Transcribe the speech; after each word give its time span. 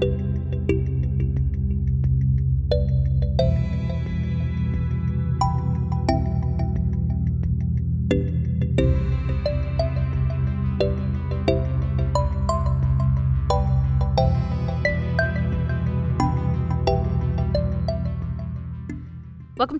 Welcome 0.00 0.14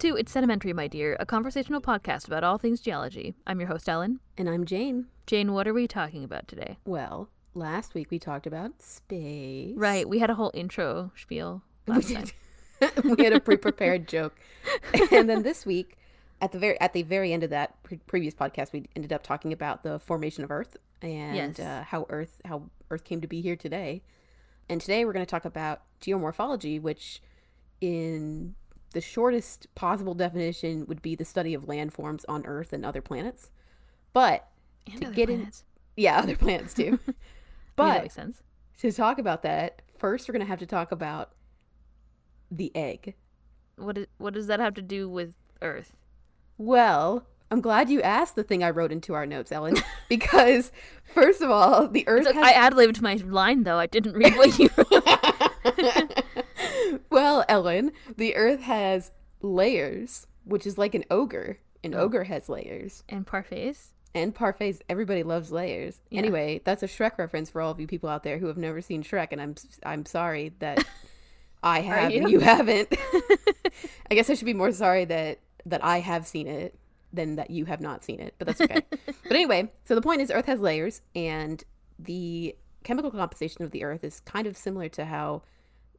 to 0.01 0.17
It's 0.17 0.33
Sedimentary, 0.33 0.73
my 0.73 0.89
dear, 0.89 1.17
a 1.21 1.27
conversational 1.27 1.81
podcast 1.81 2.27
about 2.27 2.43
all 2.43 2.59
things 2.59 2.81
geology. 2.81 3.37
I'm 3.47 3.61
your 3.61 3.69
host, 3.69 3.89
Ellen. 3.89 4.19
And 4.37 4.51
I'm 4.51 4.65
Jane. 4.65 5.07
Jane, 5.29 5.53
what 5.53 5.69
are 5.69 5.73
we 5.73 5.87
talking 5.87 6.25
about 6.25 6.49
today? 6.49 6.79
Well, 6.85 7.31
last 7.55 7.95
week 7.95 8.11
we 8.11 8.19
talked 8.19 8.47
about 8.47 8.81
space. 8.83 9.75
Right, 9.77 10.09
we 10.09 10.19
had 10.19 10.31
a 10.31 10.35
whole 10.35 10.51
intro 10.55 11.13
spiel 11.17 11.63
last 11.87 12.13
time. 12.13 12.27
we 13.17 13.25
had 13.25 13.33
a 13.33 13.41
pre-prepared 13.41 14.07
joke, 14.15 14.35
and 15.13 15.29
then 15.29 15.43
this 15.43 15.67
week, 15.67 15.97
at 16.41 16.53
the 16.53 16.59
very 16.59 16.81
at 16.81 16.93
the 16.93 17.03
very 17.03 17.33
end 17.33 17.43
of 17.43 17.51
that 17.51 17.83
pre- 17.83 18.01
previous 18.07 18.35
podcast, 18.35 18.73
we 18.73 18.85
ended 18.95 19.13
up 19.13 19.23
talking 19.23 19.53
about 19.53 19.83
the 19.83 19.99
formation 19.99 20.45
of 20.45 20.51
Earth 20.51 20.77
and 21.03 21.37
Yes. 21.37 21.59
uh, 21.61 21.85
how 21.89 22.07
Earth 22.09 22.41
how 22.45 22.63
Earth 22.91 23.05
came 23.05 23.21
to 23.21 23.27
be 23.29 23.41
here 23.41 23.57
today. 23.57 24.03
And 24.69 24.81
today 24.81 25.05
we're 25.05 25.13
going 25.15 25.25
to 25.25 25.31
talk 25.31 25.45
about 25.47 25.81
geomorphology, 26.01 26.81
which, 26.81 27.23
in 27.81 28.55
the 28.93 29.01
shortest 29.01 29.67
possible 29.75 30.15
definition, 30.15 30.85
would 30.87 31.01
be 31.03 31.15
the 31.15 31.25
study 31.25 31.55
of 31.55 31.65
landforms 31.65 32.25
on 32.29 32.45
Earth 32.47 32.73
and 32.73 32.85
other 32.85 33.01
planets. 33.01 33.51
But 34.13 34.47
And 34.91 35.01
To 35.01 35.07
other 35.07 35.15
get 35.17 35.31
in- 35.31 35.37
planets. 35.39 35.65
yeah, 35.97 36.19
other 36.19 36.37
planets 36.45 36.75
too. 36.75 36.99
Mean, 37.79 37.89
that 37.89 37.95
but 37.95 38.03
makes 38.03 38.15
sense. 38.15 38.43
to 38.81 38.93
talk 38.93 39.19
about 39.19 39.43
that, 39.43 39.83
first 39.97 40.29
we're 40.29 40.33
going 40.33 40.45
to 40.45 40.49
have 40.49 40.59
to 40.61 40.67
talk 40.67 40.93
about 40.93 41.33
the 42.51 42.71
egg. 42.75 43.15
What, 43.77 43.99
is, 43.99 44.07
what 44.19 44.35
does 44.35 44.47
that 44.49 44.61
have 44.61 44.75
to 44.75 44.83
do 44.83 45.09
with 45.09 45.35
Earth? 45.63 45.97
Well, 46.57 47.27
I'm 47.51 47.61
glad 47.61 47.89
you 47.89 48.03
asked 48.03 48.35
the 48.37 48.43
thing 48.43 48.63
I 48.65 48.71
wrote 48.71 48.91
into 48.93 49.15
our 49.15 49.25
notes, 49.27 49.53
Ellen, 49.53 49.77
because 50.09 50.73
first 51.15 51.41
of 51.41 51.51
all, 51.51 51.87
the 51.89 52.07
Earth 52.09 52.25
So 52.27 52.33
has 52.33 52.45
I 52.45 52.51
ad 52.53 52.75
libbed 52.75 53.01
my 53.01 53.15
line, 53.15 53.63
though. 53.63 53.79
I 53.79 53.87
didn't 53.87 54.15
read 54.15 54.37
what 54.37 54.59
you 54.59 54.69
wrote. 54.77 56.25
well, 57.11 57.45
Ellen, 57.49 57.93
the 58.17 58.35
Earth 58.37 58.61
has 58.63 59.13
layers, 59.41 60.27
which 60.45 60.67
is 60.67 60.77
like 60.79 60.95
an 60.95 61.05
ogre. 61.11 61.59
An 61.85 61.95
Oh. 61.95 62.01
ogre 62.01 62.25
has 62.25 62.49
layers. 62.49 63.05
and 63.09 63.25
parfaits. 63.27 63.93
And 64.19 64.35
parfaits, 64.35 64.81
everybody 64.89 65.23
loves 65.23 65.53
layers. 65.53 66.01
Yeah. 66.11 66.19
Anyway, 66.19 66.61
that's 66.65 66.83
a 66.83 66.89
Shrek 66.89 67.19
reference 67.19 67.51
for 67.51 67.61
all 67.61 67.71
of 67.71 67.79
you 67.79 67.87
people 67.87 68.09
out 68.09 68.25
there 68.25 68.39
who 68.39 68.47
have 68.47 68.57
never 68.59 68.81
seen 68.81 69.03
Shrek, 69.05 69.29
and 69.31 69.41
I'm 69.41 69.55
I'm 69.85 70.05
sorry 70.05 70.55
that 70.59 70.85
I 71.63 71.81
have 71.81 72.11
and 72.13 72.25
you? 72.25 72.29
you 72.29 72.41
haven't. 72.41 72.89
I 74.11 74.15
guess 74.15 74.29
I 74.29 74.35
should 74.35 74.47
be 74.47 74.55
more 74.55 74.73
sorry 74.73 75.05
that 75.07 75.39
that 75.67 75.85
I 75.85 76.01
have 76.01 76.27
seen 76.27 76.47
it 76.49 76.75
than 77.13 77.37
that 77.37 77.51
you 77.51 77.65
have 77.67 77.81
not 77.81 78.03
seen 78.05 78.21
it, 78.21 78.35
but 78.39 78.47
that's 78.47 78.61
okay. 78.61 78.83
but 78.91 79.33
anyway, 79.33 79.71
so 79.85 79.95
the 79.95 80.03
point 80.03 80.21
is, 80.21 80.31
Earth 80.31 80.47
has 80.47 80.61
layers, 80.61 81.01
and 81.15 81.63
the 81.99 82.57
chemical 82.85 83.11
composition 83.11 83.63
of 83.63 83.71
the 83.71 83.85
Earth 83.85 84.03
is 84.05 84.21
kind 84.21 84.47
of 84.47 84.57
similar 84.57 84.89
to 84.91 85.05
how 85.05 85.43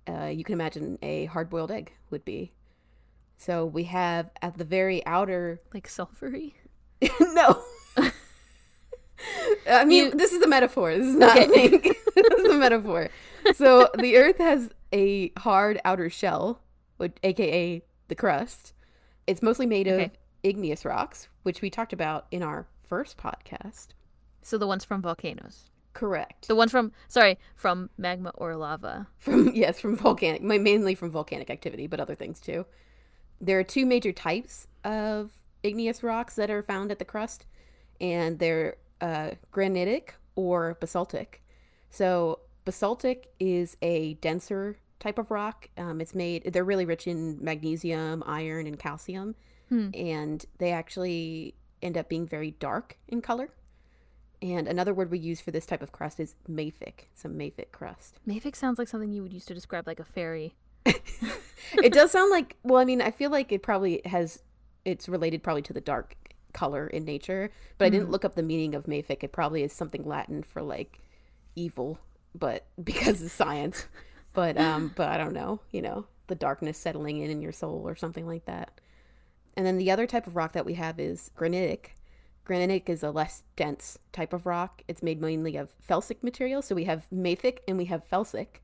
uh, 0.07 0.25
you 0.25 0.43
can 0.43 0.53
imagine 0.53 0.97
a 1.01 1.25
hard-boiled 1.25 1.71
egg 1.71 1.93
would 2.09 2.25
be. 2.25 2.51
So 3.37 3.65
we 3.65 3.85
have 3.85 4.29
at 4.41 4.57
the 4.57 4.65
very 4.65 5.05
outer 5.05 5.61
Like 5.73 5.87
sulfury? 5.87 6.53
no. 7.21 7.63
I 9.69 9.85
mean, 9.85 10.05
You- 10.05 10.11
this 10.11 10.31
is 10.33 10.41
a 10.41 10.47
metaphor. 10.47 10.95
This 10.95 11.07
is 11.07 11.15
not 11.15 11.37
Okay. 11.37 11.67
this 12.15 12.39
is 12.39 12.51
a 12.51 12.57
metaphor. 12.57 13.09
So 13.55 13.89
the 13.97 14.17
Earth 14.17 14.37
has 14.37 14.69
a 14.93 15.31
hard 15.37 15.79
outer 15.85 16.09
shell, 16.09 16.61
which, 16.97 17.13
aka 17.23 17.81
the 18.07 18.15
crust. 18.15 18.73
It's 19.27 19.41
mostly 19.41 19.65
made 19.65 19.87
of 19.87 19.99
Okay. 19.99 20.11
igneous 20.43 20.85
rocks, 20.85 21.27
which 21.43 21.61
we 21.61 21.69
talked 21.69 21.93
about 21.93 22.25
in 22.31 22.41
our 22.41 22.67
first 22.81 23.17
podcast. 23.17 23.89
So 24.41 24.57
the 24.57 24.67
ones 24.67 24.83
from 24.83 25.01
volcanoes. 25.01 25.65
Correct. 25.93 26.47
The 26.47 26.55
ones 26.55 26.71
from, 26.71 26.91
sorry, 27.07 27.37
from 27.55 27.89
magma 27.97 28.31
or 28.35 28.55
lava. 28.55 29.07
From 29.17 29.49
yes, 29.53 29.79
from 29.79 29.95
volcanic, 29.95 30.41
mainly 30.41 30.95
from 30.95 31.11
volcanic 31.11 31.49
activity, 31.49 31.87
but 31.87 31.99
other 31.99 32.15
things 32.15 32.39
too. 32.39 32.65
There 33.41 33.59
are 33.59 33.63
two 33.63 33.85
major 33.85 34.11
types 34.11 34.67
of 34.83 35.31
igneous 35.61 36.03
rocks 36.03 36.35
that 36.35 36.49
are 36.49 36.63
found 36.63 36.89
at 36.91 36.99
the 36.99 37.05
crust, 37.05 37.45
and 38.01 38.39
they're 38.39 38.77
uh, 39.01 39.31
granitic 39.51 40.15
or 40.35 40.77
basaltic. 40.79 41.41
So 41.89 42.39
basaltic 42.65 43.31
is 43.39 43.77
a 43.81 44.15
denser 44.15 44.77
type 44.99 45.17
of 45.17 45.31
rock. 45.31 45.69
Um, 45.77 46.01
it's 46.01 46.13
made. 46.13 46.51
They're 46.53 46.63
really 46.63 46.85
rich 46.85 47.07
in 47.07 47.43
magnesium, 47.43 48.23
iron, 48.25 48.67
and 48.67 48.77
calcium, 48.77 49.35
Hmm. 49.69 49.89
and 49.93 50.45
they 50.57 50.71
actually 50.71 51.55
end 51.81 51.97
up 51.97 52.09
being 52.09 52.25
very 52.27 52.51
dark 52.51 52.97
in 53.07 53.21
color. 53.21 53.49
And 54.41 54.67
another 54.67 54.93
word 54.93 55.11
we 55.11 55.19
use 55.19 55.41
for 55.41 55.51
this 55.51 55.65
type 55.65 55.81
of 55.81 55.91
crust 55.91 56.19
is 56.19 56.35
mafic. 56.49 57.05
It's 57.13 57.25
a 57.25 57.27
mafic 57.29 57.71
crust. 57.71 58.19
Mafic 58.27 58.55
sounds 58.55 58.79
like 58.79 58.87
something 58.87 59.11
you 59.11 59.21
would 59.21 59.33
use 59.33 59.45
to 59.45 59.53
describe 59.53 59.85
like 59.85 59.99
a 59.99 60.05
fairy. 60.05 60.55
it 60.85 61.93
does 61.93 62.11
sound 62.11 62.31
like 62.31 62.55
well 62.63 62.79
i 62.79 62.85
mean 62.85 63.01
i 63.01 63.11
feel 63.11 63.29
like 63.29 63.51
it 63.51 63.61
probably 63.61 64.01
has 64.05 64.41
it's 64.85 65.09
related 65.09 65.43
probably 65.43 65.61
to 65.61 65.73
the 65.73 65.81
dark 65.81 66.15
color 66.53 66.87
in 66.87 67.05
nature 67.05 67.51
but 67.77 67.85
i 67.85 67.89
didn't 67.89 68.09
look 68.09 68.25
up 68.25 68.35
the 68.35 68.43
meaning 68.43 68.75
of 68.75 68.85
mafic. 68.85 69.23
It 69.23 69.31
probably 69.31 69.63
is 69.63 69.73
something 69.73 70.05
latin 70.05 70.43
for 70.43 70.61
like 70.61 70.99
evil 71.55 71.99
but 72.35 72.65
because 72.83 73.21
of 73.21 73.31
science. 73.31 73.87
But 74.33 74.57
um 74.57 74.93
but 74.95 75.09
i 75.09 75.17
don't 75.17 75.33
know 75.33 75.61
you 75.71 75.81
know 75.81 76.05
the 76.27 76.35
darkness 76.35 76.77
settling 76.77 77.17
in 77.17 77.29
in 77.29 77.41
your 77.41 77.51
soul 77.51 77.81
or 77.85 77.95
something 77.95 78.25
like 78.25 78.45
that. 78.45 78.79
And 79.57 79.65
then 79.65 79.77
the 79.77 79.91
other 79.91 80.07
type 80.07 80.27
of 80.27 80.37
rock 80.37 80.53
that 80.53 80.65
we 80.65 80.75
have 80.75 80.99
is 80.99 81.31
granitic. 81.35 81.95
Granitic 82.45 82.87
is 82.87 83.03
a 83.03 83.11
less 83.11 83.43
dense 83.55 83.99
type 84.11 84.31
of 84.31 84.45
rock. 84.45 84.83
It's 84.87 85.03
made 85.03 85.19
mainly 85.19 85.57
of 85.57 85.75
felsic 85.87 86.23
material. 86.23 86.61
So 86.61 86.75
we 86.75 86.85
have 86.85 87.07
mafic 87.13 87.59
and 87.67 87.77
we 87.77 87.85
have 87.85 88.09
felsic. 88.09 88.61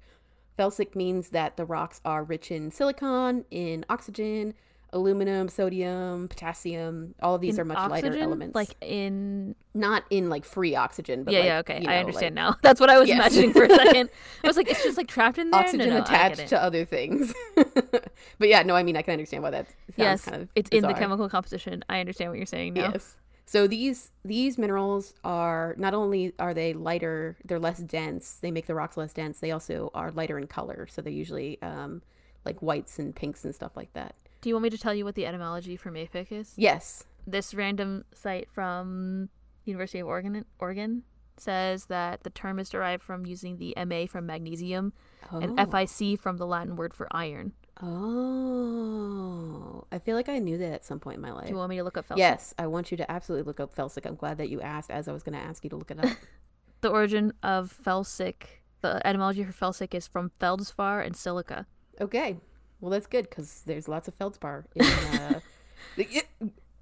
Felsic 0.57 0.96
means 0.96 1.29
that 1.29 1.57
the 1.57 1.66
rocks 1.66 2.00
are 2.06 2.23
rich 2.23 2.50
in 2.50 2.72
silicon, 2.72 3.46
in 3.52 3.85
oxygen, 3.90 4.53
aluminum, 4.94 5.50
sodium, 5.50 6.28
potassium. 6.28 7.16
All 7.22 7.35
of 7.35 7.41
these 7.41 7.56
In 7.56 7.62
are 7.62 7.66
much 7.66 7.90
lighter 7.90 8.18
elements. 8.18 8.56
Like 8.56 8.75
in 8.81 9.56
not 9.73 10.03
in 10.09 10.29
like 10.29 10.46
free 10.46 10.75
oxygen, 10.75 11.23
but 11.23 11.34
yeah, 11.34 11.40
like, 11.40 11.47
yeah, 11.47 11.57
okay. 11.59 11.81
you 11.81 11.90
I 11.90 11.97
understand 11.97 12.35
like 12.35 12.46
now. 12.46 12.57
That's 12.63 12.79
what 12.79 12.90
I 12.90 12.97
was 12.97 13.09
Yes. 13.09 13.18
imagining 13.18 13.53
for 13.53 13.63
a 13.66 13.69
second. 13.69 14.09
I 14.44 14.47
was 14.47 14.57
like, 14.57 14.69
it's 14.69 14.84
just 14.84 14.97
like 14.97 15.07
trapped 15.07 15.38
in 15.38 15.51
there. 15.51 15.62
Oxygen 15.62 15.90
no, 15.90 15.97
get 15.97 16.07
attached 16.07 16.47
to 16.50 16.62
other 16.62 16.85
things. 16.85 17.34
but 17.56 18.47
yeah, 18.47 18.63
no, 18.63 18.75
I 18.75 18.84
mean 18.84 18.96
I 18.97 19.01
can 19.01 19.13
understand 19.13 19.44
why 19.44 19.51
that 19.51 19.68
yes, 19.97 20.25
kind 20.25 20.44
of 20.44 20.50
it's 20.56 20.69
in 20.69 20.84
the 20.84 20.94
chemical 20.94 21.29
composition. 21.29 21.84
I 21.90 22.00
understand 22.00 22.31
what 22.31 22.38
you're 22.38 22.46
saying 22.46 22.73
now. 22.73 22.91
Yes. 22.94 23.17
So 23.46 23.67
these 23.67 24.12
these 24.23 24.57
minerals 24.57 25.13
are 25.23 25.75
not 25.78 25.94
only 25.94 26.34
are 26.40 26.53
they 26.53 26.73
lighter, 26.73 27.38
they're 27.46 27.59
less 27.59 27.79
dense. 27.79 28.40
They 28.41 28.50
make 28.50 28.66
the 28.66 28.73
rocks 28.73 28.97
less 28.97 29.13
dense. 29.13 29.40
They 29.40 29.52
also 29.52 29.91
are 29.94 30.12
lighter 30.12 30.40
in 30.40 30.47
color. 30.47 30.88
So 30.90 31.02
they're 31.02 31.13
usually 31.13 31.62
um, 31.62 32.02
like 32.44 32.59
whites 32.62 32.97
and 32.97 33.16
pinks 33.16 33.46
and 33.46 33.53
stuff 33.53 33.75
like 33.75 33.94
that. 33.94 34.16
Do 34.45 34.50
you 34.50 34.53
want 34.53 34.66
me 34.66 34.69
to 34.69 34.78
tell 34.78 34.94
you 34.94 35.06
what 35.06 35.16
the 35.16 35.25
etymology 35.25 35.75
for 35.75 35.91
mafic 35.91 36.31
is? 36.31 36.53
Yes. 36.56 37.03
This 37.25 37.56
random 37.56 38.06
site 38.13 38.47
from 38.51 39.29
University 39.63 39.97
of 39.97 40.07
Oregon, 40.07 40.45
Oregon 40.59 41.01
says 41.35 41.88
that 41.88 42.22
the 42.22 42.29
term 42.29 42.59
is 42.59 42.69
derived 42.69 43.01
from 43.01 43.25
using 43.25 43.57
the 43.57 43.73
Ma 43.88 44.05
from 44.05 44.28
magnesium 44.28 44.94
and 45.31 45.59
Oh. 45.59 45.66
FiC 45.66 46.19
from 46.19 46.38
the 46.38 46.45
Latin 46.45 46.75
word 46.75 46.94
for 46.94 47.07
iron. 47.09 47.53
Oh, 47.81 49.88
I 49.91 49.97
feel 49.97 50.16
like 50.16 50.29
I 50.29 50.38
knew 50.38 50.59
that 50.59 50.73
at 50.73 50.85
some 50.85 51.00
point 51.00 51.16
in 51.16 51.23
my 51.23 51.31
life. 51.31 51.47
Do 51.47 51.53
you 51.53 51.57
want 51.57 51.72
me 51.72 51.78
to 51.78 51.84
look 51.84 51.97
up 51.97 52.07
felsic? 52.07 52.17
Yes, 52.19 52.53
I 52.59 52.67
want 52.67 52.91
you 52.91 52.97
to 52.97 53.11
absolutely 53.11 53.47
look 53.47 53.59
up 53.59 53.75
felsic. 53.75 54.05
I'm 54.05 54.16
glad 54.16 54.38
that 54.38 54.50
you 54.50 54.61
asked, 54.61 54.91
as 54.91 55.07
I 55.07 55.11
was 55.11 55.23
going 55.23 55.34
to 55.34 55.44
ask 55.44 55.63
you 55.63 55.72
to 55.72 55.75
look 55.75 55.89
it 55.89 56.05
up. 56.05 56.16
The 56.81 56.89
origin 56.91 57.34
of 57.41 57.75
felsic, 57.84 58.44
the 58.81 59.01
etymology 59.07 59.44
for 59.44 59.53
felsic 59.53 59.96
is 59.96 60.05
from 60.08 60.29
feldspar 60.40 61.02
and 61.02 61.16
silica. 61.16 61.66
okay, 61.99 62.37
well 62.81 62.91
that's 62.91 63.07
good 63.07 63.29
because 63.29 63.61
there's 63.66 63.87
lots 63.87 64.07
of 64.07 64.13
feldspar. 64.13 64.66
In, 64.75 64.83
uh, 64.85 65.39
the- 65.97 66.23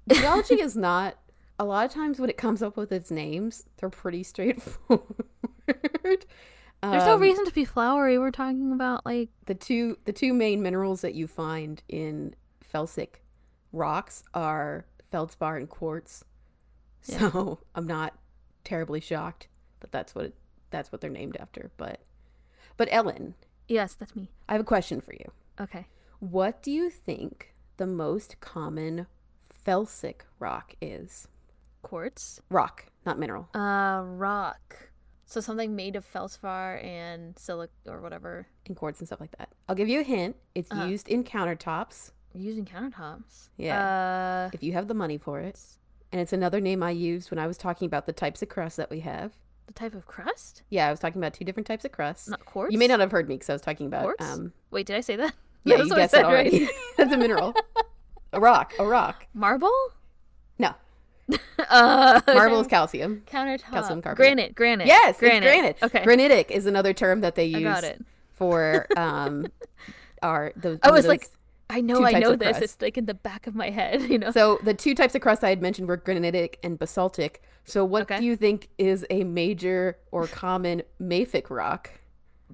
geology 0.08 0.60
is 0.60 0.76
not. 0.76 1.16
A 1.58 1.64
lot 1.64 1.86
of 1.86 1.92
times 1.92 2.18
when 2.18 2.28
it 2.28 2.36
comes 2.36 2.62
up 2.62 2.76
with 2.76 2.90
its 2.90 3.12
names, 3.12 3.64
they're 3.76 3.88
pretty 3.88 4.24
straightforward. 4.24 5.24
There's 5.66 7.04
no 7.06 7.14
Um, 7.14 7.20
reason 7.20 7.44
to 7.46 7.52
be 7.52 7.64
flowery. 7.64 8.18
We're 8.18 8.30
talking 8.32 8.72
about 8.72 9.06
like 9.06 9.30
the 9.46 9.54
two 9.54 9.96
the 10.04 10.12
two 10.12 10.34
main 10.34 10.60
minerals 10.62 11.00
that 11.00 11.14
you 11.14 11.26
find 11.26 11.82
in 11.88 12.34
felsic 12.72 13.20
rocks 13.72 14.22
are 14.34 14.84
feldspar 15.10 15.56
and 15.56 15.68
quartz. 15.68 16.24
Yeah. 17.04 17.30
So 17.30 17.60
I'm 17.74 17.86
not 17.86 18.18
terribly 18.64 19.00
shocked 19.00 19.48
that 19.80 19.92
that's 19.92 20.14
what 20.14 20.24
it, 20.26 20.34
that's 20.70 20.90
what 20.92 21.00
they're 21.00 21.08
named 21.08 21.36
after. 21.40 21.70
But 21.78 22.00
but 22.76 22.88
Ellen, 22.90 23.34
yes, 23.68 23.94
that's 23.94 24.14
me. 24.16 24.28
I 24.48 24.52
have 24.52 24.60
a 24.60 24.64
question 24.64 25.00
for 25.00 25.12
you. 25.14 25.30
Okay. 25.60 25.86
What 26.20 26.62
do 26.62 26.70
you 26.70 26.90
think 26.90 27.54
the 27.76 27.86
most 27.86 28.40
common 28.40 29.06
felsic 29.66 30.22
rock 30.38 30.74
is? 30.80 31.28
Quartz. 31.82 32.40
Rock, 32.50 32.86
not 33.04 33.18
mineral. 33.18 33.48
Uh, 33.54 34.02
rock. 34.04 34.90
So 35.26 35.40
something 35.40 35.74
made 35.74 35.96
of 35.96 36.04
feldspar 36.04 36.76
and 36.82 37.34
silic 37.36 37.68
or 37.86 38.00
whatever 38.00 38.46
and 38.66 38.76
quartz 38.76 39.00
and 39.00 39.08
stuff 39.08 39.20
like 39.20 39.36
that. 39.38 39.50
I'll 39.68 39.74
give 39.74 39.88
you 39.88 40.00
a 40.00 40.04
hint. 40.04 40.36
It's 40.54 40.70
Uh-huh. 40.70 40.84
used 40.84 41.08
in 41.08 41.24
countertops 41.24 42.12
using 42.36 42.64
countertops. 42.64 43.48
Yeah. 43.56 44.46
Uh, 44.46 44.50
if 44.52 44.62
you 44.62 44.72
have 44.72 44.88
the 44.88 44.94
money 44.94 45.18
for 45.18 45.38
it. 45.40 45.60
And 46.10 46.20
it's 46.20 46.32
another 46.32 46.60
name 46.60 46.82
I 46.82 46.90
used 46.90 47.30
when 47.30 47.38
I 47.38 47.46
was 47.46 47.56
talking 47.56 47.86
about 47.86 48.06
the 48.06 48.12
types 48.12 48.42
of 48.42 48.48
crust 48.48 48.76
that 48.76 48.90
we 48.90 49.00
have. 49.00 49.32
The 49.66 49.72
type 49.72 49.94
of 49.94 50.06
crust? 50.06 50.62
Yeah, 50.70 50.88
I 50.88 50.90
was 50.90 51.00
talking 51.00 51.20
about 51.20 51.34
two 51.34 51.44
different 51.44 51.66
types 51.66 51.84
of 51.84 51.92
crusts. 51.92 52.28
Not 52.28 52.44
quartz. 52.44 52.72
You 52.72 52.78
may 52.78 52.86
not 52.86 53.00
have 53.00 53.10
heard 53.10 53.28
me 53.28 53.36
because 53.36 53.50
I 53.50 53.52
was 53.54 53.62
talking 53.62 53.86
about 53.86 54.02
Quartz? 54.04 54.24
um 54.24 54.52
Wait, 54.70 54.86
did 54.86 54.96
I 54.96 55.00
say 55.00 55.16
that? 55.16 55.34
yeah, 55.64 55.76
That's 55.76 55.88
you 55.88 55.94
guessed 55.96 56.14
it 56.14 56.16
said, 56.18 56.22
right? 56.24 56.32
already. 56.52 56.68
That's 56.96 57.12
a 57.12 57.16
mineral. 57.16 57.54
a 58.32 58.40
rock, 58.40 58.72
a 58.78 58.86
rock. 58.86 59.26
Marble? 59.34 59.72
No, 60.58 60.74
Uh, 61.70 62.20
marble 62.26 62.60
is 62.60 62.66
calcium. 62.66 63.22
countertop. 63.26 63.70
calcium 63.72 64.02
carbonate. 64.02 64.16
Granite. 64.16 64.54
Granite. 64.54 64.86
Yes, 64.86 65.18
granite. 65.18 65.42
granite. 65.46 65.78
Okay. 65.82 66.04
Granitic 66.04 66.50
is 66.50 66.66
another 66.66 66.92
term 66.92 67.22
that 67.22 67.34
they 67.34 67.46
use 67.46 67.84
for 68.34 68.86
um 68.96 69.46
our 70.22 70.52
those. 70.56 70.78
I 70.82 70.90
was 70.90 71.06
like, 71.06 71.28
I 71.70 71.80
know, 71.80 72.04
I 72.04 72.12
know 72.12 72.36
this. 72.36 72.48
crust. 72.58 72.62
It's 72.62 72.82
like 72.82 72.98
in 72.98 73.06
the 73.06 73.14
back 73.14 73.46
of 73.46 73.54
my 73.54 73.70
head, 73.70 74.02
you 74.02 74.18
know. 74.18 74.30
so 74.32 74.58
the 74.62 74.74
two 74.74 74.94
types 74.94 75.14
of 75.14 75.22
crust 75.22 75.42
I 75.42 75.48
had 75.48 75.62
mentioned 75.62 75.88
were 75.88 75.96
granitic 75.96 76.56
and 76.62 76.78
basaltic. 76.78 77.42
So 77.64 77.84
what 77.84 78.02
Okay. 78.02 78.18
do 78.20 78.24
you 78.24 78.36
think 78.36 78.68
is 78.78 79.06
a 79.10 79.24
major 79.24 79.98
or 80.10 80.26
common 80.26 80.82
mafic 81.00 81.50
rock? 81.50 81.90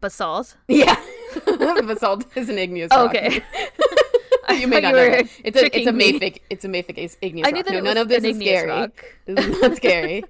Basalt. 0.00 0.56
Yeah, 0.68 0.96
basalt 1.46 2.24
is 2.36 2.48
an 2.48 2.58
igneous 2.58 2.90
rock. 2.92 3.10
Okay. 3.10 3.42
you 4.58 4.66
may 4.66 4.80
not 4.80 4.90
you 4.90 4.96
know 4.96 5.10
that. 5.10 5.26
It's 5.44 5.60
a 5.60 5.76
it's 5.76 5.86
a 5.86 5.92
me. 5.92 6.12
mafic 6.18 6.38
it's 6.48 6.64
a 6.64 6.68
mafic 6.68 7.16
igneous 7.20 7.46
I 7.46 7.50
rock. 7.50 7.54
knew 7.54 7.62
that 7.64 7.72
no, 7.72 7.78
it 7.78 7.82
none 7.84 7.96
of 7.96 8.08
this 8.08 8.24
is 8.24 8.36
scary. 8.36 8.68
rock. 8.68 9.04
This 9.26 9.44
is 9.46 9.60
not 9.60 9.76
scary. 9.76 10.24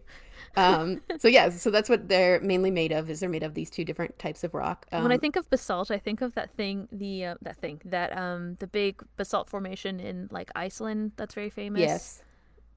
Um, 0.56 1.00
so 1.18 1.28
yeah, 1.28 1.50
so 1.50 1.70
that's 1.70 1.88
what 1.88 2.08
they're 2.08 2.40
mainly 2.40 2.72
made 2.72 2.90
of. 2.90 3.08
Is 3.08 3.20
they're 3.20 3.28
made 3.28 3.44
of 3.44 3.54
these 3.54 3.70
two 3.70 3.84
different 3.84 4.18
types 4.18 4.42
of 4.42 4.52
rock. 4.54 4.86
Um, 4.90 5.04
when 5.04 5.12
I 5.12 5.16
think 5.18 5.36
of 5.36 5.48
basalt, 5.48 5.90
I 5.92 5.98
think 5.98 6.22
of 6.22 6.34
that 6.34 6.50
thing, 6.50 6.88
the 6.90 7.26
uh, 7.26 7.34
that 7.42 7.56
thing, 7.56 7.80
that 7.84 8.16
um, 8.16 8.56
the 8.56 8.66
big 8.66 9.00
basalt 9.16 9.48
formation 9.48 10.00
in 10.00 10.28
like 10.32 10.50
Iceland 10.56 11.12
that's 11.16 11.34
very 11.34 11.50
famous. 11.50 11.80
yes, 11.80 12.22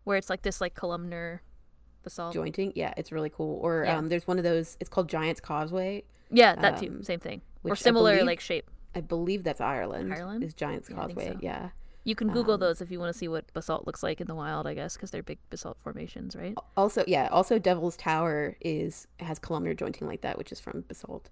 Where 0.03 0.17
it's 0.17 0.29
like 0.29 0.43
this 0.43 0.61
like 0.61 0.75
columnar 0.75 1.41
basalt. 2.03 2.33
jointing. 2.33 2.73
Yeah, 2.75 2.93
it's 2.97 3.11
really 3.11 3.29
cool. 3.29 3.59
Or 3.61 3.83
Yeah. 3.85 3.97
um, 3.97 4.09
there's 4.09 4.27
one 4.27 4.37
of 4.37 4.43
those. 4.43 4.77
It's 4.79 4.89
called 4.89 5.09
Giant's 5.09 5.41
Causeway. 5.41 6.03
yeah, 6.29 6.55
that 6.55 6.77
too. 6.79 6.87
um, 6.87 7.03
Same 7.03 7.19
thing. 7.19 7.41
Or 7.63 7.75
similar 7.75 8.11
believe- 8.13 8.25
like 8.27 8.39
shape. 8.39 8.69
I 8.95 9.01
believe 9.01 9.43
that's 9.43 9.61
Ireland. 9.61 10.13
Ireland? 10.13 10.43
is 10.43 10.53
Giant's 10.53 10.89
Yeah, 10.89 10.95
Causeway. 10.97 11.33
so. 11.33 11.39
Yeah. 11.41 11.69
You 12.03 12.15
can 12.15 12.29
Google 12.29 12.55
um, 12.55 12.59
those 12.59 12.81
if 12.81 12.91
you 12.91 12.99
want 12.99 13.13
to 13.13 13.17
see 13.17 13.29
what 13.29 13.51
basalt 13.53 13.87
looks 13.87 14.03
like 14.03 14.19
in 14.19 14.27
the 14.27 14.35
wild, 14.35 14.67
I 14.67 14.73
guess, 14.73 14.95
because 14.97 15.09
they're 15.09 15.23
big 15.23 15.39
basalt 15.49 15.77
formations, 15.79 16.35
right? 16.35 16.53
Also, 16.75 17.03
yeah. 17.07 17.29
Also, 17.31 17.57
Devil's 17.59 17.95
Tower 17.95 18.57
is 18.59 19.07
has 19.21 19.39
columnar 19.39 19.73
jointing 19.73 20.05
like 20.07 20.19
that, 20.21 20.37
which 20.37 20.51
is 20.51 20.59
from 20.59 20.81
basalt. 20.81 21.29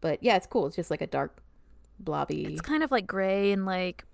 But 0.00 0.22
yeah, 0.22 0.36
it's 0.36 0.46
cool. 0.46 0.66
It's 0.68 0.76
just 0.76 0.90
like 0.92 1.00
a 1.00 1.06
dark, 1.08 1.42
blobby. 1.98 2.44
It's 2.46 2.60
kind 2.60 2.82
of 2.84 2.90
like 2.92 3.06
gray 3.06 3.50
and 3.52 3.66
like 3.66 4.04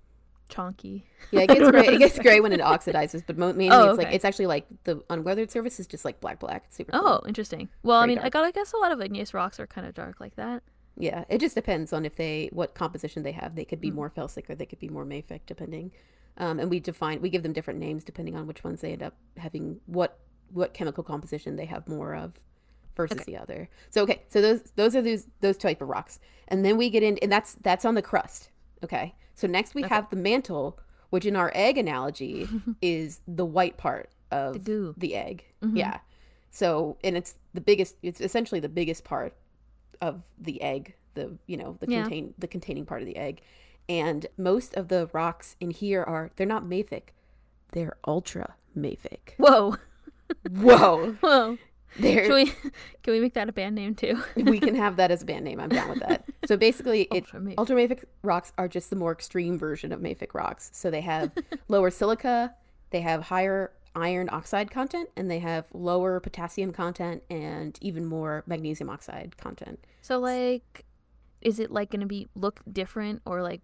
chonky. 0.53 1.03
Yeah, 1.31 1.43
it 1.43 1.47
gets 1.49 1.71
gray. 1.71 1.87
It 1.87 1.99
gets 1.99 2.19
gray 2.19 2.41
when 2.41 2.53
it 2.53 2.61
oxidizes, 2.61 3.23
but 3.27 3.37
mainly 3.39 3.71
Oh, 3.71 3.89
it's 3.91 3.99
like 3.99 4.13
it's 4.13 4.25
actually 4.25 4.47
like 4.47 4.67
the 4.85 5.03
unweathered 5.11 5.51
surface 5.51 5.81
is 5.81 5.87
just 5.87 6.05
like 6.05 6.21
black, 6.21 6.39
black. 6.41 6.65
It's 6.67 6.77
super. 6.77 6.91
Oh, 6.95 7.01
Cool. 7.01 7.25
interesting. 7.29 7.69
Well, 7.83 7.99
I 8.01 8.07
mean, 8.07 8.19
I 8.19 8.29
got. 8.29 8.45
I 8.45 8.51
guess 8.51 8.73
a 8.73 8.77
lot 8.79 8.93
of 8.93 9.01
igneous 9.01 9.33
rocks 9.35 9.59
are 9.61 9.67
kind 9.67 9.87
of 9.87 9.95
dark 9.95 10.21
like 10.21 10.37
that. 10.37 10.63
Yeah, 10.99 11.25
it 11.31 11.39
just 11.39 11.55
depends 11.55 11.93
on 11.93 12.05
if 12.05 12.17
they 12.17 12.51
what 12.53 12.75
composition 12.75 13.23
they 13.23 13.33
have. 13.33 13.55
They 13.55 13.65
could 13.65 13.81
be 13.81 13.91
Mm. 13.91 13.95
more 13.95 14.11
felsic 14.11 14.51
or 14.51 14.55
they 14.55 14.67
could 14.67 14.79
be 14.79 14.89
more 14.91 15.07
mafic, 15.07 15.41
depending. 15.47 15.91
Um, 16.37 16.61
and 16.61 16.69
we 16.71 16.81
define 16.81 17.21
we 17.23 17.31
give 17.31 17.43
them 17.43 17.53
different 17.55 17.79
names 17.81 18.05
depending 18.05 18.37
on 18.37 18.47
which 18.47 18.63
ones 18.65 18.81
they 18.83 18.93
end 18.93 19.03
up 19.03 19.15
having 19.39 19.81
what 19.87 20.19
what 20.53 20.75
chemical 20.75 21.03
composition 21.03 21.57
they 21.57 21.65
have 21.67 21.89
more 21.89 22.15
of 22.15 22.33
versus 22.95 23.21
Okay. 23.21 23.33
the 23.33 23.39
other. 23.39 23.69
So 23.89 24.03
okay, 24.03 24.23
so 24.29 24.43
those 24.43 24.61
those 24.77 24.95
are 24.95 25.01
those 25.03 25.27
those 25.41 25.57
type 25.57 25.81
of 25.81 25.89
rocks, 25.89 26.21
and 26.49 26.63
then 26.63 26.77
we 26.77 26.91
get 26.91 27.03
in, 27.03 27.17
and 27.23 27.33
that's 27.33 27.55
that's 27.63 27.87
on 27.87 27.95
the 27.95 28.03
crust. 28.03 28.51
Okay, 28.85 29.15
so 29.43 29.47
next 29.49 29.75
we 29.75 29.83
have 29.83 30.09
the 30.11 30.17
mantle, 30.31 30.79
which 31.11 31.27
in 31.27 31.37
our 31.37 31.51
egg 31.55 31.77
analogy 31.79 32.49
is 32.83 33.21
the 33.27 33.45
white 33.45 33.77
part 33.77 34.09
of 34.31 34.53
The 34.55 34.59
goo. 34.61 34.95
the 34.97 35.15
egg. 35.15 35.45
Mhm. 35.63 35.77
Yeah. 35.77 35.99
So, 36.51 36.97
and 37.03 37.17
it's 37.17 37.35
the 37.55 37.61
biggest. 37.61 37.97
It's 38.03 38.21
essentially 38.21 38.61
the 38.61 38.69
biggest 38.81 39.05
part 39.05 39.35
of 40.01 40.23
the 40.39 40.61
egg. 40.63 40.95
The 41.15 41.37
you 41.47 41.57
know 41.57 41.77
the 41.81 41.87
Yeah. 41.91 42.03
contain 42.03 42.35
the 42.39 42.47
containing 42.47 42.87
part 42.87 43.01
of 43.03 43.07
the 43.07 43.17
egg, 43.17 43.41
and 43.89 44.27
most 44.37 44.75
of 44.75 44.89
the 44.89 45.09
rocks 45.13 45.57
in 45.61 45.71
here 45.71 46.03
are 46.03 46.31
they're 46.37 46.47
not 46.57 46.65
mafic, 46.65 47.05
they're 47.73 47.97
ultra 48.07 48.55
mafic. 48.77 49.35
Whoa, 49.39 49.77
Whoa, 50.51 51.13
whoa. 51.21 51.59
They're 51.99 52.27
Can 52.27 52.35
we 52.35 52.47
can 53.03 53.13
we 53.13 53.21
make 53.21 53.35
that 53.35 53.49
a 53.49 53.53
band 53.53 53.75
name 53.75 53.95
too? 53.95 54.23
we 54.37 54.61
can 54.61 54.75
have 54.75 54.97
that 54.97 55.11
as 55.11 55.23
a 55.23 55.25
band 55.27 55.45
name. 55.45 55.61
I'm 55.61 55.69
down 55.69 55.89
with 55.89 56.01
that. 56.01 56.25
So 56.45 56.57
basically, 56.57 57.03
it 57.13 57.25
Ultra 57.33 57.41
mafic. 57.41 57.55
ultramafic 57.55 58.05
rocks 58.23 58.53
are 58.59 58.67
just 58.67 58.91
the 58.91 58.97
more 58.97 59.13
extreme 59.13 59.59
version 59.59 59.93
of 59.93 60.01
mafic 60.01 60.35
rocks. 60.35 60.71
So 60.73 60.91
they 60.91 61.01
have 61.03 61.33
lower 61.69 61.89
silica, 61.91 62.53
they 62.91 63.01
have 63.01 63.23
higher 63.23 63.73
iron 63.95 64.29
oxide 64.33 64.69
content, 64.71 65.09
and 65.17 65.31
they 65.31 65.39
have 65.39 65.67
lower 65.73 66.19
potassium 66.19 66.73
content 66.73 67.23
and 67.31 67.79
even 67.81 68.05
more 68.07 68.43
magnesium 68.47 68.91
oxide 68.91 69.37
content. 69.37 69.79
So 70.01 70.19
like, 70.19 70.85
is 71.41 71.61
it 71.61 71.71
like 71.71 71.91
going 71.91 72.01
to 72.01 72.07
be 72.07 72.27
look 72.35 72.61
different 72.71 73.23
or 73.25 73.41
like? 73.41 73.61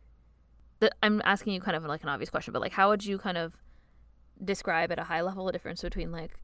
The, 0.78 0.92
I'm 1.02 1.20
asking 1.25 1.54
you 1.54 1.60
kind 1.60 1.76
of 1.76 1.82
like 1.84 2.04
an 2.04 2.08
obvious 2.08 2.30
question, 2.30 2.52
but 2.52 2.62
like, 2.62 2.72
how 2.72 2.90
would 2.90 3.04
you 3.04 3.19
kind 3.19 3.36
of 3.36 3.56
describe 4.44 4.92
at 4.92 5.00
a 5.00 5.04
high 5.04 5.22
level 5.22 5.46
the 5.46 5.52
difference 5.52 5.82
between 5.82 6.12
like 6.12 6.38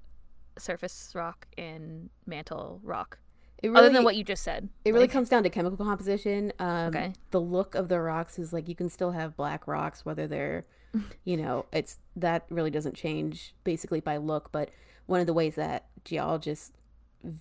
surface 0.59 1.13
rock 1.15 1.47
and 1.59 2.11
mantle 2.27 2.81
rock, 2.83 3.19
It 3.63 3.71
other 3.75 3.89
than 3.91 4.05
what 4.05 4.17
you 4.17 4.25
just 4.25 4.43
said? 4.43 4.69
It 4.85 4.91
really 4.93 5.05
Like- 5.05 5.11
comes 5.13 5.29
down 5.29 5.43
to 5.45 5.51
chemical 5.51 5.85
composition. 5.85 6.53
Um, 6.59 6.89
Okay. 6.89 7.13
The 7.31 7.41
look 7.41 7.75
of 7.75 7.89
the 7.89 8.01
rocks 8.01 8.39
is 8.39 8.53
like 8.53 8.69
you 8.69 8.75
can 8.75 8.89
still 8.89 9.13
have 9.13 9.37
black 9.37 9.67
rocks, 9.67 10.05
whether 10.05 10.27
they're, 10.27 10.67
you 11.25 11.37
know, 11.37 11.67
it's 11.73 11.99
that 12.17 12.47
really 12.51 12.71
doesn't 12.71 12.95
change 12.95 13.55
basically 13.65 14.01
by 14.01 14.17
look. 14.17 14.53
But 14.53 14.71
one 15.07 15.21
of 15.21 15.27
the 15.27 15.33
ways 15.35 15.55
that 15.57 15.87
geologists 16.05 16.73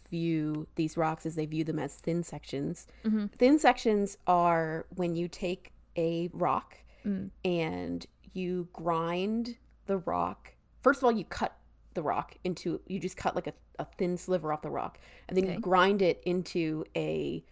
view 0.09 0.67
these 0.75 0.95
rocks 0.97 1.25
is 1.25 1.35
they 1.35 1.45
view 1.45 1.63
them 1.63 1.77
as 1.79 1.95
thin 1.95 2.23
sections. 2.23 2.87
Mhm. 3.03 3.31
Thin 3.33 3.59
sections 3.59 4.17
are 4.27 4.85
when 4.95 5.15
you 5.15 5.27
take 5.27 5.73
a 5.97 6.29
rock 6.33 6.77
Mm. 7.05 7.31
and 7.43 8.05
you 8.31 8.69
grind 8.73 9.57
the 9.85 9.97
rock. 9.97 10.55
First 10.79 10.99
of 11.01 11.03
all, 11.03 11.11
you 11.11 11.25
cut 11.25 11.57
the 11.93 12.03
rock 12.03 12.35
into, 12.43 12.81
you 12.87 12.99
just 12.99 13.17
cut 13.17 13.35
like 13.35 13.47
a, 13.47 13.53
a 13.79 13.85
thin 13.97 14.17
sliver 14.17 14.51
off 14.53 14.61
the 14.61 14.69
rock, 14.69 14.99
and 15.27 15.37
then 15.37 15.45
Okay. 15.45 15.53
you 15.55 15.59
grind 15.61 16.01
it 16.01 16.21
into 16.25 16.85
a, 16.95 17.43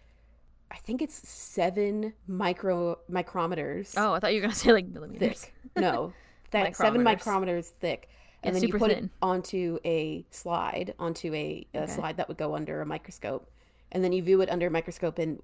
I 0.71 0.77
think 0.77 1.01
it's 1.01 1.27
seven 1.27 2.13
micro 2.27 2.97
micrometers 3.11 3.93
Oh, 3.97 4.13
I 4.13 4.19
thought 4.19 4.33
you 4.33 4.39
were 4.39 4.47
gonna 4.47 4.55
say 4.65 4.71
like 4.71 4.87
millimeters. 4.87 5.45
thick. 5.45 5.53
No, 5.75 6.13
that 6.51 6.75
seven 6.75 7.01
Micrometers. 7.01 7.23
micrometers 7.23 7.65
thick. 7.69 8.09
And 8.43 8.55
Yeah, 8.55 8.59
then 8.59 8.63
you 8.63 8.73
put 8.73 8.89
thin. 8.89 8.91
it 8.91 9.11
onto 9.21 9.79
a 9.85 10.25
slide, 10.31 10.93
onto 10.97 11.33
a, 11.33 11.67
a 11.75 11.81
Okay. 11.83 11.87
slide 11.87 12.17
that 12.17 12.27
would 12.27 12.37
go 12.37 12.55
under 12.55 12.81
a 12.81 12.85
microscope. 12.85 13.49
And 13.91 14.03
then 14.03 14.11
you 14.13 14.23
view 14.23 14.41
it 14.41 14.49
under 14.49 14.67
a 14.67 14.71
microscope. 14.71 15.19
And 15.19 15.41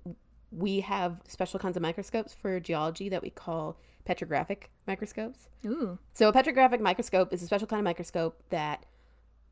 we 0.52 0.80
have 0.82 1.22
special 1.28 1.60
kinds 1.60 1.76
of 1.78 1.84
microscopes 1.84 2.34
for 2.34 2.60
geology 2.60 3.10
that 3.10 3.22
we 3.22 3.30
call 3.30 3.78
petrographic 4.08 4.70
microscopes. 4.88 5.50
Ooh. 5.66 5.98
So 6.14 6.30
a 6.30 6.34
petrographic 6.34 6.80
microscope 6.80 7.34
is 7.34 7.44
a 7.44 7.46
special 7.46 7.68
kind 7.68 7.80
of 7.80 7.84
microscope 7.84 8.42
that 8.50 8.86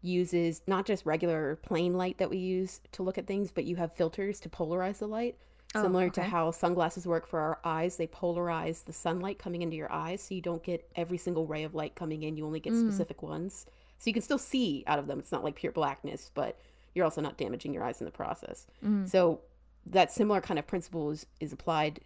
uses 0.02 0.62
not 0.68 0.86
just 0.86 1.06
regular 1.06 1.58
plain 1.58 1.94
light 1.96 2.18
that 2.20 2.30
we 2.30 2.38
use 2.38 2.80
to 2.94 3.04
look 3.04 3.18
at 3.18 3.28
things, 3.28 3.52
but 3.52 3.66
you 3.66 3.76
have 3.76 3.92
filters 3.94 4.40
to 4.42 4.50
polarize 4.50 5.00
the 5.00 5.08
light. 5.08 5.36
Oh, 5.74 5.82
Similar 5.82 6.10
to 6.12 6.24
how 6.24 6.52
sunglasses 6.52 7.06
work 7.06 7.28
for 7.28 7.40
our 7.40 7.60
eyes, 7.66 7.98
they 7.98 8.08
polarize 8.08 8.86
the 8.86 8.94
sunlight 8.94 9.40
coming 9.40 9.62
into 9.62 9.76
your 9.76 9.92
eyes 9.92 10.22
so 10.22 10.34
you 10.36 10.42
don't 10.42 10.64
get 10.64 10.88
every 10.96 11.18
single 11.18 11.46
ray 11.48 11.64
of 11.64 11.76
light 11.76 11.96
coming 11.96 12.24
in. 12.24 12.38
You 12.38 12.46
only 12.46 12.62
get 12.62 12.72
Mm. 12.74 12.88
specific 12.88 13.22
ones. 13.22 13.66
So 13.98 14.10
you 14.10 14.14
can 14.14 14.22
still 14.22 14.38
see 14.38 14.84
out 14.88 15.00
of 15.00 15.08
them. 15.08 15.20
It's 15.20 15.32
not 15.34 15.44
like 15.44 15.56
pure 15.56 15.72
blackness, 15.74 16.32
but 16.34 16.58
you're 16.94 17.04
also 17.04 17.20
not 17.20 17.38
damaging 17.38 17.74
your 17.74 17.84
eyes 17.84 18.00
in 18.00 18.06
the 18.06 18.12
process. 18.12 18.68
Mm. 18.86 19.10
So 19.10 19.42
that 19.88 20.12
similar 20.12 20.40
kind 20.40 20.58
of 20.60 20.66
principle 20.68 21.12
is, 21.12 21.26
is 21.42 21.52
applied 21.52 22.00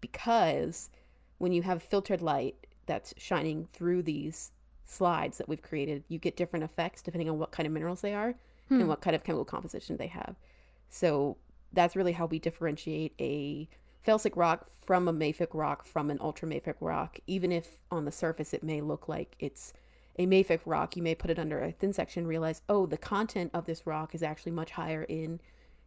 because 0.00 0.90
when 1.38 1.52
you 1.52 1.62
have 1.62 1.82
filtered 1.82 2.22
light 2.22 2.66
that's 2.86 3.14
shining 3.16 3.66
through 3.66 4.02
these 4.02 4.50
slides 4.84 5.38
that 5.38 5.48
we've 5.48 5.62
created, 5.62 6.04
you 6.08 6.18
get 6.18 6.36
different 6.36 6.64
effects 6.64 7.02
depending 7.02 7.28
on 7.30 7.38
what 7.38 7.50
kind 7.50 7.66
of 7.66 7.72
minerals 7.72 8.00
they 8.02 8.14
are 8.14 8.34
Hmm. 8.68 8.80
and 8.80 8.88
what 8.88 9.00
kind 9.02 9.14
of 9.14 9.24
chemical 9.24 9.44
composition 9.44 9.96
they 9.98 10.06
have. 10.06 10.36
So 10.88 11.36
that's 11.72 11.96
really 11.96 12.12
how 12.12 12.26
we 12.26 12.38
differentiate 12.38 13.12
a 13.18 13.68
felsic 14.06 14.36
rock 14.36 14.66
from 14.84 15.08
a 15.08 15.12
mafic 15.12 15.48
rock 15.52 15.84
from 15.84 16.10
an 16.10 16.18
ultramafic 16.18 16.74
rock. 16.80 17.18
Even 17.26 17.50
if 17.52 17.78
on 17.90 18.04
the 18.04 18.12
surface 18.12 18.54
it 18.54 18.62
may 18.62 18.80
look 18.80 19.08
like 19.08 19.34
it's 19.38 19.72
a 20.18 20.26
mafic 20.26 20.60
rock, 20.66 20.96
you 20.96 21.02
may 21.02 21.14
put 21.14 21.30
it 21.30 21.38
under 21.38 21.60
a 21.62 21.72
thin 21.72 21.92
section 21.92 22.20
and 22.20 22.28
realize, 22.28 22.62
oh, 22.68 22.86
the 22.86 22.96
content 22.96 23.50
of 23.52 23.64
this 23.66 23.86
rock 23.86 24.14
is 24.14 24.22
actually 24.22 24.52
much 24.52 24.70
higher 24.70 25.02
in 25.02 25.40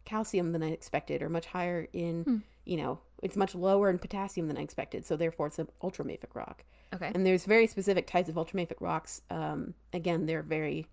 calcium 0.04 0.50
than 0.50 0.62
I 0.62 0.70
expected, 0.70 1.22
or 1.22 1.28
much 1.28 1.46
higher 1.46 1.88
in, 1.92 2.24
Hmm. 2.24 2.36
you 2.64 2.76
know, 2.76 2.98
it's 3.22 3.36
much 3.36 3.54
lower 3.54 3.90
in 3.90 3.98
potassium 3.98 4.48
than 4.48 4.56
I 4.56 4.62
expected. 4.62 5.04
So 5.04 5.16
therefore, 5.16 5.48
it's 5.48 5.58
an 5.58 5.68
ultramafic 5.82 6.34
rock. 6.34 6.64
Okay. 6.94 7.10
And 7.14 7.26
there's 7.26 7.44
very 7.44 7.66
specific 7.66 8.06
types 8.06 8.28
of 8.28 8.36
ultramafic 8.36 8.80
rocks. 8.80 9.22
Um, 9.30 9.74
again, 9.92 10.26
they're 10.26 10.42
very, 10.42 10.86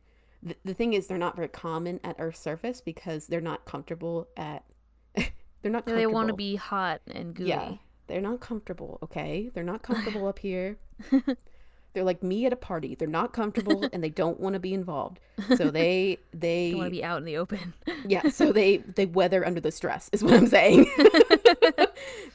the, 0.44 0.56
the 0.66 0.74
thing 0.74 0.94
is 0.94 1.08
they're 1.08 1.18
not 1.18 1.36
very 1.36 1.48
common 1.48 2.00
at 2.04 2.16
Earth's 2.20 2.40
surface 2.40 2.82
because 2.82 3.28
they're 3.28 3.42
not 3.42 3.66
comfortable 3.66 4.28
at 4.36 4.64
they're 5.62 5.72
not 5.72 5.86
they 5.86 6.08
want 6.08 6.28
to 6.28 6.36
be 6.36 6.56
hot 6.56 7.02
and 7.08 7.34
gooey. 7.34 7.48
Yeah, 7.48 7.76
they're 8.08 8.22
not 8.22 8.40
comfortable, 8.40 9.00
okay? 9.04 9.50
They're 9.54 9.64
not 9.64 9.82
comfortable 9.82 10.28
up 10.28 10.40
here. 10.40 10.78
They're 11.96 12.04
like 12.04 12.22
me 12.22 12.46
at 12.46 12.54
a 12.54 12.58
party. 12.58 12.94
They're 12.94 13.08
not 13.08 13.34
comfortable 13.34 13.88
and 13.94 14.04
they 14.04 14.10
don't 14.10 14.40
want 14.40 14.54
to 14.54 14.60
be 14.60 14.74
involved. 14.74 15.20
So 15.58 15.70
they 15.70 16.18
they 16.34 16.74
want 16.74 16.88
to 16.88 16.92
be 16.92 17.04
out 17.04 17.18
in 17.18 17.26
the 17.26 17.38
open. 17.38 17.74
yeah, 18.08 18.30
so 18.30 18.52
they 18.52 18.78
they 18.78 19.06
weather 19.06 19.46
under 19.46 19.60
the 19.60 19.72
stress 19.72 20.10
is 20.12 20.24
what 20.24 20.34
I'm 20.34 20.48
saying. 20.48 20.90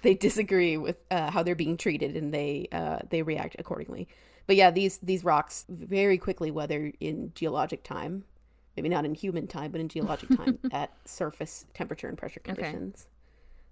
they 0.03 0.15
disagree 0.15 0.77
with 0.77 0.97
uh, 1.11 1.31
how 1.31 1.43
they're 1.43 1.55
being 1.55 1.77
treated 1.77 2.17
and 2.17 2.33
they 2.33 2.69
uh, 2.73 2.99
they 3.09 3.23
react 3.23 3.57
accordingly. 3.59 4.07
But 4.47 4.57
yeah, 4.57 4.71
these 4.71 4.99
these 4.99 5.25
rocks 5.25 5.65
very 5.69 6.19
quickly 6.19 6.51
weather 6.51 6.93
in 7.01 7.33
geologic 7.35 7.83
time. 7.83 8.25
Maybe 8.77 8.89
not 8.89 9.05
in 9.05 9.15
human 9.15 9.47
time, 9.47 9.73
but 9.73 9.81
in 9.81 9.89
geologic 9.89 10.29
time 10.37 10.59
at 10.73 10.91
surface 11.05 11.67
temperature 11.75 12.09
and 12.09 12.17
pressure 12.17 12.41
Okay. 12.49 12.75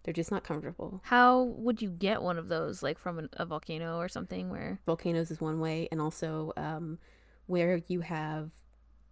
They're 0.09 0.15
just 0.15 0.31
not 0.31 0.43
comfortable. 0.43 1.03
How 1.05 1.43
would 1.43 1.83
you 1.83 1.91
get 1.91 2.23
one 2.23 2.39
of 2.39 2.49
those, 2.49 2.83
like 2.83 2.99
from 2.99 3.19
an, 3.19 3.29
a 3.35 3.45
volcano 3.45 3.99
or 3.99 4.09
something? 4.09 4.49
Where 4.49 4.81
volcanoes 4.87 5.31
is 5.31 5.39
one 5.39 5.61
way 5.61 5.87
and 5.93 6.01
also 6.01 6.55
um, 6.57 6.99
where 7.45 7.83
you 7.89 8.01
have 8.01 8.51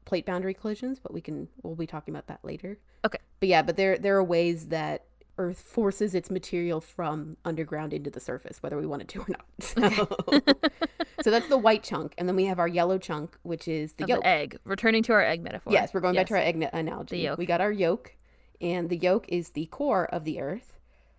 plate 0.07 0.25
boundary 0.25 0.55
collisions 0.55 0.99
but 0.99 1.13
we 1.13 1.21
can 1.21 1.49
we'll 1.63 1.75
be 1.75 1.87
talking 1.87 2.15
about 2.15 2.29
that 2.29 2.39
later 2.45 2.79
Okay. 3.05 3.19
but 3.41 3.49
yeah 3.51 3.61
but 3.61 3.77
there 3.77 3.99
there 3.99 4.17
are 4.17 4.23
ways 4.25 4.69
that 4.69 5.05
earth 5.37 5.59
forces 5.61 6.15
its 6.15 6.31
material 6.31 6.81
from 6.81 7.37
underground 7.45 7.93
into 7.93 8.09
the 8.09 8.21
surface 8.21 8.63
whether 8.63 8.79
we 8.79 8.87
want 8.87 9.03
it 9.03 9.09
to 9.09 9.21
or 9.21 9.27
not 9.29 9.45
so, 9.59 10.09
so 11.23 11.31
that's 11.33 11.49
the 11.49 11.59
white 11.59 11.83
chunk 11.83 12.15
and 12.19 12.29
then 12.29 12.37
we 12.37 12.45
have 12.45 12.59
our 12.61 12.69
yellow 12.69 12.99
chunk 12.99 13.37
which 13.43 13.67
is 13.67 13.95
the 13.95 14.07
yolk 14.07 14.23
the 14.23 14.27
egg. 14.29 14.59
Returning 14.65 15.03
to 15.03 15.13
our 15.13 15.23
egg 15.25 15.43
metaphor. 15.43 15.73
yes 15.73 15.93
we're 15.93 16.01
going 16.01 16.15
back 16.15 16.29
to 16.29 16.35
our 16.35 16.41
egg 16.41 16.57
na- 16.57 16.71
analogy 16.73 17.17
The 17.17 17.23
yolk. 17.25 17.39
we 17.39 17.45
got 17.45 17.61
our 17.61 17.73
yolk 17.73 18.15
and 18.61 18.89
the 18.89 18.97
yolk 18.97 19.29
is 19.29 19.51
the 19.51 19.67
core 19.67 20.07
of 20.07 20.23
the 20.25 20.41
earth 20.41 20.76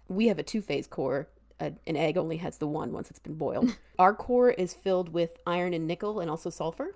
we 0.08 0.28
have 0.28 0.40
a 0.40 0.44
two-phase 0.44 0.88
core 0.88 1.28
a, 1.60 1.74
an 1.88 1.96
egg 1.98 2.18
only 2.18 2.38
has 2.38 2.58
the 2.60 2.68
one 2.68 2.92
once 2.94 3.10
it's 3.10 3.20
been 3.20 3.36
boiled 3.36 3.76
our 4.00 4.14
core 4.14 4.52
is 4.52 4.74
filled 4.74 5.10
with 5.10 5.38
iron 5.48 5.74
and 5.74 5.88
nickel 5.88 6.20
and 6.20 6.30
also 6.30 6.50
sulfur 6.50 6.96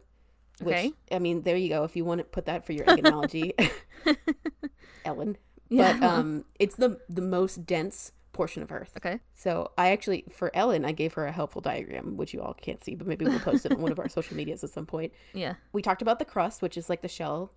which 0.61 0.75
Okay. 0.75 0.91
i 1.11 1.19
mean 1.19 1.41
there 1.41 1.57
you 1.57 1.69
go 1.69 1.83
if 1.83 1.95
you 1.95 2.05
want 2.05 2.19
to 2.19 2.23
put 2.25 2.45
that 2.45 2.65
for 2.65 2.73
your 2.73 2.89
egg 2.89 2.99
analogy 2.99 3.53
ellen 5.05 5.37
Yeah. 5.69 5.97
but 5.99 6.03
um 6.07 6.45
it's 6.59 6.75
the 6.75 6.99
the 7.09 7.21
most 7.21 7.65
dense 7.65 8.11
portion 8.33 8.63
of 8.63 8.71
earth 8.71 8.91
okay. 8.97 9.19
so 9.35 9.71
i 9.77 9.89
actually 9.91 10.23
for 10.31 10.55
ellen 10.55 10.85
i 10.85 10.91
gave 10.93 11.13
her 11.13 11.25
a 11.25 11.31
helpful 11.31 11.61
diagram 11.61 12.15
which 12.15 12.33
you 12.33 12.41
all 12.41 12.53
can't 12.53 12.83
see 12.83 12.95
but 12.95 13.05
maybe 13.07 13.25
we'll 13.25 13.39
post 13.39 13.65
it 13.65 13.71
on 13.73 13.81
one 13.81 13.91
of 13.91 13.99
our 13.99 14.07
social 14.07 14.37
medias 14.37 14.63
at 14.63 14.69
some 14.69 14.85
point 14.85 15.11
Yeah. 15.33 15.55
we 15.73 15.81
talked 15.81 16.01
about 16.01 16.19
the 16.19 16.25
crust, 16.25 16.61
which 16.61 16.77
is 16.77 16.89
like 16.89 17.01
the 17.01 17.07
shell. 17.09 17.51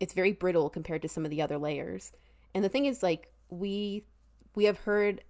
It's 0.00 0.14
very 0.14 0.32
brittle 0.32 0.68
compared 0.70 1.02
to 1.02 1.08
some 1.08 1.24
of 1.24 1.30
the 1.30 1.42
other 1.42 1.58
layers. 1.58 2.12
And 2.54 2.64
the 2.64 2.68
thing 2.68 2.86
is, 2.86 3.02
like 3.02 3.32
we 3.50 4.04
we 4.54 4.64
have 4.64 4.78
heard, 4.80 5.22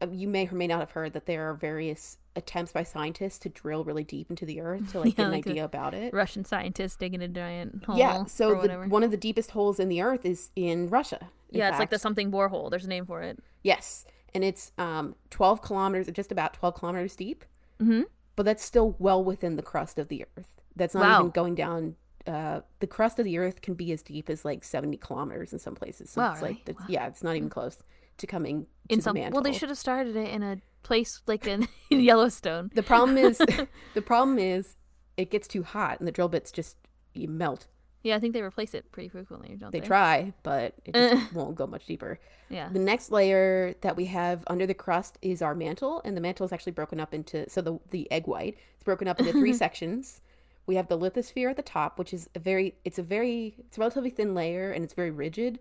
uh, 0.00 0.06
you 0.10 0.28
may 0.28 0.46
or 0.48 0.54
may 0.54 0.66
not 0.66 0.80
have 0.80 0.92
heard 0.92 1.12
that 1.12 1.26
there 1.26 1.48
are 1.50 1.54
various 1.54 2.16
attempts 2.36 2.72
by 2.72 2.82
scientists 2.82 3.38
to 3.40 3.48
drill 3.48 3.84
really 3.84 4.04
deep 4.04 4.30
into 4.30 4.46
the 4.46 4.60
earth 4.60 4.92
to 4.92 5.00
like 5.00 5.08
Yeah, 5.18 5.24
get 5.24 5.26
an 5.26 5.32
like 5.32 5.46
idea 5.46 5.64
about 5.64 5.94
it. 5.94 6.12
Russian 6.14 6.44
scientists 6.44 6.96
digging 6.96 7.22
a 7.22 7.28
giant 7.28 7.84
hole. 7.84 7.98
Yeah, 7.98 8.24
so 8.24 8.62
the, 8.62 8.74
one 8.88 9.02
of 9.02 9.10
the 9.10 9.16
deepest 9.16 9.50
holes 9.50 9.80
in 9.80 9.88
the 9.88 10.00
earth 10.02 10.24
is 10.24 10.50
in 10.56 10.88
Russia. 10.88 11.28
in 11.50 11.58
yeah, 11.58 11.68
it's 11.70 11.78
like 11.78 11.90
the 11.90 11.96
fact. 11.96 12.02
something 12.02 12.30
borehole. 12.30 12.70
There's 12.70 12.84
a 12.84 12.88
name 12.88 13.04
for 13.06 13.20
it. 13.22 13.38
yes, 13.62 14.04
and 14.34 14.44
it's 14.44 14.70
um 14.78 15.16
12 15.30 15.60
kilometers, 15.60 16.06
just 16.12 16.30
about 16.30 16.54
12 16.54 16.74
kilometers 16.76 17.16
deep. 17.16 17.44
Mm-hmm. 17.80 18.02
but 18.36 18.44
that's 18.44 18.62
still 18.62 18.94
well 18.98 19.24
within 19.24 19.56
the 19.56 19.62
crust 19.62 19.98
of 19.98 20.08
the 20.08 20.24
earth. 20.36 20.60
That's 20.76 20.94
not 20.94 21.02
Wow. 21.02 21.18
even 21.20 21.30
going 21.30 21.54
down. 21.54 21.96
Uh, 22.26 22.60
the 22.80 22.86
crust 22.86 23.18
of 23.18 23.24
the 23.24 23.38
earth 23.38 23.60
can 23.62 23.72
be 23.74 23.90
as 23.92 24.02
deep 24.02 24.28
as 24.30 24.44
like 24.44 24.62
70 24.62 24.98
kilometers 24.98 25.52
in 25.54 25.58
some 25.58 25.74
places. 25.74 26.10
So 26.10 26.20
Wow, 26.20 26.32
it's 26.32 26.42
like, 26.42 26.58
really? 26.66 26.76
the, 26.86 26.92
yeah, 26.92 27.06
it's 27.06 27.22
not 27.22 27.34
even 27.36 27.48
close 27.48 27.82
to 28.20 28.26
coming 28.26 28.66
to 28.88 28.94
In 28.94 29.00
some, 29.00 29.14
mantle. 29.14 29.34
well, 29.34 29.42
they 29.42 29.56
should 29.56 29.68
have 29.68 29.78
started 29.78 30.16
it 30.16 30.30
in 30.30 30.42
a 30.42 30.58
place 30.82 31.20
like 31.26 31.46
in, 31.46 31.68
in 31.90 32.00
Yellowstone. 32.00 32.70
The 32.74 32.82
problem 32.82 33.18
is, 33.18 33.38
the 33.94 34.02
problem 34.02 34.38
is, 34.38 34.76
it 35.16 35.30
gets 35.30 35.46
too 35.48 35.62
hot 35.62 35.98
and 35.98 36.06
the 36.08 36.12
drill 36.12 36.28
bits 36.28 36.50
just 36.50 36.76
you 37.14 37.28
melt. 37.28 37.66
Yeah, 38.02 38.16
I 38.16 38.18
think 38.18 38.32
they 38.32 38.40
replace 38.40 38.72
it 38.72 38.90
pretty 38.92 39.10
frequently, 39.10 39.56
don't 39.56 39.72
They 39.72 39.80
they? 39.80 39.86
try, 39.86 40.32
but 40.42 40.72
it 40.86 40.94
just 40.94 41.32
won't 41.34 41.54
go 41.56 41.66
much 41.66 41.84
deeper. 41.84 42.18
Yeah. 42.48 42.70
The 42.72 42.78
next 42.78 43.10
layer 43.10 43.74
that 43.82 43.94
we 43.96 44.06
have 44.06 44.42
under 44.46 44.66
the 44.66 44.72
crust 44.72 45.18
is 45.20 45.42
our 45.42 45.54
mantle, 45.54 46.00
and 46.04 46.16
the 46.16 46.20
mantle 46.22 46.46
is 46.46 46.52
actually 46.52 46.72
broken 46.72 46.98
up 46.98 47.12
into 47.12 47.48
so 47.50 47.60
the 47.60 47.78
the 47.90 48.10
egg 48.10 48.26
white. 48.26 48.56
It's 48.74 48.84
broken 48.84 49.06
up 49.06 49.20
into 49.20 49.32
three 49.32 49.52
sections. 49.52 50.22
We 50.66 50.76
have 50.76 50.88
the 50.88 50.98
lithosphere 50.98 51.50
at 51.50 51.56
the 51.56 51.62
top, 51.62 51.98
which 51.98 52.14
is 52.14 52.30
a 52.34 52.38
very 52.38 52.74
it's 52.86 52.98
a 52.98 53.02
very 53.02 53.54
it's 53.58 53.76
a 53.76 53.80
relatively 53.80 54.10
thin 54.10 54.34
layer 54.34 54.70
and 54.72 54.82
it's 54.82 54.94
very 54.94 55.10
rigid. 55.10 55.58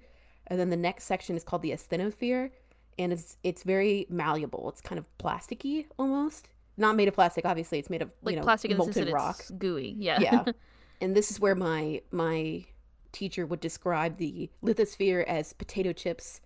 And 0.49 0.59
then 0.59 0.69
the 0.69 0.77
next 0.77 1.03
section 1.05 1.35
is 1.35 1.43
called 1.43 1.61
the 1.61 1.71
asthenosphere, 1.71 2.51
and 2.97 3.13
it's 3.13 3.37
it's 3.43 3.63
very 3.63 4.07
malleable. 4.09 4.69
It's 4.69 4.81
kind 4.81 4.97
of 4.97 5.05
plasticky 5.17 5.85
almost. 5.97 6.49
Not 6.77 6.95
made 6.95 7.07
of 7.07 7.13
plastic, 7.13 7.45
obviously. 7.45 7.77
It's 7.79 7.89
made 7.89 8.01
of 8.01 8.13
Like 8.23 8.33
you 8.33 8.39
know 8.39 8.43
plastic 8.43 8.71
in 8.71 8.77
the 8.77 8.83
sense 8.85 8.95
molten 8.95 9.13
rock 9.13 9.43
gooey. 9.57 9.95
Yeah. 9.97 10.19
yeah 10.19 10.45
and 11.01 11.15
this 11.15 11.31
is 11.31 11.39
where 11.39 11.55
my 11.55 12.01
my 12.11 12.65
teacher 13.11 13.45
would 13.45 13.59
describe 13.59 14.17
the 14.17 14.49
lithosphere 14.63 15.25
as 15.25 15.53
potato 15.53 15.91
chips 15.91 16.41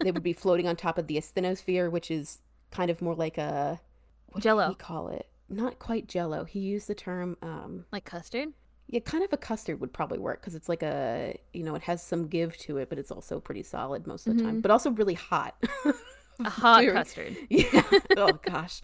they 0.00 0.10
would 0.10 0.22
be 0.22 0.32
floating 0.32 0.66
on 0.66 0.74
top 0.74 0.98
of 0.98 1.06
the 1.06 1.16
asthenosphere 1.16 1.90
which 1.90 2.10
is 2.10 2.38
kind 2.72 2.90
of 2.90 3.00
more 3.00 3.14
like 3.14 3.38
a 3.38 3.80
what 4.26 4.36
did 4.36 4.42
Jell-O. 4.42 4.68
he 4.70 4.74
call 4.74 5.08
it 5.08 5.28
not 5.48 5.78
quite 5.78 6.08
jello 6.08 6.44
he 6.44 6.58
used 6.58 6.88
the 6.88 6.94
term 6.94 7.36
um 7.42 7.84
like 7.92 8.04
custard. 8.04 8.48
Yeah 8.94 9.00
kind 9.00 9.24
of 9.24 9.32
a 9.32 9.36
custard 9.36 9.80
would 9.80 9.92
probably 9.92 10.18
work 10.18 10.40
because 10.40 10.54
it's 10.54 10.68
like 10.68 10.82
a 10.82 11.36
you 11.52 11.62
know 11.62 11.74
it 11.74 11.82
has 11.82 12.02
some 12.02 12.26
give 12.26 12.56
to 12.56 12.78
it 12.78 12.88
but 12.88 12.98
it's 12.98 13.10
also 13.10 13.40
pretty 13.40 13.62
solid 13.62 14.06
most 14.06 14.26
of 14.26 14.36
the 14.36 14.42
time 14.42 14.60
but 14.60 14.70
also 14.70 14.90
really 14.90 15.14
hot 15.14 15.54
A 16.40 16.50
hot 16.50 16.80
Dude. 16.80 16.94
custard. 16.94 17.36
yeah. 17.48 17.82
Oh 18.16 18.32
gosh. 18.42 18.80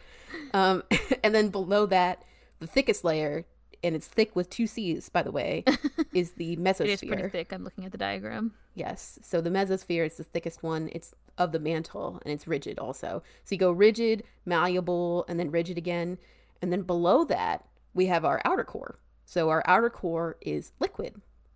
Um, 0.55 0.83
and 1.25 1.35
then 1.35 1.49
below 1.49 1.87
that, 1.87 2.23
the 2.61 2.67
thickest 2.67 3.05
layer, 3.05 3.47
and 3.83 3.95
it's 3.95 4.07
thick 4.07 4.37
with 4.37 4.51
two 4.51 4.67
C's, 4.67 5.09
by 5.09 5.23
the 5.23 5.33
way, 5.33 5.65
is 6.13 6.33
the 6.33 6.57
mesosphere. 6.57 6.81
It 6.81 6.91
is 6.91 7.01
pretty 7.01 7.29
thick. 7.29 7.53
I'm 7.53 7.65
looking 7.65 7.85
at 7.85 7.93
the 7.93 7.99
diagram. 7.99 8.53
Yes. 8.75 9.19
So 9.23 9.41
the 9.41 9.51
mesosphere 9.51 10.07
is 10.07 10.17
the 10.17 10.25
thickest 10.25 10.63
one. 10.63 10.91
It's 10.93 11.15
of 11.39 11.53
the 11.53 11.59
mantle, 11.59 12.21
and 12.25 12.33
it's 12.33 12.47
rigid 12.47 12.79
also. 12.79 13.23
So 13.45 13.55
you 13.55 13.59
go 13.59 13.73
rigid, 13.73 14.23
malleable, 14.45 15.25
and 15.29 15.41
then 15.41 15.51
rigid 15.51 15.79
again, 15.79 16.19
and 16.63 16.73
then 16.73 16.83
below 16.83 17.25
that 17.25 17.65
we 17.95 18.07
have 18.07 18.25
our 18.25 18.41
outer 18.45 18.65
core. 18.65 18.99
So 19.31 19.49
our 19.49 19.63
outer 19.65 19.91
core 19.91 20.37
is 20.41 20.73
liquid. 20.81 21.15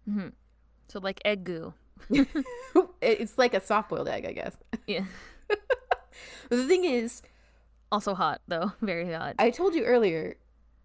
Mm-hmm. 0.09 0.29
So 0.87 1.01
like 1.01 1.21
egg 1.25 1.43
goo. 1.43 1.75
It's 3.03 3.37
like 3.37 3.53
a 3.53 3.61
soft-boiled 3.61 4.07
egg, 4.07 4.25
I 4.25 4.33
guess. 4.33 4.57
Yeah. 4.87 5.07
The 6.51 6.69
thing 6.69 6.85
is, 6.85 7.21
Also 7.91 8.15
hot 8.15 8.43
though. 8.47 8.71
Very 8.81 9.13
hot. 9.13 9.35
I 9.41 9.51
told 9.51 9.75
you 9.75 9.83
earlier, 9.83 10.37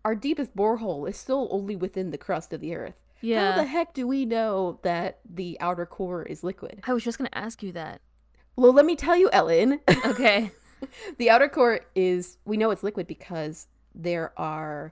our 0.03 0.15
deepest 0.15 0.55
borehole 0.55 1.07
is 1.07 1.15
still 1.15 1.47
only 1.51 1.75
within 1.75 2.09
the 2.09 2.17
crust 2.17 2.53
of 2.53 2.59
the 2.59 2.73
earth. 2.75 2.99
Yeah. 3.21 3.51
How 3.51 3.57
the 3.61 3.67
heck 3.67 3.93
do 3.93 4.07
we 4.07 4.25
know 4.25 4.79
that 4.81 5.19
the 5.29 5.59
outer 5.59 5.85
core 5.85 6.23
is 6.23 6.43
liquid? 6.43 6.81
I 6.87 6.93
was 6.93 7.03
just 7.03 7.19
gonna 7.19 7.29
ask 7.33 7.61
you 7.61 7.71
that. 7.73 8.01
Well, 8.55 8.73
let 8.73 8.87
me 8.87 8.95
tell 8.95 9.15
you, 9.15 9.29
Ellen. 9.31 9.79
Okay. 10.07 10.49
the 11.19 11.29
outer 11.29 11.49
core 11.49 11.81
is, 11.93 12.39
we 12.45 12.57
know 12.57 12.71
it's 12.71 12.81
liquid 12.81 13.05
because 13.05 13.67
there 13.93 14.33
are 14.39 14.91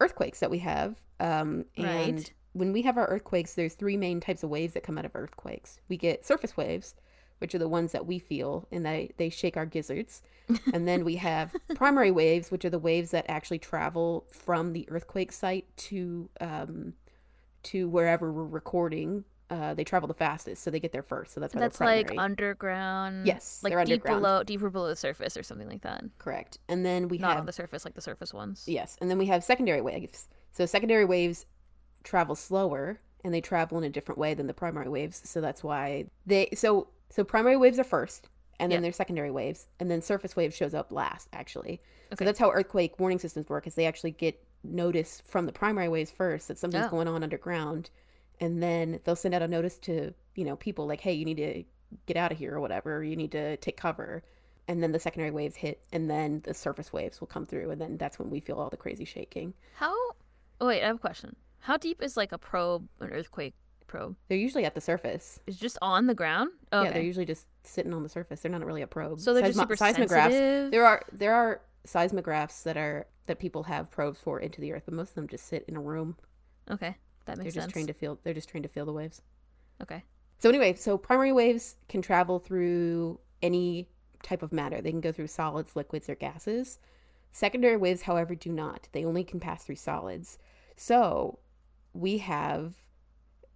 earthquakes 0.00 0.40
that 0.40 0.50
we 0.50 0.58
have. 0.58 0.96
Um, 1.20 1.64
and 1.76 1.86
Right. 1.86 2.32
when 2.52 2.72
we 2.72 2.82
have 2.82 2.98
our 2.98 3.06
earthquakes, 3.06 3.54
there's 3.54 3.74
three 3.74 3.96
main 3.96 4.20
types 4.20 4.42
of 4.42 4.50
waves 4.50 4.74
that 4.74 4.82
come 4.82 4.98
out 4.98 5.04
of 5.04 5.16
earthquakes. 5.16 5.80
We 5.88 5.96
get 5.96 6.24
surface 6.26 6.56
waves, 6.56 6.94
which 7.38 7.54
are 7.54 7.58
the 7.58 7.68
ones 7.68 7.92
that 7.92 8.06
we 8.06 8.18
feel 8.18 8.66
and 8.70 8.84
they, 8.84 9.12
they 9.16 9.28
shake 9.28 9.56
our 9.56 9.66
gizzards. 9.66 10.22
and 10.72 10.86
then 10.86 11.04
we 11.04 11.16
have 11.16 11.54
primary 11.74 12.10
waves, 12.10 12.50
which 12.50 12.64
are 12.64 12.70
the 12.70 12.78
waves 12.78 13.10
that 13.10 13.26
actually 13.28 13.58
travel 13.58 14.26
from 14.30 14.72
the 14.72 14.88
earthquake 14.90 15.32
site 15.32 15.76
to 15.76 16.30
um, 16.40 16.94
to 17.64 17.88
wherever 17.88 18.32
we're 18.32 18.44
recording. 18.44 19.24
Uh, 19.48 19.74
they 19.74 19.84
travel 19.84 20.08
the 20.08 20.14
fastest, 20.14 20.62
so 20.64 20.72
they 20.72 20.80
get 20.80 20.90
there 20.90 21.04
first. 21.04 21.32
So 21.32 21.40
that's 21.40 21.54
why 21.54 21.60
That's 21.60 21.78
they're 21.78 21.86
like 21.86 22.12
underground. 22.18 23.26
Yes, 23.26 23.60
Like 23.62 23.86
deep 23.86 24.02
below, 24.02 24.42
deeper 24.42 24.70
below 24.70 24.88
the 24.88 24.96
surface 24.96 25.36
or 25.36 25.44
something 25.44 25.68
like 25.68 25.82
that. 25.82 26.02
correct. 26.18 26.58
And 26.68 26.84
then 26.84 27.06
we 27.08 27.18
have. 27.18 27.22
Not 27.22 27.30
have 27.30 27.40
on 27.40 27.46
the 27.46 27.52
surface 27.52 27.84
like 27.84 27.94
the 27.94 28.00
surface 28.00 28.34
ones. 28.34 28.64
Yes, 28.66 28.96
and 29.00 29.08
then 29.08 29.18
we 29.18 29.26
have 29.26 29.44
secondary 29.44 29.80
waves. 29.80 30.28
So 30.52 30.66
secondary 30.66 31.04
waves 31.04 31.46
travel 32.02 32.34
slower 32.34 33.00
and 33.24 33.32
they 33.32 33.40
travel 33.40 33.78
in 33.78 33.84
a 33.84 33.88
different 33.88 34.18
way 34.18 34.34
than 34.34 34.46
the 34.48 34.54
primary 34.54 34.88
waves. 34.88 35.20
So 35.28 35.40
that's 35.40 35.62
why 35.62 36.06
they 36.26 36.48
so 36.54 36.88
so 37.10 37.22
primary 37.22 37.56
waves 37.56 37.78
are 37.78 37.84
first 37.84 38.28
and 38.58 38.72
then 38.72 38.78
Yeah. 38.78 38.82
there's 38.82 38.96
secondary 38.96 39.30
waves 39.30 39.68
and 39.78 39.88
then 39.90 40.00
surface 40.02 40.34
wave 40.34 40.54
shows 40.54 40.74
up 40.74 40.90
last 40.90 41.28
actually. 41.32 41.80
Okay. 42.12 42.16
So 42.18 42.24
that's 42.24 42.38
how 42.38 42.50
earthquake 42.50 42.98
warning 42.98 43.18
systems 43.20 43.48
work 43.48 43.66
is 43.68 43.74
they 43.76 43.86
actually 43.86 44.12
get 44.12 44.42
notice 44.64 45.22
from 45.26 45.46
the 45.46 45.52
primary 45.52 45.88
waves 45.88 46.10
first 46.10 46.48
that 46.48 46.58
something's 46.58 46.86
Oh. 46.86 46.90
going 46.90 47.06
on 47.08 47.22
underground 47.22 47.90
and 48.40 48.62
then 48.62 49.00
they'll 49.04 49.16
send 49.16 49.34
out 49.34 49.42
a 49.42 49.48
notice 49.48 49.78
to, 49.80 50.12
you 50.34 50.44
know, 50.44 50.56
people 50.56 50.86
like 50.86 51.00
hey, 51.00 51.12
you 51.12 51.24
need 51.24 51.36
to 51.38 51.64
get 52.06 52.16
out 52.16 52.32
of 52.32 52.38
here 52.38 52.54
or 52.54 52.60
whatever, 52.60 52.96
or 52.96 53.02
you 53.04 53.16
need 53.16 53.32
to 53.32 53.56
take 53.58 53.76
cover. 53.76 54.22
And 54.68 54.82
then 54.82 54.90
the 54.90 54.98
secondary 54.98 55.30
waves 55.30 55.56
hit 55.56 55.80
and 55.92 56.10
then 56.10 56.40
the 56.44 56.52
surface 56.52 56.92
waves 56.92 57.20
will 57.20 57.28
come 57.28 57.46
through 57.46 57.70
and 57.70 57.80
then 57.80 57.96
that's 57.98 58.18
when 58.18 58.30
we 58.30 58.40
feel 58.40 58.56
all 58.56 58.68
the 58.68 58.76
crazy 58.76 59.04
shaking. 59.04 59.54
How? 59.76 59.94
Oh 60.60 60.66
wait, 60.66 60.82
I 60.82 60.86
have 60.88 60.96
a 60.96 60.98
question. 60.98 61.36
How 61.60 61.76
deep 61.76 62.02
is 62.02 62.16
like 62.16 62.32
a 62.32 62.38
probe, 62.38 62.88
an 63.00 63.10
earthquake 63.10 63.54
probe? 63.86 64.16
They're 64.28 64.36
usually 64.38 64.64
at 64.64 64.74
the 64.74 64.80
surface. 64.80 65.38
it's 65.46 65.56
just 65.56 65.78
on 65.80 66.06
the 66.08 66.14
ground? 66.14 66.50
Oh, 66.72 66.82
Yeah, 66.82 66.92
they're 66.92 67.02
usually 67.02 67.24
just 67.26 67.46
sitting 67.62 67.94
on 67.94 68.02
the 68.02 68.08
surface. 68.08 68.40
They're 68.40 68.50
not 68.50 68.64
really 68.64 68.82
a 68.82 68.86
probe. 68.88 69.20
so 69.20 69.32
they're 69.32 69.46
just 69.46 69.58
super 69.58 69.76
seismographs. 69.76 70.32
sensitive. 70.32 70.70
There 70.72 70.84
are 70.84 71.02
there 71.12 71.34
are 71.34 71.60
seismographs 71.86 72.64
that 72.64 72.76
are 72.76 73.06
that 73.26 73.38
people 73.38 73.64
have 73.64 73.90
probes 73.90 74.18
for 74.18 74.40
into 74.40 74.60
the 74.60 74.72
earth, 74.72 74.82
but 74.86 74.94
most 74.94 75.10
of 75.10 75.14
them 75.14 75.28
just 75.28 75.46
sit 75.46 75.64
in 75.68 75.76
a 75.76 75.80
room. 75.80 76.16
Okay, 76.70 76.96
that 77.26 77.36
They're 77.36 77.44
makes 77.44 77.54
just 77.54 77.64
sense. 77.64 77.72
trained 77.72 77.88
to 77.88 77.94
feel. 77.94 78.18
They're 78.24 78.34
just 78.34 78.48
trained 78.48 78.64
to 78.64 78.68
feel 78.68 78.86
the 78.86 78.92
waves. 78.92 79.22
Okay. 79.82 80.02
So 80.38 80.48
anyway, 80.48 80.74
so 80.74 80.98
primary 80.98 81.32
waves 81.32 81.76
can 81.88 82.02
travel 82.02 82.38
through 82.38 83.20
any 83.42 83.88
type 84.22 84.42
of 84.42 84.52
matter. 84.52 84.80
They 84.80 84.90
can 84.90 85.00
go 85.00 85.12
through 85.12 85.26
solids, 85.28 85.76
liquids, 85.76 86.08
or 86.08 86.14
gases. 86.14 86.78
Secondary 87.32 87.76
waves, 87.76 88.02
however, 88.02 88.34
do 88.34 88.50
not. 88.50 88.88
They 88.92 89.04
only 89.04 89.24
can 89.24 89.40
pass 89.40 89.64
through 89.64 89.76
solids. 89.76 90.38
So 90.76 91.38
we 91.92 92.18
have, 92.18 92.74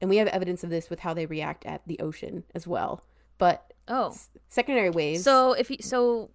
and 0.00 0.08
we 0.10 0.16
have 0.18 0.28
evidence 0.28 0.62
of 0.64 0.70
this 0.70 0.88
with 0.90 1.00
how 1.00 1.14
they 1.14 1.26
react 1.26 1.64
at 1.66 1.82
the 1.86 1.98
ocean 2.00 2.44
as 2.54 2.66
well. 2.66 3.04
But 3.38 3.72
Oh, 3.88 4.08
s- 4.10 4.30
secondary 4.48 4.90
waves, 4.90 5.24
so 5.24 5.52
if 5.52 5.70
you 5.70 5.78
so, 5.80 6.30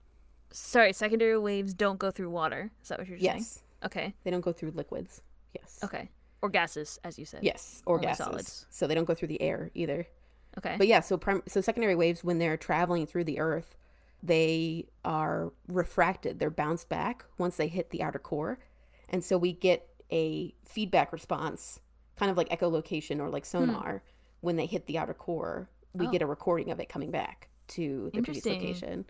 sorry, 0.51 0.91
secondary 0.93 1.37
waves 1.37 1.73
don't 1.73 1.97
go 1.99 2.11
through 2.11 2.29
water. 2.29 2.71
Is 2.81 2.89
that 2.89 2.99
what 2.99 3.07
you're 3.07 3.17
saying? 3.19 3.37
yes, 3.37 3.61
Okay. 3.83 4.13
they 4.23 4.31
don't 4.31 4.41
go 4.41 4.51
through 4.51 4.71
liquids. 4.71 5.21
Yes. 5.53 5.79
Okay. 5.83 6.09
Or 6.45 6.49
gases, 6.49 6.99
as 7.03 7.17
you 7.17 7.25
said. 7.25 7.39
Yes, 7.43 7.81
or 7.87 7.95
Only 7.95 8.07
gases. 8.07 8.25
solids. 8.25 8.65
So 8.69 8.85
they 8.87 8.93
don't 8.95 9.05
go 9.05 9.15
through 9.15 9.29
the 9.29 9.41
air 9.41 9.71
either. 9.73 10.05
Okay. 10.59 10.75
But 10.77 10.87
yeah, 10.87 10.99
so 10.99 11.17
prim- 11.17 11.41
so 11.47 11.59
secondary 11.59 11.95
waves 11.95 12.23
when 12.23 12.37
they're 12.39 12.55
traveling 12.57 13.07
through 13.07 13.23
the 13.25 13.39
earth, 13.39 13.75
they 14.23 14.85
are 15.03 15.51
refracted. 15.67 16.39
They're 16.39 16.49
bounced 16.49 16.87
back 16.89 17.25
once 17.37 17.57
they 17.57 17.67
hit 17.67 17.89
the 17.89 18.03
outer 18.03 18.19
core. 18.19 18.59
And 19.09 19.23
so 19.23 19.37
we 19.37 19.53
get 19.53 19.87
a 20.11 20.53
feedback 20.65 21.11
response, 21.11 21.79
kind 22.15 22.29
of 22.31 22.37
like 22.37 22.49
echolocation 22.49 23.19
or 23.19 23.29
like 23.29 23.45
sonar 23.45 24.03
when 24.41 24.55
they 24.55 24.65
hit 24.67 24.85
the 24.85 24.97
outer 24.97 25.13
core. 25.15 25.69
We 25.93 26.05
Hmm. 26.05 26.09
Oh. 26.09 26.11
get 26.11 26.21
a 26.21 26.25
recording 26.27 26.71
of 26.71 26.79
it 26.79 26.89
coming 26.89 27.09
back 27.11 27.49
to 27.69 28.11
the 28.13 28.21
previous 28.21 28.45
location. 28.45 29.05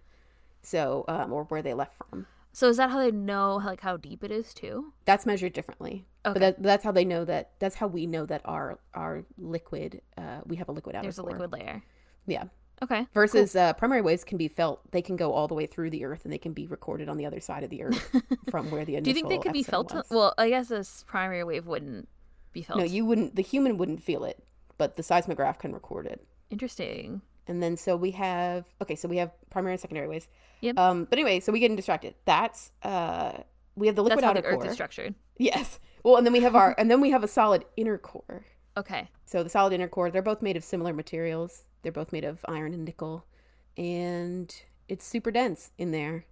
So, 0.62 1.04
um, 1.10 1.32
or 1.34 1.44
where 1.46 1.62
they 1.62 1.74
left 1.74 1.96
from. 1.98 2.28
so 2.54 2.70
is 2.70 2.78
that 2.78 2.90
how 2.90 3.00
they 3.00 3.12
know 3.12 3.58
like 3.58 3.82
how 3.82 3.98
deep 3.98 4.24
it 4.24 4.32
is 4.32 4.54
too? 4.54 4.94
That's 5.06 5.26
measured 5.26 5.52
differently. 5.54 6.06
Okay. 6.26 6.34
But 6.34 6.40
that, 6.40 6.64
that's 6.64 6.84
how 6.84 6.92
they 6.92 7.06
know 7.06 7.24
that. 7.26 7.52
That's 7.60 7.76
how 7.76 7.88
we 7.88 8.08
know 8.08 8.26
that 8.26 8.42
our 8.46 8.80
our 8.94 9.24
liquid, 9.38 10.02
uh, 10.18 10.42
we 10.46 10.56
have 10.56 10.70
a 10.70 10.72
liquid 10.72 10.96
outer 10.96 11.04
There's 11.04 11.20
a 11.20 11.24
liquid 11.24 11.52
layer. 11.52 11.84
Yeah. 12.26 12.46
Okay. 12.84 13.08
Versus 13.14 13.56
uh, 13.56 13.74
primary 13.74 14.02
waves 14.02 14.24
can 14.24 14.38
be 14.38 14.48
felt. 14.48 14.92
They 14.92 15.02
can 15.02 15.16
go 15.16 15.32
all 15.34 15.48
the 15.48 15.54
way 15.54 15.66
through 15.66 15.92
the 15.92 16.04
earth, 16.04 16.26
and 16.26 16.34
they 16.34 16.38
can 16.38 16.54
be 16.54 16.68
recorded 16.68 17.08
on 17.08 17.18
the 17.18 17.26
other 17.26 17.40
side 17.40 17.64
of 17.64 17.70
the 17.70 17.84
earth 17.84 18.22
from 18.50 18.70
where 18.70 18.84
the 18.84 18.96
initial. 18.96 19.04
Do 19.04 19.10
you 19.12 19.14
think 19.14 19.30
they 19.30 19.38
could 19.38 19.54
be 19.54 19.64
felt? 19.64 19.94
was. 19.94 20.06
Well, 20.10 20.34
I 20.38 20.50
guess 20.50 20.68
this 20.68 21.06
primary 21.08 21.44
wave 21.44 21.68
wouldn't 21.68 22.10
be 22.52 22.64
felt. 22.64 22.80
no, 22.80 22.86
you 22.86 23.06
wouldn't. 23.06 23.36
The 23.36 23.44
human 23.44 23.78
wouldn't 23.78 24.04
feel 24.04 24.26
it, 24.26 24.44
but 24.78 24.96
the 24.96 25.04
seismograph 25.04 25.60
can 25.60 25.74
record 25.74 26.06
it. 26.06 26.26
Interesting. 26.50 27.22
And 27.48 27.62
then 27.62 27.78
so 27.78 27.96
we 27.96 28.12
have 28.12 28.66
okay, 28.82 28.96
so 28.96 29.08
we 29.08 29.18
have 29.18 29.32
primary 29.50 29.74
and 29.74 29.82
secondary 29.82 30.08
waves. 30.08 30.28
Yep. 30.62 30.78
Um, 30.78 31.06
but 31.06 31.18
anyway, 31.18 31.40
so 31.40 31.52
we 31.52 31.60
getting 31.60 31.78
distracted. 31.78 32.16
That's 32.26 32.72
uh, 32.84 33.44
we 33.76 33.88
have 33.88 33.96
the 33.96 34.04
liquid 34.04 34.18
That's 34.18 34.26
how 34.26 34.32
outer 34.32 34.42
the 34.42 34.48
Earth 34.48 34.60
core. 34.60 34.68
is 34.68 34.74
structured. 34.74 35.16
yes. 35.38 35.80
Well, 36.06 36.18
and 36.18 36.26
then 36.26 36.34
we 36.34 36.42
have 36.42 36.56
our 36.56 36.76
and 36.78 36.90
then 36.92 37.02
we 37.02 37.10
have 37.10 37.24
a 37.24 37.28
solid 37.28 37.66
inner 37.76 37.98
core. 37.98 38.46
Okay. 38.78 39.10
So 39.26 39.42
the 39.42 39.50
solid 39.50 39.74
inner 39.74 39.88
core, 39.88 40.12
they're 40.12 40.22
both 40.22 40.44
made 40.44 40.56
of 40.56 40.64
similar 40.64 40.94
materials. 40.94 41.64
They're 41.82 41.92
both 41.92 42.14
made 42.14 42.24
of 42.24 42.46
iron 42.48 42.76
and 42.76 42.86
nickel, 42.86 43.26
and 43.76 44.56
it's 44.88 45.04
super 45.04 45.32
dense 45.32 45.72
in 45.80 45.90
there. 45.90 46.28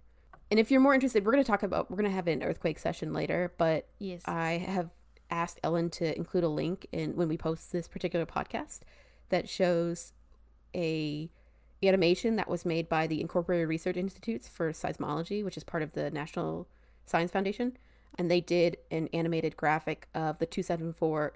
And 0.48 0.60
if 0.60 0.70
you're 0.70 0.80
more 0.80 0.94
interested, 0.94 1.26
we're 1.26 1.32
going 1.32 1.42
to 1.42 1.50
talk 1.50 1.64
about 1.64 1.90
we're 1.90 1.96
going 1.96 2.08
to 2.08 2.14
have 2.14 2.28
an 2.28 2.44
earthquake 2.44 2.78
session 2.78 3.12
later, 3.12 3.52
but 3.58 3.88
Yes. 3.98 4.22
I 4.26 4.58
have 4.58 4.94
asked 5.28 5.58
Ellen 5.64 5.90
to 5.90 6.16
include 6.16 6.44
a 6.44 6.48
link 6.48 6.86
in 6.92 7.16
when 7.16 7.28
we 7.28 7.36
post 7.36 7.72
this 7.72 7.88
particular 7.88 8.26
podcast 8.26 8.80
that 9.30 9.48
shows 9.48 10.12
a 10.72 11.28
animation 11.82 12.36
that 12.36 12.48
was 12.48 12.64
made 12.64 12.88
by 12.88 13.08
the 13.08 13.20
Incorporated 13.20 13.68
Research 13.68 13.96
Institutes 13.96 14.46
for 14.46 14.70
Seismology, 14.70 15.44
which 15.44 15.56
is 15.56 15.64
part 15.64 15.82
of 15.82 15.94
the 15.94 16.12
National 16.12 16.68
Science 17.06 17.32
Foundation, 17.32 17.76
and 18.18 18.30
they 18.30 18.40
did 18.40 18.78
an 18.90 19.08
animated 19.12 19.56
graphic 19.56 20.08
of 20.14 20.38
the 20.38 20.46
274 20.46 21.34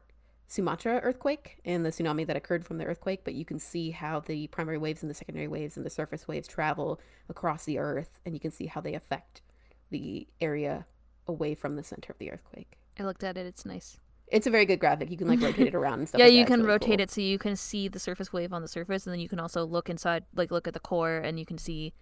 Sumatra 0.50 1.00
earthquake 1.02 1.58
and 1.66 1.84
the 1.84 1.90
tsunami 1.90 2.26
that 2.26 2.36
occurred 2.36 2.64
from 2.64 2.78
the 2.78 2.86
earthquake, 2.86 3.20
but 3.22 3.34
you 3.34 3.44
can 3.44 3.58
see 3.58 3.90
how 3.90 4.20
the 4.20 4.46
primary 4.46 4.78
waves 4.78 5.02
and 5.02 5.10
the 5.10 5.14
secondary 5.14 5.46
waves 5.48 5.76
and 5.76 5.84
the 5.84 5.90
surface 5.90 6.26
waves 6.26 6.48
travel 6.48 6.98
across 7.28 7.64
the 7.66 7.78
earth, 7.78 8.18
and 8.24 8.34
you 8.34 8.40
can 8.40 8.50
see 8.50 8.66
how 8.66 8.80
they 8.80 8.94
affect 8.94 9.42
the 9.90 10.26
area 10.40 10.86
away 11.26 11.54
from 11.54 11.76
the 11.76 11.82
center 11.82 12.12
of 12.12 12.18
the 12.18 12.32
earthquake. 12.32 12.78
I 12.98 13.02
looked 13.04 13.22
at 13.22 13.36
it. 13.36 13.44
It's 13.44 13.66
nice. 13.66 13.98
It's 14.26 14.46
a 14.46 14.50
very 14.50 14.64
good 14.64 14.80
graphic. 14.80 15.10
You 15.10 15.16
can 15.18 15.28
like 15.28 15.40
rotate 15.40 15.68
it 15.68 15.74
around 15.74 16.00
and 16.00 16.08
stuff. 16.08 16.18
yeah, 16.18 16.26
like 16.26 16.34
you 16.34 16.40
that. 16.40 16.46
Can 16.48 16.60
really 16.60 16.68
rotate 16.70 16.98
cool. 16.98 17.00
it 17.02 17.10
so 17.10 17.20
you 17.20 17.38
can 17.38 17.54
see 17.54 17.88
the 17.88 17.98
surface 17.98 18.32
wave 18.32 18.52
on 18.52 18.62
the 18.62 18.68
surface, 18.68 19.06
and 19.06 19.12
then 19.12 19.20
you 19.20 19.28
can 19.28 19.40
also 19.40 19.64
look 19.66 19.90
inside, 19.90 20.24
like 20.34 20.50
look 20.50 20.66
at 20.66 20.74
the 20.74 20.80
core, 20.80 21.18
and 21.18 21.38
you 21.38 21.44
can 21.44 21.58
see 21.58 21.92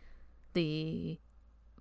the 0.55 1.19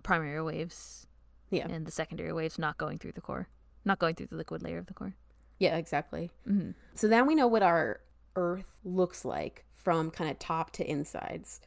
primary 0.02 0.42
waves 0.42 1.06
Yeah, 1.50 1.66
and 1.68 1.86
the 1.86 1.90
secondary 1.92 2.32
waves 2.32 2.58
not 2.58 2.76
going 2.78 2.98
through 2.98 3.12
the 3.12 3.20
core, 3.20 3.48
not 3.84 3.98
going 3.98 4.14
through 4.14 4.26
the 4.26 4.36
liquid 4.36 4.62
layer 4.62 4.78
of 4.78 4.86
the 4.86 4.94
core. 4.94 5.14
yeah, 5.58 5.76
exactly. 5.76 6.30
Mm-hmm. 6.48 6.72
So 6.94 7.08
then 7.08 7.26
we 7.26 7.34
know 7.34 7.46
what 7.46 7.62
our 7.62 8.00
Earth 8.34 8.80
looks 8.84 9.24
like 9.24 9.64
from 9.72 10.10
kind 10.10 10.30
of 10.30 10.38
top 10.38 10.72
to 10.72 10.88
insides, 10.88 11.60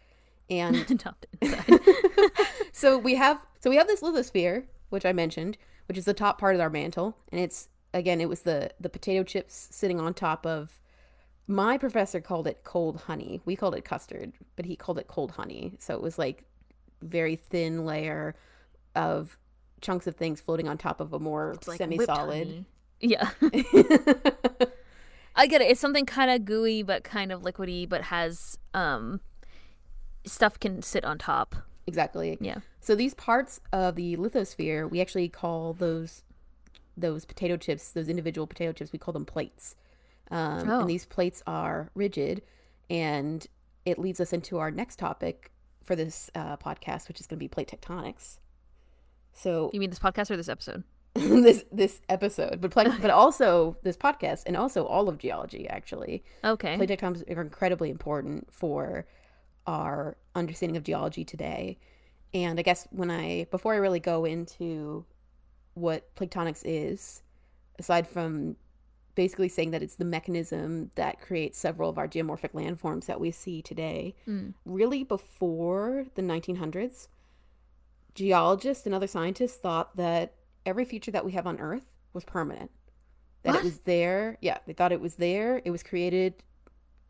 and 0.50 1.00
Top 1.00 1.22
to 1.22 1.28
inside. 1.42 1.80
so 2.72 2.98
we 2.98 3.15
have 3.15 3.39
so 3.60 3.70
we 3.70 3.78
have 3.78 3.88
this 3.88 4.02
lithosphere, 4.02 4.65
which 4.89 5.06
I 5.06 5.13
mentioned, 5.13 5.58
which 5.88 5.98
is 5.98 6.06
the 6.06 6.13
top 6.13 6.39
part 6.39 6.56
of 6.56 6.62
our 6.62 6.70
mantle, 6.70 7.18
and 7.32 7.39
it's 7.39 7.70
again 7.94 8.20
it 8.22 8.30
was 8.30 8.42
the 8.42 8.72
the 8.80 8.89
potato 8.89 9.24
chips 9.24 9.68
sitting 9.72 10.00
on 10.00 10.13
top 10.13 10.46
of. 10.46 10.80
My 11.48 11.80
professor 11.80 12.22
called 12.22 12.46
it 12.46 12.63
cold 12.63 13.02
honey. 13.08 13.42
We 13.44 13.56
called 13.56 13.74
it 13.74 13.84
custard, 13.84 14.34
but 14.56 14.65
he 14.65 14.76
called 14.76 15.00
it 15.00 15.08
cold 15.08 15.32
honey. 15.32 15.74
So 15.80 15.96
it 15.96 16.02
was 16.02 16.20
like 16.20 16.44
very 17.02 17.36
thin 17.36 17.86
layer 17.86 18.36
of 18.96 19.39
chunks 19.82 20.08
of 20.08 20.15
things 20.15 20.42
floating 20.42 20.68
on 20.68 20.78
top 20.78 21.00
of 21.00 21.13
a 21.13 21.20
more 21.20 21.56
like 21.68 21.78
semi-solid. 21.78 22.65
Yeah, 23.02 23.30
I 25.36 25.48
get 25.48 25.62
it. 25.62 25.72
It's 25.72 25.80
something 25.80 26.06
kind 26.06 26.30
of 26.32 26.46
gooey 26.46 26.84
but 26.84 27.04
kind 27.04 27.32
of 27.32 27.42
liquidy, 27.44 27.88
but 27.88 28.04
has 28.04 28.58
um 28.74 29.22
stuff 30.26 30.60
can 30.60 30.82
sit 30.82 31.06
on 31.06 31.18
top. 31.18 31.56
exactly. 31.88 32.38
Yeah. 32.42 32.58
So 32.82 32.96
these 32.96 33.13
parts 33.13 33.60
of 33.72 33.96
the 33.96 34.15
lithosphere, 34.18 34.89
we 34.89 35.02
actually 35.02 35.30
call 35.30 35.74
those 35.74 36.24
those 36.98 37.24
potato 37.26 37.56
chips, 37.56 37.92
those 37.92 38.10
individual 38.10 38.46
potato 38.48 38.74
chips, 38.74 38.92
we 38.92 39.00
call 39.00 39.13
them 39.13 39.26
plates. 39.26 39.76
Um, 40.32 40.70
Oh. 40.70 40.80
And 40.82 40.89
these 40.89 41.06
plates 41.06 41.42
are 41.48 41.89
rigid, 41.96 42.42
and 42.89 43.48
it 43.86 43.98
leads 43.98 44.20
us 44.20 44.34
into 44.34 44.58
our 44.58 44.70
next 44.70 45.00
topic 45.00 45.52
for 45.82 45.96
this 45.96 46.30
uh, 46.36 46.58
podcast, 46.58 47.08
which 47.08 47.20
is 47.22 47.26
going 47.28 47.38
to 47.38 47.44
be 47.44 47.48
plate 47.48 47.70
tectonics. 47.74 48.38
So 49.41 49.69
You 49.73 49.80
mean 49.80 49.89
this 49.89 49.99
podcast 49.99 50.30
or 50.32 50.38
this 50.38 50.49
episode? 50.49 50.84
this 51.15 51.65
this 51.71 52.02
episode, 52.08 52.62
but 52.62 52.73
but 52.73 53.10
also 53.10 53.78
this 53.84 53.97
podcast, 53.97 54.43
and 54.45 54.56
also 54.56 54.86
all 54.86 55.10
of 55.10 55.17
geology 55.17 55.67
actually. 55.67 56.23
Okay. 56.43 56.78
Plate 56.78 56.89
tectonics 56.89 57.36
are 57.36 57.41
incredibly 57.41 57.89
important 57.89 58.47
for 58.54 59.08
our 59.65 60.17
understanding 60.36 60.78
of 60.78 60.84
geology 60.84 61.25
today. 61.25 61.80
And 62.34 62.60
I 62.60 62.62
guess 62.63 62.88
when 62.91 63.10
I 63.10 63.47
before 63.49 63.73
I 63.73 63.78
really 63.78 63.99
go 63.99 64.23
into 64.25 65.06
what 65.73 66.13
plate 66.15 66.30
tectonics 66.32 66.62
is, 66.63 67.23
aside 67.80 68.08
from 68.08 68.56
basically 69.15 69.49
saying 69.49 69.71
that 69.71 69.82
it's 69.82 69.95
the 69.95 70.06
mechanism 70.06 70.91
that 70.95 71.19
creates 71.19 71.58
several 71.58 71.89
of 71.89 71.97
our 71.97 72.08
geomorphic 72.08 72.52
landforms 72.54 73.06
that 73.08 73.19
we 73.19 73.32
see 73.32 73.62
today, 73.62 74.15
Mm. 74.28 74.54
really 74.65 75.04
before 75.04 76.06
the 76.15 76.21
1900s, 76.21 77.08
geologists 78.20 78.86
and 78.86 78.94
other 78.94 79.08
scientists 79.08 79.56
thought 79.56 79.96
that 79.96 80.34
every 80.66 80.84
feature 80.84 81.10
that 81.10 81.24
we 81.24 81.32
have 81.32 81.48
on 81.48 81.58
Earth 81.58 81.94
was 82.12 82.26
permanent. 82.26 82.70
That 83.44 83.52
What? 83.54 83.60
it 83.62 83.64
was 83.64 83.80
there. 83.82 84.38
Yeah, 84.42 84.58
they 84.68 84.74
thought 84.74 84.92
it 84.92 85.00
was 85.00 85.16
there. 85.16 85.62
It 85.64 85.72
was 85.72 85.84
created, 85.84 86.44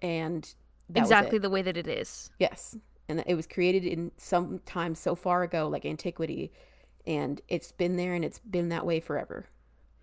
and 0.03 0.43
that 0.89 1.01
was 1.01 1.09
it. 1.09 1.13
exactly 1.15 1.39
the 1.39 1.49
way 1.49 1.63
that 1.63 1.75
it 1.75 1.87
is. 1.87 2.29
Yes. 2.37 2.77
And 3.07 3.23
it 3.25 3.33
was 3.33 3.47
created 3.47 3.85
in 3.85 4.11
some 4.17 4.59
time 4.67 4.93
so 4.93 5.15
far 5.15 5.41
ago, 5.41 5.67
like 5.67 5.83
antiquity, 5.83 6.51
and 7.07 7.41
it's 7.47 7.71
been 7.71 7.97
there 7.97 8.13
and 8.13 8.23
it's 8.23 8.37
been 8.37 8.69
that 8.69 8.85
way 8.85 8.99
forever. 8.99 9.47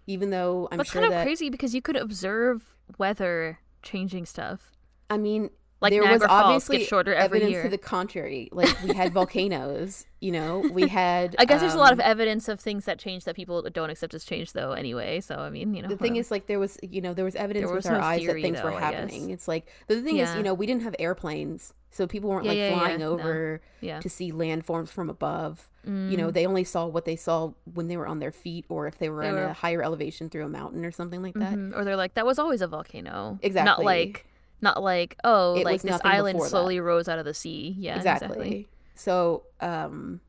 Even 0.09 0.31
though 0.31 0.69
I'm 0.73 0.79
That's 0.79 0.91
sure 0.91 1.03
kind 1.03 1.13
of 1.13 1.19
that 1.19 1.25
crazy 1.25 1.51
because 1.51 1.73
you 1.73 1.83
could 1.83 1.95
observe 1.95 2.77
weather 2.99 3.61
changing 3.85 4.27
stuff. 4.27 4.73
I 5.09 5.19
mean, 5.19 5.51
Like 5.81 5.93
there 5.93 6.01
Niagara 6.03 6.19
was 6.21 6.27
Falls 6.29 6.43
obviously 6.45 6.85
shorter 6.85 7.13
every 7.15 7.39
evidence 7.41 7.53
year. 7.53 7.63
to 7.65 7.69
the 7.69 7.77
contrary. 7.79 8.49
Like 8.51 8.83
we 8.83 8.95
had 8.95 9.13
volcanoes, 9.51 10.07
you 10.21 10.33
know, 10.33 10.61
we 10.73 10.89
had. 10.89 11.37
I 11.39 11.45
guess 11.45 11.61
there's 11.61 11.75
a 11.75 11.79
lot 11.79 11.93
of 11.93 12.01
um, 12.01 12.07
evidence 12.07 12.49
of 12.49 12.59
things 12.61 12.87
that 12.87 12.99
change 12.99 13.25
that 13.25 13.37
people 13.37 13.61
don't 13.63 13.91
accept 13.91 14.15
as 14.15 14.25
change, 14.25 14.53
though. 14.55 14.73
Anyway, 14.73 15.21
so 15.21 15.37
I 15.37 15.51
mean, 15.51 15.75
you 15.75 15.83
know, 15.83 15.89
the 15.89 15.97
thing 15.97 16.13
whatever. 16.13 16.21
is 16.21 16.31
like 16.31 16.47
there 16.47 16.59
was 16.59 16.79
you 16.83 17.01
know 17.03 17.13
there 17.13 17.25
was 17.27 17.37
evidence 17.37 17.67
There 17.67 17.75
with 17.75 17.85
was 17.85 17.87
our 17.87 17.99
no 17.99 18.05
eyes 18.05 18.21
theory, 18.21 18.41
that 18.41 18.47
things 18.49 18.63
were 18.63 18.71
though, 18.71 18.79
guess. 18.79 18.95
happening 18.95 19.31
it's 19.31 19.47
like 19.49 19.67
the 19.87 20.01
thing 20.01 20.17
is 20.19 20.35
you 20.35 20.43
know 20.43 20.55
we 20.55 20.65
didn't 20.67 20.83
have 20.83 20.97
airplanes 20.99 21.75
so 21.91 22.07
people 22.07 22.31
weren't 22.31 22.45
Yeah, 22.45 22.51
like 22.51 22.59
yeah, 22.59 22.69
yeah, 22.71 22.79
flying 22.79 23.01
no. 23.01 23.11
over 23.13 23.61
yeah, 23.81 24.01
to 24.01 24.09
see 24.09 24.33
landforms 24.33 24.89
from 24.89 25.09
above 25.11 25.69
you 25.85 26.17
know 26.17 26.29
Mm. 26.29 26.33
they 26.33 26.47
only 26.47 26.65
saw 26.65 26.87
what 26.87 27.05
they 27.05 27.15
saw 27.17 27.53
when 27.75 27.87
they 27.89 27.97
were 27.97 28.07
on 28.09 28.19
their 28.19 28.33
feet 28.33 28.65
or 28.69 28.87
if 28.89 28.99
they 28.99 29.09
were 29.09 29.23
They 29.23 29.29
in 29.29 29.35
were- 29.37 29.45
a 29.45 29.53
higher 29.53 29.83
elevation 29.83 30.29
through 30.31 30.45
a 30.45 30.49
mountain 30.49 30.85
or 30.85 30.91
something 30.91 31.23
like 31.23 31.35
that 31.35 31.53
Mhm. 31.55 31.77
or 31.77 31.85
they're 31.85 31.97
like 31.97 32.15
that 32.15 32.27
was 32.27 32.39
always 32.39 32.61
a 32.63 32.67
volcano, 32.67 33.39
exactly. 33.43 33.67
Not 33.71 33.85
like, 33.85 34.27
not 34.61 34.83
like 34.83 35.17
oh, 35.25 35.57
It 35.57 35.65
like 35.65 35.83
this 35.83 36.01
island 36.05 36.35
before 36.37 36.47
that. 36.47 36.51
slowly 36.51 36.81
rose 36.81 37.09
out 37.09 37.19
of 37.19 37.25
the 37.25 37.35
sea. 37.35 37.75
Yeah, 37.79 37.97
exactly. 37.97 38.27
exactly. 38.29 38.69
so 38.95 39.45
um 39.61 40.21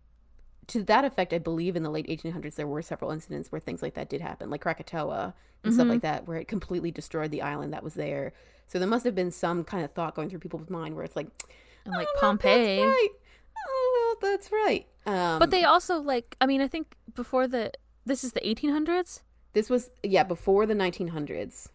to 0.68 0.84
that 0.84 1.06
effect 1.06 1.32
i 1.32 1.38
believe 1.38 1.76
in 1.78 1.84
the 1.84 1.90
late 1.90 2.06
1800s 2.08 2.56
there 2.56 2.68
were 2.68 2.82
several 2.82 3.12
incidents 3.12 3.52
where 3.54 3.62
things 3.62 3.82
like 3.82 3.94
that 3.94 4.10
did 4.10 4.20
happen 4.20 4.50
like 4.50 4.60
krakatoa 4.62 5.34
and 5.63 5.74
stuff 5.74 5.88
Mhm. 5.88 5.92
like 5.92 6.02
that 6.02 6.28
where 6.28 6.38
it 6.38 6.48
completely 6.50 6.92
destroyed 6.92 7.32
the 7.32 7.42
island 7.42 7.72
that 7.74 7.84
was 7.84 7.94
there 7.94 8.34
so 8.68 8.78
there 8.78 8.88
must 8.88 9.06
have 9.06 9.16
been 9.16 9.32
some 9.32 9.63
kind 9.63 9.86
of 9.86 9.92
thought 9.92 10.13
going 10.13 10.30
through 10.30 10.40
people's 10.40 10.70
mind 10.70 10.96
where 10.96 11.06
it's 11.06 11.16
like 11.16 11.28
And 11.86 11.94
like 11.96 12.08
that's 12.13 12.20
Pompeii, 12.20 12.82
right. 12.84 13.10
Know 13.56 14.12
if 14.13 14.20
that's 14.20 14.52
right. 14.52 14.86
Um, 15.06 15.40
but 15.40 15.52
they 15.52 15.63
also 15.63 16.00
like. 16.00 16.36
I 16.42 16.46
mean, 16.46 16.62
I 16.62 16.68
think 16.68 16.96
before 17.16 17.48
the 17.48 17.72
this 18.06 18.24
is 18.24 18.34
the 18.34 18.42
1800s. 18.42 19.22
this 19.54 19.70
was 19.70 19.90
yeah 20.04 20.24
before 20.24 20.66
the 20.66 20.74
1900s. 20.74 21.70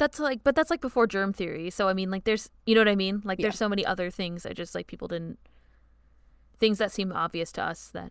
That's 0.00 0.18
like, 0.18 0.42
but 0.42 0.56
that's 0.56 0.70
like 0.70 0.80
before 0.80 1.06
germ 1.06 1.32
theory. 1.34 1.68
So 1.68 1.86
I 1.86 1.92
mean, 1.92 2.10
like, 2.10 2.24
there's, 2.24 2.48
you 2.64 2.74
know 2.74 2.80
what 2.80 2.88
I 2.88 2.96
mean? 2.96 3.20
Like, 3.22 3.38
Yeah. 3.38 3.44
there's 3.44 3.58
so 3.58 3.68
many 3.68 3.84
other 3.84 4.10
things 4.10 4.44
that 4.44 4.56
just 4.56 4.74
like 4.74 4.86
people 4.86 5.06
didn't, 5.08 5.38
things 6.58 6.78
that 6.78 6.90
seem 6.90 7.12
obvious 7.12 7.52
to 7.52 7.62
us 7.62 7.88
that 7.88 8.10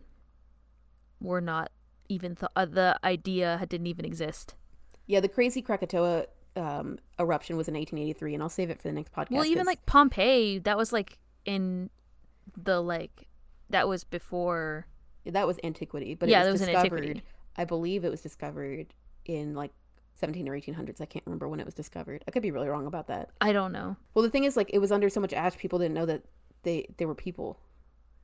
were 1.20 1.40
not 1.40 1.70
even 2.08 2.36
th- 2.36 2.50
uh, 2.54 2.64
the 2.64 2.96
idea 3.04 3.64
didn't 3.68 3.88
even 3.88 4.04
exist. 4.04 4.54
Yeah, 5.06 5.18
the 5.18 5.28
crazy 5.28 5.62
Krakatoa 5.62 6.26
um, 6.56 6.98
eruption 7.18 7.56
was 7.56 7.66
in 7.68 7.74
1883, 7.74 8.34
and 8.34 8.42
I'll 8.42 8.48
save 8.48 8.70
it 8.70 8.80
for 8.80 8.86
the 8.88 8.94
next 8.94 9.12
podcast. 9.12 9.30
well, 9.32 9.44
even 9.44 9.58
'cause- 9.58 9.66
like 9.66 9.86
Pompeii, 9.86 10.58
that 10.60 10.76
was 10.76 10.92
like 10.92 11.18
in 11.44 11.90
the 12.56 12.80
like 12.80 13.26
that 13.68 13.88
was 13.88 14.04
before. 14.04 14.86
that 15.26 15.46
was 15.46 15.58
antiquity, 15.64 16.14
but 16.14 16.28
Yeah, 16.28 16.42
it 16.42 16.44
that 16.44 16.52
was 16.52 16.60
was 16.60 16.68
in 16.68 16.74
discovered. 16.74 16.98
antiquity. 17.00 17.22
I 17.56 17.64
believe 17.64 18.04
it 18.04 18.10
was 18.10 18.20
discovered 18.22 18.94
in 19.26 19.54
like 19.54 19.72
17 20.20 20.48
or 20.48 20.52
1800s. 20.52 21.00
I 21.00 21.06
can't 21.06 21.24
remember 21.26 21.48
when 21.48 21.58
it 21.60 21.66
was 21.66 21.74
discovered. 21.74 22.22
I 22.28 22.30
could 22.30 22.42
be 22.42 22.50
really 22.52 22.68
wrong 22.68 22.86
about 22.86 23.08
that. 23.08 23.30
I 23.40 23.52
don't 23.52 23.72
know. 23.72 23.96
Well, 24.14 24.22
the 24.22 24.30
thing 24.30 24.44
is, 24.44 24.56
like, 24.56 24.70
it 24.72 24.78
was 24.78 24.92
under 24.92 25.08
so 25.08 25.20
much 25.20 25.32
ash, 25.32 25.56
people 25.56 25.78
didn't 25.78 25.94
know 25.94 26.06
that 26.06 26.22
they 26.62 26.86
they 26.98 27.06
were 27.06 27.14
people. 27.16 27.58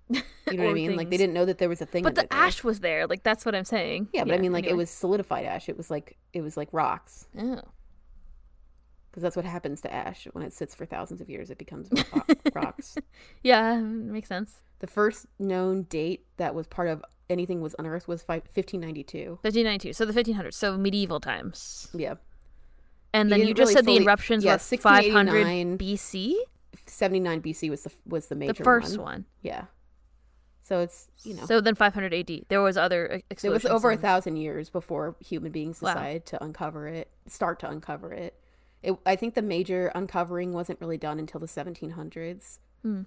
You 0.48 0.58
know 0.58 0.62
what 0.66 0.70
I 0.70 0.74
mean? 0.74 0.94
Like, 0.94 1.10
they 1.10 1.16
didn't 1.16 1.34
know 1.34 1.44
that 1.44 1.58
there 1.58 1.68
was 1.68 1.80
a 1.80 1.86
thing. 1.86 2.04
But 2.04 2.14
the 2.14 2.32
ash 2.32 2.62
was 2.62 2.78
there. 2.78 3.08
Like 3.08 3.24
that's 3.24 3.44
what 3.44 3.56
I'm 3.56 3.64
saying. 3.64 4.10
Yeah, 4.12 4.22
but 4.22 4.34
I 4.34 4.38
mean, 4.38 4.52
like, 4.52 4.64
it 4.64 4.76
was 4.76 4.88
solidified 4.90 5.44
ash. 5.44 5.68
It 5.68 5.76
was 5.76 5.90
like 5.90 6.16
it 6.32 6.40
was 6.40 6.56
like 6.56 6.68
rocks. 6.70 7.26
Oh. 7.36 7.60
because 9.10 9.22
that's 9.24 9.34
what 9.34 9.44
happens 9.44 9.80
to 9.80 9.92
ash 9.92 10.28
when 10.34 10.44
it 10.44 10.52
sits 10.52 10.72
for 10.72 10.86
thousands 10.86 11.20
of 11.20 11.28
years. 11.28 11.50
It 11.50 11.58
becomes 11.58 11.88
rocks. 12.54 12.96
Yeah, 13.42 13.80
makes 13.80 14.28
sense. 14.28 14.62
The 14.78 14.86
first 14.86 15.26
known 15.40 15.82
date 15.84 16.26
that 16.36 16.54
was 16.54 16.68
part 16.68 16.86
of 16.86 17.02
anything 17.28 17.60
was 17.60 17.74
unearthed 17.78 18.08
was 18.08 18.22
fi- 18.22 18.36
1592. 18.54 19.38
1592. 19.42 19.92
So 19.92 20.04
the 20.04 20.12
1500s. 20.12 20.54
So 20.54 20.76
medieval 20.76 21.20
times. 21.20 21.88
Yeah, 21.94 22.14
And 23.12 23.30
then 23.32 23.40
you 23.40 23.54
just 23.54 23.58
really 23.70 23.74
said 23.74 23.84
the 23.86 23.96
eruptions 23.96 24.44
yeah, 24.44 24.54
were 24.54 24.58
500 24.58 25.78
BC. 25.78 26.34
79 26.86 27.42
BC 27.42 27.70
was 27.70 27.82
the 27.82 27.92
was 28.06 28.26
the 28.28 28.34
major 28.36 28.52
the 28.52 28.64
first 28.64 28.96
one. 28.98 29.04
one. 29.04 29.24
Yeah, 29.42 29.64
so 30.62 30.80
it's 30.80 31.08
you 31.24 31.34
know 31.34 31.46
So 31.46 31.60
then 31.60 31.74
500 31.74 32.12
AD. 32.14 32.42
There 32.48 32.60
was 32.62 32.76
other 32.76 33.16
e- 33.16 33.24
it 33.42 33.48
was 33.48 33.64
over 33.64 33.90
a 33.90 33.96
thousand 33.96 34.36
years 34.36 34.68
before 34.70 35.16
human 35.24 35.50
beings 35.52 35.80
Wow. 35.80 35.94
decided 35.94 36.26
to 36.26 36.44
uncover 36.44 36.86
it, 36.86 37.10
start 37.26 37.58
to 37.60 37.68
uncover 37.68 38.12
it. 38.12 38.38
It 38.82 38.94
I 39.06 39.16
think 39.16 39.34
the 39.34 39.42
major 39.42 39.90
uncovering 39.94 40.52
wasn't 40.52 40.80
really 40.80 40.98
done 40.98 41.18
until 41.18 41.40
the 41.40 41.46
1700s. 41.48 42.58
Hmm. 42.82 43.02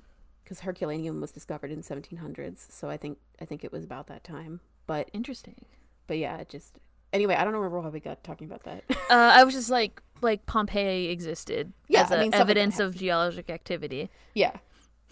Because 0.49 0.61
Herculaneum 0.61 1.21
was 1.21 1.31
discovered 1.31 1.69
in 1.69 1.83
1700s, 1.83 2.71
so 2.71 2.89
I 2.89 2.97
think 2.97 3.19
I 3.39 3.45
think 3.45 3.63
it 3.63 3.71
was 3.71 3.83
about 3.83 4.07
that 4.07 4.23
time. 4.23 4.61
But 4.87 5.07
Interesting. 5.13 5.65
but 6.07 6.17
yeah, 6.17 6.37
it 6.37 6.49
just 6.49 6.79
anyway. 7.13 7.35
I 7.35 7.43
don't 7.43 7.53
remember 7.53 7.79
how 7.83 7.89
we 7.89 7.99
got 7.99 8.23
talking 8.23 8.47
about 8.47 8.63
that. 8.63 8.83
Uh, 8.89 8.95
I 9.11 9.43
was 9.43 9.53
just 9.53 9.69
like, 9.69 10.01
like 10.21 10.47
Pompeii 10.47 11.09
existed 11.09 11.71
Yeah, 11.87 12.01
as 12.01 12.11
I 12.11 12.15
mean, 12.21 12.31
stuff 12.31 12.31
like 12.31 12.31
that 12.31 12.41
evidence 12.41 12.79
of 12.79 12.95
geologic 12.95 13.51
activity. 13.51 14.09
yeah, 14.33 14.57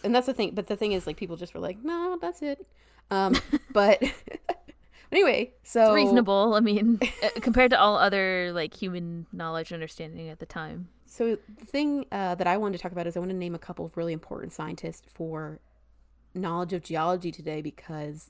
and 0.03 0.15
that's 0.15 0.25
the 0.25 0.33
thing. 0.33 0.55
But 0.55 0.65
the 0.65 0.75
thing 0.75 0.93
is, 0.93 1.05
like, 1.05 1.17
people 1.17 1.35
just 1.35 1.53
were 1.53 1.59
like, 1.59 1.83
"No, 1.83 2.17
that's 2.19 2.41
it." 2.41 2.65
Um, 3.11 3.35
but 3.71 4.01
anyway, 5.11 5.53
so 5.61 5.93
It's 5.93 5.95
reasonable. 6.03 6.55
I 6.55 6.61
mean, 6.61 6.99
uh, 7.23 7.29
compared 7.41 7.69
to 7.71 7.79
all 7.79 7.95
other 7.97 8.51
like 8.53 8.73
human 8.73 9.27
knowledge 9.31 9.69
and 9.71 9.75
understanding 9.75 10.29
at 10.29 10.39
the 10.39 10.47
time. 10.47 10.87
So 11.17 11.35
the 11.57 11.65
thing 11.65 12.05
uh, 12.11 12.35
that 12.35 12.45
I 12.45 12.57
wanted 12.57 12.77
to 12.77 12.83
talk 12.83 12.91
about 12.91 13.07
is 13.07 13.17
I 13.17 13.19
want 13.19 13.31
to 13.31 13.35
name 13.35 13.55
a 13.55 13.59
couple 13.59 13.83
of 13.83 13.97
really 13.97 14.13
important 14.13 14.53
scientists 14.53 15.01
for 15.11 15.59
knowledge 16.35 16.73
of 16.73 16.83
geology 16.83 17.31
today 17.31 17.59
because 17.63 18.29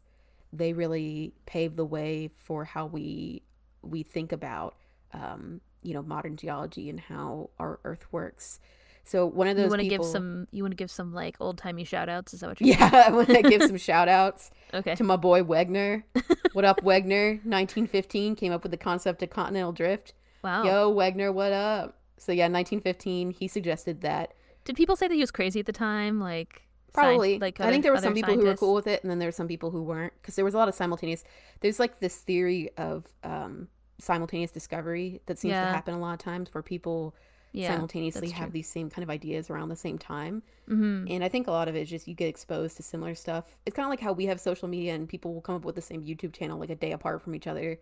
they 0.54 0.72
really 0.72 1.34
paved 1.46 1.76
the 1.76 1.84
way 1.84 2.30
for 2.38 2.64
how 2.64 2.86
we 2.86 3.42
we 3.82 4.04
think 4.04 4.32
about 4.32 4.76
um, 5.14 5.60
you 5.84 5.94
know 5.94 6.02
modern 6.02 6.38
geology 6.38 6.90
and 6.90 7.02
how 7.02 7.50
our 7.60 7.82
Earth 7.84 8.06
works. 8.14 8.62
So 9.04 9.26
one 9.26 9.50
of 9.50 9.58
those 9.58 9.66
You 9.66 9.70
want 9.70 9.82
to 9.82 9.90
people, 9.90 10.06
give 10.06 10.12
some. 10.14 10.48
You 10.52 10.64
want 10.64 10.72
to 10.72 10.78
give 10.78 10.90
some 10.90 11.14
like 11.14 11.36
old 11.42 11.58
timey 11.58 11.84
shout 11.84 12.08
outs. 12.08 12.34
Is 12.34 12.40
that 12.40 12.48
what 12.48 12.62
you're? 12.62 12.70
yeah, 12.70 13.04
I 13.08 13.12
want 13.12 13.28
to 13.28 13.42
give 13.42 13.64
some 13.64 13.78
shout 13.90 14.08
outs 14.08 14.50
Okay. 14.74 14.96
to 14.96 15.04
my 15.04 15.18
boy 15.18 15.42
Wegner. 15.44 16.04
what 16.54 16.64
up, 16.64 16.80
Wegner? 16.84 17.44
1915 17.44 18.38
came 18.38 18.54
up 18.54 18.64
with 18.64 18.72
the 18.72 18.78
concept 18.78 19.22
of 19.24 19.30
continental 19.30 19.74
drift. 19.74 20.14
Wow. 20.42 20.64
Yo, 20.64 20.94
Wegner, 20.94 21.34
what 21.34 21.52
up? 21.52 21.97
So 22.18 22.32
yeah, 22.32 22.46
1915, 22.46 23.32
he 23.32 23.48
suggested 23.48 24.02
that 24.02 24.34
Did 24.66 24.76
people 24.76 24.96
say 24.96 25.08
that 25.08 25.14
he 25.14 25.22
was 25.22 25.32
crazy 25.32 25.60
at 25.60 25.66
the 25.66 25.72
time? 25.74 26.20
Like 26.20 26.64
probably. 26.94 27.38
like 27.40 27.60
I 27.60 27.66
other- 27.66 27.72
think 27.74 27.84
there 27.84 27.94
were 27.94 28.00
some 28.02 28.14
people 28.14 28.34
who 28.34 28.46
were 28.46 28.56
cool 28.56 28.74
with 28.74 28.88
it, 28.88 29.04
and 29.04 29.10
then 29.12 29.20
there 29.20 29.28
were 29.28 29.32
some 29.34 29.48
people 29.48 29.72
who 29.72 29.84
weren't, 29.84 30.14
because 30.22 30.36
there 30.36 30.46
was 30.46 30.54
a 30.54 30.58
lot 30.58 30.68
of 30.68 30.76
simultaneous. 30.76 31.24
There's 31.60 31.80
like 31.80 32.00
this 32.00 32.18
theory 32.18 32.70
of 32.78 33.06
um, 33.24 33.68
simultaneous 34.00 34.52
discovery 34.52 35.22
that 35.28 35.38
seems 35.38 35.52
Yeah. 35.52 35.66
to 35.66 35.72
happen 35.72 35.94
a 35.94 36.00
lot 36.00 36.14
of 36.14 36.20
times, 36.20 36.54
where 36.54 36.62
people 36.64 37.16
Yeah, 37.58 37.72
simultaneously 37.72 38.30
have 38.30 38.52
these 38.52 38.70
same 38.70 38.90
kind 38.90 39.04
of 39.04 39.10
ideas 39.10 39.50
around 39.50 39.70
the 39.70 39.76
same 39.76 39.98
time. 39.98 40.44
Mm-hmm. 40.70 41.08
And 41.10 41.24
I 41.24 41.30
think 41.30 41.48
a 41.48 41.52
lot 41.52 41.68
of 41.68 41.76
it 41.76 41.82
is 41.82 41.90
just 41.90 42.08
you 42.08 42.14
get 42.14 42.28
exposed 42.28 42.78
to 42.78 42.84
similar 42.84 43.16
stuff. 43.16 43.46
It's 43.66 43.76
kind 43.76 43.86
of 43.86 43.90
like 43.90 44.00
how 44.00 44.14
we 44.14 44.26
have 44.26 44.40
social 44.40 44.68
media 44.68 44.94
and 44.96 45.08
people 45.08 45.34
will 45.34 45.42
come 45.42 45.56
up 45.56 45.66
with 45.66 45.76
the 45.76 45.82
same 45.82 46.04
YouTube 46.04 46.34
channel 46.34 46.60
like 46.60 46.70
a 46.70 46.76
day 46.76 46.92
apart 46.92 47.22
from 47.22 47.36
each 47.36 47.48
other. 47.48 47.80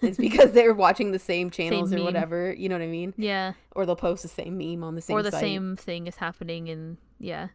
it's 0.00 0.16
because 0.28 0.52
they're 0.52 0.74
watching 0.74 1.12
the 1.12 1.18
same 1.18 1.50
channels 1.50 1.92
or 1.92 1.96
meme. 1.96 2.04
whatever. 2.04 2.52
You 2.52 2.68
know 2.68 2.76
what 2.76 2.82
I 2.82 2.88
mean? 2.88 3.14
Yeah. 3.16 3.52
Or 3.72 3.86
they'll 3.86 3.96
post 3.96 4.22
the 4.22 4.28
same 4.28 4.58
meme 4.58 4.82
on 4.82 4.94
the 4.94 5.02
same 5.02 5.16
or 5.16 5.22
the 5.22 5.30
site. 5.30 5.40
same 5.40 5.76
thing 5.76 6.06
is 6.06 6.16
happening 6.16 6.68
in 6.68 6.98
yeah. 7.18 7.48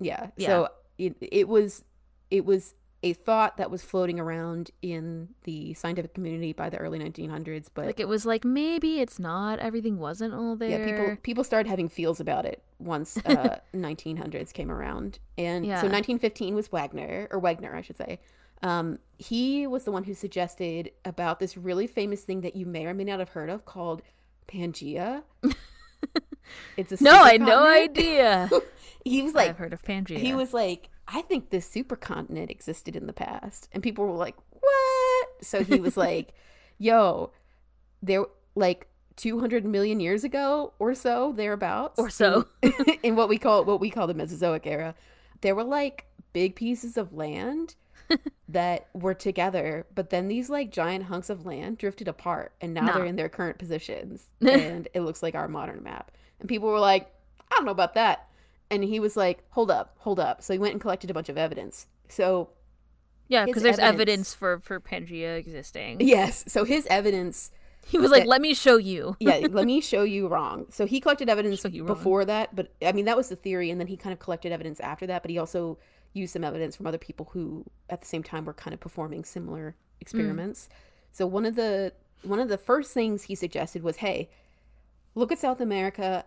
Yeah. 0.00 0.28
Yeah. 0.36 0.46
So 0.46 0.68
it 0.98 1.16
it 1.20 1.48
was 1.48 1.84
it 2.30 2.44
was 2.44 2.74
a 3.04 3.12
thought 3.12 3.58
that 3.58 3.70
was 3.70 3.82
floating 3.84 4.18
around 4.18 4.70
in 4.82 5.28
the 5.44 5.74
scientific 5.74 6.14
community 6.14 6.52
by 6.52 6.68
the 6.70 6.78
early 6.78 6.98
1900s, 6.98 7.68
but 7.72 7.86
Like 7.86 8.00
it 8.00 8.08
was 8.08 8.24
like 8.26 8.44
maybe 8.44 9.00
it's 9.00 9.18
not. 9.20 9.58
Everything 9.60 9.98
wasn't 9.98 10.34
all 10.34 10.56
there. 10.56 10.70
yeah, 10.70 10.84
people 10.84 11.16
people 11.22 11.44
started 11.44 11.68
having 11.68 11.88
feels 11.88 12.18
about 12.18 12.44
it 12.46 12.62
once 12.78 13.16
uh 13.26 13.58
1900s 13.74 14.52
came 14.52 14.70
around. 14.70 15.18
And 15.38 15.64
Yeah. 15.66 15.74
so 15.82 15.86
1915 15.86 16.54
was 16.54 16.68
Wagner 16.68 17.28
or 17.30 17.40
Wegener, 17.40 17.74
I 17.74 17.82
should 17.82 17.96
say. 17.96 18.18
Um 18.62 18.98
he 19.18 19.66
was 19.66 19.84
the 19.84 19.92
one 19.92 20.04
who 20.04 20.14
suggested 20.14 20.90
about 21.04 21.38
this 21.38 21.56
really 21.56 21.86
famous 21.86 22.22
thing 22.22 22.40
that 22.40 22.56
you 22.56 22.66
may 22.66 22.86
or 22.86 22.94
may 22.94 23.04
not 23.04 23.18
have 23.20 23.28
heard 23.30 23.50
of 23.50 23.64
called 23.64 24.00
Pangea. 24.48 25.22
it's 26.76 26.92
a 26.92 27.04
No, 27.04 27.12
I 27.22 27.32
had 27.32 27.40
no 27.42 27.66
idea. 27.66 28.50
He 29.04 29.20
was 29.20 29.34
like 29.34 29.50
I've 29.50 29.58
heard 29.58 29.74
of 29.74 29.82
Pangea. 29.82 30.16
he 30.16 30.32
was 30.32 30.54
like, 30.54 30.88
I 31.06 31.22
think 31.22 31.50
this 31.50 31.68
supercontinent 31.68 32.50
existed 32.50 32.96
in 32.96 33.06
the 33.06 33.12
past. 33.12 33.68
And 33.72 33.82
people 33.82 34.06
were 34.06 34.16
like, 34.16 34.36
what? 34.50 35.28
So 35.42 35.62
he 35.62 35.80
was 35.80 35.96
like, 35.96 36.32
yo, 36.78 37.30
there, 38.02 38.24
like 38.54 38.88
200 39.16 39.64
million 39.64 40.00
years 40.00 40.24
ago 40.24 40.72
or 40.78 40.94
so, 40.94 41.32
thereabouts. 41.36 41.98
Or 41.98 42.10
so. 42.10 42.46
In, 43.02 43.16
what 43.16 43.28
we 43.28 43.38
call, 43.38 43.64
what 43.64 43.80
we 43.80 43.90
call 43.90 44.06
the 44.06 44.14
Mesozoic 44.14 44.66
era, 44.66 44.94
there 45.42 45.54
were 45.54 45.64
like 45.64 46.06
big 46.32 46.56
pieces 46.56 46.96
of 46.96 47.12
land 47.12 47.74
that 48.48 48.88
were 48.94 49.14
together, 49.14 49.86
but 49.94 50.10
then 50.10 50.28
these 50.28 50.48
like 50.50 50.70
giant 50.70 51.04
hunks 51.04 51.30
of 51.30 51.46
land 51.46 51.78
drifted 51.78 52.08
apart 52.08 52.52
and 52.60 52.74
now 52.74 52.86
Nah. 52.86 52.94
they're 52.94 53.04
in 53.06 53.16
their 53.16 53.28
current 53.28 53.58
positions. 53.58 54.26
and 54.40 54.88
it 54.94 55.00
looks 55.02 55.22
like 55.22 55.34
our 55.34 55.48
modern 55.48 55.82
map. 55.82 56.10
And 56.40 56.48
people 56.48 56.68
were 56.68 56.80
like, 56.80 57.10
I 57.50 57.56
don't 57.56 57.66
know 57.66 57.70
about 57.72 57.94
that. 57.94 58.28
And 58.74 58.84
he 58.84 59.00
was 59.00 59.16
like, 59.16 59.44
hold 59.50 59.70
up, 59.70 59.94
hold 59.98 60.18
up. 60.20 60.42
So 60.42 60.52
he 60.52 60.58
went 60.58 60.72
and 60.72 60.80
collected 60.80 61.10
a 61.10 61.14
bunch 61.14 61.28
of 61.28 61.38
evidence. 61.38 61.86
So, 62.08 62.50
yeah, 63.28 63.44
because 63.46 63.62
there's 63.62 63.78
evidence- 63.78 63.94
evidence 63.94 64.34
for 64.34 64.58
for 64.60 64.80
Pangea 64.80 65.38
existing. 65.38 66.00
yes. 66.00 66.44
So 66.48 66.64
his 66.64 66.86
evidence 66.86 67.50
He 67.86 67.98
was 67.98 68.10
like, 68.10 68.22
that- 68.22 68.28
"Let 68.28 68.40
me 68.40 68.54
show 68.54 68.76
you." 68.78 69.14
yeah, 69.20 69.46
let 69.50 69.66
me 69.66 69.80
show 69.80 70.02
you 70.04 70.26
wrong. 70.28 70.66
So 70.70 70.86
he 70.86 71.00
collected 71.00 71.28
evidence 71.28 71.62
before 71.62 72.24
that, 72.24 72.54
but 72.56 72.72
I 72.82 72.92
mean 72.92 73.04
that 73.04 73.16
was 73.16 73.28
the 73.28 73.36
theory, 73.36 73.70
and 73.70 73.78
then 73.78 73.86
he 73.88 73.96
kind 73.96 74.12
of 74.12 74.18
collected 74.18 74.52
evidence 74.52 74.80
after 74.80 75.06
that. 75.06 75.22
But 75.22 75.30
he 75.30 75.38
also 75.38 75.78
used 76.14 76.32
some 76.32 76.44
evidence 76.44 76.76
from 76.76 76.86
other 76.86 76.98
people 76.98 77.28
who, 77.32 77.64
at 77.90 78.00
the 78.00 78.06
same 78.06 78.22
time, 78.22 78.44
were 78.44 78.54
kind 78.54 78.72
of 78.72 78.80
performing 78.80 79.24
similar 79.24 79.74
experiments. 80.00 80.68
Mm. 80.70 80.76
So 81.12 81.26
one 81.26 81.44
of 81.44 81.56
the 81.56 81.92
one 82.22 82.40
of 82.40 82.48
the 82.48 82.56
first 82.58 82.92
things 82.92 83.24
he 83.24 83.34
suggested 83.34 83.82
was, 83.82 83.96
"Hey, 83.96 84.30
look 85.14 85.30
at 85.30 85.38
South 85.38 85.60
America 85.60 86.24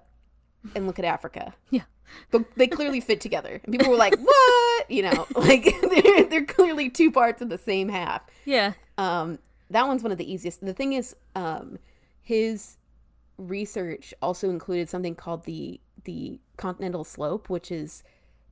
and 0.76 0.88
look 0.88 1.00
at 1.00 1.06
Africa. 1.06 1.54
Yeah. 1.70 1.84
But 2.32 2.46
they 2.56 2.68
clearly 2.68 3.02
fit 3.02 3.20
together." 3.22 3.60
And 3.64 3.72
people 3.72 3.90
were 3.90 3.98
like, 3.98 4.16
"What?" 4.20 4.92
You 4.92 5.04
know, 5.04 5.28
like 5.36 5.76
they're, 5.82 6.24
they're 6.26 6.46
clearly 6.46 6.90
two 6.90 7.12
parts 7.12 7.42
of 7.42 7.50
the 7.50 7.58
same 7.58 7.90
half. 7.90 8.22
Yeah. 8.46 8.74
Um, 8.98 9.40
that 9.70 9.88
one's 9.88 10.04
one 10.04 10.12
of 10.12 10.18
the 10.18 10.32
easiest. 10.32 10.66
The 10.66 10.74
thing 10.74 10.94
is, 10.94 11.16
um, 11.36 11.78
his 12.22 12.78
research 13.38 14.14
also 14.22 14.50
included 14.50 14.90
something 14.90 15.16
called 15.16 15.46
the 15.46 15.80
the 16.04 16.40
continental 16.56 17.04
slope, 17.04 17.50
which 17.50 17.72
is 17.72 18.04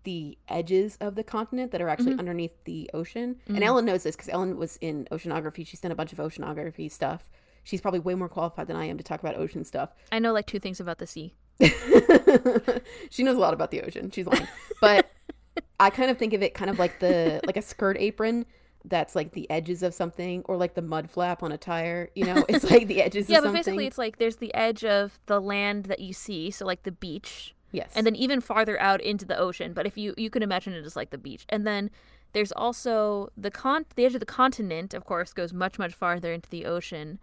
the 0.03 0.37
edges 0.47 0.97
of 1.01 1.15
the 1.15 1.23
continent 1.23 1.71
that 1.71 1.81
are 1.81 1.89
actually 1.89 2.13
underneath 2.19 2.53
the 2.63 2.89
ocean. 2.93 3.37
And 3.47 3.63
Ellen 3.63 3.85
knows 3.85 4.03
this 4.03 4.15
because 4.15 4.29
Ellen 4.29 4.55
was 4.57 4.77
in 4.79 5.07
oceanography. 5.11 5.67
She's 5.67 5.81
done 5.81 5.91
a 5.91 5.95
bunch 5.95 6.13
of 6.13 6.19
oceanography 6.19 6.91
stuff. 6.91 7.29
She's 7.63 7.81
probably 7.81 7.99
way 7.99 8.13
more 8.13 8.29
qualified 8.29 8.67
than 8.67 8.75
I 8.75 8.85
am 8.85 8.97
to 8.97 9.03
talk 9.03 9.19
about 9.19 9.35
ocean 9.35 9.65
stuff. 9.65 9.89
I 10.11 10.19
know 10.19 10.31
like 10.31 10.45
two 10.45 10.59
things 10.59 10.79
about 10.79 10.99
the 10.99 11.07
sea. 11.07 11.33
she 13.09 13.23
knows 13.23 13.37
a 13.37 13.39
lot 13.39 13.53
about 13.53 13.71
the 13.71 13.81
ocean. 13.81 14.11
She's 14.11 14.27
lying. 14.27 14.47
But 14.81 15.09
I 15.79 15.89
kind 15.89 16.09
of 16.11 16.17
think 16.17 16.33
of 16.33 16.41
it 16.41 16.53
kind 16.53 16.69
of 16.69 16.79
like 16.79 16.99
the 16.99 17.41
like 17.45 17.57
a 17.57 17.61
skirt 17.61 17.97
apron 17.99 18.45
that's 18.87 19.15
like 19.15 19.31
the 19.31 19.49
edges 19.49 19.81
of 19.83 19.93
something 19.93 20.43
or 20.45 20.57
like 20.57 20.75
the 20.75 20.81
mud 20.81 21.09
flap 21.09 21.41
on 21.43 21.51
a 21.51 21.57
tire, 21.57 22.09
you 22.15 22.25
know? 22.25 22.45
It's 22.47 22.63
like 22.71 22.87
the 22.87 23.01
edges 23.01 23.29
Yeah, 23.29 23.39
of 23.39 23.43
but 23.43 23.47
something. 23.47 23.59
basically 23.63 23.87
it's 23.87 23.97
like 23.97 24.17
there's 24.17 24.37
the 24.37 24.53
edge 24.53 24.83
of 24.85 25.19
the 25.25 25.39
land 25.41 25.85
that 25.85 25.99
you 25.99 26.13
see, 26.13 26.51
so 26.51 26.65
like 26.65 26.83
the 26.83 26.91
beach, 26.91 27.55
yes. 27.71 27.91
and 27.95 28.05
then 28.05 28.15
even 28.15 28.41
farther 28.41 28.79
out 28.79 29.01
into 29.01 29.25
the 29.25 29.37
ocean. 29.37 29.73
But 29.73 29.85
if 29.87 29.97
you 29.97 30.13
you 30.17 30.29
can 30.29 30.43
imagine 30.43 30.73
it 30.73 30.85
as 30.85 30.95
like 30.95 31.09
the 31.09 31.17
beach, 31.17 31.45
and 31.49 31.65
then 31.65 31.89
there's 32.33 32.51
also 32.51 33.29
the 33.37 33.51
con 33.51 33.85
the 33.95 34.05
edge 34.05 34.13
of 34.13 34.19
the 34.19 34.25
continent, 34.25 34.93
of 34.93 35.05
course, 35.05 35.33
goes 35.33 35.53
much 35.53 35.79
much 35.79 35.93
farther 35.93 36.31
into 36.31 36.49
the 36.49 36.65
ocean, 36.65 37.19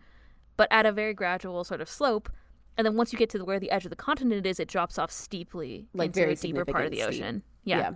but 0.57 0.69
at 0.71 0.87
a 0.87 0.93
very 0.93 1.15
gradual 1.15 1.65
sort 1.65 1.81
of 1.81 1.89
slope. 1.89 2.31
And 2.77 2.87
then 2.87 2.97
once 2.97 3.13
you 3.13 3.19
get 3.19 3.29
to 3.31 3.39
the, 3.39 3.45
where 3.45 3.61
the 3.61 3.71
edge 3.71 3.85
of 3.85 3.91
the 3.91 3.97
continent 3.97 4.47
is, 4.47 4.59
it 4.59 4.69
drops 4.69 4.99
off 4.99 5.11
steeply 5.11 5.89
Like 5.95 6.07
into 6.09 6.21
very 6.21 6.33
a 6.33 6.37
deeper 6.37 6.65
part 6.65 6.85
of 6.87 6.91
the 6.91 6.99
steep. 7.01 7.09
ocean. 7.09 7.43
Yeah. 7.65 7.79
yeah. 7.79 7.91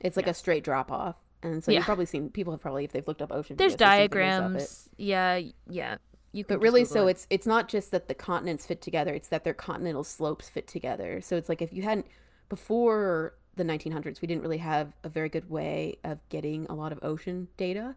It's 0.00 0.16
like 0.16 0.26
a 0.26 0.34
straight 0.34 0.62
drop 0.64 0.92
off. 0.92 1.16
And 1.42 1.62
so 1.64 1.70
Yeah. 1.72 1.78
you've 1.78 1.86
probably 1.86 2.06
seen 2.06 2.28
people 2.30 2.52
have 2.52 2.60
probably 2.60 2.84
if 2.84 2.92
they've 2.92 3.06
looked 3.06 3.22
up 3.22 3.32
ocean 3.32 3.56
There's 3.56 3.74
videos, 3.74 3.78
they've 3.78 3.88
seen 4.12 4.20
videos 4.20 4.38
of 4.46 4.52
it. 4.56 4.58
diagrams. 4.58 4.88
Yeah, 4.98 5.40
yeah. 5.68 5.96
You 6.32 6.44
But 6.44 6.60
really, 6.60 6.82
Google 6.82 6.92
so 6.94 7.06
it. 7.06 7.10
it's 7.12 7.26
it's 7.30 7.46
not 7.46 7.68
just 7.68 7.90
that 7.92 8.08
the 8.08 8.14
continents 8.14 8.66
fit 8.66 8.80
together; 8.82 9.14
it's 9.14 9.28
that 9.28 9.44
their 9.44 9.54
continental 9.54 10.02
slopes 10.02 10.48
fit 10.48 10.66
together. 10.66 11.20
So 11.20 11.36
it's 11.36 11.48
like 11.48 11.62
if 11.62 11.72
you 11.72 11.82
hadn't 11.82 12.06
before 12.48 13.34
the 13.56 13.62
1900s, 13.64 14.20
we 14.20 14.26
didn't 14.26 14.42
really 14.42 14.58
have 14.58 14.94
a 15.04 15.08
very 15.08 15.28
good 15.28 15.48
way 15.48 15.96
of 16.02 16.18
getting 16.28 16.66
a 16.66 16.74
lot 16.74 16.90
of 16.92 16.98
ocean 17.02 17.48
data. 17.56 17.94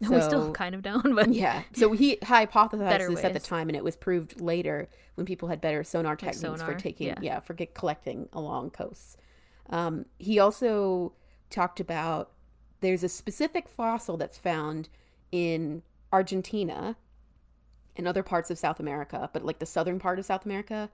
we 0.10 0.20
still 0.20 0.52
kind 0.52 0.74
of 0.74 0.82
don't, 0.82 1.14
but 1.14 1.32
Yeah. 1.32 1.62
So 1.74 1.92
he 1.92 2.16
hypothesized 2.22 3.08
this 3.08 3.24
at 3.24 3.32
the 3.32 3.40
time, 3.40 3.68
and 3.68 3.76
it 3.76 3.84
was 3.84 3.96
proved 3.96 4.40
later 4.40 4.88
when 5.14 5.26
people 5.26 5.48
had 5.48 5.60
better 5.60 5.84
sonar 5.84 6.16
techniques 6.16 6.40
for 6.40 6.58
sonar, 6.58 6.74
taking, 6.74 7.08
yeah, 7.08 7.18
yeah. 7.20 7.40
for 7.40 7.54
get, 7.54 7.74
collecting 7.74 8.28
along 8.32 8.70
coasts. 8.70 9.16
Um, 9.70 10.06
he 10.18 10.38
also 10.38 11.12
talked 11.50 11.80
about 11.80 12.32
there's 12.80 13.02
a 13.02 13.08
specific 13.08 13.68
fossil 13.68 14.16
that's 14.16 14.36
found 14.36 14.88
in 15.32 15.82
Argentina 16.12 16.96
and 17.96 18.06
other 18.06 18.22
parts 18.22 18.50
of 18.50 18.58
South 18.58 18.80
America, 18.80 19.30
but 19.32 19.44
like 19.44 19.58
the 19.58 19.66
southern 19.66 19.98
part 19.98 20.18
of 20.18 20.26
South 20.26 20.44
America, 20.44 20.90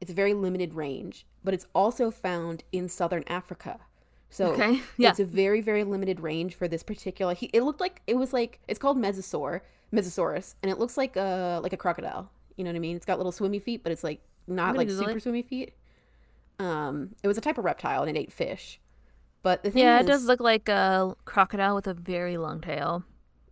it's 0.00 0.10
a 0.10 0.14
very 0.14 0.34
limited 0.34 0.74
range, 0.74 1.26
but 1.42 1.52
it's 1.52 1.66
also 1.74 2.10
found 2.10 2.64
in 2.72 2.88
southern 2.88 3.24
Africa. 3.26 3.80
So 4.30 4.52
Okay, 4.52 4.80
yeah. 4.96 5.10
it's 5.10 5.20
a 5.20 5.24
very 5.24 5.60
very 5.60 5.84
limited 5.84 6.20
range 6.20 6.54
for 6.54 6.68
this 6.68 6.82
particular. 6.82 7.34
He, 7.34 7.46
it 7.52 7.62
looked 7.62 7.80
like 7.80 8.02
it 8.06 8.16
was 8.16 8.32
like 8.32 8.60
it's 8.68 8.78
called 8.78 8.98
Mesosaur, 8.98 9.60
Mesosaurus, 9.92 10.54
and 10.62 10.70
it 10.70 10.78
looks 10.78 10.96
like 10.96 11.16
a 11.16 11.60
like 11.62 11.72
a 11.72 11.76
crocodile. 11.76 12.30
You 12.56 12.64
know 12.64 12.70
what 12.70 12.76
I 12.76 12.80
mean? 12.80 12.96
It's 12.96 13.06
got 13.06 13.18
little 13.18 13.32
swimmy 13.32 13.58
feet, 13.58 13.82
but 13.82 13.92
it's 13.92 14.04
like 14.04 14.20
not 14.46 14.76
like 14.76 14.90
super 14.90 15.18
it. 15.18 15.22
swimmy 15.22 15.42
feet. 15.42 15.74
Um, 16.58 17.14
it 17.22 17.28
was 17.28 17.36
a 17.36 17.40
type 17.40 17.58
of 17.58 17.64
reptile 17.64 18.02
and 18.02 18.16
it 18.16 18.18
ate 18.18 18.32
fish. 18.32 18.80
But 19.42 19.62
the 19.62 19.70
thing 19.70 19.82
yeah, 19.82 20.00
is, 20.00 20.06
it 20.06 20.08
does 20.08 20.24
look 20.24 20.40
like 20.40 20.68
a 20.68 21.14
crocodile 21.24 21.74
with 21.74 21.86
a 21.86 21.94
very 21.94 22.36
long 22.36 22.60
tail. 22.60 23.04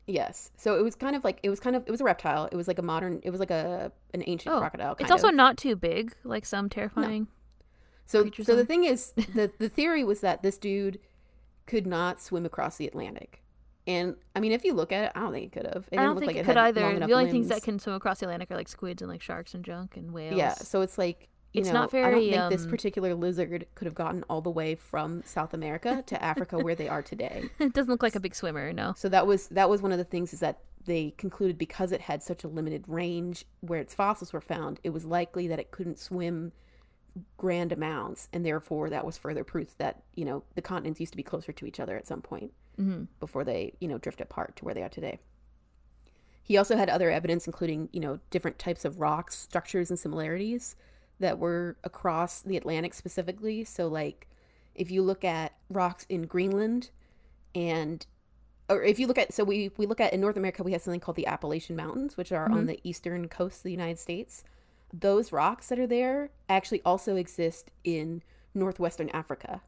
Yes. 0.06 0.50
So 0.56 0.78
it 0.78 0.82
was 0.82 0.94
kind 0.94 1.14
of 1.14 1.22
like 1.24 1.38
it 1.42 1.50
was 1.50 1.60
kind 1.60 1.76
of 1.76 1.84
it 1.86 1.90
was 1.90 2.00
a 2.00 2.04
reptile. 2.04 2.48
It 2.50 2.56
was 2.56 2.66
like 2.66 2.78
a 2.78 2.82
modern. 2.82 3.20
It 3.22 3.30
was 3.30 3.40
like 3.40 3.50
a 3.50 3.92
an 4.12 4.24
ancient 4.26 4.54
Oh, 4.54 4.58
crocodile. 4.58 4.96
It's 4.98 5.10
also 5.10 5.28
of. 5.28 5.34
not 5.34 5.56
too 5.56 5.76
big, 5.76 6.14
like 6.24 6.44
some 6.44 6.68
terrifying. 6.68 7.28
So. 8.06 8.30
So 8.42 8.56
the 8.56 8.64
thing 8.64 8.84
is, 8.84 9.12
the 9.34 9.50
the 9.58 9.68
theory 9.68 10.04
was 10.04 10.20
that 10.20 10.42
this 10.42 10.58
dude 10.58 10.98
could 11.66 11.86
not 11.86 12.20
swim 12.20 12.44
across 12.44 12.76
the 12.76 12.86
Atlantic, 12.86 13.42
and 13.86 14.16
I 14.34 14.40
mean, 14.40 14.52
if 14.52 14.64
you 14.64 14.74
look 14.74 14.92
at 14.92 15.04
it, 15.04 15.12
I 15.14 15.20
don't 15.20 15.32
think 15.32 15.44
it 15.46 15.52
could 15.52 15.66
have. 15.66 15.88
It 15.90 15.98
I 15.98 16.04
don't 16.04 16.18
think 16.18 16.28
like 16.28 16.36
it 16.36 16.46
could 16.46 16.56
either. 16.56 17.00
The 17.00 17.12
only 17.12 17.30
things 17.30 17.48
that 17.48 17.62
can 17.62 17.78
swim 17.78 17.94
across 17.94 18.20
the 18.20 18.26
Atlantic 18.26 18.50
are 18.50 18.56
like 18.56 18.68
squids 18.68 19.02
and 19.02 19.10
like 19.10 19.22
sharks 19.22 19.54
and 19.54 19.64
junk 19.64 19.96
and 19.96 20.12
whales. 20.12 20.36
Yeah. 20.36 20.54
So 20.54 20.80
it's 20.80 20.98
like. 20.98 21.28
You 21.52 21.60
It's 21.60 21.68
know, 21.68 21.74
not 21.74 21.94
I 21.94 22.00
don't 22.00 22.10
very, 22.10 22.30
think 22.32 22.50
this 22.50 22.64
um, 22.64 22.70
particular 22.70 23.14
lizard 23.14 23.64
could 23.76 23.84
have 23.84 23.94
gotten 23.94 24.24
all 24.28 24.40
the 24.40 24.50
way 24.50 24.74
from 24.74 25.22
South 25.24 25.54
America 25.54 26.02
to 26.08 26.20
Africa 26.20 26.58
where 26.58 26.74
they 26.74 26.88
are 26.88 27.00
today. 27.00 27.44
it 27.60 27.72
doesn't 27.72 27.92
look 27.92 28.02
like 28.02 28.16
a 28.16 28.20
big 28.20 28.34
swimmer. 28.34 28.72
No. 28.72 28.92
So 28.96 29.08
that 29.10 29.24
was 29.28 29.46
that 29.50 29.70
was 29.70 29.80
one 29.80 29.92
of 29.92 29.98
the 29.98 30.02
things 30.02 30.34
is 30.34 30.40
that 30.40 30.58
they 30.84 31.14
concluded 31.16 31.56
because 31.56 31.92
it 31.92 32.00
had 32.02 32.24
such 32.24 32.42
a 32.42 32.48
limited 32.48 32.84
range 32.88 33.44
where 33.60 33.78
its 33.78 33.94
fossils 33.94 34.32
were 34.32 34.40
found, 34.40 34.80
it 34.82 34.90
was 34.90 35.04
likely 35.04 35.46
that 35.46 35.60
it 35.60 35.70
couldn't 35.70 35.98
swim 35.98 36.50
grand 37.36 37.72
amounts, 37.72 38.28
and 38.32 38.44
therefore 38.44 38.90
that 38.90 39.06
was 39.06 39.16
further 39.16 39.44
proof 39.44 39.76
that 39.78 40.02
you 40.14 40.24
know 40.24 40.42
the 40.54 40.62
continents 40.62 41.00
used 41.00 41.12
to 41.12 41.16
be 41.16 41.22
closer 41.22 41.52
to 41.52 41.66
each 41.66 41.80
other 41.80 41.96
at 41.96 42.06
some 42.06 42.22
point 42.22 42.52
hmm 42.76 43.04
before 43.20 43.44
they 43.44 43.72
you 43.80 43.88
know 43.88 43.98
drift 43.98 44.20
apart 44.20 44.56
to 44.56 44.64
where 44.64 44.74
they 44.74 44.82
are 44.82 44.88
today. 44.88 45.18
He 46.42 46.58
also 46.58 46.76
had 46.76 46.90
other 46.90 47.10
evidence, 47.10 47.46
including 47.46 47.88
you 47.92 48.00
know 48.00 48.20
different 48.30 48.58
types 48.58 48.84
of 48.84 49.00
rocks, 49.00 49.36
structures, 49.38 49.90
and 49.90 49.98
similarities 49.98 50.76
that 51.20 51.38
were 51.38 51.76
across 51.84 52.42
the 52.42 52.56
Atlantic 52.56 52.94
specifically. 52.94 53.64
So 53.64 53.86
like 53.88 54.28
if 54.74 54.90
you 54.90 55.02
look 55.02 55.24
at 55.24 55.54
rocks 55.70 56.04
in 56.08 56.22
Greenland 56.22 56.90
and 57.54 58.04
or 58.68 58.82
if 58.82 58.98
you 58.98 59.06
look 59.06 59.18
at 59.18 59.32
so 59.32 59.44
we 59.44 59.70
we 59.76 59.86
look 59.86 60.00
at 60.00 60.12
in 60.12 60.20
North 60.20 60.36
America 60.36 60.62
we 60.62 60.72
have 60.72 60.82
something 60.82 61.00
called 61.00 61.16
the 61.16 61.26
Appalachian 61.26 61.76
Mountains, 61.76 62.16
which 62.16 62.32
are 62.32 62.50
on 62.50 62.66
the 62.66 62.80
eastern 62.82 63.28
coast 63.28 63.58
of 63.58 63.62
the 63.64 63.70
United 63.70 63.98
States. 63.98 64.42
Those 64.96 65.32
rocks 65.32 65.68
that 65.68 65.78
are 65.78 65.86
there 65.88 66.30
actually 66.48 66.80
also 66.84 67.16
exist 67.16 67.72
in 67.82 68.22
northwestern 68.54 69.08
Africa. 69.10 69.60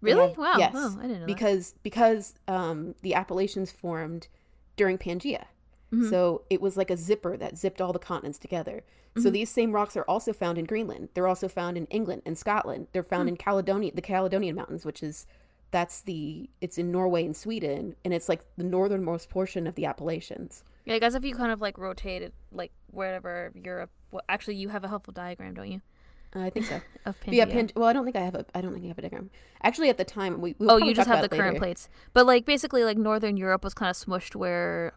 Really? 0.00 0.34
wow. 0.36 0.54
Yes. 0.58 0.72
Oh, 0.74 0.96
I 0.98 1.02
didn't 1.02 1.12
know 1.12 1.18
that. 1.20 1.26
because 1.26 1.74
because 1.82 2.34
um, 2.48 2.94
the 3.02 3.14
Appalachians 3.14 3.70
formed 3.70 4.28
during 4.76 4.96
Pangea. 4.98 5.44
Mm-hmm. 5.92 6.08
So 6.08 6.42
it 6.48 6.62
was 6.62 6.76
like 6.78 6.90
a 6.90 6.96
zipper 6.96 7.36
that 7.36 7.58
zipped 7.58 7.80
all 7.82 7.92
the 7.92 7.98
continents 7.98 8.38
together. 8.38 8.82
So 9.14 9.24
Mm-hmm. 9.24 9.30
these 9.32 9.50
same 9.50 9.72
rocks 9.72 9.94
are 9.94 10.04
also 10.08 10.32
found 10.32 10.56
in 10.56 10.64
Greenland. 10.64 11.10
They're 11.12 11.28
also 11.28 11.46
found 11.46 11.76
in 11.76 11.84
England 11.86 12.22
and 12.24 12.38
Scotland. 12.38 12.86
They're 12.92 13.02
found 13.02 13.24
Hmm. 13.24 13.34
in 13.34 13.36
Caledonia, 13.36 13.92
the 13.94 14.00
Caledonian 14.00 14.56
Mountains, 14.56 14.86
which 14.86 15.02
is 15.02 15.26
that's 15.72 16.02
the 16.02 16.48
it's 16.60 16.78
in 16.78 16.92
Norway 16.92 17.24
and 17.24 17.36
Sweden, 17.36 17.96
and 18.04 18.14
it's 18.14 18.28
like 18.28 18.42
the 18.56 18.64
northernmost 18.64 19.28
portion 19.28 19.66
of 19.66 19.74
the 19.74 19.86
Appalachians. 19.86 20.62
Yeah, 20.84 20.94
I 20.94 20.98
guess 21.00 21.14
if 21.14 21.24
you 21.24 21.34
kind 21.34 21.50
of 21.50 21.60
like 21.60 21.78
rotate 21.78 22.22
it, 22.22 22.34
like 22.52 22.70
wherever 22.88 23.50
Europe. 23.54 23.90
Well, 24.12 24.22
actually, 24.28 24.56
you 24.56 24.68
have 24.68 24.84
a 24.84 24.88
helpful 24.88 25.12
diagram, 25.12 25.54
don't 25.54 25.70
you? 25.70 25.80
Uh, 26.36 26.40
I 26.40 26.50
think 26.50 26.66
so. 26.66 26.80
Of 27.06 27.18
But 27.24 27.34
yeah. 27.34 27.46
Pan- 27.46 27.70
well, 27.74 27.88
I 27.88 27.92
don't 27.92 28.04
think 28.04 28.16
I 28.16 28.20
have 28.20 28.34
a 28.36 28.44
I 28.54 28.60
don't 28.60 28.72
think 28.72 28.84
I 28.84 28.88
have 28.88 28.98
a 28.98 29.02
diagram. 29.02 29.30
Actually, 29.62 29.88
at 29.88 29.98
the 29.98 30.04
time 30.04 30.40
we, 30.40 30.54
we'll 30.58 30.70
oh, 30.72 30.76
you 30.76 30.94
just 30.94 31.08
have 31.08 31.22
the 31.22 31.28
current 31.28 31.58
plates. 31.58 31.88
But 32.12 32.26
like 32.26 32.44
basically, 32.44 32.84
like 32.84 32.96
northern 32.96 33.36
Europe 33.36 33.64
was 33.64 33.74
kind 33.74 33.90
of 33.90 33.96
smushed 33.96 34.36
where 34.36 34.92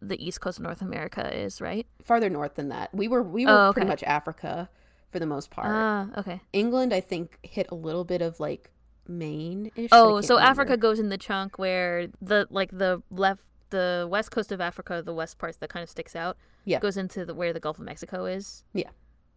the 0.00 0.24
east 0.24 0.40
coast 0.40 0.58
of 0.58 0.64
North 0.64 0.82
America 0.82 1.36
is, 1.36 1.60
right? 1.60 1.86
farther 2.02 2.30
north 2.30 2.54
than 2.54 2.68
that. 2.68 2.94
We 2.94 3.08
were 3.08 3.22
we 3.22 3.44
were 3.46 3.68
Oh, 3.68 3.72
pretty 3.72 3.88
much 3.88 4.02
Africa 4.04 4.68
for 5.10 5.18
the 5.18 5.26
most 5.26 5.50
part. 5.50 5.68
Ah, 5.70 6.08
okay. 6.18 6.40
England, 6.52 6.92
I 6.94 7.00
think, 7.00 7.38
hit 7.42 7.66
a 7.70 7.74
little 7.74 8.04
bit 8.04 8.22
of 8.22 8.38
like 8.40 8.70
Maine 9.08 9.70
ish. 9.76 9.90
Oh, 9.92 10.20
so 10.20 10.38
Africa 10.38 10.76
goes 10.76 10.98
in 10.98 11.08
the 11.08 11.18
chunk 11.18 11.58
where 11.58 12.08
the 12.20 12.46
like 12.50 12.70
the 12.76 13.02
left, 13.10 13.44
the 13.70 14.06
west 14.10 14.30
coast 14.30 14.52
of 14.52 14.60
Africa, 14.60 15.02
the 15.04 15.14
west 15.14 15.38
parts 15.38 15.56
that 15.58 15.70
kind 15.70 15.82
of 15.82 15.90
sticks 15.90 16.14
out, 16.16 16.36
Yeah. 16.64 16.78
goes 16.80 16.96
into 16.96 17.24
the 17.24 17.34
where 17.34 17.52
the 17.52 17.60
Gulf 17.60 17.78
of 17.78 17.84
Mexico 17.84 18.24
is. 18.26 18.64
Yeah. 18.72 18.90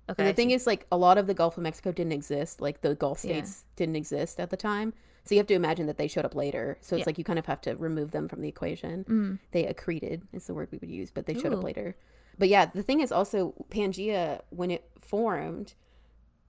Okay. 0.10 0.24
And 0.24 0.28
the 0.30 0.34
thing 0.34 0.50
is, 0.50 0.66
like, 0.66 0.88
a 0.92 0.98
lot 0.98 1.20
of 1.20 1.28
the 1.28 1.36
Gulf 1.36 1.56
of 1.58 1.64
Mexico 1.64 1.92
didn't 1.92 2.14
exist. 2.14 2.62
Like, 2.62 2.82
the 2.82 2.96
Gulf 2.96 3.24
Yeah. 3.24 3.44
states 3.44 3.66
didn't 3.76 3.96
exist 3.96 4.40
at 4.40 4.50
the 4.50 4.58
time. 4.58 4.94
So 5.24 5.36
you 5.36 5.40
have 5.40 5.46
to 5.48 5.54
imagine 5.54 5.86
that 5.86 5.98
they 5.98 6.08
showed 6.08 6.26
up 6.26 6.34
later. 6.34 6.80
So 6.82 6.96
it's 6.96 7.02
Yeah. 7.02 7.06
like 7.06 7.18
you 7.20 7.24
kind 7.24 7.38
of 7.38 7.46
have 7.46 7.62
to 7.62 7.76
remove 7.76 8.10
them 8.10 8.28
from 8.28 8.42
the 8.42 8.48
equation. 8.48 9.04
Mm. 9.04 9.40
They 9.52 9.66
accreted, 9.66 10.24
is 10.34 10.48
the 10.48 10.56
word 10.56 10.70
we 10.72 10.80
would 10.80 10.90
use, 10.90 11.12
but 11.12 11.28
they 11.28 11.36
showed 11.36 11.54
Ooh. 11.54 11.58
up 11.58 11.64
later. 11.64 11.96
But 12.40 12.48
yeah, 12.50 12.66
the 12.66 12.82
thing 12.82 13.02
is 13.02 13.12
also, 13.12 13.54
Pangea, 13.70 14.42
when 14.50 14.72
it 14.72 14.90
formed, 14.98 15.76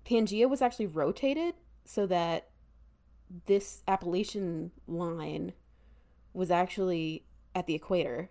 Pangea 0.06 0.48
was 0.48 0.62
actually 0.62 0.86
rotated 0.86 1.54
so 1.84 2.06
that 2.06 2.48
this 3.46 3.82
Appalachian 3.86 4.72
line 4.86 5.52
was 6.32 6.50
actually 6.50 7.24
at 7.54 7.66
the 7.66 7.74
equator. 7.74 8.30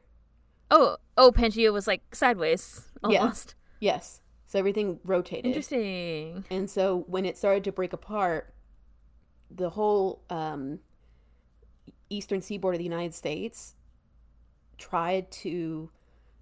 Oh, 0.71 0.97
oh, 1.17 1.31
Pangea 1.31 1.73
was 1.73 1.88
like 1.88 2.13
sideways 2.13 2.85
Yeah. 3.07 3.19
almost. 3.21 3.55
Yes. 3.79 4.21
So 4.45 4.59
everything 4.59 4.99
rotated. 5.03 5.45
Interesting. 5.45 6.43
And 6.49 6.69
so 6.69 7.05
when 7.07 7.25
it 7.25 7.38
started 7.38 7.63
to 7.65 7.71
break 7.71 7.93
apart, 7.93 8.53
the 9.49 9.69
whole 9.71 10.23
um, 10.29 10.79
eastern 12.09 12.41
seaboard 12.41 12.75
of 12.75 12.79
the 12.79 12.83
United 12.83 13.13
States 13.13 13.75
tried 14.77 15.31
to 15.31 15.91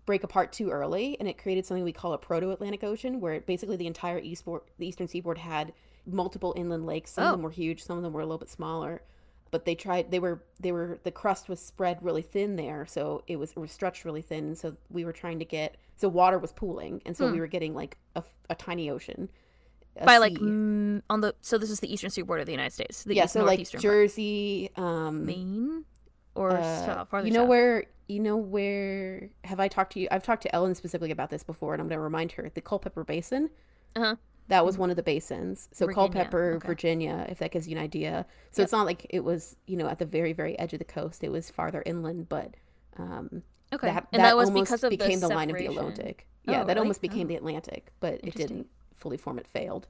break 0.06 0.24
apart 0.24 0.54
too 0.54 0.70
early, 0.70 1.18
and 1.20 1.28
it 1.28 1.38
created 1.38 1.66
something 1.66 1.84
we 1.84 1.92
call 1.92 2.14
a 2.14 2.18
proto-Atlantic 2.18 2.84
Ocean, 2.84 3.20
where 3.20 3.42
basically 3.42 3.76
the 3.76 3.88
entire 3.88 4.20
eastboard, 4.20 4.62
the 4.78 4.88
eastern 4.88 5.08
seaboard 5.08 5.38
had 5.40 5.74
multiple 6.08 6.54
inland 6.58 6.86
lakes. 6.86 7.12
Some 7.12 7.24
of 7.26 7.30
Oh. 7.30 7.32
them 7.34 7.42
were 7.44 7.50
huge, 7.52 7.84
some 7.84 7.98
of 7.98 8.04
them 8.04 8.14
were 8.14 8.22
a 8.22 8.26
little 8.26 8.38
bit 8.38 8.50
smaller. 8.50 9.02
But 9.50 9.64
they 9.66 9.76
tried. 9.76 10.12
They 10.12 10.20
were. 10.20 10.44
They 10.60 10.74
were. 10.74 11.00
The 11.04 11.12
crust 11.12 11.48
was 11.48 11.62
spread 11.62 12.00
really 12.04 12.22
thin 12.22 12.58
there, 12.58 12.86
so 12.86 13.24
it 13.28 13.38
was. 13.38 13.52
It 13.52 13.60
was 13.60 13.72
stretched 13.72 14.04
really 14.04 14.22
thin. 14.22 14.56
So 14.56 14.76
we 14.90 15.06
were 15.06 15.14
trying 15.14 15.40
to 15.40 15.46
get. 15.46 15.78
So 15.96 16.10
water 16.10 16.38
was 16.38 16.52
pooling, 16.52 17.02
and 17.06 17.16
so 17.16 17.32
we 17.32 17.40
were 17.40 17.48
getting 17.48 17.74
like 17.74 17.98
a, 18.16 18.24
a 18.50 18.56
tiny 18.56 18.90
ocean. 18.90 19.30
a 19.96 20.04
By 20.06 20.18
like 20.18 20.34
mm, 20.34 21.02
on 21.10 21.22
the 21.22 21.34
so 21.40 21.58
this 21.58 21.72
is 21.72 21.80
the 21.80 21.92
eastern 21.92 22.10
seaboard 22.10 22.42
of 22.42 22.46
the 22.46 22.52
United 22.52 22.74
States. 22.74 23.04
The 23.04 23.16
yeah, 23.16 23.24
east 23.24 23.34
so 23.34 23.46
like. 23.46 23.70
Jersey, 23.70 24.70
um, 24.76 25.26
Maine 25.26 25.86
or 26.36 26.52
uh, 26.52 26.86
south, 26.86 27.10
farther 27.10 27.28
you 27.28 27.34
know 27.34 27.44
south. 27.44 27.50
where 27.50 27.86
you 28.10 28.20
know 28.20 28.36
where 28.36 29.30
have 29.46 29.62
I 29.62 29.70
talked 29.70 29.94
to 29.94 30.00
you? 30.02 30.10
I've 30.12 30.24
talked 30.24 30.44
to 30.44 30.54
Ellen 30.54 30.76
specifically 30.76 31.12
about 31.12 31.30
this 31.30 31.44
before, 31.44 31.74
and 31.74 31.82
I'm 31.82 31.88
going 31.88 31.98
to 32.00 32.04
remind 32.04 32.34
her. 32.34 32.52
The 32.54 32.62
Culpeper 32.62 33.06
Basin. 33.06 33.50
Uh-huh. 33.96 34.18
That 34.50 34.66
was 34.66 34.78
one 34.78 34.90
of 34.90 34.96
the 34.96 35.04
basins. 35.04 35.68
So 35.74 35.86
Virginia, 35.86 36.10
Culpeper, 36.12 36.54
okay. 36.56 36.68
Virginia, 36.68 37.26
if 37.30 37.40
that 37.40 37.52
gives 37.52 37.68
you 37.68 37.76
an 37.78 37.84
idea. 37.84 38.26
So 38.52 38.64
it's 38.64 38.72
not 38.72 38.86
like 38.86 39.06
it 39.10 39.24
was 39.24 39.56
you 39.66 39.76
know 39.78 39.88
at 39.88 40.00
the 40.00 40.06
very 40.06 40.34
very 40.34 40.58
edge 40.58 40.74
of 40.74 40.80
the 40.80 40.86
coast. 40.86 41.24
It 41.24 41.32
was 41.32 41.50
farther 41.50 41.84
inland, 41.86 42.30
but 42.30 42.56
um, 42.98 43.44
Okay, 43.74 43.88
that 43.88 44.08
and 44.14 44.22
that, 44.22 44.30
that 44.30 44.38
was 44.38 44.50
almost 44.50 44.66
because 44.72 44.84
of 44.84 44.90
became 44.90 45.20
the, 45.20 45.28
the, 45.28 45.36
line 45.36 45.50
of 45.50 45.58
the. 45.58 45.66
Atlantic. 45.68 46.28
Yeah, 46.46 46.52
Oh, 46.52 46.58
that 46.60 46.68
really? 46.68 46.80
almost 46.80 47.02
became 47.02 47.26
Oh. 47.26 47.30
the 47.30 47.36
Atlantic, 47.36 47.92
but 48.00 48.14
it 48.24 48.36
didn't 48.36 48.68
fully 48.94 49.18
form. 49.18 49.38
It 49.38 49.48
failed. 49.48 49.88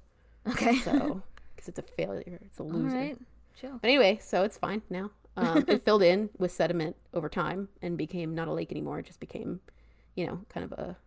Okay, 0.47 0.77
So 0.77 1.21
because 1.55 1.69
it's 1.69 1.77
a 1.79 1.83
failure, 1.83 2.39
it's 2.43 2.57
a 2.57 2.63
loser. 2.63 2.95
right, 2.95 3.17
chill. 3.59 3.77
But 3.81 3.89
anyway, 3.89 4.17
so 4.21 4.43
it's 4.43 4.57
fine 4.57 4.81
now. 4.89 5.11
Um, 5.37 5.65
it 5.67 5.83
filled 5.85 6.01
in 6.01 6.31
with 6.39 6.51
sediment 6.51 6.95
over 7.13 7.29
time 7.29 7.69
and 7.83 7.95
became 7.95 8.33
not 8.33 8.47
a 8.47 8.51
lake 8.51 8.71
anymore. 8.71 8.97
It 8.97 9.05
just 9.05 9.19
became, 9.19 9.59
you 10.15 10.25
know, 10.25 10.39
kind 10.49 10.63
of 10.63 10.71
a 10.71 10.97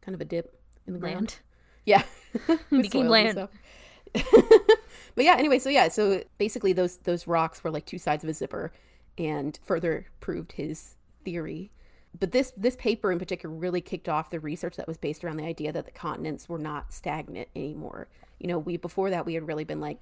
kind 0.00 0.14
of 0.14 0.20
a 0.20 0.24
dip 0.24 0.56
in 0.86 0.92
the 0.92 1.00
ground. 1.00 1.40
Yeah, 1.84 2.02
Became 2.70 3.08
land. 3.08 3.48
but 4.12 5.24
yeah, 5.24 5.36
anyway, 5.36 5.58
so 5.58 5.68
yeah, 5.68 5.88
so 5.88 6.22
basically 6.38 6.72
those 6.72 6.98
those 6.98 7.26
rocks 7.26 7.62
were 7.62 7.70
like 7.70 7.86
two 7.86 7.98
sides 7.98 8.24
of 8.24 8.30
a 8.30 8.34
zipper, 8.34 8.72
and 9.18 9.58
further 9.62 10.06
proved 10.20 10.52
his 10.52 10.96
theory. 11.24 11.70
But 12.18 12.32
this 12.32 12.52
this 12.56 12.76
paper 12.76 13.10
in 13.10 13.18
particular 13.18 13.54
really 13.54 13.80
kicked 13.80 14.08
off 14.08 14.30
the 14.30 14.40
research 14.40 14.76
that 14.76 14.86
was 14.86 14.96
based 14.96 15.24
around 15.24 15.36
the 15.36 15.46
idea 15.46 15.72
that 15.72 15.84
the 15.84 15.90
continents 15.90 16.48
were 16.48 16.58
not 16.58 16.92
stagnant 16.92 17.48
anymore. 17.56 18.08
You 18.38 18.48
know, 18.48 18.58
we 18.58 18.76
before 18.76 19.10
that 19.10 19.26
we 19.26 19.34
had 19.34 19.46
really 19.46 19.64
been 19.64 19.80
like, 19.80 19.98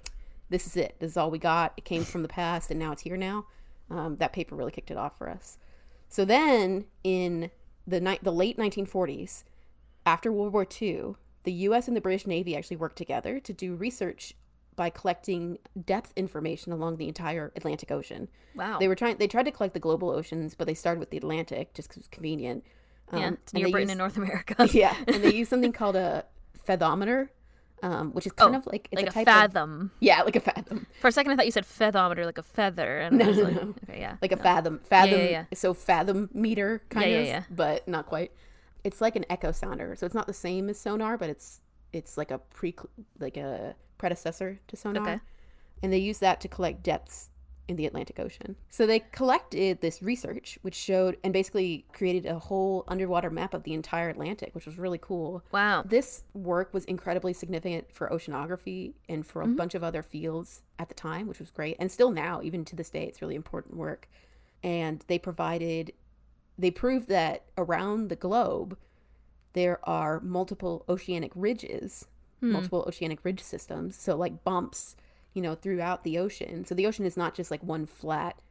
this 0.49 0.67
is 0.67 0.77
it, 0.77 0.95
this 0.99 1.11
is 1.11 1.17
all 1.17 1.31
we 1.31 1.39
got. 1.39 1.73
It 1.77 1.85
came 1.85 2.03
from 2.03 2.21
the 2.21 2.27
past, 2.27 2.69
and 2.69 2.79
now 2.79 2.91
it's 2.91 3.01
here 3.01 3.17
now. 3.17 3.45
Um, 3.89 4.17
that 4.17 4.33
paper 4.33 4.55
really 4.55 4.71
kicked 4.71 4.91
it 4.91 4.97
off 4.97 5.17
for 5.17 5.29
us. 5.29 5.57
So 6.07 6.25
then 6.25 6.85
in 7.03 7.51
the 7.87 7.99
night 7.99 8.23
the 8.23 8.31
late 8.31 8.57
1940s, 8.57 9.43
after 10.05 10.31
World 10.31 10.53
War 10.53 10.67
II, 10.81 11.15
the 11.43 11.51
US 11.67 11.87
and 11.87 11.95
the 11.97 12.01
British 12.01 12.25
Navy 12.27 12.55
actually 12.55 12.77
worked 12.77 12.97
together 12.97 13.39
to 13.39 13.53
do 13.53 13.75
research 13.75 14.33
by 14.75 14.89
collecting 14.89 15.59
depth 15.85 16.11
information 16.15 16.71
along 16.71 16.97
the 16.97 17.07
entire 17.07 17.51
Atlantic 17.55 17.91
Ocean. 17.91 18.27
Wow. 18.55 18.79
They 18.79 18.87
were 18.87 18.95
trying 18.95 19.17
they 19.17 19.27
tried 19.27 19.43
to 19.43 19.51
collect 19.51 19.73
the 19.73 19.79
global 19.79 20.09
oceans, 20.09 20.55
but 20.55 20.65
they 20.67 20.73
started 20.73 20.99
with 20.99 21.11
the 21.11 21.17
Atlantic 21.17 21.73
just 21.73 21.89
'cause 21.89 21.97
it's 21.97 22.07
convenient. 22.07 22.63
yeah, 23.11 23.27
Um, 23.27 23.33
it's 23.35 23.53
and 23.53 23.59
near 23.59 23.67
they 23.67 23.71
Britain 23.71 23.89
used- 23.89 23.91
and 23.91 23.99
North 23.99 24.17
America. 24.17 24.55
yeah, 24.71 24.95
and 25.07 25.23
they 25.23 25.33
use 25.33 25.49
something 25.49 25.71
called 25.81 25.95
a 25.95 26.25
fathometer, 26.67 27.29
um, 27.83 28.13
which 28.13 28.25
is 28.25 28.31
kind 28.31 28.55
Oh, 28.55 28.59
of 28.59 28.65
like 28.67 28.87
it's 28.91 28.99
like 29.01 29.07
a 29.07 29.09
a, 29.09 29.13
type 29.13 29.27
of 29.27 29.33
fathom. 29.33 29.91
yeah, 29.99 30.23
like 30.23 30.35
a 30.37 30.39
fathom, 30.39 30.87
For 31.01 31.09
a 31.09 31.11
second, 31.11 31.33
I 31.33 31.35
thought 31.35 31.45
you 31.45 31.51
said 31.51 31.65
feathometer, 31.65 32.25
like 32.25 32.37
a 32.39 32.43
feather, 32.43 32.99
and 32.99 33.17
No, 33.19 33.29
like, 33.29 33.53
no. 33.55 33.75
okay, 33.87 33.99
yeah, 33.99 34.15
like 34.21 34.31
a 34.31 34.37
no. 34.37 34.41
fathom, 34.41 34.79
fathom. 34.85 35.19
yeah, 35.19 35.45
So 35.53 35.73
fathom 35.75 36.29
meter 36.33 36.81
kind 36.89 37.11
Yeah, 37.11 37.17
of, 37.17 37.25
yeah, 37.25 37.31
yeah. 37.31 37.43
but 37.51 37.87
not 37.87 38.05
quite. 38.07 38.31
It's 38.83 39.01
like 39.01 39.15
an 39.15 39.25
echo 39.29 39.51
sounder, 39.51 39.95
so 39.95 40.05
it's 40.05 40.15
not 40.15 40.27
the 40.27 40.33
same 40.33 40.69
as 40.69 40.79
sonar, 40.79 41.17
but 41.17 41.29
it's 41.29 41.61
it's 41.93 42.17
like 42.17 42.31
a 42.31 42.39
pre 42.39 42.75
like 43.19 43.37
a 43.37 43.75
predecessor 43.97 44.59
to 44.67 44.75
sonar, 44.75 45.03
Okay. 45.03 45.19
and 45.81 45.93
they 45.93 45.97
use 45.99 46.19
that 46.19 46.41
to 46.41 46.47
collect 46.47 46.83
depths 46.83 47.29
in 47.69 47.77
the 47.77 47.85
Atlantic 47.85 48.19
Ocean. 48.19 48.57
So 48.69 48.85
they 48.85 48.99
collected 48.99 49.79
this 49.79 50.01
research, 50.03 50.59
which 50.63 50.75
showed 50.75 51.15
and 51.23 51.31
basically 51.31 51.85
created 51.93 52.25
a 52.25 52.37
whole 52.37 52.83
underwater 52.89 53.29
map 53.29 53.53
of 53.53 53.63
the 53.63 53.73
entire 53.73 54.09
Atlantic, 54.09 54.53
which 54.53 54.65
was 54.65 54.77
really 54.77 54.97
cool. 54.97 55.43
Wow. 55.53 55.83
This 55.85 56.23
work 56.33 56.73
was 56.73 56.83
incredibly 56.85 57.31
significant 57.31 57.89
for 57.93 58.09
oceanography 58.09 58.95
and 59.07 59.25
for 59.25 59.41
a 59.41 59.45
Mm-hmm. 59.45 59.55
bunch 59.55 59.75
of 59.75 59.83
other 59.83 60.03
fields 60.03 60.61
at 60.77 60.89
the 60.89 60.93
time, 60.93 61.25
which 61.25 61.39
was 61.39 61.51
great. 61.51 61.77
And 61.79 61.89
still 61.89 62.11
now, 62.11 62.41
even 62.43 62.65
to 62.65 62.75
this 62.75 62.89
day, 62.89 63.05
it's 63.05 63.21
really 63.21 63.35
important 63.35 63.77
work. 63.77 64.09
And 64.61 65.05
they 65.07 65.17
provided, 65.17 65.93
they 66.57 66.71
proved 66.71 67.07
that 67.09 67.43
around 67.57 68.09
the 68.09 68.15
globe, 68.15 68.77
there 69.53 69.79
are 69.87 70.19
multiple 70.21 70.83
oceanic 70.89 71.31
ridges, 71.35 72.05
Hmm. 72.39 72.51
multiple 72.51 72.83
oceanic 72.87 73.23
ridge 73.23 73.41
systems. 73.41 73.95
So, 73.95 74.15
like 74.17 74.43
bumps, 74.43 74.95
you 75.33 75.41
know, 75.41 75.55
throughout 75.55 76.03
the 76.03 76.17
ocean. 76.17 76.65
So, 76.65 76.75
the 76.75 76.85
ocean 76.85 77.05
is 77.05 77.15
not 77.17 77.33
just 77.35 77.49
like 77.51 77.63
one 77.63 77.85
flat 77.85 78.41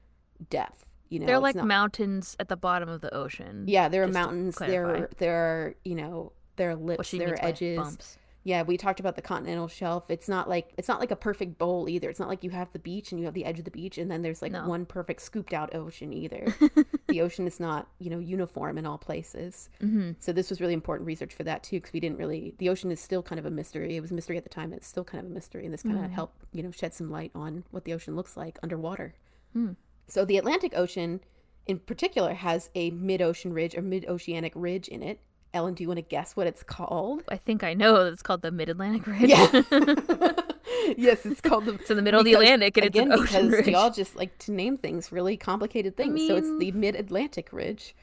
depth. 0.50 0.86
You 1.08 1.18
know, 1.20 1.26
They're 1.26 1.38
like 1.38 1.54
not- 1.56 1.66
mountains 1.66 2.36
at 2.40 2.48
the 2.48 2.56
bottom 2.56 2.88
of 2.88 3.02
the 3.02 3.14
ocean. 3.14 3.64
yeah, 3.68 3.88
there 3.88 4.02
are 4.02 4.08
mountains. 4.08 4.56
There, 4.56 5.08
there 5.18 5.34
are 5.36 5.74
you 5.84 5.94
know, 5.94 6.32
there 6.56 6.70
are 6.70 6.74
lips. 6.76 7.10
There 7.10 7.32
are 7.34 7.44
edges. 7.44 8.18
Yeah, 8.44 8.62
we 8.62 8.76
talked 8.76 8.98
about 8.98 9.14
the 9.14 9.22
continental 9.22 9.68
shelf. 9.68 10.10
It's 10.10 10.28
not 10.28 10.48
like 10.48 10.72
it's 10.76 10.88
not 10.88 10.98
like 10.98 11.12
a 11.12 11.16
perfect 11.16 11.58
bowl 11.58 11.88
either. 11.88 12.10
It's 12.10 12.18
not 12.18 12.28
like 12.28 12.42
you 12.42 12.50
have 12.50 12.72
the 12.72 12.80
beach 12.80 13.12
and 13.12 13.20
you 13.20 13.24
have 13.26 13.34
the 13.34 13.44
edge 13.44 13.60
of 13.60 13.64
the 13.64 13.70
beach 13.70 13.98
and 13.98 14.10
then 14.10 14.22
there's 14.22 14.42
like 14.42 14.50
No. 14.50 14.66
one 14.66 14.84
perfect 14.84 15.22
scooped 15.22 15.52
out 15.52 15.74
ocean 15.76 16.12
either. 16.12 16.52
the 17.08 17.20
ocean 17.20 17.46
is 17.46 17.60
not, 17.60 17.86
you 18.00 18.10
know, 18.10 18.18
uniform 18.18 18.78
in 18.78 18.86
all 18.86 18.98
places. 18.98 19.68
Mm-hmm. 19.80 20.12
So 20.18 20.32
this 20.32 20.50
was 20.50 20.60
really 20.60 20.72
important 20.74 21.06
research 21.06 21.32
for 21.34 21.44
that 21.44 21.62
too 21.62 21.76
because 21.76 21.92
we 21.92 22.00
didn't 22.00 22.18
really 22.18 22.54
the 22.58 22.68
ocean 22.68 22.90
is 22.90 23.00
still 23.00 23.22
kind 23.22 23.38
of 23.38 23.46
a 23.46 23.50
mystery. 23.50 23.96
It 23.96 24.00
was 24.00 24.10
a 24.10 24.14
mystery 24.14 24.36
at 24.36 24.42
the 24.42 24.50
time. 24.50 24.72
It's 24.72 24.88
still 24.88 25.04
kind 25.04 25.24
of 25.24 25.30
a 25.30 25.34
mystery 25.34 25.64
and 25.64 25.72
this 25.72 25.82
kind 25.82 25.96
of 25.96 26.02
Mm-hmm. 26.02 26.14
helped, 26.14 26.42
you 26.52 26.62
know, 26.64 26.72
shed 26.72 26.94
some 26.94 27.10
light 27.10 27.30
on 27.34 27.62
what 27.70 27.84
the 27.84 27.92
ocean 27.94 28.16
looks 28.16 28.36
like 28.36 28.58
underwater. 28.62 29.14
Hmm. 29.52 29.72
So 30.08 30.24
the 30.24 30.36
Atlantic 30.36 30.76
Ocean 30.76 31.20
in 31.66 31.78
particular 31.78 32.34
has 32.34 32.70
a 32.74 32.90
mid-ocean 32.90 33.52
ridge 33.52 33.76
or 33.76 33.82
mid-oceanic 33.82 34.52
ridge 34.56 34.88
in 34.88 35.00
it. 35.02 35.20
Ellen, 35.54 35.74
do 35.74 35.82
you 35.82 35.88
want 35.88 35.98
to 35.98 36.02
guess 36.02 36.34
what 36.34 36.46
it's 36.46 36.62
called? 36.62 37.22
I 37.28 37.36
think 37.36 37.62
I 37.62 37.74
know. 37.74 38.06
It's 38.06 38.22
called 38.22 38.42
the 38.42 38.50
Mid 38.50 38.68
Atlantic 38.68 39.06
Ridge. 39.06 39.30
Yeah. 39.30 39.46
yes, 40.96 41.26
it's 41.26 41.40
called 41.40 41.66
the. 41.66 41.74
It's 41.74 41.90
in 41.90 41.96
the 41.96 42.02
middle 42.02 42.20
of 42.20 42.24
the 42.24 42.34
Atlantic, 42.34 42.76
and 42.76 42.86
again, 42.86 43.12
it's 43.12 43.16
an 43.16 43.22
ocean 43.22 43.46
because 43.46 43.52
ridge. 43.58 43.64
geologists 43.66 44.16
like 44.16 44.38
to 44.38 44.52
name 44.52 44.76
things 44.76 45.12
really 45.12 45.36
complicated 45.36 45.96
things. 45.96 46.26
so 46.26 46.36
it's 46.36 46.58
the 46.58 46.72
Mid-Atlantic 46.72 47.52
Ridge. 47.52 47.94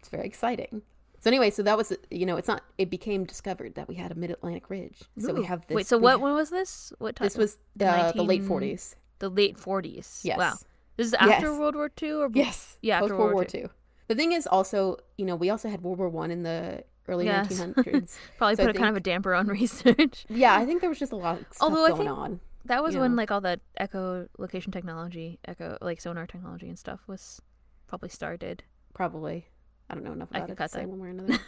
It's 0.00 0.08
very 0.08 0.26
exciting. 0.26 0.82
So 1.20 1.30
anyway, 1.30 1.50
so 1.50 1.62
that 1.62 1.76
was 1.76 1.92
you 2.10 2.26
know 2.26 2.36
it's 2.36 2.48
not 2.48 2.62
it 2.78 2.90
became 2.90 3.24
discovered 3.24 3.74
that 3.76 3.88
we 3.88 3.94
had 3.94 4.12
a 4.12 4.14
Mid-Atlantic 4.14 4.68
Ridge. 4.70 4.98
So 5.18 5.32
we 5.32 5.44
have 5.44 5.66
this. 5.66 5.74
Wait, 5.76 5.86
so 5.86 5.98
what? 5.98 6.18
ha- 6.18 6.24
When 6.24 6.34
was 6.34 6.50
this? 6.50 6.92
What 6.98 7.16
time? 7.16 7.26
This 7.26 7.36
was 7.36 7.58
the 7.74 7.86
uh, 7.88 8.12
the 8.12 8.22
late 8.22 8.42
forties. 8.44 8.96
the 9.18 9.28
late 9.28 9.58
forties. 9.58 10.20
Yes. 10.24 10.38
Wow. 10.38 10.54
This 10.96 11.08
is 11.08 11.14
after 11.14 11.46
Yes. 11.48 11.58
World 11.58 11.74
War 11.74 11.90
II, 12.02 12.12
or 12.12 12.30
Yes. 12.32 12.78
Yeah, 12.80 12.98
after 13.00 13.16
World 13.16 13.20
World 13.20 13.34
War 13.34 13.42
II. 13.42 13.48
Two. 13.62 13.70
The 14.08 14.14
thing 14.14 14.32
is 14.32 14.46
also 14.46 14.98
you 15.18 15.24
know 15.24 15.34
we 15.36 15.50
also 15.50 15.68
had 15.68 15.82
World 15.82 15.98
War 15.98 16.08
One 16.08 16.30
in 16.30 16.42
the 16.42 16.84
early 17.08 17.26
Yes. 17.26 17.50
nineteen 17.58 17.74
hundreds. 17.74 18.18
Probably 18.38 18.56
So 18.56 18.62
I 18.62 18.66
put 18.66 18.76
a 18.76 18.78
kind 18.78 18.90
of 18.90 18.96
a 18.96 19.00
damper 19.00 19.34
on 19.34 19.46
research. 19.60 20.26
yeah, 20.28 20.54
I 20.56 20.64
think 20.66 20.80
there 20.80 20.90
was 20.90 20.98
just 20.98 21.12
a 21.12 21.16
lot 21.16 21.40
of 21.40 21.46
stuff 21.52 21.56
Although 21.62 21.86
I 21.86 21.92
think- 21.96 22.10
on. 22.10 22.40
That 22.66 22.82
was 22.82 22.96
when 22.96 23.12
know. 23.12 23.16
like 23.18 23.30
all 23.30 23.40
the 23.40 23.60
echo 23.76 24.26
location 24.38 24.72
technology, 24.72 25.38
echo 25.46 25.78
like 25.80 26.00
sonar 26.00 26.26
technology 26.26 26.66
and 26.68 26.76
stuff 26.76 26.98
was 27.06 27.40
probably 27.86 28.08
started. 28.08 28.64
Probably. 28.92 29.46
I 29.88 29.94
don't 29.94 30.02
know 30.02 30.12
enough 30.12 30.30
I 30.32 30.38
about 30.38 30.46
can 30.48 30.52
it 30.52 30.56
to 30.56 30.62
cut 30.64 30.70
say 30.72 30.84
one 30.84 30.98
way 30.98 31.06
or 31.06 31.10
another. 31.12 31.38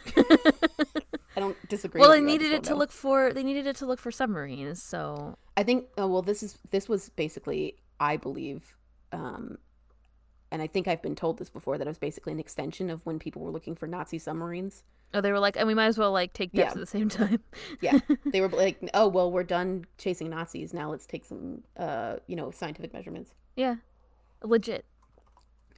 I 1.35 1.39
don't 1.41 1.57
disagree. 1.69 1.99
well, 1.99 2.11
they 2.11 2.21
needed 2.21 2.53
it 2.53 2.63
to 2.63 2.69
know. 2.71 2.77
look 2.77 2.91
for. 2.93 3.33
They 3.33 3.43
needed 3.43 3.67
it 3.67 3.75
to 3.77 3.85
look 3.85 3.99
for 3.99 4.11
submarines. 4.11 4.81
So 4.81 5.37
I 5.57 5.63
think. 5.63 5.87
Oh, 5.97 6.07
well, 6.07 6.21
this 6.21 6.41
is 6.41 6.57
this 6.71 6.87
was 6.87 7.09
basically, 7.09 7.75
I 7.99 8.15
believe, 8.15 8.77
um, 9.11 9.57
and 10.51 10.61
I 10.61 10.67
think 10.67 10.87
I've 10.87 11.01
been 11.01 11.15
told 11.15 11.37
this 11.37 11.49
before 11.49 11.77
that 11.77 11.85
it 11.85 11.89
was 11.89 11.97
basically 11.99 12.33
an 12.33 12.39
extension 12.39 12.89
of 12.89 13.05
when 13.05 13.19
people 13.19 13.41
were 13.41 13.51
looking 13.51 13.75
for 13.75 13.87
Nazi 13.87 14.17
submarines. 14.17 14.83
oh, 15.13 15.21
they 15.21 15.31
were 15.31 15.39
like, 15.39 15.57
and 15.57 15.67
we 15.67 15.73
might 15.73 15.85
as 15.87 15.97
well 15.97 16.11
like 16.11 16.33
take 16.33 16.51
depths 16.51 16.75
Yeah. 16.75 16.79
at 16.79 16.79
the 16.79 16.85
same 16.85 17.09
time. 17.09 17.39
Yeah, 17.81 17.99
they 18.25 18.41
were 18.41 18.47
like, 18.65 18.77
oh 18.93 19.07
well, 19.07 19.31
we're 19.31 19.43
done 19.43 19.85
chasing 19.97 20.29
Nazis. 20.29 20.73
Now 20.73 20.89
let's 20.91 21.05
take 21.05 21.25
some, 21.25 21.63
uh, 21.77 22.17
you 22.27 22.35
know, 22.35 22.51
scientific 22.51 22.93
measurements. 22.93 23.31
yeah, 23.55 23.75
legit. 24.43 24.85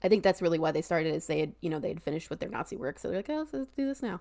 I 0.04 0.10
think 0.10 0.24
that's 0.24 0.42
really 0.42 0.58
why 0.58 0.72
they 0.72 0.82
started. 0.82 1.14
Is 1.14 1.28
they 1.28 1.40
had, 1.42 1.54
you 1.62 1.70
know, 1.70 1.80
they 1.80 1.90
had 1.90 2.02
finished 2.02 2.30
with 2.30 2.40
their 2.40 2.50
Nazi 2.50 2.76
work, 2.76 2.98
so 2.98 3.08
they're 3.10 3.18
like, 3.20 3.30
oh, 3.30 3.46
let's 3.52 3.72
do 3.78 3.86
this 3.88 4.02
now. 4.02 4.20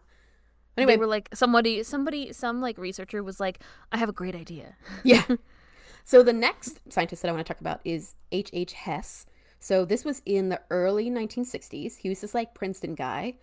Anyway, 0.76 0.92
they 0.94 0.98
were 0.98 1.06
like 1.06 1.28
somebody, 1.34 1.82
somebody, 1.82 2.32
some 2.32 2.60
like 2.60 2.76
researcher 2.78 3.22
was 3.22 3.40
like, 3.40 3.60
I 3.92 3.96
have 3.98 4.08
a 4.08 4.12
great 4.12 4.34
idea. 4.34 4.76
Yeah. 5.04 5.24
so 6.04 6.22
the 6.22 6.32
next 6.32 6.80
scientist 6.92 7.22
that 7.22 7.28
I 7.28 7.32
want 7.32 7.46
to 7.46 7.52
talk 7.52 7.60
about 7.60 7.80
is 7.84 8.14
H. 8.30 8.50
H. 8.52 8.72
Hess. 8.74 9.26
So 9.60 9.84
this 9.84 10.04
was 10.04 10.22
in 10.24 10.48
the 10.48 10.60
early 10.70 11.10
1960s. 11.10 11.98
He 11.98 12.08
was 12.08 12.20
this 12.22 12.34
like 12.34 12.54
Princeton 12.54 12.94
guy. 12.94 13.34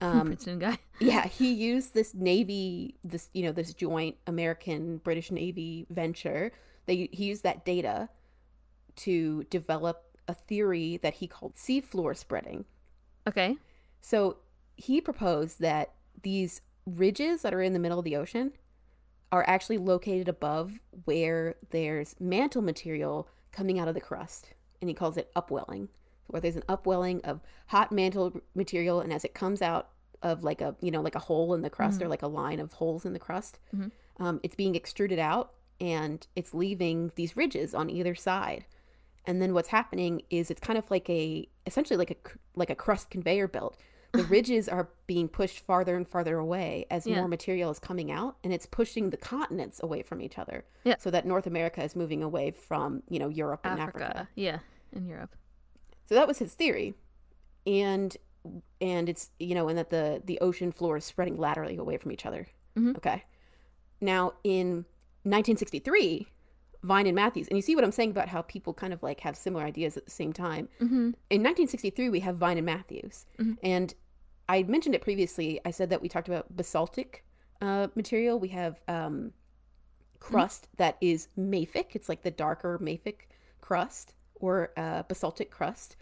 Um, 0.00 0.20
Princeton 0.26 0.58
guy. 0.60 0.78
yeah, 1.00 1.26
he 1.26 1.52
used 1.52 1.92
this 1.94 2.14
Navy, 2.14 2.96
this 3.04 3.28
you 3.34 3.42
know, 3.42 3.52
this 3.52 3.74
joint 3.74 4.16
American 4.26 4.98
British 4.98 5.30
Navy 5.30 5.86
venture. 5.90 6.52
They 6.86 7.08
he 7.12 7.24
used 7.24 7.42
that 7.42 7.64
data 7.64 8.08
to 8.96 9.44
develop 9.44 10.04
a 10.28 10.34
theory 10.34 10.98
that 10.98 11.14
he 11.14 11.26
called 11.26 11.56
seafloor 11.56 12.16
spreading. 12.16 12.64
Okay. 13.26 13.56
So 14.00 14.38
he 14.76 15.00
proposed 15.00 15.60
that 15.60 15.92
these 16.22 16.60
ridges 16.86 17.42
that 17.42 17.52
are 17.52 17.62
in 17.62 17.72
the 17.72 17.78
middle 17.78 17.98
of 17.98 18.04
the 18.04 18.16
ocean 18.16 18.52
are 19.32 19.44
actually 19.48 19.78
located 19.78 20.28
above 20.28 20.80
where 21.04 21.56
there's 21.70 22.14
mantle 22.20 22.62
material 22.62 23.28
coming 23.50 23.78
out 23.78 23.88
of 23.88 23.94
the 23.94 24.00
crust, 24.00 24.53
and 24.80 24.88
he 24.88 24.94
calls 24.94 25.16
it 25.16 25.30
upwelling. 25.34 25.88
Where 26.28 26.40
there's 26.40 26.56
an 26.56 26.64
upwelling 26.68 27.20
of 27.22 27.40
hot 27.66 27.92
mantle 27.92 28.40
material, 28.54 29.00
and 29.00 29.12
as 29.12 29.24
it 29.24 29.34
comes 29.34 29.60
out 29.60 29.90
of 30.22 30.42
like 30.42 30.62
a 30.62 30.74
you 30.80 30.90
know 30.90 31.02
like 31.02 31.14
a 31.14 31.18
hole 31.18 31.52
in 31.54 31.60
the 31.60 31.68
crust 31.68 32.00
or 32.00 32.08
like 32.08 32.22
a 32.22 32.26
line 32.26 32.60
of 32.60 32.72
holes 32.74 33.04
in 33.04 33.12
the 33.12 33.18
crust, 33.18 33.58
um, 34.18 34.40
it's 34.42 34.54
being 34.54 34.74
extruded 34.74 35.18
out, 35.18 35.52
and 35.80 36.26
it's 36.34 36.54
leaving 36.54 37.12
these 37.16 37.36
ridges 37.36 37.74
on 37.74 37.90
either 37.90 38.14
side. 38.14 38.64
And 39.26 39.40
then 39.40 39.52
what's 39.54 39.68
happening 39.68 40.22
is 40.30 40.50
it's 40.50 40.60
kind 40.60 40.78
of 40.78 40.90
like 40.90 41.08
a 41.10 41.48
essentially 41.66 41.96
like 41.98 42.10
a 42.10 42.16
like 42.56 42.70
a 42.70 42.74
crust 42.74 43.10
conveyor 43.10 43.48
belt. 43.48 43.76
The 44.14 44.22
ridges 44.36 44.68
are 44.68 44.88
being 45.06 45.28
pushed 45.28 45.58
farther 45.60 45.96
and 45.96 46.08
farther 46.08 46.38
away 46.38 46.86
as 46.90 47.06
Yeah. 47.06 47.16
more 47.16 47.28
material 47.28 47.70
is 47.70 47.78
coming 47.78 48.10
out, 48.10 48.36
and 48.42 48.52
it's 48.52 48.64
pushing 48.66 49.10
the 49.10 49.16
continents 49.18 49.80
away 49.82 50.02
from 50.02 50.22
each 50.22 50.38
other. 50.38 50.64
Yeah. 50.84 50.96
So 50.98 51.10
that 51.10 51.26
North 51.26 51.46
America 51.46 51.82
is 51.84 51.94
moving 51.94 52.22
away 52.22 52.50
from 52.52 53.02
you 53.10 53.18
know 53.18 53.28
Europe 53.28 53.60
and 53.64 53.78
Africa. 53.80 54.04
Africa. 54.04 54.28
Yeah. 54.36 54.58
In 54.92 55.06
Europe. 55.06 55.34
So 56.06 56.14
that 56.14 56.26
was 56.28 56.38
his 56.38 56.54
theory, 56.54 56.94
and 57.66 58.16
and 58.80 59.08
it's 59.08 59.30
you 59.38 59.54
know 59.54 59.68
and 59.68 59.76
that 59.78 59.90
the 59.90 60.22
the 60.24 60.38
ocean 60.40 60.70
floor 60.72 60.96
is 60.96 61.04
spreading 61.04 61.36
laterally 61.36 61.76
away 61.76 61.96
from 61.96 62.12
each 62.12 62.24
other. 62.26 62.46
Mhm. 62.76 62.96
Okay. 62.96 63.24
Now 64.00 64.34
in 64.44 64.84
1963, 65.24 66.28
Vine 66.82 67.06
and 67.06 67.14
Matthews, 67.14 67.48
and 67.48 67.56
you 67.56 67.62
see 67.62 67.74
what 67.74 67.82
I'm 67.84 67.92
saying 67.92 68.10
about 68.10 68.28
how 68.28 68.42
people 68.42 68.74
kind 68.74 68.92
of 68.92 69.02
like 69.02 69.20
have 69.20 69.36
similar 69.36 69.64
ideas 69.64 69.96
at 69.96 70.04
the 70.04 70.10
same 70.10 70.32
time. 70.34 70.68
Mm-hmm. 70.80 71.12
In 71.30 71.42
1963, 71.42 72.10
we 72.10 72.20
have 72.20 72.36
Vine 72.36 72.58
and 72.58 72.66
Matthews, 72.66 73.24
Mhm. 73.38 73.56
and 73.62 73.94
I 74.48 74.62
mentioned 74.64 74.94
it 74.94 75.02
previously. 75.02 75.60
I 75.64 75.70
said 75.70 75.90
that 75.90 76.02
we 76.02 76.08
talked 76.08 76.28
about 76.28 76.54
basaltic 76.54 77.24
uh, 77.60 77.88
material. 77.94 78.38
We 78.38 78.48
have 78.48 78.82
um, 78.88 79.32
crust 80.18 80.68
that 80.76 80.96
is 81.00 81.28
mafic. 81.38 81.94
It's 81.94 82.08
like 82.08 82.22
the 82.22 82.30
darker 82.30 82.78
mafic 82.78 83.28
crust 83.60 84.14
or 84.34 84.72
uh, 84.76 85.02
basaltic 85.04 85.50
crust. 85.50 85.96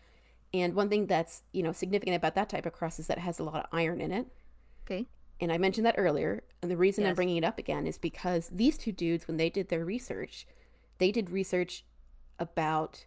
And 0.55 0.75
one 0.75 0.89
thing 0.89 1.07
that's 1.07 1.43
you 1.53 1.63
know 1.63 1.73
significant 1.73 2.17
about 2.17 2.35
that 2.35 2.49
type 2.49 2.67
of 2.67 2.73
crust 2.73 2.99
is 2.99 3.07
that 3.07 3.19
it 3.19 3.23
has 3.23 3.39
a 3.39 3.45
lot 3.45 3.57
of 3.57 3.67
iron 3.73 4.01
in 4.01 4.13
it. 4.13 4.27
Okay. 4.85 5.07
And 5.41 5.51
I 5.51 5.59
mentioned 5.59 5.87
that 5.87 5.97
earlier. 5.99 6.45
And 6.61 6.71
the 6.71 6.77
reason 6.77 7.05
I'm 7.05 7.17
bringing 7.17 7.37
it 7.37 7.45
up 7.45 7.59
again 7.59 7.87
is 7.87 7.99
because 7.99 8.49
these 8.53 8.79
two 8.79 8.93
dudes, 8.93 9.27
when 9.27 9.39
they 9.39 9.51
did 9.51 9.69
their 9.69 9.85
research, 9.85 10.47
they 10.99 11.11
did 11.11 11.31
research 11.31 11.85
about 12.39 13.07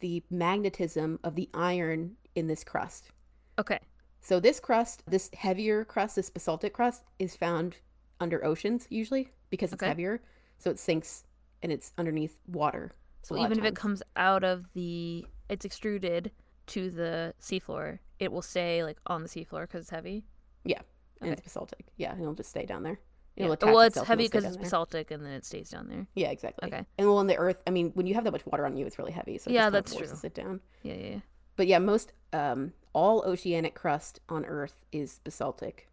the 0.00 0.22
magnetism 0.30 1.18
of 1.22 1.34
the 1.34 1.50
iron 1.52 2.16
in 2.34 2.46
this 2.46 2.64
crust. 2.64 3.10
Okay. 3.58 3.78
So 4.20 4.40
this 4.40 4.58
crust, 4.60 5.02
this 5.06 5.30
heavier 5.34 5.84
crust, 5.84 6.16
this 6.16 6.30
basaltic 6.30 6.72
crust, 6.72 7.04
is 7.18 7.36
found 7.36 7.76
under 8.20 8.44
oceans 8.44 8.86
usually 8.90 9.28
because 9.50 9.72
it's 9.72 9.82
Okay. 9.82 9.88
heavier. 9.88 10.22
So 10.58 10.70
it 10.70 10.78
sinks 10.78 11.24
and 11.62 11.70
it's 11.70 11.92
underneath 11.98 12.40
water. 12.46 12.92
So 13.22 13.34
a 13.34 13.36
lot 13.36 13.46
of 13.46 13.52
even 13.52 13.64
if 13.64 13.70
it 13.72 13.76
comes 13.76 14.02
out 14.16 14.44
of 14.44 14.72
the, 14.72 15.26
it's 15.48 15.64
extruded 15.64 16.32
to 16.68 16.90
the 16.90 17.34
seafloor, 17.40 17.98
it 18.18 18.32
will 18.32 18.42
stay 18.42 18.82
like 18.82 18.98
on 19.06 19.22
the 19.22 19.28
seafloor 19.28 19.62
because 19.62 19.82
it's 19.82 19.90
heavy. 19.90 20.24
Yeah, 20.64 20.80
and 21.20 21.28
Okay. 21.28 21.32
it's 21.32 21.42
basaltic. 21.42 21.86
Yeah, 21.96 22.12
and 22.12 22.20
it'll 22.20 22.34
just 22.34 22.50
stay 22.50 22.66
down 22.66 22.82
there. 22.82 22.98
It'll 23.36 23.52
attach 23.52 23.66
Well, 23.66 23.80
it's 23.80 23.98
heavy 24.00 24.24
because 24.24 24.44
it's 24.44 24.56
there. 24.56 24.64
basaltic, 24.64 25.10
and 25.10 25.24
then 25.24 25.32
it 25.32 25.44
stays 25.44 25.68
down 25.70 25.88
there. 25.88 26.06
Yeah, 26.14 26.30
exactly. 26.30 26.68
Okay. 26.68 26.86
And 26.98 27.06
well, 27.06 27.20
in 27.20 27.26
the 27.26 27.36
earth, 27.36 27.62
I 27.66 27.70
mean, 27.70 27.90
when 27.94 28.06
you 28.06 28.14
have 28.14 28.24
that 28.24 28.32
much 28.32 28.46
water 28.46 28.64
on 28.64 28.76
you, 28.76 28.86
it's 28.86 28.98
really 28.98 29.12
heavy. 29.12 29.36
So 29.38 29.50
Yeah, 29.50 29.60
just 29.60 29.64
kind 29.64 29.66
of 29.66 29.84
that's 29.84 29.92
forces 29.92 30.20
true. 30.20 30.26
it 30.28 30.34
down. 30.34 30.60
Yeah, 30.82 30.94
yeah, 30.94 31.06
yeah. 31.08 31.20
But 31.56 31.66
yeah, 31.66 31.78
most 31.78 32.12
um, 32.32 32.72
all 32.92 33.22
oceanic 33.26 33.74
crust 33.74 34.20
on 34.28 34.44
Earth 34.44 34.84
is 34.92 35.20
basaltic. 35.24 35.88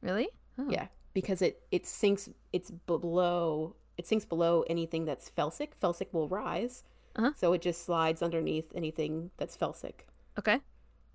Really? 0.00 0.28
Oh. 0.58 0.68
Yeah, 0.70 0.86
because 1.14 1.42
it 1.42 1.62
it 1.70 1.86
sinks. 1.86 2.28
It's 2.52 2.70
below. 2.70 3.76
It 3.98 4.06
sinks 4.06 4.24
below 4.24 4.64
anything 4.68 5.04
that's 5.04 5.30
felsic. 5.30 5.68
Felsic 5.82 6.12
will 6.12 6.28
rise, 6.28 6.84
Uh-huh. 7.16 7.32
so 7.36 7.52
it 7.54 7.62
just 7.62 7.84
slides 7.84 8.22
underneath 8.22 8.70
anything 8.74 9.30
that's 9.38 9.56
felsic 9.56 10.00
Okay. 10.38 10.60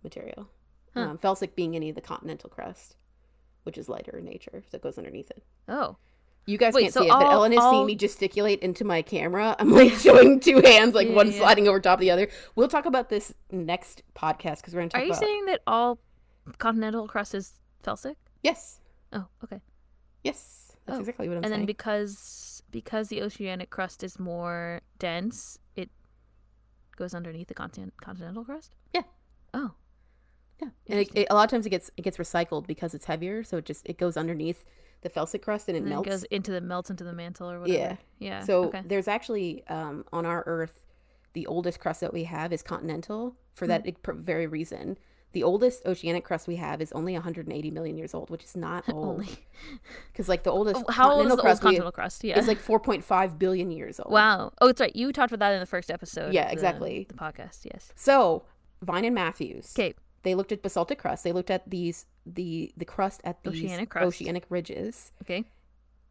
material. 0.04 0.50
Huh. 0.96 1.02
Um, 1.02 1.18
felsic 1.20 1.54
being 1.56 1.76
any 1.76 1.90
of 1.90 1.96
the 1.96 2.02
continental 2.02 2.50
crust, 2.50 2.96
which 3.64 3.78
is 3.78 3.88
lighter 3.88 4.18
in 4.18 4.26
nature, 4.26 4.64
so 4.70 4.78
it 4.78 4.82
goes 4.82 4.98
underneath 4.98 5.30
it. 5.30 5.44
Oh. 5.68 5.98
You 6.48 6.58
guys 6.58 6.74
Wait, 6.74 6.82
can't 6.84 6.94
so 6.94 7.02
see 7.02 7.08
it, 7.08 7.12
but 7.12 7.24
all- 7.26 7.32
Ellen 7.32 7.54
is 7.54 7.60
all- 7.60 7.72
seeing 7.72 7.86
me 7.86 7.96
gesticulate 7.96 8.60
into 8.62 8.84
my 8.84 9.02
camera. 9.02 9.56
I'm 9.60 9.72
like 9.72 9.94
showing 9.94 10.40
two 10.40 10.60
hands, 10.62 10.96
like 10.96 11.08
Yeah, 11.10 11.16
one 11.16 11.32
yeah. 11.32 11.38
sliding 11.38 11.68
over 11.68 11.80
top 11.80 11.98
of 12.00 12.02
the 12.02 12.12
other. 12.12 12.30
We'll 12.56 12.68
talk 12.68 12.86
about 12.86 13.10
this 13.10 13.34
next 13.52 14.04
podcast 14.16 14.58
because 14.58 14.74
we're 14.74 14.82
going 14.82 14.90
to 14.90 14.94
talk 14.98 15.02
Are 15.02 15.06
you 15.06 15.12
about. 15.12 15.22
saying 15.24 15.46
that 15.46 15.62
all 15.68 16.00
continental 16.58 17.08
crust 17.08 17.36
is 17.36 17.54
felsic? 17.84 18.16
yes, 18.44 18.80
Oh, 19.14 19.26
okay. 19.44 19.62
yes, 20.24 20.76
that's 20.86 20.98
Oh, 20.98 21.00
exactly 21.02 21.28
what 21.30 21.38
I'm 21.38 21.44
saying. 21.44 21.54
and 21.54 21.62
then 21.62 21.66
because 21.68 22.64
because 22.72 23.10
the 23.10 23.22
oceanic 23.22 23.70
crust 23.70 24.04
is 24.04 24.18
more 24.18 24.82
dense, 24.98 25.60
it 25.76 25.90
goes 26.96 27.14
underneath 27.14 27.48
the 27.50 27.54
continent, 27.54 27.94
continental 28.02 28.44
crust. 28.46 28.74
Yeah. 28.94 29.02
Oh. 29.54 29.72
yeah, 30.62 30.70
and 30.88 31.00
it, 31.02 31.10
it, 31.14 31.28
a 31.30 31.36
lot 31.36 31.44
of 31.44 31.50
times 31.52 31.66
it 31.66 31.70
gets 31.70 31.92
it 31.98 32.02
gets 32.04 32.18
recycled 32.18 32.66
because 32.68 32.94
it's 32.94 33.06
heavier, 33.06 33.44
so 33.44 33.58
it 33.58 33.66
just 33.66 33.86
it 33.88 33.98
goes 33.98 34.16
underneath 34.18 34.64
the 35.02 35.10
felsic 35.10 35.42
crust 35.42 35.68
and 35.68 35.76
it 35.76 35.80
And 35.80 35.88
then 35.88 35.92
it 35.94 35.96
melts. 35.96 36.10
goes 36.10 36.24
into 36.26 36.52
the 36.52 36.62
melts 36.62 36.90
into 36.90 37.04
the 37.04 37.14
mantle 37.14 37.50
or 37.50 37.60
whatever. 37.60 37.78
Yeah. 37.78 37.96
Yeah. 38.20 38.44
So 38.44 38.66
okay. 38.66 38.82
there's 38.86 39.08
actually 39.08 39.64
um, 39.68 40.06
on 40.14 40.26
our 40.26 40.44
Earth, 40.46 40.86
the 41.34 41.48
oldest 41.48 41.80
crust 41.80 42.02
that 42.02 42.14
we 42.14 42.26
have 42.26 42.54
is 42.54 42.62
continental 42.62 43.36
for 43.54 43.66
that 43.68 43.86
e- 43.88 43.94
pr- 43.94 44.14
very 44.14 44.48
reason. 44.48 44.98
The 45.34 45.44
oldest 45.44 45.86
oceanic 45.86 46.26
crust 46.26 46.46
we 46.46 46.58
have 46.58 46.82
is 46.82 46.92
only 46.92 47.14
180 47.14 47.72
million 47.72 47.98
years 47.98 48.14
old, 48.14 48.30
which 48.30 48.44
is 48.44 48.56
not 48.58 48.84
old. 48.94 49.26
Because 50.12 50.28
like 50.28 50.44
the 50.44 50.52
oldest 50.52 50.84
Oh, 50.88 50.92
How 50.92 51.12
old 51.12 51.26
is 51.26 51.30
continental 51.32 51.36
the 51.38 51.42
crust 51.42 51.62
continental 51.62 51.92
crust? 51.94 52.24
Yeah. 52.24 52.38
is 52.38 52.48
like 52.48 52.60
4.5 52.62 53.40
billion 53.40 53.72
years 53.72 54.00
old. 54.00 54.12
wow. 54.12 54.52
Oh, 54.62 54.68
it's 54.68 54.82
right. 54.82 54.96
You 54.96 55.12
talked 55.14 55.32
about 55.32 55.40
that 55.46 55.54
in 55.54 55.60
the 55.62 55.66
first 55.66 55.90
episode. 55.90 56.34
Yeah, 56.34 56.44
of 56.44 56.48
the- 56.50 56.54
exactly. 56.54 57.06
The 57.08 57.14
podcast. 57.16 57.60
Yes. 57.64 57.94
So 57.96 58.44
Vine 58.82 59.06
and 59.06 59.16
Matthews, 59.16 59.74
Okay. 59.78 59.94
they 60.24 60.36
looked 60.36 60.52
at 60.52 60.62
basaltic 60.62 61.00
crust. 61.00 61.24
They 61.24 61.32
looked 61.32 61.50
at 61.52 61.70
these 61.70 62.06
the 62.26 62.72
the 62.78 62.86
crust 62.86 63.22
at 63.24 63.44
the 63.44 63.50
Oceanic 63.50 63.90
crust. 63.90 64.06
oceanic 64.08 64.46
ridges, 64.50 65.12
Okay. 65.24 65.44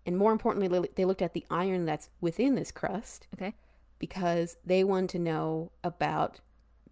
and 0.06 0.16
more 0.18 0.32
importantly, 0.32 0.88
they- 0.94 1.04
looked 1.04 1.22
at 1.22 1.34
the 1.34 1.44
iron 1.50 1.84
that's 1.84 2.11
within 2.20 2.54
this 2.56 2.72
crust 2.72 3.28
Okay. 3.34 3.54
because 3.98 4.56
they 4.64 4.82
wanted 4.84 5.11
to 5.11 5.18
know 5.18 5.72
about 5.84 6.40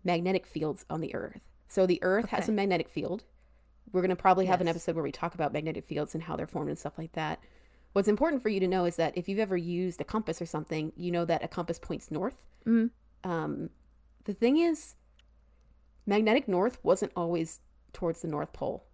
magnetic 0.04 0.46
fields 0.46 0.84
on 0.88 1.00
the 1.00 1.14
Earth. 1.14 1.48
So 1.66 1.86
the 1.86 2.02
Earth 2.02 2.26
has 2.28 2.48
a 2.48 2.52
magnetic 2.52 2.88
field. 2.88 3.24
We're 3.92 4.02
going 4.02 4.10
to 4.10 4.16
probably 4.16 4.46
have 4.46 4.60
an 4.60 4.68
episode 4.68 4.94
where 4.94 5.02
we 5.04 5.12
talk 5.12 5.34
about 5.34 5.52
magnetic 5.52 5.84
fields 5.84 6.14
and 6.14 6.22
how 6.24 6.36
they're 6.36 6.46
formed 6.46 6.68
and 6.68 6.78
stuff 6.78 6.98
like 6.98 7.12
that. 7.12 7.42
What's 7.94 8.08
important 8.08 8.42
for 8.42 8.50
you 8.50 8.60
to 8.60 8.68
know 8.68 8.84
is 8.84 8.96
that 8.96 9.16
if 9.16 9.28
you've 9.28 9.38
ever 9.38 9.56
used 9.56 10.00
a 10.00 10.04
compass 10.04 10.40
or 10.42 10.46
something, 10.46 10.92
you 10.94 11.10
know 11.10 11.24
that 11.24 11.42
a 11.42 11.48
compass 11.48 11.78
points 11.78 12.10
north. 12.10 12.46
Mhm. 12.66 12.90
Um, 13.24 13.70
the 14.24 14.34
thing 14.34 14.58
is, 14.58 14.94
magnetic 16.06 16.48
north 16.48 16.78
wasn't 16.84 17.12
always 17.16 17.60
towards 17.92 18.20
the 18.22 18.28
North 18.28 18.52
Pole. 18.52 18.84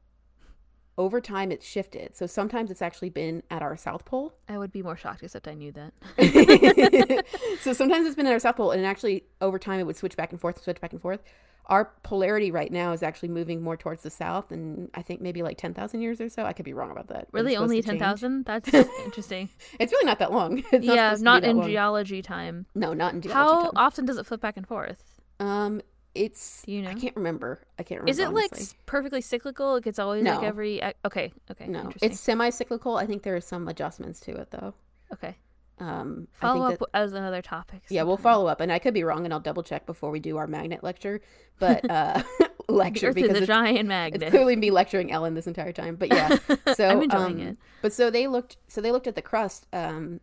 Over 0.96 1.20
time, 1.20 1.50
it's 1.50 1.66
shifted. 1.66 2.14
So 2.14 2.26
sometimes 2.26 2.70
it's 2.70 2.82
actually 2.82 3.10
been 3.10 3.42
at 3.50 3.62
our 3.62 3.76
South 3.76 4.04
Pole. 4.04 4.34
I 4.48 4.58
would 4.58 4.70
be 4.70 4.82
more 4.82 4.96
shocked, 4.96 5.22
except 5.22 5.48
I 5.48 5.54
knew 5.54 5.72
that. 5.72 7.26
so 7.62 7.72
sometimes 7.72 8.06
it's 8.06 8.14
been 8.14 8.26
at 8.26 8.32
our 8.32 8.38
South 8.38 8.56
Pole, 8.56 8.70
and 8.70 8.84
actually 8.86 9.24
over 9.40 9.58
time 9.58 9.80
it 9.80 9.86
would 9.86 9.96
switch 9.96 10.16
back 10.16 10.30
and 10.30 10.40
forth, 10.40 10.62
switch 10.62 10.80
back 10.80 10.92
and 10.92 11.00
forth. 11.00 11.22
Our 11.66 11.86
polarity 12.02 12.50
right 12.50 12.70
now 12.70 12.92
is 12.92 13.02
actually 13.02 13.30
moving 13.30 13.62
more 13.62 13.76
towards 13.76 14.02
the 14.02 14.10
south, 14.10 14.52
and 14.52 14.90
I 14.92 15.00
think 15.00 15.22
maybe 15.22 15.42
like 15.42 15.56
ten 15.56 15.72
thousand 15.72 16.02
years 16.02 16.20
or 16.20 16.28
so. 16.28 16.44
I 16.44 16.52
could 16.52 16.66
be 16.66 16.74
wrong 16.74 16.90
about 16.90 17.08
that. 17.08 17.26
Really, 17.32 17.56
only 17.56 17.80
ten 17.80 17.98
thousand? 17.98 18.44
That's 18.44 18.72
interesting. 19.04 19.48
It's 19.80 19.90
really 19.90 20.04
not 20.04 20.18
that 20.18 20.30
long. 20.30 20.62
It's 20.72 20.84
yeah, 20.84 21.08
supposed 21.08 21.24
not 21.24 21.42
in 21.42 21.56
long. 21.56 21.66
geology 21.66 22.20
time. 22.20 22.66
No, 22.74 22.92
not 22.92 23.14
in 23.14 23.22
geology. 23.22 23.34
How 23.34 23.62
time. 23.62 23.72
often 23.76 24.04
does 24.04 24.18
it 24.18 24.26
flip 24.26 24.42
back 24.42 24.58
and 24.58 24.68
forth? 24.68 25.02
Um, 25.40 25.80
it's 26.14 26.62
Do 26.64 26.72
you 26.72 26.82
know? 26.82 26.90
I 26.90 26.94
can't 26.94 27.16
remember. 27.16 27.60
I 27.78 27.82
can't 27.82 28.00
remember. 28.00 28.10
Is 28.10 28.18
it 28.18 28.32
like 28.32 28.52
honestly. 28.52 28.62
s- 28.62 28.74
perfectly 28.86 29.20
cyclical? 29.20 29.72
Like 29.74 29.86
it's 29.86 29.98
always 29.98 30.24
like 30.24 30.42
every 30.42 30.82
okay, 31.04 31.32
okay, 31.50 31.66
no? 31.66 31.90
It's 32.00 32.20
semi-cyclical. 32.20 32.96
I 32.96 33.06
think 33.06 33.22
there 33.22 33.36
are 33.36 33.40
some 33.40 33.68
adjustments 33.68 34.20
to 34.20 34.32
it 34.36 34.50
though. 34.50 34.74
okay. 35.12 35.36
Um, 35.80 36.28
I 36.40 36.40
Follow 36.40 36.68
think 36.68 36.80
up 36.80 36.90
that, 36.92 36.98
as 37.00 37.12
another 37.14 37.42
topic. 37.42 37.82
yeah, 37.90 38.04
we'll 38.04 38.16
follow 38.16 38.46
up, 38.46 38.60
and 38.60 38.70
I 38.70 38.78
could 38.78 38.94
be 38.94 39.02
wrong, 39.02 39.24
and 39.24 39.34
I'll 39.34 39.40
double 39.40 39.64
check 39.64 39.86
before 39.86 40.12
we 40.12 40.20
do 40.20 40.36
our 40.36 40.46
magnet 40.46 40.84
lecture. 40.84 41.20
But 41.58 41.90
uh, 41.90 42.22
lecture 42.68 43.08
Earth 43.08 43.16
because 43.16 43.30
is 43.32 43.36
a 43.38 43.38
it's, 43.38 43.46
giant 43.48 43.90
it's 44.14 44.30
clearly 44.30 44.54
me 44.54 44.70
lecturing 44.70 45.10
Ellen 45.10 45.34
this 45.34 45.48
entire 45.48 45.72
time. 45.72 45.96
But 45.96 46.12
yeah, 46.12 46.36
so 46.74 46.88
I'm 46.88 47.02
enjoying 47.02 47.40
um, 47.40 47.48
it. 47.48 47.56
But 47.82 47.92
so 47.92 48.08
they 48.08 48.28
looked. 48.28 48.56
So 48.68 48.80
they 48.80 48.92
looked 48.92 49.08
at 49.08 49.16
the 49.16 49.22
crust 49.22 49.66
um, 49.72 50.20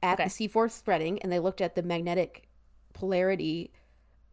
at 0.00 0.20
Okay. 0.20 0.28
the 0.28 0.30
seafloor 0.48 0.70
spreading, 0.70 1.20
and 1.22 1.32
they 1.32 1.40
looked 1.40 1.60
at 1.60 1.74
the 1.74 1.82
magnetic 1.82 2.48
polarity 2.92 3.72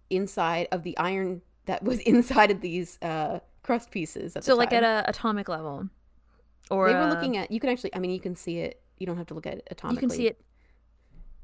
inside 0.10 0.68
of 0.72 0.84
the 0.84 0.97
iron 0.97 1.41
that 1.66 1.84
was 1.84 1.99
inside 2.14 2.51
of 2.51 2.62
these 2.62 2.97
uh, 3.01 3.39
crust 3.64 3.91
pieces. 3.91 4.36
At 4.36 4.43
So 4.43 4.51
the 4.53 4.58
like 4.58 4.74
at 4.74 4.84
an 4.84 5.06
atomic 5.08 5.49
level, 5.49 5.89
or 6.70 6.88
they 6.89 6.93
were 6.95 7.01
uh, 7.01 7.10
looking 7.10 7.38
at. 7.38 7.51
You 7.51 7.60
can 7.60 7.70
actually. 7.70 7.93
I 7.95 7.99
mean, 7.99 8.12
you 8.12 8.20
can 8.20 8.36
see 8.36 8.60
it. 8.60 8.82
You 8.97 9.06
don't 9.06 9.18
have 9.18 9.28
to 9.28 9.34
look 9.34 9.45
at 9.47 9.56
it 9.56 9.68
atomically. 9.76 9.91
You 9.93 9.97
can 9.99 10.10
see 10.10 10.28
it 10.28 10.41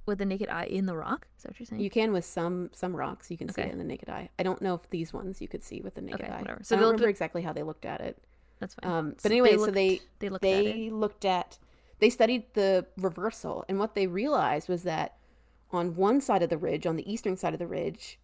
with 0.05 0.17
the 0.17 0.25
naked 0.25 0.49
eye 0.49 0.65
in 0.65 0.85
the 0.85 0.95
rock. 0.95 1.27
Is 1.37 1.43
that 1.43 1.51
what 1.51 1.59
you're 1.59 1.65
saying? 1.67 1.81
You 1.81 1.89
can 1.89 2.11
with 2.11 2.25
some 2.25 2.69
some 2.73 2.95
rocks. 2.95 3.29
You 3.29 3.37
can 3.37 3.49
see 3.49 3.61
it 3.61 3.71
in 3.71 3.77
the 3.77 3.83
naked 3.83 4.09
eye. 4.09 4.29
I 4.39 4.43
don't 4.43 4.61
know 4.61 4.73
if 4.75 4.89
these 4.89 5.13
ones 5.13 5.41
you 5.41 5.47
could 5.47 5.63
see 5.63 5.81
with 5.81 5.95
the 5.95 6.01
naked 6.01 6.21
Okay, 6.21 6.31
eye. 6.31 6.39
whatever. 6.41 6.59
So 6.63 6.69
So 6.69 6.75
I 6.75 6.77
they 6.77 6.81
don't 6.81 6.91
remember 6.93 7.07
at- 7.07 7.09
exactly 7.11 7.41
how 7.41 7.53
they 7.53 7.63
looked 7.63 7.85
at 7.85 8.01
it. 8.01 8.23
That's 8.59 8.75
fine. 8.75 8.91
Um, 8.91 9.09
So 9.17 9.23
but 9.23 9.31
anyway, 9.31 9.53
so 9.55 9.61
looked- 9.61 9.73
they 9.73 10.01
they 10.19 10.29
looked 10.29 10.45
at 10.45 10.49
it. 10.65 10.73
they 10.75 10.89
looked 10.89 11.25
at 11.25 11.57
they 11.99 12.09
studied 12.09 12.53
the 12.55 12.87
reversal, 12.97 13.63
and 13.69 13.77
what 13.77 13.93
they 13.93 14.07
realized 14.07 14.67
was 14.69 14.81
that 14.83 15.17
on 15.71 15.95
one 15.95 16.19
side 16.19 16.41
of 16.41 16.49
the 16.49 16.57
ridge, 16.57 16.85
on 16.87 16.95
the 16.95 17.11
eastern 17.11 17.37
side 17.37 17.53
of 17.53 17.59
the 17.59 17.67
ridge, 17.67 18.19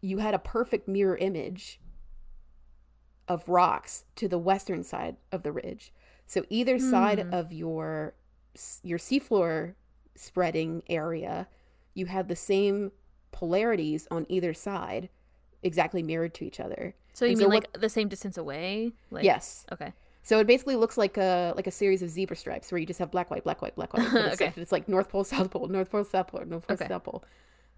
you 0.00 0.18
had 0.18 0.34
a 0.34 0.38
perfect 0.38 0.88
mirror 0.88 1.16
image 1.16 1.80
of 3.28 3.48
rocks 3.48 4.04
to 4.16 4.28
the 4.28 4.38
western 4.38 4.82
side 4.82 5.16
of 5.30 5.42
the 5.42 5.52
ridge. 5.52 5.92
So 6.26 6.44
either 6.48 6.78
side 6.78 7.20
Hmm. 7.20 7.34
of 7.34 7.52
your 7.52 8.14
your 8.82 8.98
seafloor 8.98 9.74
spreading 10.16 10.82
area, 10.88 11.46
you 11.94 12.06
had 12.06 12.28
the 12.28 12.34
same 12.36 12.90
polarities 13.30 14.08
on 14.10 14.26
either 14.28 14.52
side, 14.52 15.08
exactly 15.62 16.02
mirrored 16.02 16.34
to 16.34 16.44
each 16.44 16.58
other. 16.58 16.94
So 17.12 17.24
you 17.24 17.32
and 17.32 17.38
mean 17.38 17.46
so 17.48 17.54
like 17.54 17.72
the 17.80 17.88
same 17.88 18.08
distance 18.08 18.36
away? 18.36 18.92
Like, 19.10 19.24
yes. 19.24 19.66
Okay. 19.70 19.92
So 20.22 20.38
it 20.40 20.46
basically 20.48 20.74
looks 20.76 20.98
like 20.98 21.16
a 21.16 21.52
like 21.56 21.68
a 21.68 21.70
series 21.70 22.02
of 22.02 22.10
zebra 22.10 22.36
stripes 22.36 22.72
where 22.72 22.78
you 22.80 22.86
just 22.86 22.98
have 22.98 23.10
black, 23.12 23.30
white, 23.30 23.44
black, 23.44 23.62
white, 23.62 23.76
black, 23.76 23.92
white. 23.94 24.02
it's, 24.12 24.40
Okay. 24.42 24.52
it's 24.56 24.72
like 24.72 24.88
North 24.88 25.08
Pole, 25.08 25.22
South 25.24 25.50
Pole, 25.50 25.68
North 25.68 25.90
Pole, 25.90 26.04
South 26.04 26.26
Pole, 26.26 26.42
North 26.46 26.66
Pole, 26.66 26.74
Okay. 26.74 26.88
South 26.88 27.04
Pole. 27.04 27.24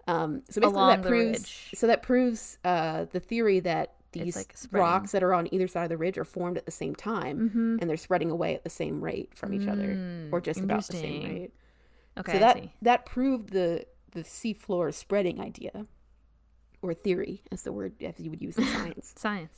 Um, 0.08 0.42
so 0.50 0.60
basically, 0.60 0.82
that 0.86 1.02
proves 1.02 1.38
ridge. 1.40 1.70
so 1.74 1.86
that 1.86 2.02
proves 2.02 2.58
uh, 2.64 3.06
the 3.12 3.20
theory 3.20 3.60
that 3.60 3.94
these 4.12 4.36
like, 4.36 4.54
rocks 4.72 5.12
that 5.12 5.22
are 5.22 5.32
on 5.32 5.48
either 5.54 5.66
side 5.68 5.84
of 5.84 5.88
the 5.90 5.96
ridge 5.96 6.18
are 6.18 6.24
formed 6.24 6.58
at 6.58 6.66
the 6.66 6.72
same 6.72 6.94
time, 6.94 7.48
Mm-hmm. 7.48 7.76
and 7.80 7.88
they're 7.88 7.96
spreading 7.96 8.30
away 8.30 8.54
at 8.54 8.62
the 8.64 8.70
same 8.70 9.00
rate 9.02 9.30
from 9.34 9.54
each 9.54 9.68
other, 9.68 10.28
or 10.32 10.40
just 10.40 10.60
about 10.60 10.86
the 10.86 10.92
same 10.94 11.22
Mm, 11.22 11.28
rate. 11.28 11.50
Okay. 12.18 12.32
so 12.32 12.38
that 12.40 12.62
that 12.82 13.06
proved 13.06 13.50
the 13.50 13.86
the 14.10 14.22
seafloor 14.22 14.92
spreading 14.92 15.40
idea, 15.40 15.86
or 16.82 16.92
theory, 16.94 17.42
as 17.50 17.62
the 17.62 17.72
word 17.72 17.94
as 18.02 18.18
you 18.20 18.28
would 18.30 18.42
use 18.42 18.58
in 18.58 18.64
science. 18.76 19.14
Science. 19.16 19.56